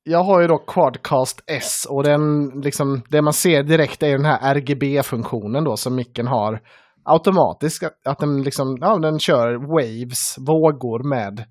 jag 0.08 0.24
har 0.24 0.42
ju 0.42 0.48
då 0.48 0.58
Quadcast 0.58 1.44
S 1.48 1.88
och 1.90 2.04
den, 2.04 2.50
liksom, 2.64 3.02
det 3.10 3.22
man 3.22 3.34
ser 3.34 3.64
direkt 3.64 4.04
är 4.04 4.12
den 4.12 4.26
här 4.26 4.56
RGB-funktionen 4.56 5.64
då 5.64 5.78
som 5.78 5.96
micken 5.96 6.28
har 6.28 6.62
automatiskt. 7.04 7.84
Att 8.06 8.20
den, 8.20 8.44
liksom, 8.44 8.78
ja, 8.82 8.98
den 8.98 9.20
kör 9.20 9.54
waves, 9.56 10.36
vågor 10.38 11.10
med 11.10 11.44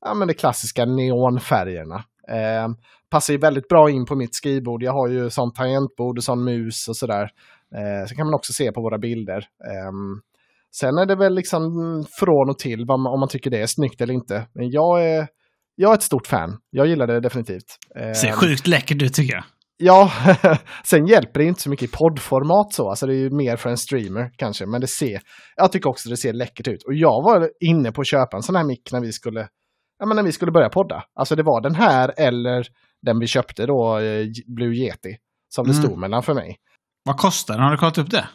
ja, 0.00 0.14
men 0.14 0.28
de 0.28 0.34
klassiska 0.34 0.84
neonfärgerna. 0.84 2.04
Eh, 2.28 2.68
passar 3.10 3.32
ju 3.32 3.38
väldigt 3.38 3.68
bra 3.68 3.90
in 3.90 4.04
på 4.06 4.16
mitt 4.16 4.34
skrivbord. 4.34 4.82
Jag 4.82 4.92
har 4.92 5.08
ju 5.08 5.30
sånt 5.30 5.54
tangentbord 5.54 6.18
och 6.18 6.24
sån 6.24 6.44
mus 6.44 6.88
och 6.88 6.96
sådär. 6.96 7.30
Eh, 7.74 8.08
så 8.08 8.14
kan 8.14 8.26
man 8.26 8.34
också 8.34 8.52
se 8.52 8.72
på 8.72 8.80
våra 8.80 8.98
bilder. 8.98 9.38
Eh, 9.38 9.92
sen 10.74 10.98
är 10.98 11.06
det 11.06 11.16
väl 11.16 11.34
liksom 11.34 11.62
från 12.20 12.50
och 12.50 12.58
till 12.58 12.86
man, 12.86 13.06
om 13.06 13.20
man 13.20 13.28
tycker 13.28 13.50
det 13.50 13.62
är 13.62 13.66
snyggt 13.66 14.00
eller 14.00 14.14
inte. 14.14 14.46
Men 14.54 14.70
jag 14.70 15.04
är 15.04 15.28
jag 15.74 15.90
är 15.90 15.94
ett 15.94 16.02
stort 16.02 16.26
fan. 16.26 16.58
Jag 16.70 16.86
gillar 16.86 17.06
det 17.06 17.20
definitivt. 17.20 17.78
Ser 18.16 18.28
ehm, 18.28 18.36
sjukt 18.36 18.66
läckert 18.66 19.02
ut 19.02 19.14
tycker 19.14 19.34
jag. 19.34 19.44
Ja, 19.76 20.12
sen 20.84 21.06
hjälper 21.06 21.40
det 21.40 21.46
inte 21.46 21.62
så 21.62 21.70
mycket 21.70 21.88
i 21.88 21.92
poddformat 21.92 22.72
så. 22.72 22.88
Alltså 22.88 23.06
det 23.06 23.14
är 23.14 23.18
ju 23.18 23.30
mer 23.30 23.56
för 23.56 23.70
en 23.70 23.78
streamer 23.78 24.30
kanske. 24.36 24.66
Men 24.66 24.80
det 24.80 24.86
ser, 24.86 25.20
jag 25.56 25.72
tycker 25.72 25.90
också 25.90 26.08
det 26.08 26.16
ser 26.16 26.32
läckert 26.32 26.68
ut. 26.68 26.82
Och 26.82 26.94
jag 26.94 27.22
var 27.22 27.50
inne 27.60 27.92
på 27.92 28.00
att 28.00 28.06
köpa 28.06 28.36
en 28.36 28.42
sån 28.42 28.56
här 28.56 28.64
mick 28.64 28.92
när 28.92 29.00
vi 29.00 29.12
skulle, 29.12 29.48
ja, 29.98 30.06
men 30.06 30.16
när 30.16 30.22
vi 30.22 30.32
skulle 30.32 30.52
börja 30.52 30.68
podda. 30.68 31.04
Alltså 31.14 31.36
det 31.36 31.42
var 31.42 31.60
den 31.60 31.74
här 31.74 32.14
eller 32.16 32.66
den 33.02 33.18
vi 33.18 33.26
köpte 33.26 33.66
då, 33.66 33.98
eh, 33.98 34.26
Blue 34.56 34.74
Yeti, 34.74 35.16
som 35.54 35.66
det 35.66 35.72
mm. 35.72 35.82
stod 35.82 35.98
mellan 35.98 36.22
för 36.22 36.34
mig. 36.34 36.56
Vad 37.04 37.16
kostar 37.16 37.54
den? 37.54 37.62
Har 37.62 37.70
du 37.70 37.76
kollat 37.76 37.98
upp 37.98 38.10
det? 38.10 38.28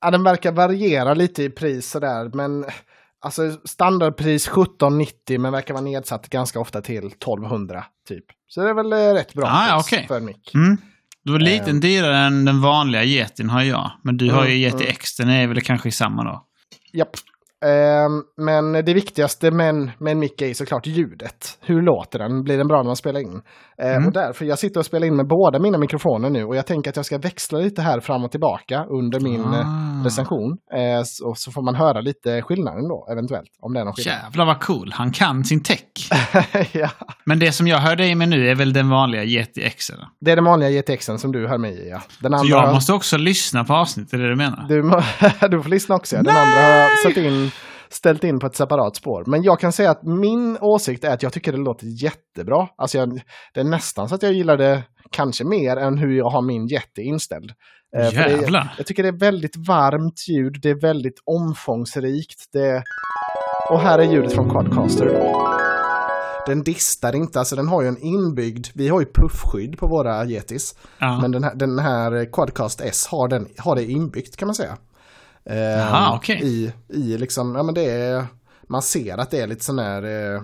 Ja, 0.00 0.10
den 0.10 0.22
verkar 0.22 0.52
variera 0.52 1.14
lite 1.14 1.42
i 1.42 1.50
pris 1.50 1.90
sådär, 1.90 2.30
men 2.34 2.64
Alltså 3.22 3.60
standardpris 3.64 4.46
1790 4.46 5.40
men 5.40 5.52
verkar 5.52 5.74
vara 5.74 5.84
nedsatt 5.84 6.28
ganska 6.28 6.60
ofta 6.60 6.82
till 6.82 7.06
1200 7.06 7.84
typ. 8.08 8.24
Så 8.48 8.60
det 8.60 8.68
är 8.68 8.74
väl 8.74 8.92
eh, 8.92 8.96
rätt 8.96 9.34
bra 9.34 9.48
ah, 9.50 9.76
pris 9.76 9.92
okay. 9.92 10.06
för 10.06 10.20
mick. 10.20 10.54
Mm. 10.54 10.76
Du 11.24 11.34
är 11.34 11.38
lite 11.38 11.70
um, 11.70 11.80
dyrare 11.80 12.18
än 12.18 12.44
den 12.44 12.60
vanliga 12.60 13.04
Yetin 13.04 13.50
har 13.50 13.62
jag. 13.62 13.90
Men 14.02 14.16
du 14.16 14.24
mm, 14.24 14.36
har 14.36 14.46
ju 14.46 14.54
Yeti 14.54 14.76
mm. 14.76 14.88
X, 14.88 15.16
den 15.16 15.28
är 15.28 15.46
väl 15.46 15.60
kanske 15.60 15.88
i 15.88 15.92
samma 15.92 16.24
då? 16.24 16.46
Japp. 16.92 17.10
Um, 17.64 18.24
men 18.46 18.72
det 18.72 18.94
viktigaste 18.94 19.50
med 19.50 19.68
en, 19.68 20.18
mick 20.18 20.42
är 20.42 20.54
såklart 20.54 20.86
ljudet. 20.86 21.58
Hur 21.60 21.82
låter 21.82 22.18
den? 22.18 22.42
Blir 22.42 22.58
den 22.58 22.68
bra 22.68 22.76
när 22.76 22.84
man 22.84 22.96
spelar 22.96 23.20
in? 23.20 23.32
Uh, 23.82 23.88
mm. 23.88 24.06
Och 24.06 24.12
därför, 24.12 24.44
jag 24.44 24.58
sitter 24.58 24.80
och 24.80 24.86
spelar 24.86 25.06
in 25.06 25.16
med 25.16 25.26
båda 25.26 25.58
mina 25.58 25.78
mikrofoner 25.78 26.30
nu 26.30 26.44
och 26.44 26.56
jag 26.56 26.66
tänker 26.66 26.90
att 26.90 26.96
jag 26.96 27.06
ska 27.06 27.18
växla 27.18 27.58
lite 27.58 27.82
här 27.82 28.00
fram 28.00 28.24
och 28.24 28.30
tillbaka 28.30 28.84
under 28.84 29.20
min 29.20 29.40
eh, 29.40 29.60
ah. 29.60 30.04
recension. 30.04 30.50
Uh, 30.50 31.02
så, 31.04 31.34
så, 31.36 31.52
får 31.52 31.62
man 31.62 31.74
höra 31.74 32.00
lite 32.00 32.42
skillnaden 32.42 32.88
då, 32.88 33.08
eventuellt. 33.12 33.50
Om 33.60 33.74
det 33.74 33.80
är 33.80 33.84
någon 33.84 33.94
skillnad. 33.94 34.18
Jävlar 34.24 34.46
vad 34.46 34.60
cool, 34.60 34.92
han 34.94 35.12
kan 35.12 35.44
sin 35.44 35.62
tech. 35.62 35.84
ja. 36.72 36.90
Men 37.24 37.38
det 37.38 37.52
som 37.52 37.66
jag 37.66 37.78
hör 37.78 37.96
dig 37.96 38.14
med 38.14 38.28
nu 38.28 38.48
är 38.48 38.54
väl 38.54 38.72
den 38.72 38.88
vanliga 38.88 39.46
X? 39.56 39.90
Det 40.20 40.30
är 40.30 40.36
den 40.36 40.44
vanliga 40.44 40.82
X 40.88 41.10
som 41.18 41.32
du 41.32 41.48
hör 41.48 41.58
mig 41.58 41.72
i, 41.72 41.90
ja. 41.90 42.00
Den 42.20 42.34
andra 42.34 42.44
så 42.44 42.50
jag 42.50 42.74
måste 42.74 42.92
också 42.92 43.16
lyssna 43.16 43.64
på 43.64 43.74
avsnittet, 43.74 44.12
är 44.12 44.18
det 44.18 44.28
du 44.28 44.36
menar? 44.36 44.66
Du, 44.68 44.82
du 45.48 45.62
får 45.62 45.70
lyssna 45.70 45.94
också, 45.94 46.16
ja. 46.16 46.22
Den 46.22 46.34
Nej! 46.34 46.42
andra 46.42 46.82
har 46.82 47.02
satt 47.02 47.16
in 47.16 47.49
ställt 47.92 48.24
in 48.24 48.38
på 48.38 48.46
ett 48.46 48.56
separat 48.56 48.96
spår. 48.96 49.24
Men 49.26 49.42
jag 49.42 49.60
kan 49.60 49.72
säga 49.72 49.90
att 49.90 50.02
min 50.02 50.58
åsikt 50.60 51.04
är 51.04 51.10
att 51.10 51.22
jag 51.22 51.32
tycker 51.32 51.52
det 51.52 51.58
låter 51.58 51.86
jättebra. 51.86 52.68
Alltså 52.76 52.98
jag, 52.98 53.20
det 53.54 53.60
är 53.60 53.64
nästan 53.64 54.08
så 54.08 54.14
att 54.14 54.22
jag 54.22 54.32
gillar 54.32 54.56
det 54.56 54.82
kanske 55.10 55.44
mer 55.44 55.76
än 55.76 55.98
hur 55.98 56.16
jag 56.16 56.30
har 56.30 56.42
min 56.42 56.66
jätte 56.66 57.02
inställd. 57.02 57.52
Eh, 57.96 58.14
Jävlar! 58.14 58.60
Det, 58.60 58.70
jag 58.76 58.86
tycker 58.86 59.02
det 59.02 59.08
är 59.08 59.18
väldigt 59.18 59.56
varmt 59.68 60.28
ljud, 60.28 60.58
det 60.62 60.70
är 60.70 60.80
väldigt 60.80 61.22
omfångsrikt. 61.24 62.44
Det, 62.52 62.82
och 63.70 63.80
här 63.80 63.98
är 63.98 64.12
ljudet 64.12 64.32
från 64.32 64.50
Quadcaster. 64.50 65.06
Den 66.46 66.62
distar 66.62 67.16
inte, 67.16 67.38
alltså 67.38 67.56
den 67.56 67.68
har 67.68 67.82
ju 67.82 67.88
en 67.88 67.98
inbyggd, 67.98 68.66
vi 68.74 68.88
har 68.88 69.00
ju 69.00 69.06
puffskydd 69.06 69.78
på 69.78 69.86
våra 69.86 70.24
Yetis. 70.24 70.78
Ja. 70.98 71.18
Men 71.20 71.30
den 71.32 71.44
här, 71.44 71.54
den 71.54 71.78
här 71.78 72.32
Quadcast 72.32 72.80
S 72.80 73.06
har, 73.10 73.28
den, 73.28 73.48
har 73.58 73.76
det 73.76 73.84
inbyggt 73.84 74.36
kan 74.36 74.46
man 74.46 74.54
säga. 74.54 74.76
Eh, 75.44 75.92
Aha, 75.92 76.16
okay. 76.16 76.36
i, 76.36 76.72
I 76.88 77.18
liksom, 77.18 77.54
ja 77.54 77.62
men 77.62 77.74
det 77.74 77.90
är, 77.90 78.26
man 78.68 78.82
ser 78.82 79.18
att 79.18 79.30
det 79.30 79.40
är 79.40 79.46
lite 79.46 79.64
sån 79.64 79.78
här, 79.78 80.02
eh, 80.02 80.42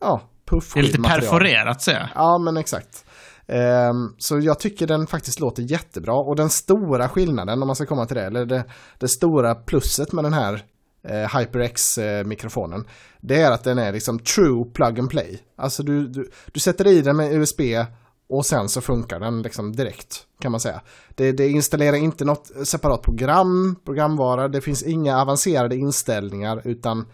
ja, 0.00 0.20
puff 0.50 0.74
Det 0.74 0.80
är 0.80 0.82
lite 0.82 1.02
perforerat 1.02 1.82
ser 1.82 1.92
jag. 1.92 2.08
Ja 2.14 2.38
men 2.38 2.56
exakt. 2.56 3.04
Eh, 3.46 3.92
så 4.18 4.38
jag 4.40 4.58
tycker 4.58 4.86
den 4.86 5.06
faktiskt 5.06 5.40
låter 5.40 5.62
jättebra 5.62 6.14
och 6.14 6.36
den 6.36 6.50
stora 6.50 7.08
skillnaden 7.08 7.62
om 7.62 7.66
man 7.66 7.76
ska 7.76 7.86
komma 7.86 8.06
till 8.06 8.16
det, 8.16 8.26
eller 8.26 8.46
det, 8.46 8.64
det 8.98 9.08
stora 9.08 9.54
plusset 9.54 10.12
med 10.12 10.24
den 10.24 10.32
här 10.32 10.62
eh, 11.08 11.36
HyperX-mikrofonen. 11.36 12.80
Eh, 12.80 12.86
det 13.20 13.40
är 13.40 13.50
att 13.50 13.64
den 13.64 13.78
är 13.78 13.92
liksom 13.92 14.18
true 14.18 14.64
plug 14.74 14.98
and 14.98 15.10
play. 15.10 15.40
Alltså 15.56 15.82
du, 15.82 16.08
du, 16.08 16.30
du 16.52 16.60
sätter 16.60 16.86
i 16.86 17.02
den 17.02 17.16
med 17.16 17.32
USB 17.32 17.60
och 18.36 18.46
sen 18.46 18.68
så 18.68 18.80
funkar 18.80 19.20
den 19.20 19.42
liksom 19.42 19.72
direkt 19.72 20.26
kan 20.40 20.50
man 20.50 20.60
säga. 20.60 20.80
Det, 21.14 21.32
det 21.32 21.48
installerar 21.48 21.96
inte 21.96 22.24
något 22.24 22.50
separat 22.64 23.02
program, 23.02 23.76
programvara, 23.84 24.48
det 24.48 24.60
finns 24.60 24.82
inga 24.82 25.20
avancerade 25.22 25.76
inställningar 25.76 26.62
utan 26.64 27.06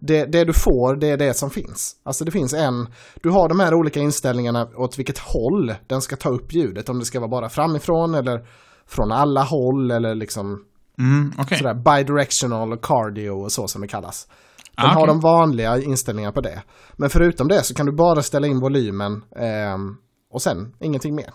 det, 0.00 0.24
det 0.24 0.44
du 0.44 0.52
får 0.52 0.96
det 1.00 1.06
är 1.10 1.16
det 1.16 1.34
som 1.34 1.50
finns. 1.50 1.96
Alltså 2.04 2.24
det 2.24 2.30
finns 2.30 2.54
en, 2.54 2.86
du 3.22 3.30
har 3.30 3.48
de 3.48 3.60
här 3.60 3.74
olika 3.74 4.00
inställningarna 4.00 4.68
åt 4.76 4.98
vilket 4.98 5.18
håll 5.18 5.74
den 5.86 6.02
ska 6.02 6.16
ta 6.16 6.28
upp 6.28 6.52
ljudet. 6.52 6.88
Om 6.88 6.98
det 6.98 7.04
ska 7.04 7.20
vara 7.20 7.30
bara 7.30 7.48
framifrån 7.48 8.14
eller 8.14 8.46
från 8.86 9.12
alla 9.12 9.42
håll 9.42 9.90
eller 9.90 10.14
liksom 10.14 10.64
Mm, 10.98 11.32
okej. 11.38 11.58
sådär 11.58 11.74
bidirectional 11.74 12.72
och 12.72 12.84
cardio 12.84 13.30
och 13.30 13.52
så 13.52 13.68
som 13.68 13.80
det 13.82 13.88
kallas. 13.88 14.28
De 14.76 14.82
Ah, 14.82 14.88
har 14.88 14.96
okej. 15.02 15.06
de 15.06 15.20
vanliga 15.20 15.78
inställningarna 15.82 16.32
på 16.32 16.40
det. 16.40 16.62
Men 16.96 17.10
förutom 17.10 17.48
det 17.48 17.62
så 17.62 17.74
kan 17.74 17.86
du 17.86 17.92
bara 17.92 18.22
ställa 18.22 18.46
in 18.46 18.60
volymen 18.60 19.22
ehm, 19.36 19.96
och 20.30 20.42
sen 20.42 20.74
ingenting 20.80 21.14
mer. 21.14 21.30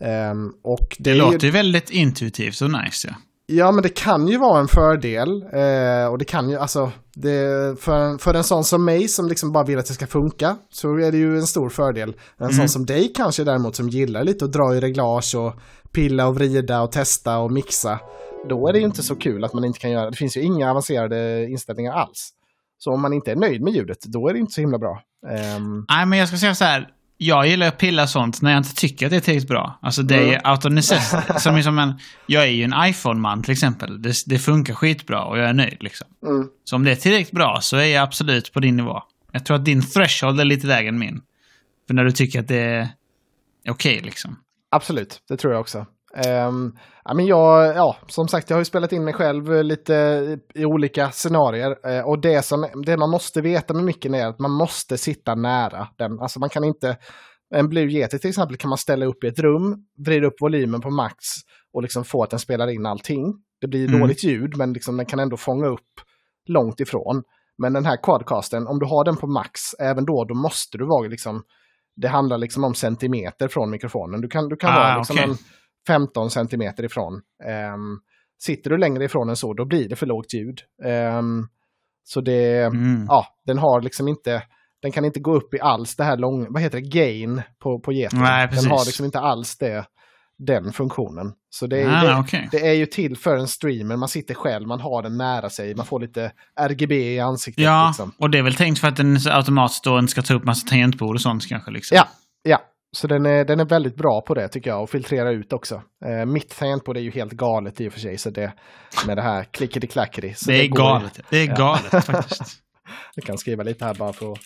Ehm, 0.00 0.52
och 0.62 0.96
det, 0.98 1.10
Det 1.10 1.16
låter 1.16 1.44
ju 1.46 1.50
väldigt 1.50 1.90
intuitivt 1.90 2.60
och 2.60 2.70
nice 2.70 3.08
ja. 3.08 3.14
Ja 3.46 3.72
men 3.72 3.82
det 3.82 3.88
kan 3.88 4.28
ju 4.28 4.38
vara 4.38 4.60
en 4.60 4.68
fördel. 4.68 5.42
Eh, 5.52 6.06
och 6.10 6.18
det 6.18 6.24
kan 6.24 6.50
ju, 6.50 6.56
alltså, 6.56 6.92
det, 7.14 7.80
för, 7.80 8.18
för 8.18 8.34
en 8.34 8.44
sån 8.44 8.64
som 8.64 8.84
mig 8.84 9.08
som 9.08 9.28
liksom 9.28 9.52
bara 9.52 9.64
vill 9.64 9.78
att 9.78 9.86
det 9.86 9.94
ska 9.94 10.06
funka 10.06 10.56
så 10.70 10.96
är 10.98 11.12
det 11.12 11.18
ju 11.18 11.36
en 11.36 11.46
stor 11.46 11.68
fördel. 11.68 12.16
En 12.38 12.52
sån 12.52 12.68
som 12.68 12.86
dig 12.86 13.12
kanske 13.16 13.44
däremot 13.44 13.76
som 13.76 13.88
gillar 13.88 14.24
lite 14.24 14.44
att 14.44 14.52
dra 14.52 14.74
i 14.76 14.80
reglage 14.80 15.34
och 15.34 15.54
pilla 15.92 16.26
och 16.26 16.34
vrida 16.34 16.82
och 16.82 16.92
testa 16.92 17.38
och 17.38 17.52
mixa. 17.52 18.00
Då 18.48 18.68
är 18.68 18.72
det 18.72 18.78
ju 18.78 18.84
inte 18.84 19.02
så 19.02 19.16
kul 19.16 19.44
att 19.44 19.52
man 19.52 19.64
inte 19.64 19.78
kan 19.78 19.90
göra, 19.90 20.10
det 20.10 20.16
finns 20.16 20.36
ju 20.36 20.40
inga 20.40 20.70
avancerade 20.70 21.46
inställningar 21.50 21.92
alls. 21.92 22.30
Så 22.78 22.92
om 22.92 23.02
man 23.02 23.12
inte 23.12 23.30
är 23.30 23.36
nöjd 23.36 23.62
med 23.62 23.72
ljudet, 23.72 23.98
då 24.02 24.28
är 24.28 24.32
det 24.32 24.38
inte 24.38 24.52
så 24.52 24.60
himla 24.60 24.78
bra. 24.78 25.02
Ehm, 25.30 25.84
Nej, 25.88 26.06
men 26.06 26.18
jag 26.18 26.28
ska 26.28 26.36
säga 26.36 26.54
så 26.54 26.64
här. 26.64 26.88
Jag 27.16 27.46
gillar 27.46 27.66
att 27.68 27.78
pilla 27.78 28.06
sånt 28.06 28.42
när 28.42 28.50
jag 28.50 28.58
inte 28.58 28.74
tycker 28.74 29.06
att 29.06 29.10
det 29.10 29.16
är 29.16 29.20
tillräckligt 29.20 29.48
bra. 29.48 29.78
Alltså 29.82 30.02
det 30.02 30.34
är 30.34 30.50
out 30.50 30.64
of 30.64 30.72
necessity. 30.72 31.38
som 31.38 31.56
är 31.56 31.62
som 31.62 31.78
en, 31.78 31.94
jag 32.26 32.42
är 32.42 32.48
ju 32.48 32.64
en 32.64 32.74
iPhone-man 32.78 33.42
till 33.42 33.52
exempel. 33.52 34.02
Det, 34.02 34.14
det 34.26 34.38
funkar 34.38 34.74
skitbra 34.74 35.24
och 35.24 35.38
jag 35.38 35.48
är 35.48 35.52
nöjd 35.52 35.82
liksom. 35.82 36.06
mm. 36.26 36.48
Så 36.64 36.76
om 36.76 36.84
det 36.84 36.90
är 36.90 36.96
tillräckligt 36.96 37.32
bra 37.32 37.58
så 37.60 37.76
är 37.76 37.84
jag 37.84 38.02
absolut 38.02 38.52
på 38.52 38.60
din 38.60 38.76
nivå. 38.76 39.02
Jag 39.32 39.44
tror 39.44 39.56
att 39.56 39.64
din 39.64 39.82
threshold 39.82 40.40
är 40.40 40.44
lite 40.44 40.66
lägre 40.66 40.88
än 40.88 40.98
min. 40.98 41.20
För 41.86 41.94
när 41.94 42.04
du 42.04 42.12
tycker 42.12 42.40
att 42.40 42.48
det 42.48 42.56
är 42.56 42.88
okej 43.68 44.00
liksom. 44.00 44.38
Absolut, 44.70 45.20
det 45.28 45.36
tror 45.36 45.52
jag 45.52 45.60
också. 45.60 45.86
Ehm, 46.16 46.72
ja, 47.04 47.14
men 47.14 47.26
jag, 47.26 47.76
ja, 47.76 47.96
som 48.06 48.28
sagt, 48.28 48.50
jag 48.50 48.56
har 48.56 48.60
ju 48.60 48.64
spelat 48.64 48.92
in 48.92 49.04
mig 49.04 49.14
själv 49.14 49.54
eh, 49.54 49.64
lite 49.64 49.94
i, 49.94 50.38
i 50.60 50.64
olika 50.64 51.10
scenarier. 51.10 51.76
Eh, 51.90 52.08
och 52.08 52.18
det, 52.20 52.42
som, 52.44 52.66
det 52.86 52.96
man 52.96 53.10
måste 53.10 53.40
veta 53.40 53.74
med 53.74 53.84
micken 53.84 54.14
är 54.14 54.26
att 54.26 54.38
man 54.38 54.50
måste 54.50 54.98
sitta 54.98 55.34
nära 55.34 55.88
den. 55.98 56.20
Alltså 56.20 56.40
man 56.40 56.48
kan 56.48 56.64
inte... 56.64 56.96
En 57.54 57.68
Blue 57.68 57.90
Yeti 57.92 58.18
till 58.18 58.30
exempel 58.30 58.56
kan 58.56 58.68
man 58.68 58.78
ställa 58.78 59.06
upp 59.06 59.24
i 59.24 59.26
ett 59.26 59.38
rum, 59.38 59.76
vrida 60.06 60.26
upp 60.26 60.40
volymen 60.40 60.80
på 60.80 60.90
max 60.90 61.16
och 61.72 61.82
liksom 61.82 62.04
få 62.04 62.22
att 62.22 62.30
den 62.30 62.38
spelar 62.38 62.68
in 62.68 62.86
allting. 62.86 63.34
Det 63.60 63.66
blir 63.68 63.88
Mm. 63.88 64.00
dåligt 64.00 64.24
ljud, 64.24 64.56
men 64.56 64.72
liksom 64.72 64.96
den 64.96 65.06
kan 65.06 65.18
ändå 65.18 65.36
fånga 65.36 65.66
upp 65.66 65.90
långt 66.48 66.80
ifrån. 66.80 67.22
Men 67.58 67.72
den 67.72 67.84
här 67.86 67.96
quadcasten, 68.02 68.66
om 68.66 68.78
du 68.78 68.86
har 68.86 69.04
den 69.04 69.16
på 69.16 69.26
max, 69.26 69.60
även 69.78 70.04
då, 70.04 70.24
då 70.24 70.34
måste 70.34 70.78
du 70.78 70.86
vara 70.86 71.08
liksom... 71.08 71.42
Det 71.96 72.08
handlar 72.08 72.38
liksom 72.38 72.64
om 72.64 72.74
centimeter 72.74 73.48
från 73.48 73.70
mikrofonen. 73.70 74.20
Du 74.20 74.28
kan, 74.28 74.48
du 74.48 74.56
kan 74.56 74.70
Ah, 74.70 74.74
vara 74.74 74.96
liksom 74.96 75.16
okej. 75.16 75.28
en 75.30 75.36
15 75.86 76.30
centimeter 76.30 76.84
ifrån. 76.84 77.20
Ehm, 77.44 77.98
sitter 78.42 78.70
du 78.70 78.78
längre 78.78 79.04
ifrån 79.04 79.28
än 79.28 79.36
så, 79.36 79.54
då 79.54 79.64
blir 79.64 79.88
det 79.88 79.96
för 79.96 80.06
lågt 80.06 80.34
ljud. 80.34 80.60
Ehm, 80.84 81.46
så 82.04 82.20
det, 82.20 82.60
Mm. 82.64 83.04
ja, 83.08 83.26
den 83.46 83.58
har 83.58 83.80
liksom 83.80 84.08
inte, 84.08 84.42
den 84.82 84.92
kan 84.92 85.04
inte 85.04 85.20
gå 85.20 85.34
upp 85.36 85.54
i 85.54 85.60
alls 85.60 85.96
det 85.96 86.04
här 86.04 86.16
lång, 86.16 86.46
vad 86.52 86.62
heter 86.62 86.80
det, 86.80 86.88
gain 86.88 87.42
på, 87.62 87.80
på 87.80 87.92
geten. 87.92 88.18
Nej, 88.20 88.48
den 88.52 88.70
har 88.70 88.86
liksom 88.86 89.04
inte 89.04 89.20
alls 89.20 89.58
det, 89.58 89.84
den 90.38 90.72
funktionen. 90.72 91.32
Så 91.50 91.66
det 91.66 91.80
är, 91.82 91.88
Ah, 91.88 92.02
det, 92.14 92.20
okej. 92.20 92.48
det 92.52 92.66
är 92.68 92.72
ju 92.72 92.86
till 92.86 93.16
för 93.16 93.36
en 93.36 93.48
streamer, 93.48 93.96
man 93.96 94.08
sitter 94.08 94.34
själv, 94.34 94.68
man 94.68 94.80
har 94.80 95.02
den 95.02 95.16
nära 95.16 95.50
sig, 95.50 95.74
man 95.74 95.86
får 95.86 96.00
lite 96.00 96.32
RGB 96.60 97.14
i 97.14 97.20
ansiktet. 97.20 97.64
Ja, 97.64 97.86
Liksom. 97.88 98.12
och 98.18 98.30
det 98.30 98.38
är 98.38 98.42
väl 98.42 98.54
tänkt 98.54 98.78
för 98.80 98.88
att 98.88 98.96
den 98.96 99.18
automatiskt 99.30 99.84
då 99.84 99.98
inte 99.98 100.10
ska 100.10 100.22
ta 100.22 100.34
upp 100.34 100.44
massa 100.44 100.68
tangentbord 100.68 101.14
och 101.14 101.20
sånt 101.20 101.48
kanske 101.48 101.70
liksom. 101.70 101.96
Ja, 101.96 102.08
ja. 102.42 102.58
Så 102.94 103.06
den 103.06 103.26
är, 103.26 103.44
den 103.44 103.60
är 103.60 103.64
väldigt 103.64 103.96
bra 103.96 104.20
på 104.20 104.34
det 104.34 104.48
tycker 104.48 104.70
jag 104.70 104.82
och 104.82 104.90
filtrera 104.90 105.30
ut 105.30 105.52
också. 105.52 105.82
Eh, 106.04 106.24
mitt 106.24 106.58
tangentbord 106.58 106.96
är 106.96 107.00
ju 107.00 107.10
helt 107.10 107.32
galet 107.32 107.80
i 107.80 107.88
och 107.88 107.92
för 107.92 108.00
sig 108.00 108.18
så 108.18 108.30
det 108.30 108.52
med 109.06 109.16
det 109.16 109.22
här 109.22 109.44
klickety 109.44 109.86
clackety. 109.86 110.34
Så 110.34 110.50
Det 110.50 110.64
är 110.64 110.68
går 110.68 110.76
galet. 110.76 111.20
Det 111.30 111.38
är 111.38 111.56
galet 111.56 112.04
faktiskt. 112.04 112.42
Jag 113.14 113.24
kan 113.24 113.38
skriva 113.38 113.62
lite 113.62 113.84
här 113.84 113.94
bara 113.94 114.12
för 114.12 114.32
att... 114.32 114.38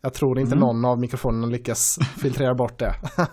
Jag 0.00 0.14
tror 0.14 0.38
inte 0.38 0.54
någon 0.56 0.84
av 0.84 1.00
mikrofonerna 1.00 1.46
lyckas 1.46 1.98
filtrera 2.22 2.54
bort 2.54 2.78
det. 2.78 2.94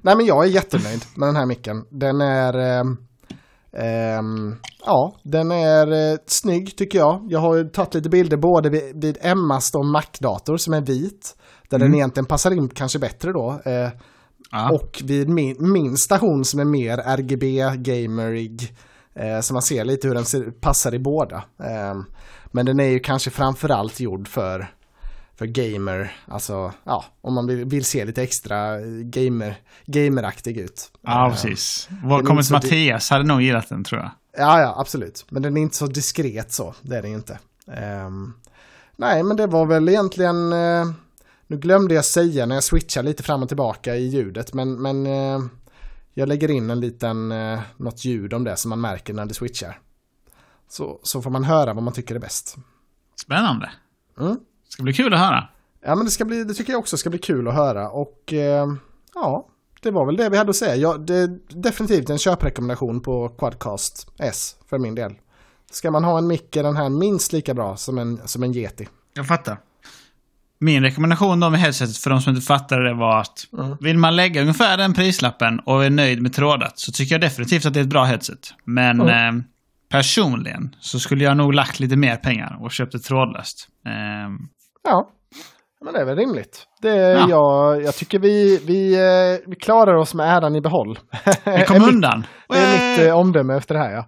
Nej 0.00 0.16
men 0.16 0.26
jag 0.26 0.44
är 0.44 0.48
jättenöjd 0.48 1.04
med 1.16 1.28
den 1.28 1.36
här 1.36 1.46
micken. 1.46 1.86
Den 1.90 2.20
är... 2.20 2.54
ehm, 2.58 2.96
ehm, 3.78 4.56
ja, 4.86 5.14
den 5.22 5.50
är 5.50 6.12
eh, 6.12 6.18
snygg 6.26 6.76
tycker 6.76 6.98
jag. 6.98 7.26
Jag 7.28 7.40
har 7.40 7.56
ju 7.56 7.64
tagit 7.68 7.94
lite 7.94 8.08
bilder 8.08 8.36
både 8.36 8.70
vid, 8.70 9.02
vid 9.04 9.18
Emmas 9.20 9.70
då 9.70 9.82
Mac-dator 9.82 10.56
som 10.56 10.74
är 10.74 10.80
vit. 10.80 11.36
Där 11.68 11.78
den 11.78 11.94
egentligen 11.94 12.26
passar 12.26 12.50
in 12.50 12.68
kanske 12.68 12.98
bättre 12.98 13.32
då. 13.32 13.60
Eh, 13.64 13.88
Ja. 14.54 14.70
och 14.72 15.02
vid 15.04 15.28
min, 15.28 15.56
min 15.72 15.96
station 15.96 16.44
som 16.44 16.60
är 16.60 16.64
mer 16.64 16.98
RGB-gamerig. 16.98 18.74
Eh, 19.14 19.40
så 19.40 19.52
man 19.54 19.62
ser 19.62 19.84
lite 19.84 20.08
hur 20.08 20.14
den 20.14 20.24
ser, 20.24 20.50
passar 20.60 20.94
i 20.94 20.98
båda. 20.98 21.36
Eh, 21.36 21.94
men 22.52 22.66
den 22.66 22.80
är 22.80 22.84
ju 22.88 22.98
kanske 23.00 23.30
framförallt 23.30 24.00
gjord 24.00 24.28
för, 24.28 24.70
för 25.36 25.46
gamer. 25.46 26.16
Alltså, 26.28 26.72
ja, 26.84 27.04
om 27.20 27.34
man 27.34 27.46
vill, 27.46 27.64
vill 27.64 27.84
se 27.84 28.04
lite 28.04 28.22
extra 28.22 28.80
gamer, 29.02 29.56
gameraktig 29.86 30.58
ut. 30.58 30.90
Ja, 31.02 31.26
Eh, 31.26 31.32
precis. 31.32 31.88
Vår 32.04 32.22
kompis 32.22 32.50
Mattias 32.50 33.10
hade 33.10 33.24
nog 33.24 33.42
gillat 33.42 33.68
den 33.68 33.84
tror 33.84 34.00
jag. 34.00 34.10
Ja, 34.36 34.60
ja, 34.60 34.74
absolut. 34.78 35.26
Men 35.28 35.42
den 35.42 35.56
är 35.56 35.60
inte 35.60 35.76
så 35.76 35.86
diskret 35.86 36.52
så. 36.52 36.74
Det 36.82 36.96
är 36.96 37.02
den 37.02 37.10
ju 37.10 37.16
inte. 37.16 37.38
Ehm, 37.72 38.32
nej, 38.96 39.22
men 39.22 39.36
det 39.36 39.46
var 39.46 39.66
väl 39.66 39.88
egentligen... 39.88 40.52
eh, 40.52 40.90
nu 41.46 41.58
glömde 41.58 41.94
jag 41.94 42.04
säga 42.04 42.46
när 42.46 42.54
jag 42.54 42.64
switchar 42.64 43.02
lite 43.02 43.22
fram 43.22 43.42
och 43.42 43.48
tillbaka 43.48 43.96
i 43.96 44.06
ljudet. 44.06 44.54
Men, 44.54 44.82
men 44.82 45.06
eh, 45.06 45.40
jag 46.14 46.28
lägger 46.28 46.50
in 46.50 46.70
en 46.70 46.80
liten, 46.80 47.32
uh, 47.32 47.60
något 47.76 48.04
ljud 48.04 48.34
om 48.34 48.44
det 48.44 48.56
som 48.56 48.68
man 48.68 48.80
märker 48.80 49.14
när 49.14 49.26
det 49.26 49.34
switchar. 49.34 49.78
Så, 50.68 51.00
så 51.02 51.22
får 51.22 51.30
man 51.30 51.44
höra 51.44 51.74
vad 51.74 51.82
man 51.82 51.92
tycker 51.92 52.14
är 52.14 52.18
bäst. 52.18 52.56
Spännande. 53.22 53.70
Mm. 54.20 54.36
Ska 54.72 54.82
bli 54.82 54.92
kul 54.92 55.14
att 55.14 55.20
höra. 55.20 55.48
Ja, 55.84 55.94
men 55.94 56.04
det, 56.04 56.10
ska 56.10 56.24
bli, 56.24 56.44
det 56.44 56.54
tycker 56.54 56.72
jag 56.72 56.80
också 56.80 56.96
ska 56.96 57.10
bli 57.10 57.18
kul 57.18 57.48
att 57.48 57.54
höra. 57.54 57.88
Och 57.90 58.32
eh, 58.32 58.66
ja, 59.14 59.48
det 59.82 59.90
var 59.90 60.06
väl 60.06 60.16
det 60.16 60.28
vi 60.28 60.36
hade 60.36 60.50
att 60.50 60.56
säga. 60.56 60.76
Ja, 60.76 60.96
det 60.96 61.14
är 61.16 61.38
definitivt 61.48 62.10
en 62.10 62.18
köprekommendation 62.18 63.00
på 63.00 63.28
Quadcast 63.28 64.06
S 64.18 64.54
för 64.70 64.78
min 64.78 64.94
del. 64.94 65.12
Ska 65.70 65.90
man 65.90 66.04
ha 66.04 66.18
en 66.18 66.26
mick 66.26 66.56
är 66.56 66.62
den 66.62 66.76
här 66.76 66.88
minst 66.88 67.32
lika 67.32 67.54
bra 67.54 67.76
som 67.76 67.98
en, 67.98 68.20
som 68.28 68.42
en 68.42 68.54
Yeti. 68.54 68.88
Jag 69.14 69.28
fattar. 69.28 69.58
Min 70.58 70.82
rekommendation 70.82 71.40
då 71.40 71.50
med 71.50 71.60
headsetet 71.60 71.96
för 71.96 72.10
de 72.10 72.20
som 72.20 72.30
inte 72.34 72.46
fattade 72.46 72.84
det 72.88 72.94
var 72.94 73.20
att 73.20 73.46
Mm. 73.58 73.76
vill 73.80 73.98
man 73.98 74.16
lägga 74.16 74.40
ungefär 74.40 74.76
den 74.76 74.94
prislappen 74.94 75.60
och 75.60 75.84
är 75.84 75.90
nöjd 75.90 76.22
med 76.22 76.32
trådat 76.32 76.78
så 76.78 76.92
tycker 76.92 77.14
jag 77.14 77.20
definitivt 77.20 77.66
att 77.66 77.74
det 77.74 77.80
är 77.80 77.84
ett 77.84 77.90
bra 77.90 78.04
headset. 78.04 78.54
Men 78.64 79.00
Mm. 79.00 79.36
eh, 79.38 79.44
personligen 79.88 80.76
så 80.80 80.98
skulle 81.00 81.24
jag 81.24 81.36
nog 81.36 81.54
lagt 81.54 81.80
lite 81.80 81.96
mer 81.96 82.16
pengar 82.16 82.58
och 82.60 82.70
köpt 82.72 82.94
ett 82.94 83.04
trådlöst. 83.04 83.68
Eh, 83.86 83.92
Ja, 84.84 85.10
men 85.84 85.92
det 85.94 86.00
är 86.00 86.04
väl 86.04 86.16
rimligt. 86.16 86.66
Det, 86.82 86.96
Ja. 86.96 87.26
jag, 87.28 87.82
jag 87.82 87.94
tycker 87.94 88.18
vi, 88.18 88.58
vi, 88.66 88.94
eh, 88.94 89.50
vi 89.50 89.56
klarar 89.56 89.94
oss 89.94 90.14
med 90.14 90.26
äran 90.36 90.56
i 90.56 90.60
behåll. 90.60 90.98
vi 91.44 91.64
kom 91.66 91.76
Är 91.76 91.80
mitt- 91.80 91.88
undan. 91.88 92.26
Det 92.48 92.58
är 92.58 92.96
mitt 92.98 93.06
eh, 93.06 93.16
omdöme 93.18 93.56
efter 93.56 93.74
det 93.74 93.80
här. 93.80 93.92
Ja. 93.92 94.06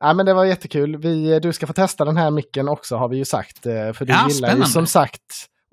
Ja, 0.00 0.14
men 0.14 0.26
det 0.26 0.34
var 0.34 0.44
jättekul. 0.44 0.96
Vi, 0.96 1.40
du 1.40 1.52
ska 1.52 1.66
få 1.66 1.72
testa 1.72 2.04
den 2.04 2.16
här 2.16 2.30
micken 2.30 2.68
också 2.68 2.96
har 2.96 3.08
vi 3.08 3.16
ju 3.16 3.24
sagt. 3.24 3.66
eh, 3.66 3.72
För 3.92 4.04
du 4.04 4.12
Ja, 4.12 4.18
gillar 4.28 4.28
ju 4.28 4.30
spännande. 4.30 4.66
som 4.66 4.86
sagt 4.86 5.20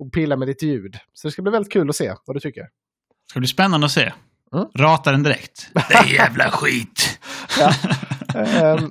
att 0.04 0.12
pilla 0.12 0.36
med 0.36 0.48
ditt 0.48 0.62
ljud. 0.62 0.96
Så 1.12 1.28
det 1.28 1.32
ska 1.32 1.42
bli 1.42 1.52
väldigt 1.52 1.72
kul 1.72 1.88
att 1.90 1.96
se 1.96 2.14
vad 2.26 2.36
du 2.36 2.40
tycker. 2.40 2.60
Det 2.60 3.30
ska 3.30 3.38
bli 3.40 3.48
spännande 3.48 3.84
att 3.84 3.90
se. 3.92 4.12
Mm. 4.54 4.66
Rata 4.78 5.10
den 5.12 5.22
direkt. 5.22 5.68
Det 5.74 5.94
är 5.94 6.04
jävla 6.14 6.50
skit. 6.50 7.18
Ja. 7.58 7.72
Ehm, 8.40 8.90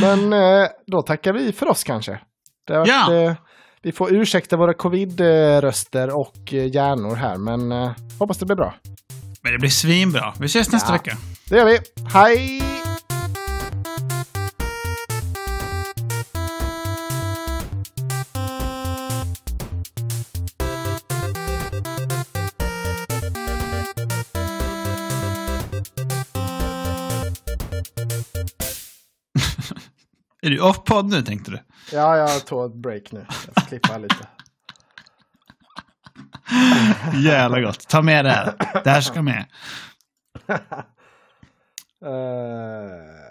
men 0.00 0.32
eh, 0.32 0.68
då 0.86 1.02
tackar 1.02 1.32
vi 1.32 1.52
för 1.52 1.68
oss 1.68 1.84
kanske. 1.84 2.20
Det 2.66 2.72
har 2.72 2.80
varit, 2.80 2.88
Ja. 2.88 3.36
Vi 3.86 3.92
får 3.92 4.14
ursäkta 4.14 4.56
våra 4.56 4.74
covid-röster 4.74 6.16
och 6.16 6.36
eh, 6.54 6.66
hjärnor 6.74 7.14
här, 7.16 7.36
men 7.36 7.72
eh, 7.72 7.90
hoppas 8.18 8.38
det 8.38 8.46
blir 8.46 8.56
bra. 8.56 8.74
Men 9.42 9.52
det 9.52 9.58
blir 9.58 9.70
svinbra. 9.70 10.34
Vi 10.40 10.46
ses 10.46 10.72
nästa 10.72 10.88
Ja. 10.88 10.92
vecka. 10.92 11.16
Det 11.48 11.56
gör 11.56 11.64
vi. 11.64 11.78
Hej! 12.14 12.62
Är 30.46 30.50
du 30.50 30.60
off-podd 30.60 31.10
nu 31.10 31.22
tänkte 31.22 31.50
du? 31.50 31.58
Ja, 31.92 32.16
jag 32.16 32.46
tog 32.46 32.70
ett 32.70 32.76
break 32.76 33.12
nu. 33.12 33.26
Jag 33.28 33.54
får 33.54 33.68
klippa 33.68 33.98
lite. 33.98 34.26
Jävla 37.14 37.60
gott. 37.60 37.88
Ta 37.88 38.02
med 38.02 38.24
det 38.24 38.30
här. 38.30 38.54
Det 38.84 38.90
här 38.90 39.00
ska 39.00 39.22
med. 39.22 39.44
uh... 40.48 40.56